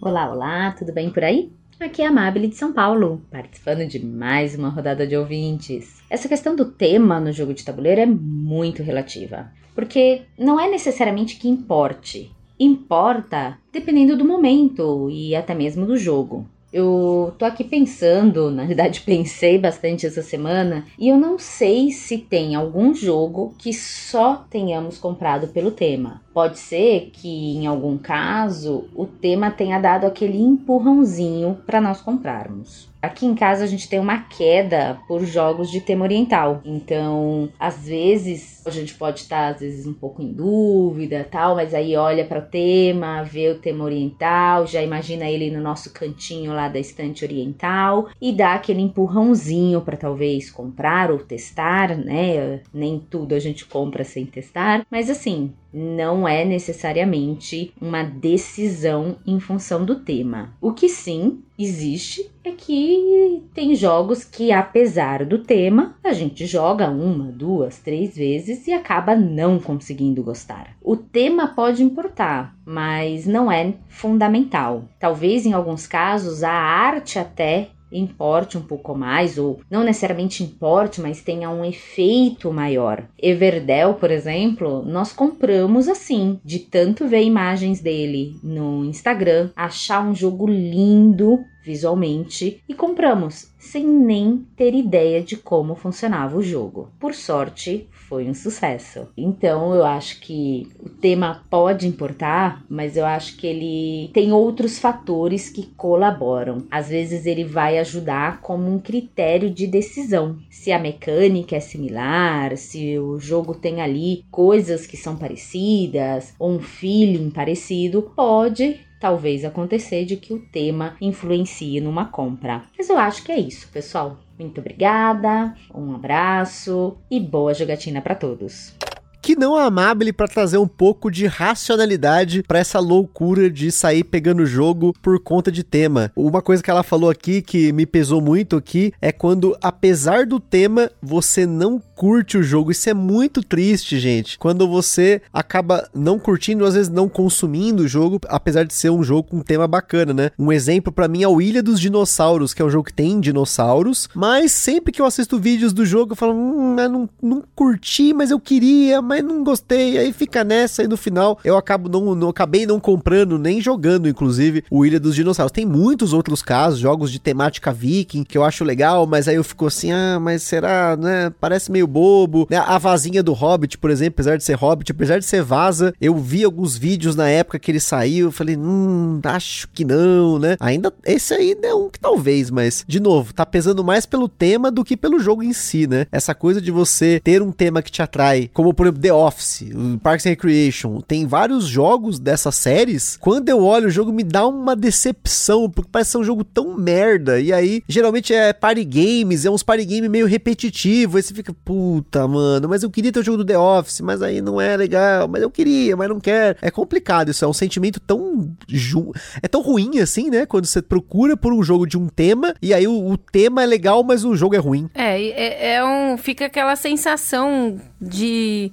Olá, 0.00 0.30
olá, 0.30 0.72
tudo 0.72 0.92
bem 0.92 1.10
por 1.10 1.22
aí? 1.22 1.52
Aqui 1.78 2.02
é 2.02 2.06
a 2.06 2.10
Amabile 2.10 2.46
de 2.46 2.54
São 2.54 2.72
Paulo, 2.72 3.22
participando 3.30 3.86
de 3.88 3.98
mais 4.04 4.54
uma 4.56 4.68
rodada 4.68 5.04
de 5.06 5.16
ouvintes. 5.16 6.00
Essa 6.08 6.28
questão 6.28 6.54
do 6.54 6.64
tema 6.66 7.18
no 7.18 7.32
jogo 7.32 7.52
de 7.52 7.64
tabuleiro 7.64 8.00
é 8.00 8.06
muito 8.06 8.82
relativa, 8.84 9.50
porque 9.74 10.22
não 10.38 10.60
é 10.60 10.70
necessariamente 10.70 11.36
que 11.36 11.48
importe. 11.48 12.30
Importa 12.58 13.58
dependendo 13.72 14.16
do 14.16 14.24
momento 14.24 15.08
e 15.10 15.34
até 15.34 15.54
mesmo 15.54 15.84
do 15.84 15.96
jogo. 15.96 16.46
Eu 16.72 17.34
tô 17.38 17.44
aqui 17.44 17.62
pensando, 17.62 18.50
na 18.52 18.64
verdade 18.64 19.02
pensei 19.02 19.58
bastante 19.58 20.06
essa 20.06 20.22
semana, 20.22 20.86
e 20.98 21.08
eu 21.08 21.18
não 21.18 21.38
sei 21.38 21.90
se 21.90 22.16
tem 22.16 22.54
algum 22.54 22.94
jogo 22.94 23.54
que 23.58 23.72
só 23.72 24.46
tenhamos 24.48 24.98
comprado 24.98 25.48
pelo 25.48 25.70
tema. 25.70 26.22
Pode 26.32 26.58
ser 26.58 27.10
que 27.12 27.56
em 27.56 27.66
algum 27.66 27.98
caso 27.98 28.88
o 28.94 29.06
tema 29.06 29.50
tenha 29.50 29.78
dado 29.78 30.06
aquele 30.06 30.40
empurrãozinho 30.40 31.58
para 31.66 31.80
nós 31.80 32.00
comprarmos. 32.00 32.90
Aqui 33.02 33.26
em 33.26 33.34
casa 33.34 33.64
a 33.64 33.66
gente 33.66 33.88
tem 33.88 33.98
uma 33.98 34.18
queda 34.18 35.00
por 35.08 35.24
jogos 35.24 35.68
de 35.68 35.80
tema 35.80 36.04
oriental. 36.04 36.60
Então, 36.64 37.48
às 37.58 37.88
vezes, 37.88 38.64
a 38.64 38.70
gente 38.70 38.94
pode 38.94 39.18
estar 39.18 39.48
às 39.48 39.60
vezes 39.60 39.86
um 39.88 39.92
pouco 39.92 40.22
em 40.22 40.32
dúvida, 40.32 41.26
tal, 41.28 41.56
mas 41.56 41.74
aí 41.74 41.96
olha 41.96 42.24
para 42.24 42.38
o 42.38 42.46
tema, 42.46 43.24
vê 43.24 43.50
o 43.50 43.58
tema 43.58 43.82
oriental, 43.82 44.68
já 44.68 44.80
imagina 44.80 45.28
ele 45.28 45.50
no 45.50 45.60
nosso 45.60 45.92
cantinho 45.92 46.52
lá 46.52 46.68
da 46.68 46.78
estante 46.78 47.24
oriental 47.24 48.08
e 48.20 48.32
dá 48.32 48.54
aquele 48.54 48.80
empurrãozinho 48.80 49.80
para 49.80 49.96
talvez 49.96 50.48
comprar 50.48 51.10
ou 51.10 51.18
testar, 51.18 51.96
né? 51.96 52.60
Nem 52.72 53.00
tudo 53.00 53.34
a 53.34 53.40
gente 53.40 53.64
compra 53.64 54.04
sem 54.04 54.24
testar, 54.24 54.86
mas 54.88 55.10
assim, 55.10 55.52
não 55.72 56.26
é 56.28 56.44
necessariamente 56.44 57.72
uma 57.80 58.02
decisão 58.02 59.16
em 59.26 59.40
função 59.40 59.84
do 59.84 59.96
tema. 59.96 60.52
O 60.60 60.72
que 60.72 60.88
sim 60.88 61.42
existe 61.58 62.30
é 62.44 62.50
que 62.50 63.42
tem 63.54 63.74
jogos 63.74 64.24
que, 64.24 64.50
apesar 64.50 65.24
do 65.24 65.38
tema, 65.38 65.96
a 66.02 66.12
gente 66.12 66.44
joga 66.44 66.90
uma, 66.90 67.30
duas, 67.30 67.78
três 67.78 68.16
vezes 68.16 68.66
e 68.66 68.72
acaba 68.72 69.14
não 69.14 69.58
conseguindo 69.58 70.22
gostar. 70.22 70.76
O 70.82 70.96
tema 70.96 71.48
pode 71.48 71.82
importar, 71.82 72.56
mas 72.66 73.26
não 73.26 73.50
é 73.50 73.74
fundamental. 73.88 74.84
Talvez 74.98 75.46
em 75.46 75.52
alguns 75.52 75.86
casos 75.86 76.42
a 76.42 76.52
arte 76.52 77.18
até 77.18 77.70
importe 77.92 78.58
um 78.58 78.62
pouco 78.62 78.94
mais, 78.94 79.38
ou 79.38 79.60
não 79.70 79.84
necessariamente 79.84 80.42
importe, 80.42 81.00
mas 81.00 81.22
tenha 81.22 81.50
um 81.50 81.64
efeito 81.64 82.52
maior. 82.52 83.04
Everdell, 83.18 83.94
por 83.94 84.10
exemplo, 84.10 84.82
nós 84.84 85.12
compramos 85.12 85.88
assim, 85.88 86.40
de 86.44 86.58
tanto 86.58 87.06
ver 87.06 87.22
imagens 87.22 87.80
dele 87.80 88.36
no 88.42 88.84
Instagram, 88.84 89.50
achar 89.56 90.02
um 90.06 90.14
jogo 90.14 90.46
lindo 90.46 91.44
visualmente 91.64 92.62
e 92.68 92.74
compramos 92.74 93.52
sem 93.58 93.86
nem 93.86 94.44
ter 94.56 94.74
ideia 94.74 95.22
de 95.22 95.36
como 95.36 95.76
funcionava 95.76 96.36
o 96.36 96.42
jogo. 96.42 96.90
Por 96.98 97.14
sorte, 97.14 97.88
foi 98.12 98.28
um 98.28 98.34
sucesso. 98.34 99.08
Então 99.16 99.74
eu 99.74 99.86
acho 99.86 100.20
que 100.20 100.68
o 100.78 100.90
tema 100.90 101.42
pode 101.48 101.88
importar, 101.88 102.62
mas 102.68 102.94
eu 102.94 103.06
acho 103.06 103.38
que 103.38 103.46
ele 103.46 104.10
tem 104.12 104.32
outros 104.32 104.78
fatores 104.78 105.48
que 105.48 105.62
colaboram. 105.78 106.66
Às 106.70 106.90
vezes 106.90 107.24
ele 107.24 107.42
vai 107.42 107.78
ajudar 107.78 108.42
como 108.42 108.70
um 108.70 108.78
critério 108.78 109.48
de 109.48 109.66
decisão. 109.66 110.36
Se 110.50 110.70
a 110.70 110.78
mecânica 110.78 111.56
é 111.56 111.60
similar, 111.60 112.54
se 112.58 112.98
o 112.98 113.18
jogo 113.18 113.54
tem 113.54 113.80
ali 113.80 114.26
coisas 114.30 114.86
que 114.86 114.98
são 114.98 115.16
parecidas, 115.16 116.34
ou 116.38 116.50
um 116.50 116.60
feeling 116.60 117.30
parecido, 117.30 118.12
pode 118.14 118.78
talvez 119.00 119.44
acontecer 119.44 120.04
de 120.04 120.16
que 120.16 120.32
o 120.32 120.38
tema 120.38 120.96
influencie 121.00 121.80
numa 121.80 122.04
compra. 122.04 122.62
Mas 122.78 122.88
eu 122.88 122.96
acho 122.96 123.24
que 123.24 123.32
é 123.32 123.40
isso, 123.40 123.68
pessoal. 123.72 124.18
Muito 124.38 124.60
obrigada, 124.60 125.54
um 125.74 125.94
abraço 125.94 126.96
e 127.10 127.20
boa 127.20 127.54
jogatina 127.54 128.00
para 128.00 128.14
todos 128.14 128.74
que 129.22 129.36
não 129.36 129.56
amable 129.56 130.12
para 130.12 130.26
trazer 130.26 130.58
um 130.58 130.66
pouco 130.66 131.10
de 131.10 131.26
racionalidade 131.26 132.42
para 132.42 132.58
essa 132.58 132.80
loucura 132.80 133.48
de 133.48 133.70
sair 133.70 134.02
pegando 134.02 134.42
o 134.42 134.46
jogo 134.46 134.92
por 135.00 135.20
conta 135.20 135.52
de 135.52 135.62
tema. 135.62 136.10
Uma 136.16 136.42
coisa 136.42 136.62
que 136.62 136.70
ela 136.70 136.82
falou 136.82 137.08
aqui 137.08 137.40
que 137.40 137.72
me 137.72 137.86
pesou 137.86 138.20
muito 138.20 138.56
aqui 138.56 138.92
é 139.00 139.12
quando, 139.12 139.56
apesar 139.62 140.26
do 140.26 140.40
tema, 140.40 140.90
você 141.00 141.46
não 141.46 141.80
curte 141.94 142.36
o 142.36 142.42
jogo. 142.42 142.72
Isso 142.72 142.90
é 142.90 142.94
muito 142.94 143.44
triste, 143.44 143.96
gente. 144.00 144.36
Quando 144.36 144.66
você 144.66 145.22
acaba 145.32 145.88
não 145.94 146.18
curtindo, 146.18 146.64
às 146.64 146.74
vezes 146.74 146.88
não 146.88 147.08
consumindo 147.08 147.84
o 147.84 147.88
jogo, 147.88 148.18
apesar 148.26 148.64
de 148.64 148.74
ser 148.74 148.90
um 148.90 149.04
jogo 149.04 149.28
com 149.28 149.36
um 149.36 149.42
tema 149.42 149.68
bacana, 149.68 150.12
né? 150.12 150.30
Um 150.36 150.50
exemplo 150.50 150.92
para 150.92 151.06
mim 151.06 151.22
é 151.22 151.28
o 151.28 151.40
Ilha 151.40 151.62
dos 151.62 151.78
Dinossauros, 151.78 152.52
que 152.52 152.60
é 152.60 152.64
um 152.64 152.70
jogo 152.70 152.86
que 152.86 152.92
tem 152.92 153.20
dinossauros, 153.20 154.08
mas 154.16 154.50
sempre 154.50 154.92
que 154.92 155.00
eu 155.00 155.06
assisto 155.06 155.38
vídeos 155.38 155.72
do 155.72 155.86
jogo, 155.86 156.12
eu 156.12 156.16
falo, 156.16 156.34
hum, 156.34 156.76
eu 156.76 156.88
não, 156.88 157.08
não 157.22 157.44
curti, 157.54 158.12
mas 158.12 158.32
eu 158.32 158.40
queria, 158.40 159.00
mas 159.12 159.22
não 159.22 159.44
gostei. 159.44 159.98
Aí 159.98 160.10
fica 160.10 160.42
nessa 160.42 160.82
e 160.82 160.88
no 160.88 160.96
final 160.96 161.38
eu 161.44 161.58
acabo 161.58 161.86
não, 161.86 162.14
não 162.14 162.30
acabei 162.30 162.64
não 162.64 162.80
comprando 162.80 163.38
nem 163.38 163.60
jogando, 163.60 164.08
inclusive, 164.08 164.64
o 164.70 164.86
Ilha 164.86 164.98
dos 164.98 165.14
Dinossauros. 165.14 165.52
Tem 165.52 165.66
muitos 165.66 166.14
outros 166.14 166.40
casos, 166.40 166.78
jogos 166.78 167.12
de 167.12 167.18
temática 167.18 167.72
viking 167.72 168.24
que 168.24 168.38
eu 168.38 168.42
acho 168.44 168.64
legal, 168.64 169.06
mas 169.06 169.28
aí 169.28 169.34
eu 169.34 169.44
fico 169.44 169.66
assim, 169.66 169.92
ah, 169.92 170.18
mas 170.18 170.42
será, 170.42 170.96
né? 170.96 171.30
Parece 171.38 171.70
meio 171.70 171.86
bobo. 171.86 172.46
Né? 172.48 172.56
A 172.56 172.78
vazinha 172.78 173.22
do 173.22 173.34
Hobbit, 173.34 173.76
por 173.76 173.90
exemplo, 173.90 174.14
apesar 174.16 174.38
de 174.38 174.44
ser 174.44 174.54
Hobbit, 174.54 174.92
apesar 174.92 175.18
de 175.18 175.26
ser 175.26 175.42
vaza, 175.42 175.92
eu 176.00 176.16
vi 176.16 176.42
alguns 176.42 176.78
vídeos 176.78 177.14
na 177.14 177.28
época 177.28 177.58
que 177.58 177.70
ele 177.70 177.80
saiu, 177.80 178.28
eu 178.28 178.32
falei, 178.32 178.56
hum, 178.56 179.20
acho 179.24 179.68
que 179.68 179.84
não, 179.84 180.38
né? 180.38 180.56
Ainda 180.58 180.90
esse 181.04 181.34
aí 181.34 181.54
é 181.62 181.74
um 181.74 181.90
que 181.90 182.00
talvez, 182.00 182.50
mas 182.50 182.82
de 182.88 182.98
novo, 182.98 183.34
tá 183.34 183.44
pesando 183.44 183.84
mais 183.84 184.06
pelo 184.06 184.26
tema 184.26 184.70
do 184.70 184.82
que 184.82 184.96
pelo 184.96 185.18
jogo 185.18 185.42
em 185.42 185.52
si, 185.52 185.86
né? 185.86 186.06
Essa 186.10 186.34
coisa 186.34 186.62
de 186.62 186.70
você 186.70 187.20
ter 187.22 187.42
um 187.42 187.52
tema 187.52 187.82
que 187.82 187.90
te 187.90 188.00
atrai, 188.00 188.48
como 188.54 188.72
por 188.72 188.86
exemplo 188.86 189.01
The 189.02 189.12
Office, 189.12 189.64
Parks 190.02 190.26
and 190.26 190.30
Recreation, 190.30 191.00
tem 191.00 191.26
vários 191.26 191.64
jogos 191.64 192.18
dessas 192.18 192.54
séries. 192.54 193.16
Quando 193.20 193.48
eu 193.48 193.62
olho 193.62 193.88
o 193.88 193.90
jogo 193.90 194.12
me 194.12 194.22
dá 194.22 194.46
uma 194.46 194.76
decepção, 194.76 195.68
porque 195.68 195.90
parece 195.90 196.12
ser 196.12 196.18
um 196.18 196.24
jogo 196.24 196.44
tão 196.44 196.76
merda. 196.76 197.40
E 197.40 197.52
aí, 197.52 197.82
geralmente 197.88 198.32
é 198.32 198.52
party 198.52 198.84
games, 198.84 199.44
é 199.44 199.50
uns 199.50 199.62
party 199.62 199.84
game 199.84 200.08
meio 200.08 200.26
repetitivo, 200.26 201.16
aí 201.16 201.22
você 201.22 201.34
fica, 201.34 201.54
puta, 201.64 202.26
mano, 202.26 202.68
mas 202.68 202.82
eu 202.82 202.90
queria 202.90 203.12
ter 203.12 203.20
o 203.20 203.24
jogo 203.24 203.38
do 203.38 203.44
The 203.44 203.58
Office, 203.58 204.00
mas 204.00 204.22
aí 204.22 204.40
não 204.40 204.60
é 204.60 204.76
legal, 204.76 205.28
mas 205.28 205.42
eu 205.42 205.50
queria, 205.50 205.96
mas 205.96 206.08
não 206.08 206.20
quero. 206.20 206.56
É 206.62 206.70
complicado 206.70 207.30
isso, 207.30 207.44
é 207.44 207.48
um 207.48 207.52
sentimento 207.52 208.00
tão 208.00 208.54
ju... 208.68 209.12
é 209.42 209.48
tão 209.48 209.62
ruim 209.62 209.98
assim, 209.98 210.30
né? 210.30 210.46
Quando 210.46 210.66
você 210.66 210.80
procura 210.80 211.36
por 211.36 211.52
um 211.52 211.62
jogo 211.62 211.86
de 211.86 211.98
um 211.98 212.08
tema 212.08 212.54
e 212.62 212.72
aí 212.72 212.86
o, 212.86 213.10
o 213.10 213.16
tema 213.18 213.62
é 213.62 213.66
legal, 213.66 214.02
mas 214.04 214.24
o 214.24 214.36
jogo 214.36 214.54
é 214.54 214.58
ruim. 214.58 214.88
É, 214.94 215.20
é, 215.20 215.74
é 215.74 215.84
um 215.84 216.16
fica 216.16 216.46
aquela 216.46 216.76
sensação 216.76 217.80
de 218.00 218.72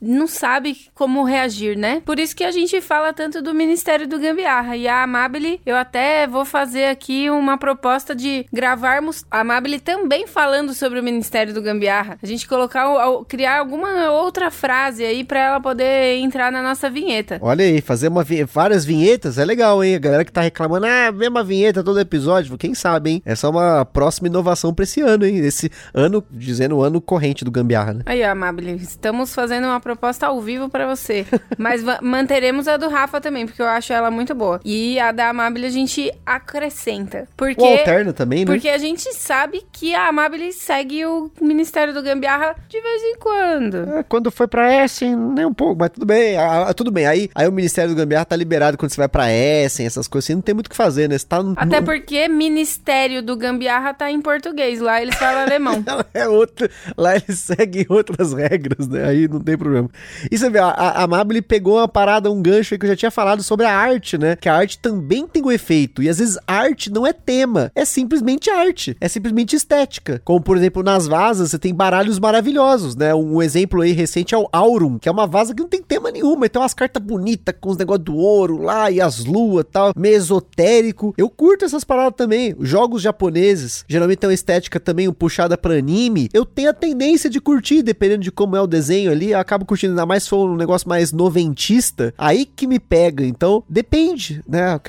não 0.00 0.26
sabe 0.26 0.76
como 0.94 1.24
reagir, 1.24 1.76
né? 1.76 2.02
Por 2.04 2.18
isso 2.18 2.34
que 2.34 2.44
a 2.44 2.50
gente 2.50 2.80
fala 2.80 3.12
tanto 3.12 3.40
do 3.40 3.54
Ministério 3.54 4.08
do 4.08 4.18
Gambiarra. 4.18 4.76
E 4.76 4.88
a 4.88 5.02
Amabile, 5.02 5.60
eu 5.64 5.76
até 5.76 6.26
vou 6.26 6.44
fazer 6.44 6.86
aqui 6.86 7.30
uma 7.30 7.56
proposta 7.56 8.14
de 8.14 8.46
gravarmos 8.52 9.24
a 9.30 9.40
Amabile 9.40 9.78
também 9.78 10.26
falando 10.26 10.74
sobre 10.74 10.98
o 10.98 11.02
Ministério 11.02 11.54
do 11.54 11.62
Gambiarra. 11.62 12.18
A 12.22 12.26
gente 12.26 12.48
colocar, 12.48 12.86
criar 13.28 13.58
alguma 13.58 14.10
outra 14.10 14.50
frase 14.50 15.04
aí 15.04 15.24
para 15.24 15.38
ela 15.38 15.60
poder 15.60 16.18
entrar 16.18 16.50
na 16.50 16.62
nossa 16.62 16.90
vinheta. 16.90 17.38
Olha 17.40 17.64
aí, 17.64 17.80
fazer 17.80 18.08
uma, 18.08 18.24
várias 18.46 18.84
vinhetas 18.84 19.38
é 19.38 19.44
legal, 19.44 19.82
hein? 19.82 19.94
A 19.94 19.98
galera 19.98 20.24
que 20.24 20.32
tá 20.32 20.40
reclamando, 20.40 20.86
ah, 20.86 21.12
mesma 21.12 21.44
vinheta 21.44 21.84
todo 21.84 22.00
episódio, 22.00 22.56
quem 22.58 22.74
sabe, 22.74 23.10
hein? 23.10 23.22
Essa 23.24 23.46
é 23.46 23.50
uma 23.50 23.84
próxima 23.84 24.28
inovação 24.28 24.74
pra 24.74 24.82
esse 24.82 25.00
ano, 25.00 25.24
hein? 25.24 25.38
Esse 25.38 25.70
ano, 25.94 26.24
dizendo 26.30 26.76
o 26.76 26.82
ano 26.82 27.00
corrente 27.00 27.44
do 27.44 27.50
Gambiarra, 27.50 27.94
né? 27.94 28.02
Aí, 28.06 28.22
Amabile, 28.22 28.76
estamos 28.76 29.34
fazendo 29.34 29.51
fazendo 29.52 29.66
uma 29.66 29.80
proposta 29.80 30.26
ao 30.26 30.40
vivo 30.40 30.68
para 30.70 30.86
você. 30.86 31.26
Mas 31.58 31.82
manteremos 32.00 32.66
a 32.66 32.78
do 32.78 32.88
Rafa 32.88 33.20
também, 33.20 33.46
porque 33.46 33.60
eu 33.60 33.66
acho 33.66 33.92
ela 33.92 34.10
muito 34.10 34.34
boa. 34.34 34.60
E 34.64 34.98
a 34.98 35.12
da 35.12 35.28
Amabile 35.28 35.66
a 35.66 35.70
gente 35.70 36.10
acrescenta. 36.24 37.28
Porque, 37.36 37.60
o 37.60 37.66
alterna 37.66 38.12
também, 38.14 38.40
né? 38.40 38.46
Porque 38.46 38.68
a 38.68 38.78
gente 38.78 39.12
sabe 39.12 39.62
que 39.70 39.94
a 39.94 40.08
Amabile 40.08 40.52
segue 40.52 41.04
o 41.04 41.30
Ministério 41.40 41.92
do 41.92 42.02
Gambiarra 42.02 42.56
de 42.68 42.80
vez 42.80 43.02
em 43.02 43.18
quando. 43.18 43.76
É, 43.98 44.02
quando 44.02 44.30
foi 44.30 44.48
pra 44.48 44.84
Essen, 44.84 45.14
nem 45.14 45.44
um 45.44 45.52
pouco, 45.52 45.78
mas 45.78 45.90
tudo 45.90 46.06
bem. 46.06 46.36
tudo 46.74 46.90
bem. 46.90 47.06
Aí, 47.06 47.28
aí 47.34 47.46
o 47.46 47.52
Ministério 47.52 47.90
do 47.90 47.96
Gambiarra 47.96 48.24
tá 48.24 48.36
liberado 48.36 48.78
quando 48.78 48.90
você 48.90 48.96
vai 48.96 49.08
pra 49.08 49.30
Essen, 49.30 49.84
essas 49.84 50.08
coisas 50.08 50.26
assim, 50.26 50.34
não 50.34 50.42
tem 50.42 50.54
muito 50.54 50.68
o 50.68 50.70
que 50.70 50.76
fazer, 50.76 51.08
né? 51.08 51.18
Você 51.18 51.26
tá 51.26 51.42
no, 51.42 51.54
Até 51.56 51.82
porque 51.82 52.26
Ministério 52.28 53.22
do 53.22 53.36
Gambiarra 53.36 53.92
tá 53.92 54.10
em 54.10 54.20
português. 54.20 54.80
Lá 54.80 55.02
eles 55.02 55.14
falam 55.16 55.42
alemão. 55.42 55.84
é 56.14 56.26
outro. 56.26 56.68
Lá 56.96 57.16
eles 57.16 57.38
seguem 57.38 57.84
outras 57.88 58.32
regras, 58.32 58.88
né? 58.88 59.04
Aí 59.06 59.28
não 59.28 59.41
tem 59.42 59.56
problema. 59.56 59.88
E 60.30 60.38
você 60.38 60.48
vê, 60.48 60.58
a, 60.58 60.68
a 61.04 61.08
pegou 61.46 61.78
uma 61.78 61.88
parada, 61.88 62.30
um 62.30 62.42
gancho 62.42 62.74
aí 62.74 62.78
que 62.78 62.86
eu 62.86 62.90
já 62.90 62.96
tinha 62.96 63.10
falado 63.10 63.42
sobre 63.42 63.66
a 63.66 63.76
arte, 63.76 64.16
né? 64.16 64.36
Que 64.36 64.48
a 64.48 64.54
arte 64.54 64.78
também 64.78 65.26
tem 65.26 65.42
um 65.42 65.50
efeito. 65.50 66.02
E 66.02 66.08
às 66.08 66.18
vezes 66.18 66.38
arte 66.46 66.90
não 66.90 67.06
é 67.06 67.12
tema, 67.12 67.70
é 67.74 67.84
simplesmente 67.84 68.50
arte, 68.50 68.96
é 69.00 69.08
simplesmente 69.08 69.56
estética. 69.56 70.20
Como 70.24 70.40
por 70.40 70.56
exemplo, 70.56 70.82
nas 70.82 71.06
vasas 71.06 71.50
você 71.50 71.58
tem 71.58 71.74
baralhos 71.74 72.18
maravilhosos, 72.18 72.96
né? 72.96 73.14
Um 73.14 73.42
exemplo 73.42 73.80
aí 73.82 73.92
recente 73.92 74.34
é 74.34 74.38
o 74.38 74.48
Aurum, 74.52 74.98
que 74.98 75.08
é 75.08 75.12
uma 75.12 75.26
vaza 75.26 75.54
que 75.54 75.62
não 75.62 75.68
tem 75.68 75.82
tema 75.82 76.10
nenhum, 76.10 76.36
mas 76.36 76.50
tem 76.50 76.60
umas 76.60 76.74
cartas 76.74 77.02
bonitas 77.02 77.54
com 77.60 77.70
os 77.70 77.76
negócios 77.76 78.04
do 78.04 78.16
ouro 78.16 78.62
lá 78.62 78.90
e 78.90 79.00
as 79.00 79.24
luas 79.24 79.64
tal, 79.70 79.92
meio 79.96 80.16
esotérico. 80.16 81.14
Eu 81.16 81.28
curto 81.28 81.64
essas 81.64 81.84
paradas 81.84 82.14
também. 82.16 82.54
Jogos 82.60 83.02
japoneses 83.02 83.84
geralmente 83.88 84.18
tem 84.18 84.28
uma 84.28 84.34
estética 84.34 84.78
também 84.80 85.10
puxada 85.12 85.56
para 85.56 85.74
anime. 85.74 86.28
Eu 86.32 86.44
tenho 86.44 86.70
a 86.70 86.74
tendência 86.74 87.28
de 87.28 87.40
curtir, 87.40 87.82
dependendo 87.82 88.22
de 88.22 88.32
como 88.32 88.56
é 88.56 88.60
o 88.60 88.66
desenho 88.66 89.10
ali, 89.10 89.31
acabo 89.34 89.64
curtindo 89.64 89.92
ainda 89.92 90.06
mais 90.06 90.24
se 90.24 90.28
for 90.28 90.48
um 90.48 90.56
negócio 90.56 90.88
mais 90.88 91.12
noventista, 91.12 92.14
aí 92.16 92.44
que 92.44 92.66
me 92.66 92.78
pega. 92.78 93.24
Então, 93.24 93.62
depende, 93.68 94.42
né? 94.48 94.80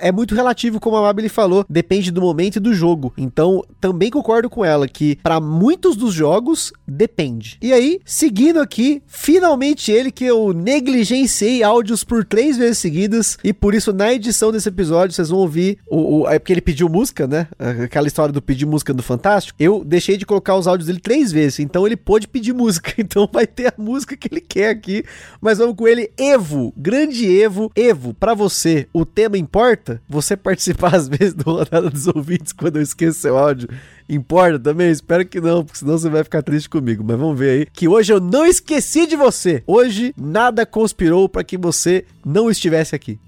É 0.00 0.12
muito 0.12 0.34
relativo, 0.34 0.80
como 0.80 0.96
a 0.96 1.02
Mabili 1.02 1.28
falou, 1.28 1.64
depende 1.68 2.10
do 2.10 2.20
momento 2.20 2.56
e 2.56 2.60
do 2.60 2.74
jogo. 2.74 3.12
Então, 3.16 3.64
também 3.80 4.10
concordo 4.10 4.48
com 4.50 4.64
ela 4.64 4.88
que 4.88 5.16
para 5.22 5.40
muitos 5.40 5.96
dos 5.96 6.12
jogos 6.14 6.72
depende. 6.86 7.58
E 7.60 7.72
aí, 7.72 8.00
seguindo 8.04 8.60
aqui, 8.60 9.02
finalmente 9.06 9.90
ele 9.90 10.10
que 10.10 10.24
eu 10.24 10.52
negligenciei 10.52 11.62
áudios 11.62 12.04
por 12.04 12.24
três 12.24 12.56
vezes 12.56 12.78
seguidas 12.78 13.38
e 13.42 13.52
por 13.52 13.74
isso 13.74 13.92
na 13.92 14.12
edição 14.12 14.52
desse 14.52 14.68
episódio 14.68 15.14
vocês 15.14 15.28
vão 15.28 15.38
ouvir 15.40 15.78
o, 15.88 16.20
o 16.20 16.28
é 16.28 16.38
porque 16.38 16.52
ele 16.52 16.60
pediu 16.60 16.88
música, 16.88 17.26
né? 17.26 17.48
Aquela 17.84 18.06
história 18.06 18.32
do 18.32 18.42
pedir 18.42 18.66
música 18.66 18.92
do 18.92 19.02
Fantástico. 19.02 19.56
Eu 19.60 19.84
deixei 19.84 20.16
de 20.16 20.26
colocar 20.26 20.56
os 20.56 20.66
áudios 20.66 20.86
dele 20.86 21.00
três 21.00 21.32
vezes, 21.32 21.60
então 21.60 21.86
ele 21.86 21.96
pôde 21.96 22.28
pedir 22.28 22.52
música. 22.52 22.92
Então 23.04 23.28
vai 23.30 23.46
ter 23.46 23.66
a 23.66 23.74
música 23.84 24.16
que 24.16 24.28
ele 24.30 24.40
quer 24.40 24.70
aqui. 24.70 25.04
Mas 25.40 25.58
vamos 25.58 25.76
com 25.76 25.86
ele, 25.86 26.10
Evo, 26.16 26.72
grande 26.76 27.26
Evo. 27.26 27.70
Evo, 27.76 28.14
para 28.14 28.34
você, 28.34 28.88
o 28.92 29.04
tema 29.04 29.36
importa? 29.38 30.00
Você 30.08 30.36
participar 30.36 30.94
às 30.96 31.08
vezes 31.08 31.34
do 31.34 31.44
Rodada 31.44 31.90
dos 31.90 32.06
Ouvintes 32.06 32.52
quando 32.52 32.76
eu 32.76 32.82
esqueço 32.82 33.20
seu 33.20 33.38
áudio? 33.38 33.68
Importa 34.08 34.58
também? 34.58 34.90
Espero 34.90 35.24
que 35.24 35.40
não, 35.40 35.64
porque 35.64 35.78
senão 35.78 35.96
você 35.96 36.08
vai 36.08 36.24
ficar 36.24 36.42
triste 36.42 36.68
comigo. 36.68 37.04
Mas 37.06 37.18
vamos 37.18 37.38
ver 37.38 37.50
aí 37.50 37.66
que 37.72 37.88
hoje 37.88 38.12
eu 38.12 38.20
não 38.20 38.46
esqueci 38.46 39.06
de 39.06 39.16
você. 39.16 39.62
Hoje 39.66 40.14
nada 40.16 40.66
conspirou 40.66 41.28
para 41.28 41.44
que 41.44 41.56
você 41.56 42.04
não 42.24 42.50
estivesse 42.50 42.94
aqui. 42.94 43.18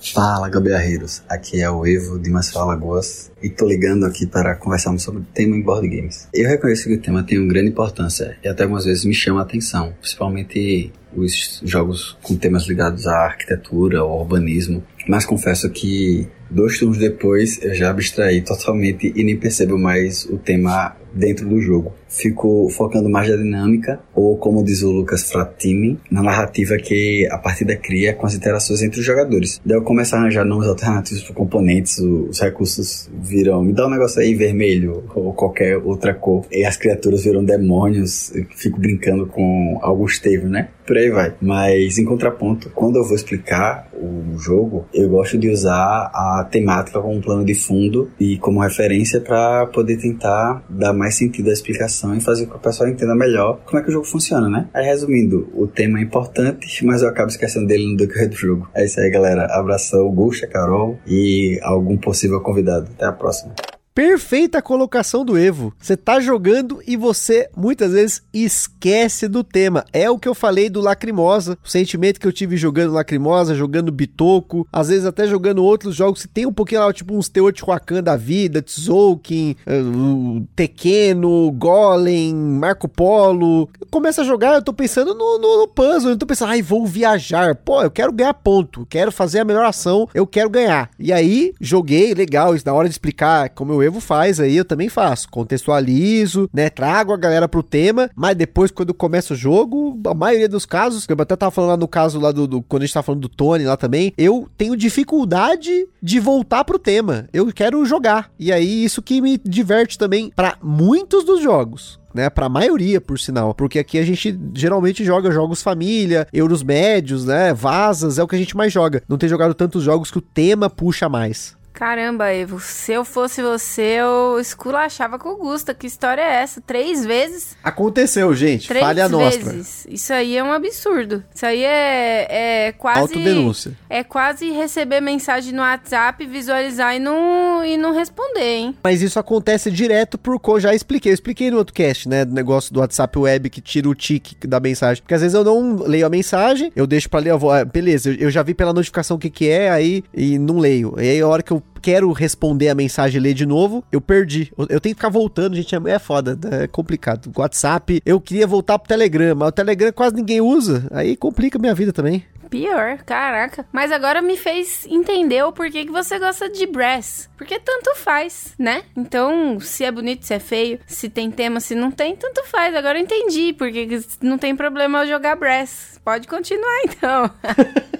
Fala, 0.00 0.48
gambiarreiros. 0.48 1.22
Aqui 1.28 1.60
é 1.60 1.68
o 1.68 1.86
Evo 1.86 2.18
de 2.18 2.30
Maceió 2.30 2.62
Alagoas 2.62 3.30
e 3.42 3.50
tô 3.50 3.66
ligando 3.66 4.06
aqui 4.06 4.26
para 4.26 4.54
conversarmos 4.54 5.02
sobre 5.02 5.22
o 5.22 5.24
tema 5.24 5.56
em 5.56 5.62
board 5.62 5.88
games. 5.88 6.28
Eu 6.32 6.48
reconheço 6.48 6.84
que 6.84 6.94
o 6.94 7.00
tema 7.00 7.22
tem 7.22 7.38
uma 7.38 7.48
grande 7.48 7.70
importância 7.70 8.36
e 8.42 8.48
até 8.48 8.62
algumas 8.62 8.84
vezes 8.84 9.04
me 9.04 9.14
chama 9.14 9.40
a 9.40 9.42
atenção, 9.42 9.92
principalmente 10.00 10.92
os 11.14 11.60
jogos 11.64 12.16
com 12.22 12.36
temas 12.36 12.66
ligados 12.66 13.06
à 13.06 13.24
arquitetura 13.24 14.04
ou 14.04 14.20
urbanismo. 14.20 14.84
Mas 15.08 15.24
confesso 15.24 15.68
que 15.70 16.28
dois 16.50 16.78
turnos 16.78 16.98
depois 16.98 17.62
eu 17.62 17.74
já 17.74 17.90
abstraí 17.90 18.42
totalmente 18.42 19.12
e 19.14 19.24
nem 19.24 19.36
percebo 19.36 19.78
mais 19.78 20.24
o 20.24 20.38
tema 20.38 20.96
dentro 21.14 21.48
do 21.48 21.60
jogo 21.60 21.92
fico 22.08 22.68
focando 22.70 23.08
mais 23.08 23.28
na 23.28 23.36
dinâmica, 23.36 24.00
ou 24.14 24.36
como 24.36 24.64
diz 24.64 24.82
o 24.82 24.90
Lucas 24.90 25.30
Fratini, 25.30 25.98
na 26.10 26.22
narrativa 26.22 26.76
que 26.76 27.28
a 27.30 27.38
partida 27.38 27.76
cria 27.76 28.14
com 28.14 28.26
as 28.26 28.34
interações 28.34 28.82
entre 28.82 29.00
os 29.00 29.06
jogadores. 29.06 29.60
Daí 29.64 29.76
eu 29.76 29.82
começo 29.82 30.16
a 30.16 30.18
arranjar 30.18 30.44
nomes 30.44 30.66
alternativos 30.66 31.22
para 31.22 31.34
componentes, 31.34 31.98
os 31.98 32.40
recursos 32.40 33.10
viram, 33.20 33.62
me 33.62 33.72
dá 33.72 33.86
um 33.86 33.90
negócio 33.90 34.20
aí 34.20 34.34
vermelho, 34.34 35.04
ou 35.14 35.32
qualquer 35.32 35.76
outra 35.76 36.14
cor, 36.14 36.46
e 36.50 36.64
as 36.64 36.76
criaturas 36.76 37.24
viram 37.24 37.44
demônios, 37.44 38.34
eu 38.34 38.46
fico 38.56 38.80
brincando 38.80 39.26
com 39.26 39.78
Augustevo, 39.82 40.48
né? 40.48 40.68
Por 40.86 40.96
aí 40.96 41.10
vai. 41.10 41.34
Mas 41.40 41.98
em 41.98 42.04
contraponto, 42.04 42.70
quando 42.74 42.96
eu 42.96 43.04
vou 43.04 43.14
explicar 43.14 43.88
o 43.92 44.38
jogo, 44.38 44.86
eu 44.94 45.08
gosto 45.10 45.36
de 45.36 45.50
usar 45.50 46.10
a 46.14 46.37
temática 46.44 47.00
como 47.00 47.20
plano 47.20 47.44
de 47.44 47.54
fundo 47.54 48.10
e 48.18 48.38
como 48.38 48.60
referência 48.60 49.20
para 49.20 49.66
poder 49.66 49.96
tentar 49.98 50.62
dar 50.68 50.92
mais 50.92 51.16
sentido 51.16 51.50
à 51.50 51.52
explicação 51.52 52.14
e 52.16 52.20
fazer 52.20 52.46
com 52.46 52.52
que 52.52 52.56
o 52.58 52.60
pessoal 52.60 52.88
entenda 52.88 53.14
melhor 53.14 53.60
como 53.64 53.78
é 53.78 53.82
que 53.82 53.88
o 53.88 53.92
jogo 53.92 54.04
funciona, 54.04 54.48
né? 54.48 54.68
Aí, 54.72 54.84
resumindo, 54.84 55.48
o 55.54 55.66
tema 55.66 55.98
é 55.98 56.02
importante, 56.02 56.84
mas 56.84 57.02
eu 57.02 57.08
acabo 57.08 57.28
esquecendo 57.28 57.66
dele 57.66 57.90
no 57.90 57.96
decorrer 57.96 58.28
do 58.28 58.36
jogo. 58.36 58.68
É 58.74 58.84
isso 58.84 59.00
aí, 59.00 59.10
galera. 59.10 59.46
Abração, 59.50 60.00
Augusta, 60.00 60.46
Carol 60.46 60.98
e 61.06 61.58
algum 61.62 61.96
possível 61.96 62.40
convidado. 62.40 62.88
Até 62.94 63.06
a 63.06 63.12
próxima 63.12 63.54
perfeita 63.98 64.62
colocação 64.62 65.24
do 65.24 65.36
Evo. 65.36 65.74
Você 65.76 65.96
tá 65.96 66.20
jogando 66.20 66.80
e 66.86 66.96
você 66.96 67.50
muitas 67.56 67.90
vezes 67.90 68.22
esquece 68.32 69.26
do 69.26 69.42
tema. 69.42 69.84
É 69.92 70.08
o 70.08 70.16
que 70.16 70.28
eu 70.28 70.36
falei 70.36 70.70
do 70.70 70.80
Lacrimosa, 70.80 71.58
o 71.64 71.68
sentimento 71.68 72.20
que 72.20 72.26
eu 72.28 72.32
tive 72.32 72.56
jogando 72.56 72.92
Lacrimosa, 72.92 73.56
jogando 73.56 73.90
Bitoco, 73.90 74.64
às 74.72 74.86
vezes 74.86 75.04
até 75.04 75.26
jogando 75.26 75.64
outros 75.64 75.96
jogos 75.96 76.22
que 76.22 76.28
tem 76.28 76.46
um 76.46 76.52
pouquinho 76.52 76.82
lá, 76.82 76.92
tipo 76.92 77.12
uns 77.12 77.28
Teotihuacan 77.28 78.00
da 78.00 78.14
vida, 78.14 78.62
Tzolk'in, 78.62 79.56
uh, 79.66 80.46
Tequeno, 80.54 81.50
Golem, 81.50 82.32
Marco 82.36 82.88
Polo. 82.88 83.68
Começa 83.90 84.22
a 84.22 84.24
jogar, 84.24 84.54
eu 84.54 84.62
tô 84.62 84.72
pensando 84.72 85.12
no, 85.12 85.40
no, 85.40 85.58
no 85.62 85.66
puzzle, 85.66 86.12
eu 86.12 86.16
tô 86.16 86.24
pensando, 86.24 86.50
ai, 86.50 86.62
vou 86.62 86.86
viajar. 86.86 87.56
Pô, 87.56 87.82
eu 87.82 87.90
quero 87.90 88.12
ganhar 88.12 88.34
ponto, 88.34 88.86
quero 88.88 89.10
fazer 89.10 89.40
a 89.40 89.44
melhor 89.44 89.64
ação, 89.64 90.08
eu 90.14 90.24
quero 90.24 90.48
ganhar. 90.48 90.88
E 91.00 91.12
aí, 91.12 91.52
joguei, 91.60 92.14
legal, 92.14 92.54
isso 92.54 92.64
na 92.64 92.72
hora 92.72 92.86
de 92.86 92.94
explicar 92.94 93.48
como 93.48 93.72
eu 93.72 93.87
Evo 93.88 94.00
faz 94.00 94.38
aí, 94.38 94.56
eu 94.56 94.64
também 94.64 94.88
faço. 94.88 95.28
Contextualizo, 95.30 96.48
né? 96.52 96.68
Trago 96.68 97.12
a 97.12 97.16
galera 97.16 97.48
pro 97.48 97.62
tema, 97.62 98.10
mas 98.14 98.36
depois, 98.36 98.70
quando 98.70 98.92
começa 98.92 99.34
o 99.34 99.36
jogo, 99.36 99.98
a 100.06 100.14
maioria 100.14 100.48
dos 100.48 100.66
casos, 100.66 101.06
eu 101.08 101.16
até 101.18 101.34
tava 101.34 101.50
falando 101.50 101.70
lá 101.70 101.76
no 101.76 101.88
caso 101.88 102.20
lá 102.20 102.30
do, 102.30 102.46
do 102.46 102.62
quando 102.62 102.82
a 102.82 102.86
gente 102.86 102.94
tava 102.94 103.04
falando 103.04 103.22
do 103.22 103.28
Tony 103.28 103.64
lá 103.64 103.76
também, 103.76 104.12
eu 104.16 104.48
tenho 104.56 104.76
dificuldade 104.76 105.88
de 106.02 106.20
voltar 106.20 106.64
pro 106.64 106.78
tema. 106.78 107.28
Eu 107.32 107.50
quero 107.52 107.84
jogar. 107.84 108.30
E 108.38 108.52
aí, 108.52 108.84
isso 108.84 109.02
que 109.02 109.20
me 109.20 109.38
diverte 109.38 109.96
também 109.98 110.30
para 110.36 110.56
muitos 110.62 111.24
dos 111.24 111.42
jogos 111.42 111.98
né? 112.14 112.28
Pra 112.28 112.48
maioria, 112.48 113.00
por 113.00 113.18
sinal. 113.18 113.54
Porque 113.54 113.78
aqui 113.78 113.98
a 113.98 114.04
gente 114.04 114.38
geralmente 114.54 115.04
joga 115.04 115.30
jogos 115.30 115.62
família, 115.62 116.26
euros 116.32 116.62
médios, 116.62 117.24
né? 117.24 117.54
Vazas, 117.54 118.18
é 118.18 118.22
o 118.22 118.26
que 118.26 118.34
a 118.34 118.38
gente 118.38 118.56
mais 118.56 118.72
joga. 118.72 119.02
Não 119.08 119.16
tem 119.16 119.28
jogado 119.28 119.54
tantos 119.54 119.84
jogos 119.84 120.10
que 120.10 120.18
o 120.18 120.22
tema 120.22 120.68
puxa 120.68 121.08
mais. 121.08 121.56
Caramba, 121.78 122.32
Evo, 122.32 122.58
se 122.58 122.90
eu 122.90 123.04
fosse 123.04 123.40
você, 123.40 124.00
eu 124.00 124.40
esculachava 124.40 125.16
com 125.16 125.28
o 125.28 125.36
Gusta. 125.36 125.72
Que 125.72 125.86
história 125.86 126.20
é 126.20 126.42
essa? 126.42 126.60
Três 126.60 127.06
vezes? 127.06 127.56
Aconteceu, 127.62 128.34
gente. 128.34 128.66
Três 128.66 128.84
Falha 128.84 129.08
vezes. 129.08 129.46
nossa. 129.46 129.88
Isso 129.88 130.12
aí 130.12 130.36
é 130.36 130.42
um 130.42 130.52
absurdo. 130.52 131.22
Isso 131.32 131.46
aí 131.46 131.62
é, 131.62 132.66
é 132.66 132.72
quase. 132.72 132.98
Autodenúncia. 132.98 133.78
É 133.88 134.02
quase 134.02 134.50
receber 134.50 135.00
mensagem 135.00 135.54
no 135.54 135.62
WhatsApp, 135.62 136.26
visualizar 136.26 136.96
e 136.96 136.98
não, 136.98 137.64
e 137.64 137.76
não 137.76 137.94
responder, 137.94 138.56
hein? 138.56 138.76
Mas 138.82 139.00
isso 139.00 139.16
acontece 139.16 139.70
direto 139.70 140.18
por. 140.18 140.40
Eu 140.48 140.58
já 140.58 140.74
expliquei. 140.74 141.12
Eu 141.12 141.14
expliquei 141.14 141.48
no 141.48 141.58
outro 141.58 141.72
cast, 141.72 142.08
né? 142.08 142.24
Do 142.24 142.34
negócio 142.34 142.74
do 142.74 142.80
WhatsApp 142.80 143.16
web 143.16 143.48
que 143.50 143.60
tira 143.60 143.88
o 143.88 143.94
tique 143.94 144.34
da 144.48 144.58
mensagem. 144.58 145.00
Porque 145.00 145.14
às 145.14 145.20
vezes 145.20 145.36
eu 145.36 145.44
não 145.44 145.76
leio 145.76 146.04
a 146.04 146.10
mensagem, 146.10 146.72
eu 146.74 146.88
deixo 146.88 147.08
pra 147.08 147.20
ler, 147.20 147.30
eu 147.30 147.38
vou, 147.38 147.52
ah, 147.52 147.64
beleza, 147.64 148.12
eu 148.18 148.32
já 148.32 148.42
vi 148.42 148.52
pela 148.52 148.72
notificação 148.72 149.16
o 149.16 149.20
que, 149.20 149.30
que 149.30 149.48
é, 149.48 149.70
aí 149.70 150.02
e 150.12 150.40
não 150.40 150.58
leio. 150.58 150.96
E 150.98 151.08
aí 151.08 151.20
a 151.20 151.28
hora 151.28 151.40
que 151.40 151.52
eu 151.52 151.62
quero 151.78 152.10
responder 152.12 152.68
a 152.68 152.74
mensagem 152.74 153.18
e 153.18 153.22
ler 153.22 153.34
de 153.34 153.46
novo, 153.46 153.84
eu 153.90 154.00
perdi. 154.00 154.52
Eu 154.58 154.80
tenho 154.80 154.94
que 154.94 155.00
ficar 155.00 155.08
voltando, 155.08 155.56
gente. 155.56 155.74
É, 155.74 155.78
é 155.90 155.98
foda, 155.98 156.38
é 156.50 156.66
complicado. 156.66 157.30
WhatsApp, 157.36 158.02
eu 158.04 158.20
queria 158.20 158.46
voltar 158.46 158.78
pro 158.78 158.88
Telegram, 158.88 159.34
mas 159.34 159.48
o 159.48 159.52
Telegram 159.52 159.92
quase 159.92 160.14
ninguém 160.16 160.40
usa. 160.40 160.86
Aí 160.90 161.16
complica 161.16 161.58
a 161.58 161.60
minha 161.60 161.74
vida 161.74 161.92
também. 161.92 162.24
Pior, 162.50 162.98
caraca. 163.04 163.66
Mas 163.72 163.92
agora 163.92 164.22
me 164.22 164.36
fez 164.36 164.86
entender 164.86 165.42
o 165.44 165.52
porquê 165.52 165.84
que 165.84 165.92
você 165.92 166.18
gosta 166.18 166.48
de 166.48 166.66
brass. 166.66 167.28
Porque 167.36 167.58
tanto 167.58 167.94
faz, 167.94 168.54
né? 168.58 168.82
Então, 168.96 169.60
se 169.60 169.84
é 169.84 169.90
bonito, 169.90 170.26
se 170.26 170.34
é 170.34 170.38
feio, 170.38 170.80
se 170.86 171.08
tem 171.08 171.30
tema, 171.30 171.60
se 171.60 171.74
não 171.74 171.90
tem, 171.90 172.16
tanto 172.16 172.44
faz. 172.46 172.74
Agora 172.74 172.98
eu 172.98 173.02
entendi 173.02 173.52
porque 173.52 174.00
não 174.20 174.38
tem 174.38 174.56
problema 174.56 175.02
eu 175.02 175.08
jogar 175.08 175.36
brass. 175.36 176.00
Pode 176.04 176.26
continuar 176.26 176.80
então. 176.84 177.30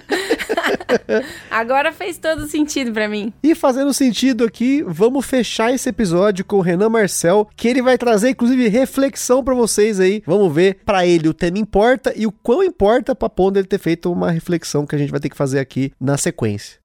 Agora 1.49 1.91
fez 1.91 2.17
todo 2.17 2.47
sentido 2.47 2.91
para 2.91 3.07
mim. 3.07 3.33
E 3.43 3.55
fazendo 3.55 3.93
sentido 3.93 4.43
aqui, 4.43 4.83
vamos 4.85 5.25
fechar 5.25 5.73
esse 5.73 5.89
episódio 5.89 6.43
com 6.43 6.57
o 6.57 6.61
Renan 6.61 6.89
Marcel, 6.89 7.47
que 7.55 7.67
ele 7.67 7.81
vai 7.81 7.97
trazer 7.97 8.29
inclusive 8.29 8.67
reflexão 8.67 9.43
para 9.43 9.53
vocês 9.53 9.99
aí. 9.99 10.23
Vamos 10.25 10.53
ver 10.53 10.79
para 10.85 11.05
ele 11.05 11.29
o 11.29 11.33
tema 11.33 11.57
importa 11.57 12.13
e 12.15 12.25
o 12.25 12.31
quão 12.31 12.63
importa 12.63 13.15
para 13.15 13.29
ponto 13.29 13.57
ele 13.57 13.67
ter 13.67 13.79
feito 13.79 14.11
uma 14.11 14.31
reflexão 14.39 14.85
que 14.85 14.95
a 14.95 14.97
gente 14.97 15.11
vai 15.11 15.19
ter 15.19 15.29
que 15.29 15.37
fazer 15.37 15.59
aqui 15.59 15.91
na 15.99 16.17
sequência. 16.17 16.79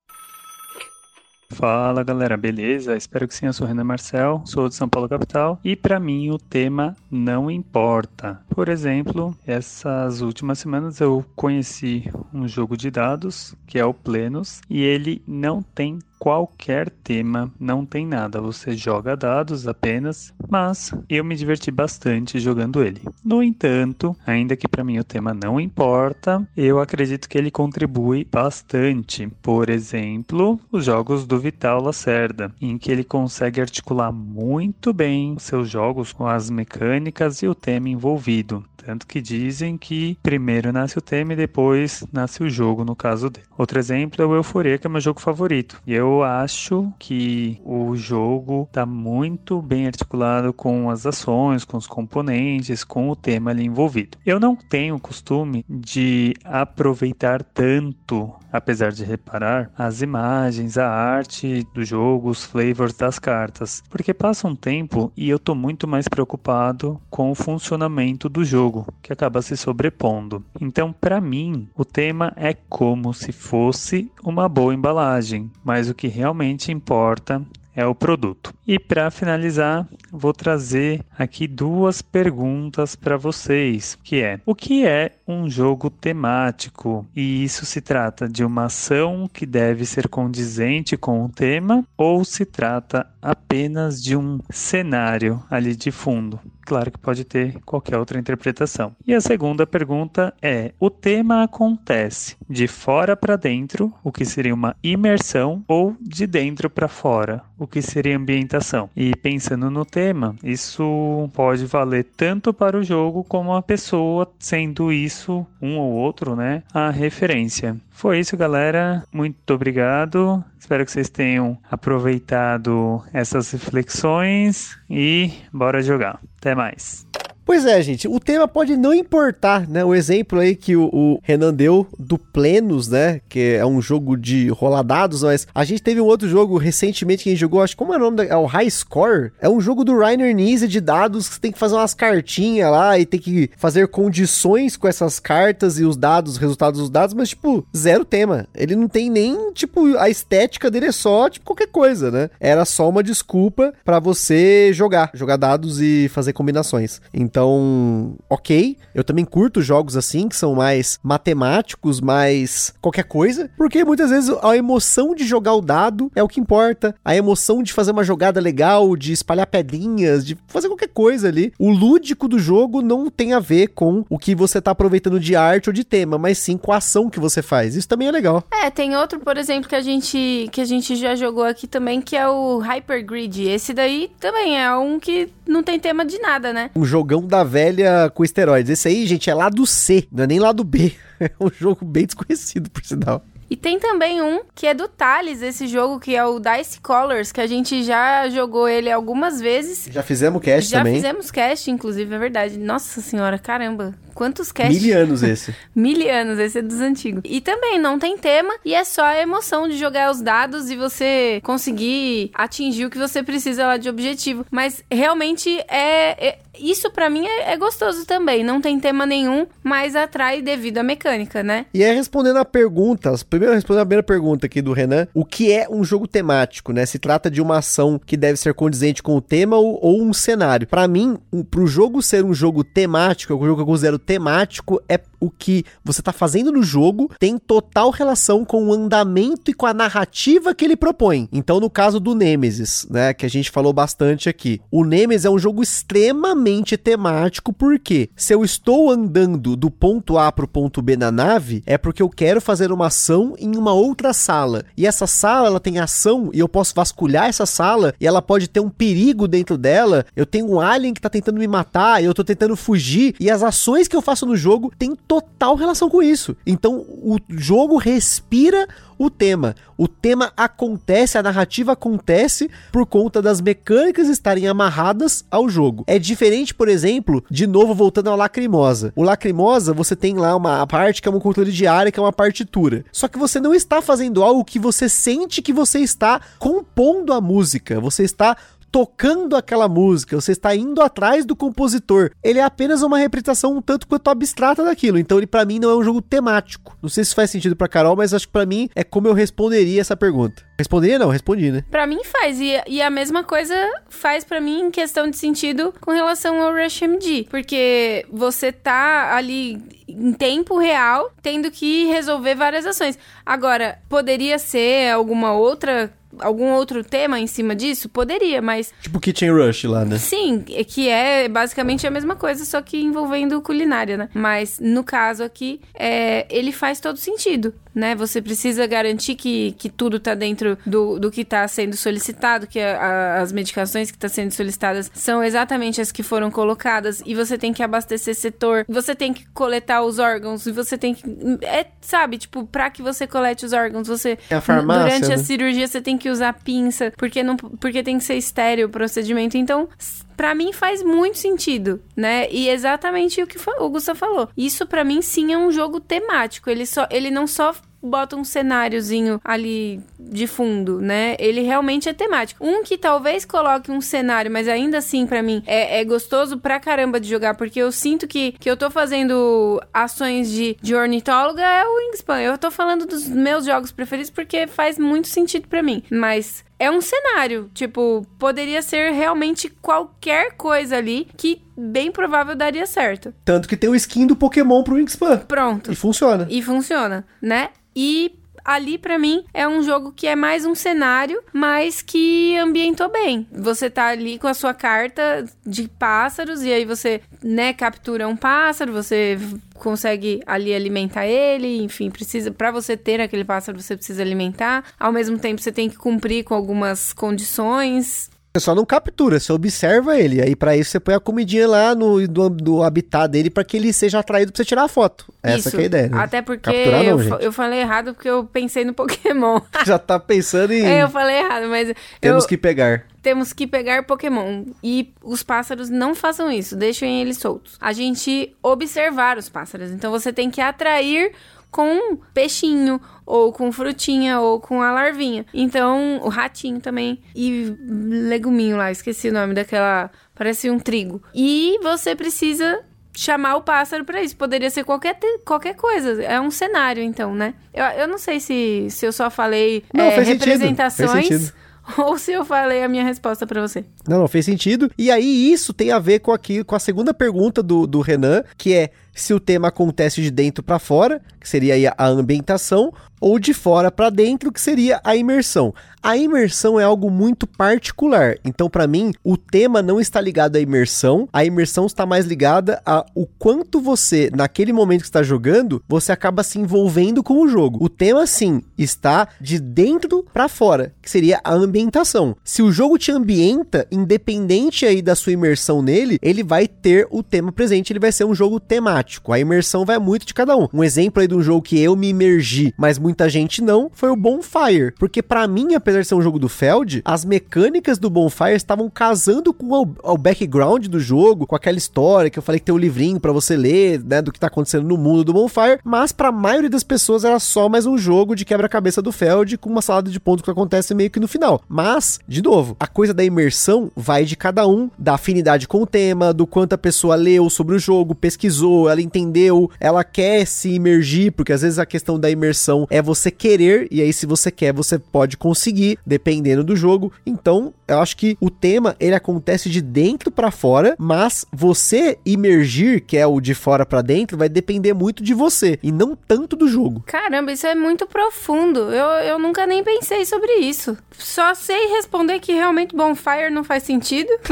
Fala 1.50 2.02
galera, 2.02 2.36
beleza? 2.36 2.96
Espero 2.96 3.28
que 3.28 3.34
sim. 3.34 3.46
Eu 3.46 3.52
sou 3.52 3.66
Renan 3.66 3.84
Marcel, 3.84 4.42
sou 4.44 4.68
de 4.68 4.74
São 4.74 4.88
Paulo 4.88 5.08
capital 5.08 5.60
e 5.62 5.76
para 5.76 6.00
mim 6.00 6.30
o 6.30 6.38
tema 6.38 6.96
não 7.08 7.48
importa. 7.48 8.40
Por 8.48 8.68
exemplo, 8.68 9.36
essas 9.46 10.20
últimas 10.20 10.58
semanas 10.58 11.00
eu 11.00 11.24
conheci 11.36 12.10
um 12.32 12.48
jogo 12.48 12.76
de 12.76 12.90
dados 12.90 13.54
que 13.68 13.78
é 13.78 13.84
o 13.84 13.94
Plenos 13.94 14.60
e 14.68 14.82
ele 14.82 15.22
não 15.28 15.62
tem 15.62 16.00
qualquer 16.24 16.88
tema, 16.88 17.52
não 17.60 17.84
tem 17.84 18.06
nada. 18.06 18.40
Você 18.40 18.74
joga 18.74 19.14
dados 19.14 19.68
apenas, 19.68 20.32
mas 20.48 20.90
eu 21.06 21.22
me 21.22 21.36
diverti 21.36 21.70
bastante 21.70 22.40
jogando 22.40 22.82
ele. 22.82 23.02
No 23.22 23.42
entanto, 23.42 24.16
ainda 24.26 24.56
que 24.56 24.66
para 24.66 24.82
mim 24.82 24.98
o 24.98 25.04
tema 25.04 25.34
não 25.34 25.60
importa, 25.60 26.48
eu 26.56 26.80
acredito 26.80 27.28
que 27.28 27.36
ele 27.36 27.50
contribui 27.50 28.24
bastante. 28.24 29.28
Por 29.42 29.68
exemplo, 29.68 30.58
os 30.72 30.86
jogos 30.86 31.26
do 31.26 31.38
Vital 31.38 31.82
Lacerda, 31.82 32.50
em 32.58 32.78
que 32.78 32.90
ele 32.90 33.04
consegue 33.04 33.60
articular 33.60 34.10
muito 34.10 34.94
bem 34.94 35.38
seus 35.38 35.68
jogos 35.68 36.10
com 36.10 36.26
as 36.26 36.48
mecânicas 36.48 37.42
e 37.42 37.48
o 37.48 37.54
tema 37.54 37.90
envolvido. 37.90 38.64
Tanto 38.84 39.06
que 39.06 39.20
dizem 39.20 39.78
que 39.78 40.18
primeiro 40.22 40.70
nasce 40.70 40.98
o 40.98 41.00
tema 41.00 41.32
e 41.32 41.36
depois 41.36 42.04
nasce 42.12 42.42
o 42.42 42.50
jogo, 42.50 42.84
no 42.84 42.94
caso 42.94 43.30
dele. 43.30 43.46
Outro 43.56 43.78
exemplo 43.78 44.22
é 44.22 44.26
o 44.26 44.34
Euforia, 44.34 44.76
que 44.76 44.86
é 44.86 44.90
meu 44.90 45.00
jogo 45.00 45.20
favorito. 45.20 45.80
E 45.86 45.94
eu 45.94 46.22
acho 46.22 46.92
que 46.98 47.58
o 47.64 47.96
jogo 47.96 48.64
está 48.64 48.84
muito 48.84 49.62
bem 49.62 49.86
articulado 49.86 50.52
com 50.52 50.90
as 50.90 51.06
ações, 51.06 51.64
com 51.64 51.78
os 51.78 51.86
componentes, 51.86 52.84
com 52.84 53.08
o 53.08 53.16
tema 53.16 53.52
ali 53.52 53.64
envolvido. 53.64 54.18
Eu 54.26 54.38
não 54.38 54.54
tenho 54.54 54.96
o 54.96 55.00
costume 55.00 55.64
de 55.68 56.34
aproveitar 56.44 57.42
tanto, 57.42 58.34
apesar 58.52 58.92
de 58.92 59.04
reparar, 59.04 59.70
as 59.78 60.02
imagens, 60.02 60.76
a 60.76 60.88
arte 60.88 61.66
do 61.72 61.84
jogo, 61.84 62.28
os 62.28 62.44
flavors 62.44 62.94
das 62.94 63.18
cartas. 63.18 63.82
Porque 63.88 64.12
passa 64.12 64.46
um 64.46 64.54
tempo 64.54 65.10
e 65.16 65.30
eu 65.30 65.38
tô 65.38 65.54
muito 65.54 65.88
mais 65.88 66.06
preocupado 66.06 67.00
com 67.08 67.30
o 67.30 67.34
funcionamento 67.34 68.28
do 68.28 68.44
jogo 68.44 68.73
jogo 68.74 68.86
que 69.00 69.12
acaba 69.12 69.40
se 69.40 69.56
sobrepondo. 69.56 70.44
Então, 70.60 70.92
para 70.92 71.20
mim, 71.20 71.68
o 71.76 71.84
tema 71.84 72.32
é 72.36 72.52
como 72.52 73.14
se 73.14 73.30
fosse 73.30 74.10
uma 74.22 74.48
boa 74.48 74.74
embalagem, 74.74 75.50
mas 75.62 75.88
o 75.88 75.94
que 75.94 76.08
realmente 76.08 76.72
importa 76.72 77.42
é 77.76 77.84
o 77.86 77.94
produto. 77.94 78.54
E 78.66 78.78
para 78.78 79.10
finalizar, 79.10 79.86
vou 80.10 80.32
trazer 80.32 81.04
aqui 81.18 81.46
duas 81.48 82.00
perguntas 82.00 82.94
para 82.94 83.16
vocês, 83.16 83.98
que 84.02 84.22
é: 84.22 84.40
o 84.46 84.54
que 84.54 84.86
é 84.86 85.12
um 85.26 85.48
jogo 85.48 85.90
temático? 85.90 87.06
E 87.14 87.44
isso 87.44 87.64
se 87.64 87.80
trata 87.80 88.28
de 88.28 88.44
uma 88.44 88.64
ação 88.64 89.28
que 89.32 89.46
deve 89.46 89.84
ser 89.86 90.08
condizente 90.08 90.96
com 90.96 91.24
o 91.24 91.28
tema 91.28 91.84
ou 91.96 92.24
se 92.24 92.44
trata 92.44 93.06
apenas 93.20 94.02
de 94.02 94.16
um 94.16 94.38
cenário 94.50 95.42
ali 95.50 95.74
de 95.74 95.90
fundo? 95.90 96.38
Claro 96.64 96.90
que 96.90 96.98
pode 96.98 97.24
ter 97.24 97.60
qualquer 97.64 97.98
outra 97.98 98.18
interpretação. 98.18 98.96
E 99.06 99.14
a 99.14 99.20
segunda 99.20 99.66
pergunta 99.66 100.32
é: 100.40 100.72
o 100.80 100.88
tema 100.88 101.42
acontece 101.42 102.36
de 102.48 102.66
fora 102.66 103.14
para 103.14 103.36
dentro, 103.36 103.92
o 104.02 104.10
que 104.10 104.24
seria 104.24 104.54
uma 104.54 104.74
imersão, 104.82 105.62
ou 105.68 105.94
de 106.00 106.26
dentro 106.26 106.70
para 106.70 106.88
fora, 106.88 107.42
o 107.58 107.66
que 107.66 107.82
seria 107.82 108.16
ambientação? 108.16 108.88
E 108.96 109.14
pensando 109.16 109.70
no 109.70 109.84
tema, 109.84 110.34
isso 110.42 111.28
pode 111.34 111.66
valer 111.66 112.04
tanto 112.16 112.52
para 112.52 112.78
o 112.78 112.82
jogo 112.82 113.24
como 113.24 113.54
a 113.54 113.62
pessoa, 113.62 114.30
sendo 114.38 114.90
isso 114.90 115.13
um 115.60 115.78
ou 115.78 115.92
outro, 115.92 116.34
né, 116.34 116.62
a 116.72 116.90
referência. 116.90 117.76
Foi 117.90 118.18
isso, 118.18 118.36
galera. 118.36 119.04
Muito 119.12 119.54
obrigado. 119.54 120.44
Espero 120.58 120.84
que 120.84 120.90
vocês 120.90 121.08
tenham 121.08 121.58
aproveitado 121.70 123.02
essas 123.12 123.50
reflexões 123.50 124.76
e 124.88 125.30
bora 125.52 125.82
jogar. 125.82 126.18
Até 126.38 126.54
mais. 126.54 127.06
Pois 127.44 127.66
é, 127.66 127.80
gente, 127.82 128.08
o 128.08 128.18
tema 128.18 128.48
pode 128.48 128.74
não 128.74 128.94
importar, 128.94 129.68
né? 129.68 129.84
O 129.84 129.94
exemplo 129.94 130.38
aí 130.38 130.56
que 130.56 130.74
o, 130.74 130.88
o, 130.90 131.20
Renan 131.22 131.52
deu 131.52 131.86
do 131.98 132.16
Plenos, 132.16 132.88
né? 132.88 133.20
Que 133.28 133.56
é 133.58 133.66
um 133.66 133.82
jogo 133.82 134.16
de 134.16 134.48
rolar 134.48 134.82
dados, 134.82 135.22
mas 135.22 135.46
a 135.54 135.62
gente 135.62 135.82
teve 135.82 136.00
um 136.00 136.06
outro 136.06 136.26
jogo 136.26 136.56
recentemente 136.56 137.22
que 137.22 137.28
a 137.28 137.32
gente 137.32 137.40
jogou, 137.40 137.62
acho 137.62 137.74
que 137.74 137.78
como 137.78 137.92
é 137.92 137.96
o 137.96 138.00
nome? 138.00 138.16
Da, 138.16 138.24
é 138.24 138.36
o 138.36 138.46
High 138.46 138.70
Score. 138.70 139.30
É 139.38 139.48
um 139.48 139.60
jogo 139.60 139.84
do 139.84 139.98
Rainer 139.98 140.34
Nise 140.34 140.66
de 140.66 140.80
dados 140.80 141.28
que 141.28 141.34
você 141.34 141.40
tem 141.40 141.52
que 141.52 141.58
fazer 141.58 141.74
umas 141.74 141.92
cartinhas 141.92 142.70
lá 142.70 142.98
e 142.98 143.04
tem 143.04 143.20
que 143.20 143.50
fazer 143.58 143.88
condições 143.88 144.74
com 144.76 144.88
essas 144.88 145.20
cartas 145.20 145.78
e 145.78 145.84
os 145.84 145.98
dados, 145.98 146.32
os 146.32 146.38
resultados 146.38 146.80
dos 146.80 146.90
dados, 146.90 147.14
mas 147.14 147.28
tipo, 147.28 147.66
zero 147.76 148.06
tema. 148.06 148.46
Ele 148.54 148.74
não 148.74 148.88
tem 148.88 149.10
nem, 149.10 149.52
tipo, 149.52 149.96
a 149.98 150.08
estética 150.08 150.70
dele 150.70 150.86
é 150.86 150.92
só, 150.92 151.28
tipo, 151.28 151.44
qualquer 151.44 151.68
coisa, 151.68 152.10
né? 152.10 152.30
Era 152.40 152.64
só 152.64 152.88
uma 152.88 153.02
desculpa 153.02 153.74
para 153.84 153.98
você 153.98 154.72
jogar, 154.72 155.10
jogar 155.12 155.36
dados 155.36 155.78
e 155.80 156.08
fazer 156.08 156.32
combinações. 156.32 157.02
Então, 157.12 157.33
então, 157.34 158.16
ok. 158.30 158.76
Eu 158.94 159.02
também 159.02 159.24
curto 159.24 159.60
jogos 159.60 159.96
assim, 159.96 160.28
que 160.28 160.36
são 160.36 160.54
mais 160.54 161.00
matemáticos, 161.02 162.00
mais 162.00 162.72
qualquer 162.80 163.02
coisa. 163.02 163.50
Porque 163.56 163.84
muitas 163.84 164.10
vezes 164.10 164.32
a 164.40 164.56
emoção 164.56 165.16
de 165.16 165.26
jogar 165.26 165.54
o 165.54 165.60
dado 165.60 166.12
é 166.14 166.22
o 166.22 166.28
que 166.28 166.38
importa. 166.38 166.94
A 167.04 167.16
emoção 167.16 167.60
de 167.60 167.72
fazer 167.72 167.90
uma 167.90 168.04
jogada 168.04 168.40
legal, 168.40 168.94
de 168.94 169.12
espalhar 169.12 169.48
pedrinhas, 169.48 170.24
de 170.24 170.38
fazer 170.46 170.68
qualquer 170.68 170.90
coisa 170.90 171.26
ali. 171.26 171.52
O 171.58 171.72
lúdico 171.72 172.28
do 172.28 172.38
jogo 172.38 172.80
não 172.80 173.10
tem 173.10 173.32
a 173.32 173.40
ver 173.40 173.68
com 173.68 174.04
o 174.08 174.16
que 174.16 174.32
você 174.32 174.60
tá 174.60 174.70
aproveitando 174.70 175.18
de 175.18 175.34
arte 175.34 175.68
ou 175.68 175.72
de 175.72 175.82
tema, 175.82 176.16
mas 176.16 176.38
sim 176.38 176.56
com 176.56 176.70
a 176.70 176.76
ação 176.76 177.10
que 177.10 177.18
você 177.18 177.42
faz. 177.42 177.74
Isso 177.74 177.88
também 177.88 178.06
é 178.06 178.12
legal. 178.12 178.44
É, 178.62 178.70
tem 178.70 178.94
outro, 178.94 179.18
por 179.18 179.36
exemplo, 179.36 179.68
que 179.68 179.74
a 179.74 179.80
gente, 179.80 180.48
que 180.52 180.60
a 180.60 180.64
gente 180.64 180.94
já 180.94 181.16
jogou 181.16 181.42
aqui 181.42 181.66
também, 181.66 182.00
que 182.00 182.16
é 182.16 182.28
o 182.28 182.58
Hyper 182.58 183.04
Grid. 183.04 183.42
Esse 183.42 183.74
daí 183.74 184.12
também 184.20 184.56
é 184.56 184.72
um 184.76 185.00
que 185.00 185.28
não 185.48 185.64
tem 185.64 185.80
tema 185.80 186.04
de 186.04 186.20
nada, 186.20 186.52
né? 186.52 186.70
Um 186.76 186.84
jogão 186.84 187.23
da 187.24 187.44
velha 187.44 188.10
com 188.14 188.24
esteroides. 188.24 188.70
Esse 188.70 188.88
aí, 188.88 189.06
gente, 189.06 189.30
é 189.30 189.34
lado 189.34 189.66
C, 189.66 190.06
não 190.10 190.24
é 190.24 190.26
nem 190.26 190.38
lado 190.38 190.64
B. 190.64 190.92
É 191.20 191.30
um 191.40 191.48
jogo 191.48 191.84
bem 191.84 192.04
desconhecido, 192.04 192.68
por 192.68 192.84
sinal. 192.84 193.24
E 193.48 193.56
tem 193.56 193.78
também 193.78 194.22
um 194.22 194.40
que 194.54 194.66
é 194.66 194.74
do 194.74 194.88
Thales, 194.88 195.42
esse 195.42 195.66
jogo 195.66 196.00
que 196.00 196.16
é 196.16 196.24
o 196.24 196.40
Dice 196.40 196.80
Colors, 196.80 197.30
que 197.30 197.40
a 197.40 197.46
gente 197.46 197.84
já 197.84 198.28
jogou 198.28 198.68
ele 198.68 198.90
algumas 198.90 199.40
vezes. 199.40 199.88
Já 199.92 200.02
fizemos 200.02 200.42
cast 200.42 200.70
já 200.70 200.78
também. 200.78 200.94
Já 200.94 201.00
fizemos 201.00 201.30
cast, 201.30 201.70
inclusive, 201.70 202.14
é 202.14 202.18
verdade. 202.18 202.58
Nossa 202.58 203.00
senhora, 203.00 203.38
caramba. 203.38 203.94
Quantos 204.14 204.52
casts? 204.52 204.82
Mil 204.82 204.96
anos 204.96 205.22
esse. 205.22 205.54
Mil 205.74 206.10
anos, 206.10 206.38
esse 206.38 206.58
é 206.58 206.62
dos 206.62 206.80
antigos. 206.80 207.22
E 207.24 207.40
também 207.40 207.78
não 207.78 207.98
tem 207.98 208.16
tema 208.16 208.54
e 208.64 208.74
é 208.74 208.84
só 208.84 209.04
a 209.04 209.20
emoção 209.20 209.68
de 209.68 209.76
jogar 209.76 210.10
os 210.10 210.20
dados 210.20 210.70
e 210.70 210.76
você 210.76 211.40
conseguir 211.42 212.30
atingir 212.32 212.86
o 212.86 212.90
que 212.90 212.98
você 212.98 213.22
precisa 213.22 213.66
lá 213.66 213.76
de 213.76 213.88
objetivo. 213.88 214.46
Mas 214.50 214.82
realmente 214.90 215.50
é, 215.68 216.28
é 216.28 216.38
isso 216.58 216.90
para 216.90 217.10
mim 217.10 217.26
é, 217.26 217.52
é, 217.52 217.56
gostoso 217.56 218.04
também. 218.06 218.44
Não 218.44 218.60
tem 218.60 218.78
tema 218.78 219.06
nenhum, 219.06 219.46
mas 219.62 219.96
atrai 219.96 220.42
devido 220.42 220.78
à 220.78 220.82
mecânica, 220.82 221.42
né? 221.42 221.66
E 221.72 221.82
é 221.82 221.92
respondendo 221.92 222.38
a 222.38 222.44
perguntas. 222.44 223.22
Primeiro 223.22 223.54
respondendo 223.54 223.82
a 223.82 223.86
primeira 223.86 224.02
pergunta 224.02 224.46
aqui 224.46 224.60
do 224.62 224.72
Renan, 224.72 225.06
o 225.14 225.24
que 225.24 225.52
é 225.52 225.68
um 225.68 225.84
jogo 225.84 226.06
temático, 226.06 226.72
né? 226.72 226.86
Se 226.86 226.98
trata 226.98 227.30
de 227.30 227.40
uma 227.40 227.58
ação 227.58 227.98
que 227.98 228.16
deve 228.16 228.38
ser 228.38 228.54
condizente 228.54 229.02
com 229.02 229.16
o 229.16 229.20
tema 229.20 229.56
ou, 229.56 229.78
ou 229.82 230.02
um 230.02 230.12
cenário. 230.12 230.66
Para 230.66 230.86
mim, 230.88 231.16
um, 231.32 231.42
pro 231.42 231.66
jogo 231.66 232.02
ser 232.02 232.24
um 232.24 232.34
jogo 232.34 232.64
temático, 232.64 233.34
o 233.34 233.44
jogo 233.44 233.56
que 233.56 233.62
eu 233.62 233.66
considero 233.66 233.98
temático 233.98 234.82
é 234.88 234.98
o 235.24 235.30
que 235.30 235.64
você 235.84 236.00
está 236.00 236.12
fazendo 236.12 236.52
no 236.52 236.62
jogo 236.62 237.10
tem 237.18 237.38
total 237.38 237.90
relação 237.90 238.44
com 238.44 238.68
o 238.68 238.72
andamento 238.72 239.50
e 239.50 239.54
com 239.54 239.66
a 239.66 239.74
narrativa 239.74 240.54
que 240.54 240.64
ele 240.64 240.76
propõe. 240.76 241.28
Então, 241.32 241.60
no 241.60 241.70
caso 241.70 241.98
do 241.98 242.14
Nemesis, 242.14 242.86
né, 242.90 243.14
que 243.14 243.24
a 243.24 243.30
gente 243.30 243.50
falou 243.50 243.72
bastante 243.72 244.28
aqui, 244.28 244.60
o 244.70 244.84
Nemesis 244.84 245.24
é 245.24 245.30
um 245.30 245.38
jogo 245.38 245.62
extremamente 245.62 246.76
temático 246.76 247.52
porque 247.52 248.10
se 248.14 248.34
eu 248.34 248.44
estou 248.44 248.90
andando 248.90 249.56
do 249.56 249.70
ponto 249.70 250.18
A 250.18 250.30
para 250.30 250.44
o 250.44 250.48
ponto 250.48 250.82
B 250.82 250.96
na 250.96 251.10
nave, 251.10 251.62
é 251.66 251.78
porque 251.78 252.02
eu 252.02 252.08
quero 252.08 252.40
fazer 252.40 252.70
uma 252.70 252.86
ação 252.86 253.34
em 253.38 253.56
uma 253.56 253.72
outra 253.72 254.12
sala. 254.12 254.64
E 254.76 254.86
essa 254.86 255.06
sala 255.06 255.48
ela 255.48 255.60
tem 255.60 255.78
ação 255.78 256.30
e 256.32 256.38
eu 256.38 256.48
posso 256.48 256.74
vasculhar 256.74 257.26
essa 257.26 257.46
sala 257.46 257.94
e 258.00 258.06
ela 258.06 258.20
pode 258.20 258.48
ter 258.48 258.60
um 258.60 258.70
perigo 258.70 259.26
dentro 259.26 259.56
dela. 259.56 260.04
Eu 260.14 260.26
tenho 260.26 260.50
um 260.50 260.60
alien 260.60 260.92
que 260.92 260.98
está 260.98 261.08
tentando 261.08 261.38
me 261.38 261.46
matar, 261.46 262.02
e 262.02 262.04
eu 262.04 262.10
estou 262.10 262.24
tentando 262.24 262.56
fugir 262.56 263.14
e 263.18 263.30
as 263.30 263.42
ações 263.42 263.88
que 263.88 263.96
eu 263.96 264.02
faço 264.02 264.26
no 264.26 264.36
jogo 264.36 264.72
têm 264.78 264.94
total 265.20 265.54
relação 265.54 265.88
com 265.88 266.02
isso. 266.02 266.36
Então 266.46 266.78
o 266.78 267.18
jogo 267.28 267.76
respira 267.76 268.66
o 268.98 269.10
tema. 269.10 269.54
O 269.76 269.88
tema 269.88 270.32
acontece, 270.36 271.18
a 271.18 271.22
narrativa 271.22 271.72
acontece 271.72 272.48
por 272.70 272.86
conta 272.86 273.20
das 273.20 273.40
mecânicas 273.40 274.08
estarem 274.08 274.46
amarradas 274.46 275.24
ao 275.30 275.48
jogo. 275.48 275.84
É 275.86 275.98
diferente, 275.98 276.54
por 276.54 276.68
exemplo, 276.68 277.24
de 277.30 277.46
novo 277.46 277.74
voltando 277.74 278.08
ao 278.08 278.16
Lacrimosa. 278.16 278.92
O 278.94 279.02
Lacrimosa, 279.02 279.72
você 279.72 279.96
tem 279.96 280.14
lá 280.14 280.36
uma 280.36 280.66
parte 280.66 281.02
que 281.02 281.08
é 281.08 281.10
um 281.10 281.20
controle 281.20 281.50
de 281.50 281.66
área, 281.66 281.90
que 281.90 281.98
é 281.98 282.02
uma 282.02 282.12
partitura. 282.12 282.84
Só 282.92 283.08
que 283.08 283.18
você 283.18 283.40
não 283.40 283.52
está 283.52 283.82
fazendo 283.82 284.22
algo 284.22 284.44
que 284.44 284.58
você 284.58 284.88
sente 284.88 285.42
que 285.42 285.52
você 285.52 285.80
está 285.80 286.20
compondo 286.38 287.12
a 287.12 287.20
música. 287.20 287.80
Você 287.80 288.04
está 288.04 288.36
tocando 288.74 289.36
aquela 289.36 289.68
música, 289.68 290.20
você 290.20 290.32
está 290.32 290.52
indo 290.52 290.82
atrás 290.82 291.24
do 291.24 291.36
compositor. 291.36 292.10
Ele 292.24 292.40
é 292.40 292.42
apenas 292.42 292.82
uma 292.82 292.98
representação 292.98 293.56
um 293.56 293.62
tanto 293.62 293.86
quanto 293.86 294.10
abstrata 294.10 294.64
daquilo. 294.64 294.98
Então 294.98 295.16
ele 295.16 295.28
para 295.28 295.44
mim 295.44 295.60
não 295.60 295.70
é 295.70 295.76
um 295.76 295.84
jogo 295.84 296.02
temático. 296.02 296.76
Não 296.82 296.88
sei 296.88 297.04
se 297.04 297.14
faz 297.14 297.30
sentido 297.30 297.54
para 297.54 297.68
Carol, 297.68 297.94
mas 297.94 298.12
acho 298.12 298.26
que 298.26 298.32
para 298.32 298.44
mim 298.44 298.68
é 298.74 298.82
como 298.82 299.06
eu 299.06 299.12
responderia 299.12 299.80
essa 299.80 299.96
pergunta. 299.96 300.42
Responderia 300.58 300.98
não, 300.98 301.08
respondi, 301.08 301.52
né? 301.52 301.62
Pra 301.70 301.86
mim 301.86 302.00
faz. 302.02 302.40
E, 302.40 302.60
e 302.66 302.82
a 302.82 302.90
mesma 302.90 303.22
coisa 303.22 303.54
faz 303.88 304.24
para 304.24 304.40
mim 304.40 304.62
em 304.62 304.70
questão 304.72 305.08
de 305.08 305.16
sentido 305.16 305.72
com 305.80 305.92
relação 305.92 306.42
ao 306.42 306.52
Rush 306.52 306.82
MD. 306.82 307.28
Porque 307.30 308.04
você 308.10 308.50
tá 308.50 309.14
ali 309.14 309.62
em 309.86 310.12
tempo 310.12 310.58
real, 310.58 311.12
tendo 311.22 311.48
que 311.48 311.86
resolver 311.86 312.34
várias 312.34 312.66
ações. 312.66 312.98
Agora, 313.24 313.78
poderia 313.88 314.36
ser 314.36 314.92
alguma 314.92 315.32
outra 315.32 315.92
algum 316.20 316.52
outro 316.52 316.82
tema 316.84 317.18
em 317.18 317.26
cima 317.26 317.54
disso? 317.54 317.88
Poderia, 317.88 318.40
mas 318.42 318.72
Tipo 318.80 319.00
Kitchen 319.00 319.30
Rush 319.30 319.64
lá, 319.64 319.84
né? 319.84 319.98
Sim, 319.98 320.44
é 320.50 320.64
que 320.64 320.88
é 320.88 321.28
basicamente 321.28 321.86
a 321.86 321.90
mesma 321.90 322.16
coisa, 322.16 322.44
só 322.44 322.60
que 322.60 322.80
envolvendo 322.80 323.40
culinária, 323.40 323.96
né? 323.96 324.08
Mas 324.14 324.58
no 324.60 324.82
caso 324.84 325.22
aqui, 325.22 325.60
é, 325.74 326.26
ele 326.30 326.52
faz 326.52 326.80
todo 326.80 326.96
sentido, 326.96 327.54
né? 327.74 327.94
Você 327.94 328.22
precisa 328.22 328.66
garantir 328.66 329.14
que, 329.14 329.52
que 329.58 329.68
tudo 329.68 329.98
tá 329.98 330.14
dentro 330.14 330.56
do, 330.64 330.98
do 330.98 331.10
que 331.10 331.22
está 331.22 331.46
sendo 331.48 331.76
solicitado, 331.76 332.46
que 332.46 332.60
a, 332.60 332.78
a, 332.78 333.20
as 333.20 333.32
medicações 333.32 333.90
que 333.90 333.96
estão 333.96 334.08
tá 334.08 334.14
sendo 334.14 334.30
solicitadas 334.30 334.90
são 334.94 335.22
exatamente 335.22 335.80
as 335.80 335.90
que 335.90 336.02
foram 336.02 336.30
colocadas, 336.30 337.02
e 337.04 337.14
você 337.14 337.36
tem 337.38 337.52
que 337.52 337.62
abastecer 337.62 338.14
setor, 338.14 338.64
você 338.68 338.94
tem 338.94 339.12
que 339.12 339.26
coletar 339.30 339.82
os 339.82 339.98
órgãos, 339.98 340.46
e 340.46 340.52
você 340.52 340.76
tem 340.76 340.94
que. 340.94 341.02
É, 341.42 341.66
sabe, 341.80 342.18
tipo, 342.18 342.46
pra 342.46 342.70
que 342.70 342.82
você 342.82 343.06
colete 343.06 343.44
os 343.44 343.52
órgãos, 343.52 343.88
você. 343.88 344.18
É 344.30 344.36
a 344.36 344.40
farmácia, 344.40 344.84
durante 344.84 345.08
né? 345.08 345.14
a 345.14 345.18
cirurgia 345.18 345.66
você 345.66 345.80
tem 345.80 345.98
que 345.98 346.08
usar 346.08 346.32
pinça, 346.34 346.92
porque, 346.96 347.22
não, 347.22 347.36
porque 347.36 347.82
tem 347.82 347.98
que 347.98 348.04
ser 348.04 348.16
estéreo 348.16 348.66
o 348.66 348.70
procedimento. 348.70 349.36
Então, 349.36 349.68
Pra 350.16 350.34
mim 350.34 350.52
faz 350.52 350.82
muito 350.82 351.18
sentido, 351.18 351.82
né? 351.96 352.28
E 352.30 352.48
exatamente 352.48 353.22
o 353.22 353.26
que 353.26 353.38
o 353.58 353.68
Gustavo 353.68 353.98
falou. 353.98 354.28
Isso 354.36 354.66
pra 354.66 354.84
mim 354.84 355.02
sim 355.02 355.32
é 355.32 355.38
um 355.38 355.50
jogo 355.50 355.80
temático. 355.80 356.50
Ele 356.50 356.66
só 356.66 356.86
ele 356.90 357.10
não 357.10 357.26
só 357.26 357.54
bota 357.84 358.16
um 358.16 358.24
cenáriozinho 358.24 359.20
ali 359.22 359.80
de 359.98 360.26
fundo, 360.26 360.80
né? 360.80 361.16
Ele 361.18 361.42
realmente 361.42 361.88
é 361.88 361.92
temático. 361.92 362.44
Um 362.44 362.62
que 362.62 362.78
talvez 362.78 363.24
coloque 363.24 363.70
um 363.70 363.80
cenário, 363.80 364.30
mas 364.30 364.48
ainda 364.48 364.78
assim, 364.78 365.06
para 365.06 365.22
mim, 365.22 365.42
é, 365.46 365.80
é, 365.80 365.84
gostoso 365.84 366.38
pra 366.38 366.58
caramba 366.58 366.98
de 366.98 367.08
jogar, 367.08 367.34
porque 367.34 367.60
eu 367.60 367.70
sinto 367.70 368.06
que, 368.08 368.32
que 368.32 368.50
eu 368.50 368.56
tô 368.56 368.70
fazendo 368.70 369.60
ações 369.72 370.30
de, 370.30 370.56
de 370.62 370.74
ornitóloga 370.74 371.42
é 371.42 371.64
o 371.66 371.76
Wingspan. 371.76 372.20
Eu 372.20 372.38
tô 372.38 372.50
falando 372.50 372.86
dos 372.86 373.06
meus 373.06 373.44
jogos 373.44 373.70
preferidos 373.70 374.10
porque 374.10 374.46
faz 374.46 374.78
muito 374.78 375.08
sentido 375.08 375.46
para 375.46 375.62
mim. 375.62 375.82
Mas 375.90 376.44
é 376.58 376.70
um 376.70 376.80
cenário. 376.80 377.50
Tipo, 377.54 378.06
poderia 378.18 378.62
ser 378.62 378.92
realmente 378.92 379.48
qualquer 379.48 380.32
coisa 380.36 380.76
ali 380.76 381.08
que 381.16 381.42
bem 381.56 381.90
provável 381.90 382.34
daria 382.34 382.66
certo. 382.66 383.14
Tanto 383.24 383.48
que 383.48 383.56
tem 383.56 383.70
o 383.70 383.74
skin 383.74 384.06
do 384.06 384.16
Pokémon 384.16 384.62
pro 384.62 384.74
Wingspan. 384.74 385.18
Pronto. 385.18 385.72
E 385.72 385.76
funciona. 385.76 386.26
E 386.30 386.42
funciona, 386.42 387.06
né? 387.20 387.50
E 387.74 388.16
ali 388.44 388.76
para 388.76 388.98
mim 388.98 389.24
é 389.32 389.48
um 389.48 389.62
jogo 389.62 389.92
que 389.92 390.06
é 390.06 390.14
mais 390.14 390.44
um 390.44 390.54
cenário, 390.54 391.22
mas 391.32 391.80
que 391.80 392.36
ambientou 392.36 392.90
bem. 392.90 393.26
Você 393.32 393.70
tá 393.70 393.86
ali 393.86 394.18
com 394.18 394.26
a 394.26 394.34
sua 394.34 394.52
carta 394.52 395.24
de 395.46 395.68
pássaros 395.68 396.42
e 396.42 396.52
aí 396.52 396.64
você, 396.64 397.00
né, 397.22 397.52
captura 397.52 398.06
um 398.06 398.16
pássaro, 398.16 398.72
você 398.72 399.18
consegue 399.54 400.20
ali 400.26 400.54
alimentar 400.54 401.06
ele, 401.06 401.62
enfim, 401.62 401.90
precisa 401.90 402.30
para 402.30 402.50
você 402.50 402.76
ter 402.76 403.00
aquele 403.00 403.24
pássaro 403.24 403.60
você 403.60 403.76
precisa 403.76 404.02
alimentar. 404.02 404.64
Ao 404.78 404.92
mesmo 404.92 405.18
tempo 405.18 405.40
você 405.40 405.52
tem 405.52 405.70
que 405.70 405.76
cumprir 405.76 406.24
com 406.24 406.34
algumas 406.34 406.92
condições 406.92 408.10
você 408.34 408.46
só 408.46 408.54
não 408.54 408.64
captura, 408.64 409.20
você 409.20 409.32
observa 409.32 409.96
ele. 409.96 410.20
Aí 410.20 410.34
para 410.34 410.56
isso 410.56 410.72
você 410.72 410.80
põe 410.80 410.92
a 410.94 410.98
comidinha 410.98 411.46
lá 411.46 411.72
no 411.72 412.06
do, 412.08 412.28
do 412.28 412.62
habitat 412.64 413.08
dele 413.08 413.30
para 413.30 413.44
que 413.44 413.56
ele 413.56 413.72
seja 413.72 414.00
atraído 414.00 414.32
pra 414.32 414.38
você 414.38 414.44
tirar 414.44 414.64
a 414.64 414.68
foto. 414.68 415.06
Essa 415.22 415.50
isso. 415.50 415.56
é 415.56 415.60
a 415.60 415.64
ideia. 415.64 415.88
Né? 415.88 415.98
Até 415.98 416.20
porque 416.20 416.50
Capturar 416.50 416.84
eu, 416.84 417.20
eu 417.20 417.32
falei 417.32 417.60
errado 417.60 417.94
porque 417.94 418.10
eu 418.10 418.24
pensei 418.24 418.64
no 418.64 418.74
Pokémon. 418.74 419.40
Já 419.64 419.78
tá 419.78 420.00
pensando 420.00 420.52
em. 420.52 420.66
É, 420.66 420.82
eu 420.82 420.90
falei 420.90 421.18
errado, 421.18 421.46
mas. 421.48 421.72
Temos 422.00 422.24
eu... 422.24 422.28
que 422.28 422.36
pegar. 422.36 422.84
Temos 423.00 423.32
que 423.32 423.46
pegar 423.46 423.84
Pokémon. 423.84 424.46
E 424.62 424.92
os 425.00 425.22
pássaros 425.22 425.70
não 425.70 425.94
façam 425.94 426.28
isso, 426.32 426.56
deixem 426.56 427.00
eles 427.00 427.18
soltos. 427.18 427.56
A 427.60 427.72
gente 427.72 428.34
observar 428.42 429.16
os 429.16 429.28
pássaros. 429.28 429.70
Então 429.70 429.92
você 429.92 430.12
tem 430.12 430.28
que 430.28 430.40
atrair 430.40 431.12
com 431.54 431.96
peixinho, 432.12 432.80
ou 433.06 433.32
com 433.32 433.52
frutinha, 433.52 434.18
ou 434.18 434.40
com 434.40 434.60
a 434.60 434.72
larvinha. 434.72 435.24
Então, 435.32 436.00
o 436.02 436.08
ratinho 436.08 436.60
também. 436.60 437.00
E 437.14 437.54
leguminho 437.64 438.56
lá, 438.56 438.72
esqueci 438.72 439.08
o 439.08 439.12
nome 439.12 439.34
daquela. 439.34 439.88
Parece 440.16 440.50
um 440.50 440.58
trigo. 440.58 441.00
E 441.14 441.56
você 441.62 441.94
precisa 441.94 442.60
chamar 442.92 443.36
o 443.36 443.42
pássaro 443.42 443.84
para 443.84 444.02
isso. 444.02 444.16
Poderia 444.16 444.50
ser 444.50 444.64
qualquer, 444.64 444.98
qualquer 445.24 445.54
coisa. 445.54 446.02
É 446.02 446.20
um 446.20 446.28
cenário, 446.28 446.82
então, 446.82 447.14
né? 447.14 447.34
Eu, 447.54 447.64
eu 447.66 447.86
não 447.86 447.98
sei 447.98 448.18
se, 448.18 448.66
se 448.68 448.84
eu 448.84 448.92
só 448.92 449.08
falei 449.08 449.62
não, 449.72 449.84
é, 449.84 450.00
representações. 450.00 451.32
Ou 451.78 451.96
se 451.96 452.12
eu 452.12 452.24
falei 452.24 452.64
a 452.64 452.68
minha 452.68 452.84
resposta 452.84 453.28
para 453.28 453.40
você. 453.40 453.64
Não, 453.88 453.98
não, 453.98 454.08
fez 454.08 454.24
sentido. 454.24 454.70
E 454.76 454.90
aí, 454.90 455.32
isso 455.32 455.52
tem 455.52 455.70
a 455.70 455.78
ver 455.78 456.00
com, 456.00 456.12
aqui, 456.12 456.42
com 456.44 456.54
a 456.54 456.60
segunda 456.60 456.94
pergunta 456.94 457.42
do, 457.42 457.66
do 457.66 457.80
Renan, 457.80 458.22
que 458.36 458.54
é 458.54 458.70
se 458.94 459.12
o 459.12 459.20
tema 459.20 459.48
acontece 459.48 460.00
de 460.00 460.10
dentro 460.10 460.42
para 460.42 460.58
fora, 460.58 461.02
que 461.20 461.28
seria 461.28 461.74
a 461.76 461.86
ambientação, 461.86 462.72
ou 463.00 463.18
de 463.18 463.34
fora 463.34 463.70
para 463.70 463.90
dentro, 463.90 464.32
que 464.32 464.40
seria 464.40 464.80
a 464.82 464.96
imersão. 464.96 465.52
A 465.82 465.96
imersão 465.96 466.58
é 466.58 466.64
algo 466.64 466.90
muito 466.90 467.26
particular. 467.26 468.16
Então, 468.24 468.48
para 468.48 468.66
mim, 468.66 468.92
o 469.04 469.18
tema 469.18 469.60
não 469.60 469.78
está 469.78 470.00
ligado 470.00 470.36
à 470.36 470.40
imersão. 470.40 471.06
A 471.12 471.22
imersão 471.22 471.66
está 471.66 471.84
mais 471.84 472.06
ligada 472.06 472.62
a 472.64 472.86
o 472.94 473.06
quanto 473.06 473.60
você, 473.60 474.10
naquele 474.14 474.52
momento 474.52 474.80
que 474.80 474.86
está 474.86 475.02
jogando, 475.02 475.62
você 475.68 475.92
acaba 475.92 476.22
se 476.22 476.38
envolvendo 476.38 477.02
com 477.02 477.20
o 477.20 477.28
jogo. 477.28 477.62
O 477.62 477.68
tema, 477.68 478.06
sim, 478.06 478.40
está 478.56 479.08
de 479.20 479.38
dentro 479.38 480.06
para 480.10 480.26
fora, 480.26 480.72
que 480.80 480.90
seria 480.90 481.20
a 481.22 481.34
ambientação. 481.34 482.16
Se 482.24 482.40
o 482.42 482.50
jogo 482.50 482.78
te 482.78 482.90
ambienta, 482.90 483.66
independente 483.74 484.64
aí 484.64 484.80
da 484.80 484.94
sua 484.94 485.12
imersão 485.12 485.62
nele, 485.62 485.98
ele 486.02 486.22
vai 486.22 486.46
ter 486.46 486.86
o 486.90 487.02
tema 487.02 487.32
presente, 487.32 487.72
ele 487.72 487.80
vai 487.80 487.92
ser 487.92 488.04
um 488.04 488.14
jogo 488.14 488.38
temático. 488.40 489.12
A 489.12 489.18
imersão 489.18 489.64
vai 489.64 489.78
muito 489.78 490.06
de 490.06 490.14
cada 490.14 490.36
um. 490.36 490.48
Um 490.52 490.64
exemplo 490.64 491.00
aí 491.00 491.08
de 491.08 491.14
um 491.14 491.22
jogo 491.22 491.42
que 491.42 491.60
eu 491.60 491.76
me 491.76 491.88
imergi, 491.88 492.54
mas 492.56 492.78
muita 492.78 493.08
gente 493.08 493.42
não, 493.42 493.70
foi 493.72 493.90
o 493.90 493.96
Bonfire. 493.96 494.72
Porque 494.78 495.02
para 495.02 495.26
mim, 495.26 495.54
apesar 495.54 495.80
de 495.80 495.86
ser 495.86 495.94
um 495.94 496.02
jogo 496.02 496.18
do 496.18 496.28
Feld, 496.28 496.82
as 496.84 497.04
mecânicas 497.04 497.78
do 497.78 497.90
Bonfire 497.90 498.36
estavam 498.36 498.68
casando 498.70 499.32
com 499.32 499.74
o, 499.82 499.98
background 499.98 500.66
do 500.66 500.78
jogo, 500.78 501.26
com 501.26 501.36
aquela 501.36 501.56
história 501.58 502.10
que 502.10 502.18
eu 502.18 502.22
falei 502.22 502.38
que 502.38 502.46
tem 502.46 502.54
um 502.54 502.58
livrinho 502.58 503.00
para 503.00 503.12
você 503.12 503.36
ler, 503.36 503.82
né, 503.82 504.02
do 504.02 504.12
que 504.12 504.20
tá 504.20 504.26
acontecendo 504.26 504.66
no 504.66 504.76
mundo 504.76 505.04
do 505.04 505.12
Bonfire, 505.12 505.58
mas 505.64 505.92
para 505.92 506.08
a 506.08 506.12
maioria 506.12 506.50
das 506.50 506.62
pessoas 506.62 507.04
era 507.04 507.18
só 507.18 507.48
mais 507.48 507.66
um 507.66 507.78
jogo 507.78 508.14
de 508.14 508.24
quebra-cabeça 508.24 508.82
do 508.82 508.92
Feld 508.92 509.38
com 509.38 509.48
uma 509.48 509.62
salada 509.62 509.90
de 509.90 510.00
pontos 510.00 510.22
que 510.22 510.30
acontece 510.30 510.74
meio 510.74 510.90
que 510.90 511.00
no 511.00 511.08
final. 511.08 511.42
Mas, 511.48 511.98
de 512.06 512.22
novo, 512.22 512.56
a 512.60 512.66
coisa 512.66 512.92
da 512.92 513.04
imersão 513.04 513.63
vai 513.76 514.04
de 514.04 514.16
cada 514.16 514.46
um, 514.46 514.70
da 514.78 514.94
afinidade 514.94 515.48
com 515.48 515.62
o 515.62 515.66
tema, 515.66 516.12
do 516.12 516.26
quanto 516.26 516.54
a 516.54 516.58
pessoa 516.58 516.94
leu 516.94 517.28
sobre 517.30 517.54
o 517.54 517.58
jogo, 517.58 517.94
pesquisou, 517.94 518.68
ela 518.68 518.80
entendeu, 518.80 519.50
ela 519.60 519.84
quer 519.84 520.26
se 520.26 520.50
imergir, 520.50 521.12
porque 521.12 521.32
às 521.32 521.42
vezes 521.42 521.58
a 521.58 521.66
questão 521.66 521.98
da 521.98 522.10
imersão 522.10 522.66
é 522.70 522.82
você 522.82 523.10
querer, 523.10 523.68
e 523.70 523.80
aí 523.80 523.92
se 523.92 524.06
você 524.06 524.30
quer, 524.30 524.52
você 524.52 524.78
pode 524.78 525.16
conseguir, 525.16 525.78
dependendo 525.86 526.44
do 526.44 526.56
jogo. 526.56 526.92
Então, 527.06 527.52
eu 527.66 527.78
acho 527.78 527.96
que 527.96 528.16
o 528.20 528.30
tema 528.30 528.76
ele 528.78 528.94
acontece 528.94 529.48
de 529.48 529.60
dentro 529.60 530.10
para 530.10 530.30
fora, 530.30 530.74
mas 530.78 531.24
você 531.32 531.98
imergir, 532.04 532.84
que 532.84 532.96
é 532.96 533.06
o 533.06 533.20
de 533.20 533.34
fora 533.34 533.64
para 533.64 533.82
dentro, 533.82 534.16
vai 534.16 534.28
depender 534.28 534.74
muito 534.74 535.02
de 535.02 535.14
você 535.14 535.58
e 535.62 535.72
não 535.72 535.96
tanto 535.96 536.36
do 536.36 536.48
jogo. 536.48 536.82
Caramba, 536.86 537.32
isso 537.32 537.46
é 537.46 537.54
muito 537.54 537.86
profundo. 537.86 538.60
Eu, 538.72 538.86
eu 539.06 539.18
nunca 539.18 539.46
nem 539.46 539.64
pensei 539.64 540.04
sobre 540.04 540.32
isso. 540.36 540.76
Só 540.98 541.34
sei 541.34 541.68
responder 541.68 542.20
que 542.20 542.32
realmente 542.32 542.74
Bonfire 542.74 543.30
não 543.30 543.44
faz 543.44 543.53
sentido. 543.62 544.10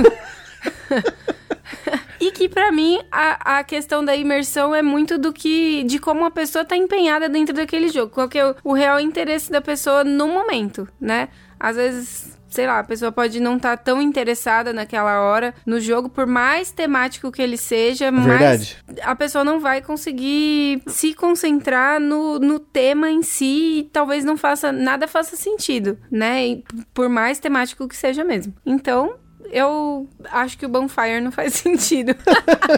e 2.20 2.30
que 2.30 2.48
para 2.48 2.70
mim 2.70 3.00
a, 3.10 3.58
a 3.58 3.64
questão 3.64 4.04
da 4.04 4.14
imersão 4.14 4.74
é 4.74 4.82
muito 4.82 5.18
do 5.18 5.32
que 5.32 5.82
de 5.84 5.98
como 5.98 6.24
a 6.24 6.30
pessoa 6.30 6.64
tá 6.64 6.76
empenhada 6.76 7.28
dentro 7.28 7.54
daquele 7.54 7.88
jogo, 7.88 8.12
qual 8.12 8.28
que 8.28 8.38
é 8.38 8.48
o, 8.48 8.54
o 8.62 8.72
real 8.72 9.00
interesse 9.00 9.50
da 9.50 9.60
pessoa 9.60 10.04
no 10.04 10.28
momento, 10.28 10.86
né? 11.00 11.28
Às 11.58 11.76
vezes 11.76 12.38
sei 12.52 12.66
lá, 12.66 12.78
a 12.78 12.84
pessoa 12.84 13.10
pode 13.10 13.40
não 13.40 13.56
estar 13.56 13.76
tá 13.76 13.82
tão 13.82 14.00
interessada 14.00 14.72
naquela 14.72 15.20
hora 15.20 15.54
no 15.66 15.80
jogo, 15.80 16.08
por 16.08 16.26
mais 16.26 16.70
temático 16.70 17.32
que 17.32 17.40
ele 17.40 17.56
seja, 17.56 18.10
Verdade. 18.12 18.76
mas 18.86 18.98
a 19.02 19.16
pessoa 19.16 19.42
não 19.42 19.58
vai 19.58 19.80
conseguir 19.80 20.82
se 20.86 21.14
concentrar 21.14 21.98
no, 21.98 22.38
no 22.38 22.58
tema 22.58 23.10
em 23.10 23.22
si 23.22 23.78
e 23.78 23.90
talvez 23.92 24.24
não 24.24 24.36
faça, 24.36 24.70
nada 24.70 25.08
faça 25.08 25.34
sentido, 25.34 25.98
né? 26.10 26.46
E 26.46 26.64
por 26.92 27.08
mais 27.08 27.38
temático 27.38 27.88
que 27.88 27.96
seja 27.96 28.22
mesmo. 28.22 28.54
Então, 28.66 29.14
eu 29.52 30.08
acho 30.30 30.56
que 30.56 30.64
o 30.64 30.68
Bonfire 30.68 31.20
não 31.20 31.30
faz 31.30 31.52
sentido. 31.54 32.14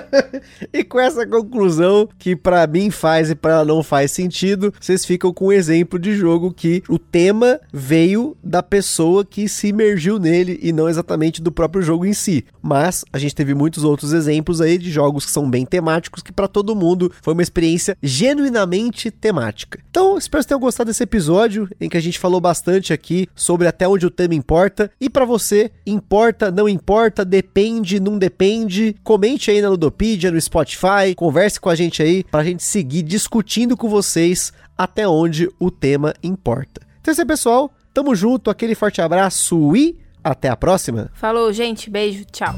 e 0.72 0.82
com 0.82 0.98
essa 0.98 1.24
conclusão, 1.24 2.08
que 2.18 2.34
para 2.34 2.66
mim 2.66 2.90
faz 2.90 3.30
e 3.30 3.34
para 3.34 3.64
não 3.64 3.82
faz 3.82 4.10
sentido, 4.10 4.74
vocês 4.78 5.06
ficam 5.06 5.32
com 5.32 5.46
um 5.46 5.52
exemplo 5.52 5.98
de 5.98 6.16
jogo 6.16 6.52
que 6.52 6.82
o 6.88 6.98
tema 6.98 7.60
veio 7.72 8.36
da 8.42 8.62
pessoa 8.62 9.24
que 9.24 9.48
se 9.48 9.68
imergiu 9.68 10.18
nele 10.18 10.58
e 10.60 10.72
não 10.72 10.88
exatamente 10.88 11.40
do 11.40 11.52
próprio 11.52 11.82
jogo 11.82 12.04
em 12.04 12.12
si. 12.12 12.44
Mas 12.60 13.04
a 13.12 13.18
gente 13.18 13.34
teve 13.34 13.54
muitos 13.54 13.84
outros 13.84 14.12
exemplos 14.12 14.60
aí 14.60 14.76
de 14.76 14.90
jogos 14.90 15.24
que 15.24 15.30
são 15.30 15.48
bem 15.48 15.64
temáticos, 15.64 16.22
que 16.22 16.32
para 16.32 16.48
todo 16.48 16.74
mundo 16.74 17.12
foi 17.22 17.34
uma 17.34 17.42
experiência 17.42 17.96
genuinamente 18.02 19.10
temática. 19.10 19.78
Então, 19.88 20.18
espero 20.18 20.42
que 20.42 20.48
tenham 20.48 20.60
gostado 20.60 20.88
desse 20.88 21.02
episódio 21.02 21.68
em 21.80 21.88
que 21.88 21.96
a 21.96 22.00
gente 22.00 22.18
falou 22.18 22.40
bastante 22.40 22.92
aqui 22.92 23.28
sobre 23.34 23.68
até 23.68 23.86
onde 23.86 24.06
o 24.06 24.10
tema 24.10 24.34
importa. 24.34 24.90
E 25.00 25.08
para 25.08 25.24
você, 25.24 25.70
importa, 25.86 26.50
não 26.50 26.63
não 26.64 26.68
importa, 26.68 27.24
depende, 27.24 28.00
não 28.00 28.18
depende. 28.18 28.96
Comente 29.04 29.50
aí 29.50 29.60
na 29.60 29.68
Ludopedia, 29.68 30.30
no 30.30 30.40
Spotify, 30.40 31.14
converse 31.14 31.60
com 31.60 31.68
a 31.68 31.74
gente 31.74 32.02
aí 32.02 32.24
para 32.24 32.40
a 32.40 32.44
gente 32.44 32.62
seguir 32.62 33.02
discutindo 33.02 33.76
com 33.76 33.88
vocês 33.88 34.52
até 34.76 35.06
onde 35.06 35.48
o 35.58 35.70
tema 35.70 36.14
importa. 36.22 36.80
Então 37.00 37.10
é 37.10 37.12
isso 37.12 37.20
aí, 37.20 37.26
pessoal. 37.26 37.70
Tamo 37.92 38.14
junto, 38.14 38.50
aquele 38.50 38.74
forte 38.74 39.00
abraço 39.00 39.76
e 39.76 39.96
até 40.22 40.48
a 40.48 40.56
próxima. 40.56 41.10
Falou, 41.14 41.52
gente. 41.52 41.90
Beijo, 41.90 42.24
tchau. 42.32 42.54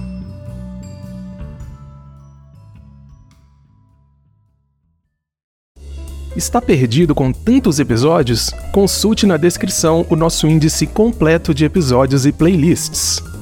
Está 6.37 6.61
perdido 6.61 7.15
com 7.15 7.33
tantos 7.33 7.81
episódios? 7.81 8.51
Consulte 8.70 9.27
na 9.27 9.37
descrição 9.37 10.07
o 10.09 10.15
nosso 10.15 10.47
índice 10.47 10.87
completo 10.87 11.53
de 11.53 11.65
episódios 11.65 12.24
e 12.27 12.33
playlists. 12.33 13.35